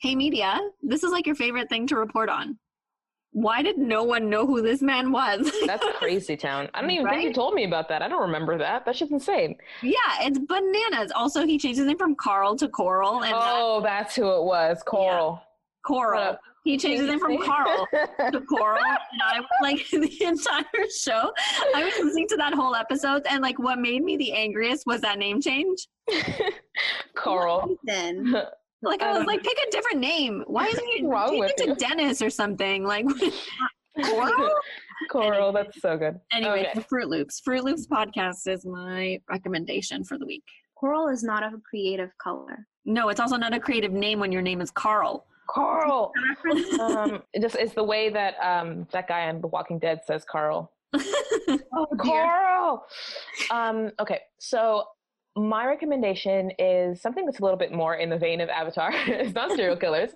hey 0.00 0.14
media 0.14 0.58
this 0.82 1.02
is 1.02 1.12
like 1.12 1.26
your 1.26 1.36
favorite 1.36 1.68
thing 1.68 1.86
to 1.86 1.96
report 1.96 2.28
on 2.28 2.58
why 3.32 3.62
did 3.62 3.78
no 3.78 4.02
one 4.02 4.28
know 4.28 4.44
who 4.44 4.60
this 4.60 4.82
man 4.82 5.12
was 5.12 5.50
That's 5.66 5.86
crazy 5.98 6.36
town. 6.36 6.68
I 6.74 6.80
don't 6.80 6.90
even 6.90 7.08
think 7.08 7.22
you 7.22 7.32
told 7.32 7.54
me 7.54 7.62
about 7.62 7.88
that. 7.88 8.02
I 8.02 8.08
don't 8.08 8.22
remember 8.22 8.58
that. 8.58 8.84
That 8.84 8.96
shit's 8.96 9.12
insane. 9.12 9.56
yeah 9.82 9.94
it's 10.20 10.38
bananas 10.38 11.12
also 11.14 11.46
he 11.46 11.56
changed 11.56 11.78
his 11.78 11.86
name 11.86 11.98
from 11.98 12.16
carl 12.16 12.56
to 12.56 12.68
coral 12.68 13.22
and 13.22 13.32
oh, 13.36 13.80
that's 13.82 14.16
who 14.16 14.28
it 14.36 14.42
was. 14.42 14.82
Coral. 14.82 15.40
coral 15.86 16.32
What 16.32 16.40
he 16.64 16.76
changed 16.76 17.00
his 17.00 17.08
name 17.10 17.18
from 17.18 17.38
carl 17.42 17.86
to 18.32 18.40
coral 18.48 18.76
and 18.78 19.22
i 19.24 19.40
was 19.40 19.48
like 19.62 19.78
the 19.90 20.24
entire 20.24 20.64
show 20.98 21.32
i 21.74 21.82
was 21.84 21.92
listening 22.02 22.28
to 22.28 22.36
that 22.36 22.52
whole 22.54 22.74
episode 22.74 23.22
and 23.28 23.42
like 23.42 23.58
what 23.58 23.78
made 23.78 24.02
me 24.02 24.16
the 24.16 24.32
angriest 24.32 24.84
was 24.86 25.00
that 25.00 25.18
name 25.18 25.40
change 25.40 25.86
Coral. 27.16 27.76
Then 27.84 28.34
like 28.82 29.02
i 29.02 29.16
was 29.16 29.26
like 29.26 29.42
pick 29.42 29.56
a 29.66 29.70
different 29.70 29.98
name 29.98 30.42
why 30.46 30.66
isn't 30.66 30.86
he 30.96 31.02
What's 31.02 31.12
wrong 31.12 31.28
change 31.30 31.40
with 31.40 31.50
it 31.50 31.56
to 31.58 31.66
you? 31.68 31.74
dennis 31.76 32.22
or 32.22 32.30
something 32.30 32.84
like 32.84 33.04
coral 34.04 34.50
Coral. 35.10 35.52
That's 35.52 35.80
so 35.80 35.96
good. 35.98 36.18
anyway 36.32 36.68
Okay. 36.70 36.80
fruit 36.88 37.08
loops 37.08 37.40
fruit 37.40 37.64
loops 37.64 37.86
podcast 37.86 38.46
is 38.46 38.64
my 38.64 39.18
recommendation 39.30 40.02
for 40.04 40.16
the 40.18 40.24
week 40.26 40.44
coral 40.76 41.08
is 41.08 41.22
not 41.22 41.42
a 41.42 41.50
creative 41.68 42.10
color. 42.22 42.66
no 42.86 43.08
it's 43.10 43.20
also 43.20 43.36
not 43.36 43.52
a 43.54 43.60
creative 43.60 43.92
name 43.92 44.18
when 44.18 44.32
your 44.32 44.42
name 44.42 44.60
is 44.62 44.70
carl 44.70 45.26
Carl. 45.52 46.12
um, 46.80 47.22
it 47.32 47.42
just 47.42 47.56
it's 47.56 47.74
the 47.74 47.84
way 47.84 48.10
that 48.10 48.34
um 48.40 48.86
that 48.92 49.08
guy 49.08 49.28
on 49.28 49.40
The 49.40 49.48
Walking 49.48 49.78
Dead 49.78 50.00
says 50.06 50.24
Carl. 50.30 50.72
Oh 51.72 51.86
Carl. 51.98 52.84
Um, 53.50 53.90
okay, 54.00 54.20
so 54.38 54.84
my 55.36 55.66
recommendation 55.66 56.50
is 56.58 57.00
something 57.00 57.24
that's 57.24 57.38
a 57.38 57.42
little 57.42 57.56
bit 57.56 57.72
more 57.72 57.94
in 57.94 58.10
the 58.10 58.18
vein 58.18 58.40
of 58.40 58.48
Avatar. 58.48 58.90
it's 59.06 59.34
not 59.34 59.52
serial 59.52 59.76
killers. 59.76 60.10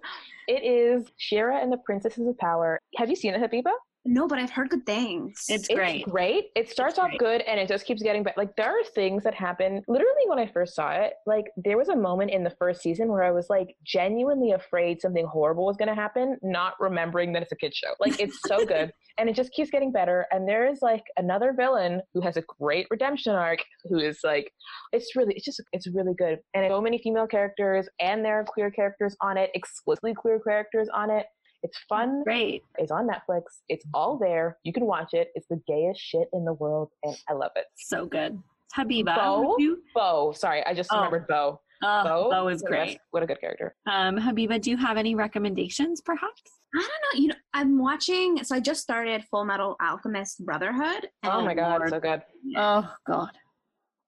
It 0.48 0.64
is 0.64 1.06
She-Ra 1.16 1.60
and 1.62 1.72
the 1.72 1.78
Princesses 1.78 2.26
of 2.26 2.36
Power. 2.38 2.78
Have 2.96 3.08
you 3.08 3.16
seen 3.16 3.34
it, 3.34 3.40
Habiba? 3.40 3.72
No, 4.06 4.28
but 4.28 4.38
I've 4.38 4.50
heard 4.50 4.70
good 4.70 4.84
things. 4.84 5.44
It's 5.48 5.68
It's 5.68 5.74
great. 5.74 6.04
great. 6.04 6.46
It 6.54 6.70
starts 6.70 6.94
It's 6.94 6.98
off 6.98 7.10
good 7.18 7.40
and 7.42 7.58
it 7.58 7.68
just 7.68 7.86
keeps 7.86 8.02
getting 8.02 8.22
better. 8.22 8.34
Like 8.36 8.54
there 8.56 8.68
are 8.68 8.84
things 8.94 9.24
that 9.24 9.34
happen. 9.34 9.82
Literally, 9.88 10.24
when 10.26 10.38
I 10.38 10.46
first 10.46 10.74
saw 10.74 10.90
it, 10.92 11.14
like 11.26 11.46
there 11.56 11.78
was 11.78 11.88
a 11.88 11.96
moment 11.96 12.30
in 12.30 12.44
the 12.44 12.50
first 12.50 12.82
season 12.82 13.08
where 13.08 13.22
I 13.22 13.30
was 13.30 13.48
like 13.48 13.76
genuinely 13.82 14.52
afraid 14.52 15.00
something 15.00 15.26
horrible 15.26 15.64
was 15.66 15.76
going 15.76 15.88
to 15.88 15.94
happen, 15.94 16.36
not 16.42 16.74
remembering 16.80 17.32
that 17.32 17.42
it's 17.42 17.52
a 17.52 17.56
kids 17.56 17.76
show. 17.76 17.94
Like 17.98 18.20
it's 18.20 18.38
so 18.46 18.66
good, 18.66 18.92
and 19.16 19.28
it 19.28 19.36
just 19.36 19.52
keeps 19.52 19.70
getting 19.70 19.90
better. 19.90 20.26
And 20.30 20.46
there 20.46 20.70
is 20.70 20.80
like 20.82 21.04
another 21.16 21.54
villain 21.56 22.02
who 22.12 22.20
has 22.20 22.36
a 22.36 22.42
great 22.60 22.86
redemption 22.90 23.34
arc, 23.34 23.60
who 23.84 23.98
is 23.98 24.18
like, 24.22 24.52
it's 24.92 25.16
really, 25.16 25.34
it's 25.34 25.44
just, 25.44 25.62
it's 25.72 25.86
really 25.88 26.14
good. 26.18 26.38
And 26.54 26.68
so 26.68 26.80
many 26.80 26.98
female 26.98 27.26
characters, 27.26 27.88
and 28.00 28.24
there 28.24 28.38
are 28.38 28.44
queer 28.44 28.70
characters 28.70 29.16
on 29.22 29.38
it, 29.38 29.50
explicitly 29.54 30.14
queer 30.14 30.40
characters 30.40 30.88
on 30.94 31.10
it. 31.10 31.26
It's 31.64 31.78
fun. 31.88 32.22
great 32.22 32.62
It's 32.78 32.92
on 32.92 33.08
Netflix. 33.08 33.42
It's 33.68 33.84
all 33.92 34.16
there. 34.18 34.58
You 34.64 34.72
can 34.72 34.84
watch 34.86 35.14
it. 35.14 35.30
It's 35.34 35.46
the 35.48 35.60
gayest 35.66 36.00
shit 36.00 36.28
in 36.32 36.44
the 36.44 36.52
world, 36.52 36.90
and 37.02 37.16
I 37.28 37.32
love 37.32 37.50
it. 37.56 37.64
so 37.76 38.06
good 38.06 38.38
habiba 38.76 39.14
Bow? 39.16 39.54
you 39.58 39.82
Bow, 39.94 40.32
sorry, 40.32 40.64
I 40.66 40.74
just 40.74 40.90
Oh. 40.92 40.96
remembered 40.96 41.26
Bow. 41.28 41.60
Oh, 41.82 42.04
Bow, 42.04 42.30
Bow 42.30 42.48
is 42.48 42.62
what 42.62 42.72
a- 42.72 42.74
great. 42.74 42.98
What 43.12 43.22
a 43.22 43.26
good 43.26 43.40
character. 43.40 43.74
Um, 43.86 44.16
Habiba, 44.18 44.60
do 44.60 44.70
you 44.70 44.76
have 44.76 44.96
any 44.96 45.14
recommendations, 45.14 46.00
perhaps? 46.00 46.42
I 46.74 46.78
don't 46.80 46.88
know. 47.14 47.20
You 47.22 47.28
know, 47.28 47.34
I'm 47.52 47.78
watching. 47.78 48.42
So 48.42 48.56
I 48.56 48.60
just 48.60 48.80
started 48.82 49.22
Full 49.30 49.44
Metal 49.44 49.76
Alchemist 49.80 50.44
Brotherhood. 50.44 51.08
Oh, 51.24 51.42
my 51.42 51.54
god, 51.54 51.78
Lord. 51.80 51.90
so 51.90 52.00
good. 52.00 52.22
Oh 52.56 52.92
God. 53.06 53.30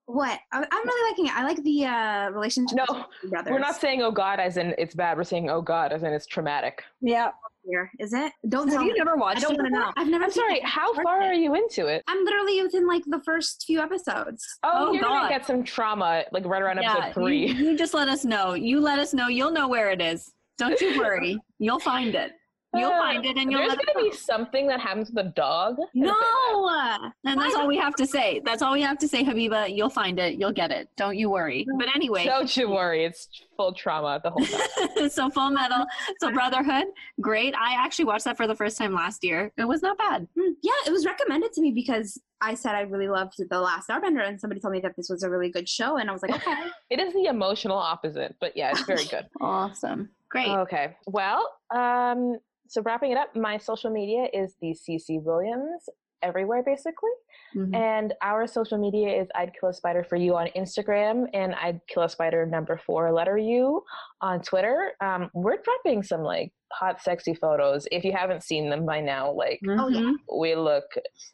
What? 0.06 0.38
I, 0.52 0.58
I'm 0.70 0.86
really 0.86 1.10
liking 1.10 1.26
it. 1.26 1.36
I 1.36 1.42
like 1.44 1.62
the 1.64 1.84
uh, 1.84 2.30
relationship. 2.30 2.78
No, 2.88 3.06
brothers. 3.28 3.50
We're 3.52 3.58
not 3.58 3.76
saying 3.80 4.02
oh 4.02 4.10
god 4.12 4.38
as 4.40 4.56
in 4.56 4.74
it's 4.78 4.94
bad. 4.94 5.16
We're 5.16 5.24
saying 5.24 5.50
oh 5.50 5.60
god 5.60 5.92
as 5.92 6.02
in 6.04 6.12
it's 6.12 6.26
traumatic. 6.26 6.84
Yeah. 7.00 7.30
here. 7.64 7.90
Is 7.98 8.12
it? 8.12 8.32
Don't 8.48 8.68
Have 8.68 8.82
you 8.82 8.92
me. 8.92 8.98
never 8.98 9.12
I 9.16 9.20
watched 9.20 9.40
don't 9.42 9.56
want 9.56 9.66
to 9.66 9.72
know. 9.78 9.92
I've 9.96 10.06
never. 10.06 10.24
I'm 10.24 10.30
sorry. 10.30 10.60
How 10.60 10.94
far 11.02 11.22
it. 11.22 11.26
are 11.26 11.34
you 11.34 11.54
into 11.56 11.86
it? 11.88 12.04
I'm 12.06 12.24
literally 12.24 12.62
within 12.62 12.86
like 12.86 13.02
the 13.06 13.20
first 13.24 13.64
few 13.66 13.80
episodes. 13.80 14.46
Oh, 14.62 14.70
Oh, 14.88 14.92
you're 14.92 15.02
God. 15.02 15.22
gonna 15.22 15.28
get 15.28 15.44
some 15.44 15.64
trauma 15.64 16.22
like 16.30 16.44
right 16.46 16.62
around 16.62 16.78
episode 16.78 17.06
you, 17.08 17.12
three. 17.12 17.46
you 17.52 17.76
just 17.76 17.92
let 17.92 18.08
us 18.08 18.24
know. 18.24 18.54
You 18.54 18.80
let 18.80 19.00
us 19.00 19.12
know. 19.12 19.26
You'll 19.26 19.50
know 19.52 19.66
where 19.68 19.90
it 19.90 20.00
is. 20.00 20.32
Don't 20.56 20.80
you 20.80 20.98
worry. 20.98 21.36
You'll 21.58 21.80
find 21.80 22.14
it. 22.14 22.30
You'll 22.78 22.90
find 22.90 23.24
it 23.24 23.36
and 23.36 23.50
you'll 23.50 23.60
There's 23.60 23.74
gonna 23.74 24.10
be 24.10 24.12
something 24.16 24.66
that 24.68 24.80
happens 24.80 25.10
with 25.10 25.24
the 25.24 25.30
dog. 25.32 25.76
No. 25.94 26.14
And 27.24 27.40
that's 27.40 27.54
all 27.54 27.66
we 27.66 27.76
have 27.76 27.94
to 27.96 28.06
say. 28.06 28.40
That's 28.44 28.62
all 28.62 28.72
we 28.72 28.82
have 28.82 28.98
to 28.98 29.08
say, 29.08 29.24
Habiba. 29.24 29.74
You'll 29.74 29.90
find 29.90 30.18
it. 30.18 30.38
You'll 30.38 30.52
get 30.52 30.70
it. 30.70 30.88
Don't 30.96 31.16
you 31.16 31.30
worry. 31.30 31.66
But 31.78 31.88
anyway, 31.94 32.24
Don't 32.24 32.54
you 32.56 32.70
worry. 32.70 33.04
It's 33.04 33.28
full 33.56 33.72
trauma 33.72 34.20
the 34.22 34.30
whole 34.30 34.44
time. 34.44 35.08
so 35.10 35.30
Full 35.30 35.50
Metal, 35.50 35.86
so 36.20 36.30
Brotherhood, 36.30 36.84
great. 37.20 37.54
I 37.56 37.74
actually 37.74 38.04
watched 38.04 38.24
that 38.24 38.36
for 38.36 38.46
the 38.46 38.54
first 38.54 38.76
time 38.76 38.92
last 38.92 39.24
year. 39.24 39.50
It 39.56 39.64
was 39.66 39.82
not 39.82 39.96
bad. 39.98 40.28
Hmm, 40.38 40.52
Yeah, 40.62 40.72
it 40.86 40.90
was 40.92 41.06
recommended 41.06 41.52
to 41.54 41.60
me 41.62 41.72
because 41.72 42.20
I 42.40 42.54
said 42.54 42.74
I 42.74 42.82
really 42.82 43.08
loved 43.08 43.34
The 43.48 43.60
Last 43.60 43.88
Airbender, 43.88 44.26
and 44.26 44.38
somebody 44.38 44.60
told 44.60 44.72
me 44.72 44.80
that 44.80 44.94
this 44.96 45.08
was 45.08 45.22
a 45.22 45.30
really 45.30 45.50
good 45.50 45.68
show, 45.68 45.96
and 45.96 46.10
I 46.10 46.12
was 46.12 46.20
like, 46.22 46.34
okay. 46.34 46.54
it 46.90 47.00
is 47.00 47.14
the 47.14 47.24
emotional 47.26 47.78
opposite, 47.78 48.36
but 48.40 48.54
yeah, 48.56 48.70
it's 48.70 48.82
very 48.82 49.04
good. 49.04 49.26
Awesome. 49.40 50.10
Great. 50.28 50.48
Okay. 50.48 50.96
Well, 51.06 51.48
um, 51.74 52.36
so 52.68 52.82
wrapping 52.82 53.12
it 53.12 53.18
up, 53.18 53.34
my 53.36 53.58
social 53.58 53.90
media 53.90 54.28
is 54.32 54.54
the 54.60 54.74
CC 54.74 55.22
Williams 55.22 55.88
everywhere 56.22 56.62
basically. 56.64 57.10
Mhm. 57.54 57.74
And 57.74 58.14
our 58.22 58.46
social 58.46 58.76
media 58.78 59.20
is 59.22 59.28
I'd 59.34 59.52
Kill 59.58 59.68
a 59.70 59.72
Spider 59.74 60.04
for 60.04 60.16
You 60.16 60.34
on 60.36 60.48
Instagram 60.56 61.26
and 61.32 61.54
I'd 61.54 61.80
Kill 61.86 62.02
a 62.02 62.08
Spider 62.08 62.44
number 62.46 62.76
four 62.84 63.12
letter 63.12 63.38
U 63.38 63.82
on 64.20 64.40
Twitter. 64.42 64.92
Um, 65.00 65.30
we're 65.34 65.56
dropping 65.62 66.02
some 66.02 66.22
like 66.22 66.52
hot, 66.72 67.00
sexy 67.00 67.32
photos. 67.34 67.86
If 67.92 68.04
you 68.04 68.12
haven't 68.12 68.42
seen 68.42 68.68
them 68.68 68.84
by 68.84 69.00
now, 69.00 69.30
like 69.30 69.60
Oh, 69.68 69.88
yeah. 69.88 70.00
Mhm. 70.00 70.14
we 70.38 70.54
look 70.56 70.84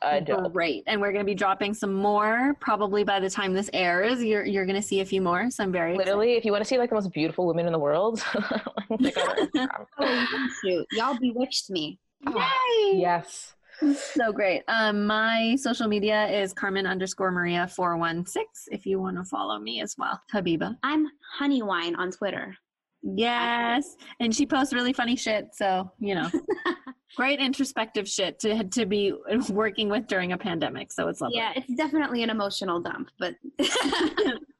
adult. 0.02 0.52
Great. 0.52 0.84
And 0.86 1.00
we're 1.00 1.12
going 1.12 1.24
to 1.24 1.30
be 1.30 1.34
dropping 1.34 1.72
some 1.74 1.94
more 1.94 2.54
probably 2.60 3.02
by 3.04 3.18
the 3.18 3.30
time 3.30 3.54
this 3.54 3.70
airs. 3.72 4.22
You're, 4.22 4.44
you're 4.44 4.66
going 4.66 4.76
to 4.80 4.86
see 4.86 5.00
a 5.00 5.04
few 5.06 5.22
more. 5.22 5.50
So 5.50 5.64
I'm 5.64 5.72
very 5.72 5.94
excited. 5.94 6.06
Literally, 6.10 6.34
if 6.34 6.44
you 6.44 6.52
want 6.52 6.62
to 6.62 6.68
see 6.68 6.76
like 6.78 6.90
the 6.90 6.96
most 6.96 7.12
beautiful 7.12 7.46
women 7.46 7.66
in 7.66 7.72
the 7.72 7.78
world, 7.78 8.20
check 8.20 9.16
out 9.16 9.38
our 9.38 9.46
Instagram. 9.46 9.68
Oh, 9.98 10.48
shoot. 10.62 10.86
Y'all 10.92 11.18
bewitched 11.18 11.70
me. 11.70 11.98
Oh, 12.26 12.92
yes. 12.94 13.54
So 13.96 14.32
great. 14.32 14.62
Um, 14.68 15.06
my 15.06 15.56
social 15.58 15.88
media 15.88 16.26
is 16.28 16.52
Carmen 16.52 16.86
underscore 16.86 17.30
Maria 17.30 17.66
four 17.66 17.96
one 17.96 18.24
six. 18.26 18.68
If 18.70 18.86
you 18.86 19.00
want 19.00 19.16
to 19.16 19.24
follow 19.24 19.58
me 19.58 19.80
as 19.80 19.94
well, 19.98 20.20
Habiba. 20.32 20.76
I'm 20.82 21.06
Honeywine 21.38 21.94
on 21.96 22.10
Twitter. 22.10 22.56
Yes, 23.02 23.96
and 24.20 24.34
she 24.34 24.46
posts 24.46 24.72
really 24.72 24.92
funny 24.92 25.16
shit. 25.16 25.48
So 25.54 25.90
you 25.98 26.14
know, 26.14 26.30
great 27.16 27.40
introspective 27.40 28.08
shit 28.08 28.38
to 28.40 28.64
to 28.64 28.86
be 28.86 29.12
working 29.50 29.88
with 29.88 30.06
during 30.06 30.32
a 30.32 30.38
pandemic. 30.38 30.92
So 30.92 31.08
it's 31.08 31.20
lovely. 31.20 31.38
Yeah, 31.38 31.52
it's 31.56 31.74
definitely 31.74 32.22
an 32.22 32.30
emotional 32.30 32.80
dump, 32.80 33.10
but 33.18 33.34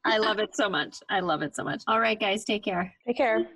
I 0.05 0.17
love 0.17 0.39
it 0.39 0.55
so 0.55 0.69
much. 0.77 0.97
I 1.09 1.21
love 1.21 1.41
it 1.41 1.55
so 1.55 1.63
much. 1.63 1.83
All 1.87 1.99
right, 1.99 2.19
guys, 2.19 2.43
take 2.43 2.63
care. 2.63 2.93
Take 3.07 3.17
care. 3.17 3.47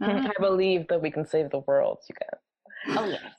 Bye. 0.00 0.28
I 0.28 0.32
believe 0.38 0.86
that 0.88 1.02
we 1.02 1.10
can 1.10 1.26
save 1.26 1.50
the 1.50 1.58
world, 1.60 1.98
you 2.08 2.14
guys. 2.18 2.96
oh 2.98 3.06
yeah. 3.06 3.30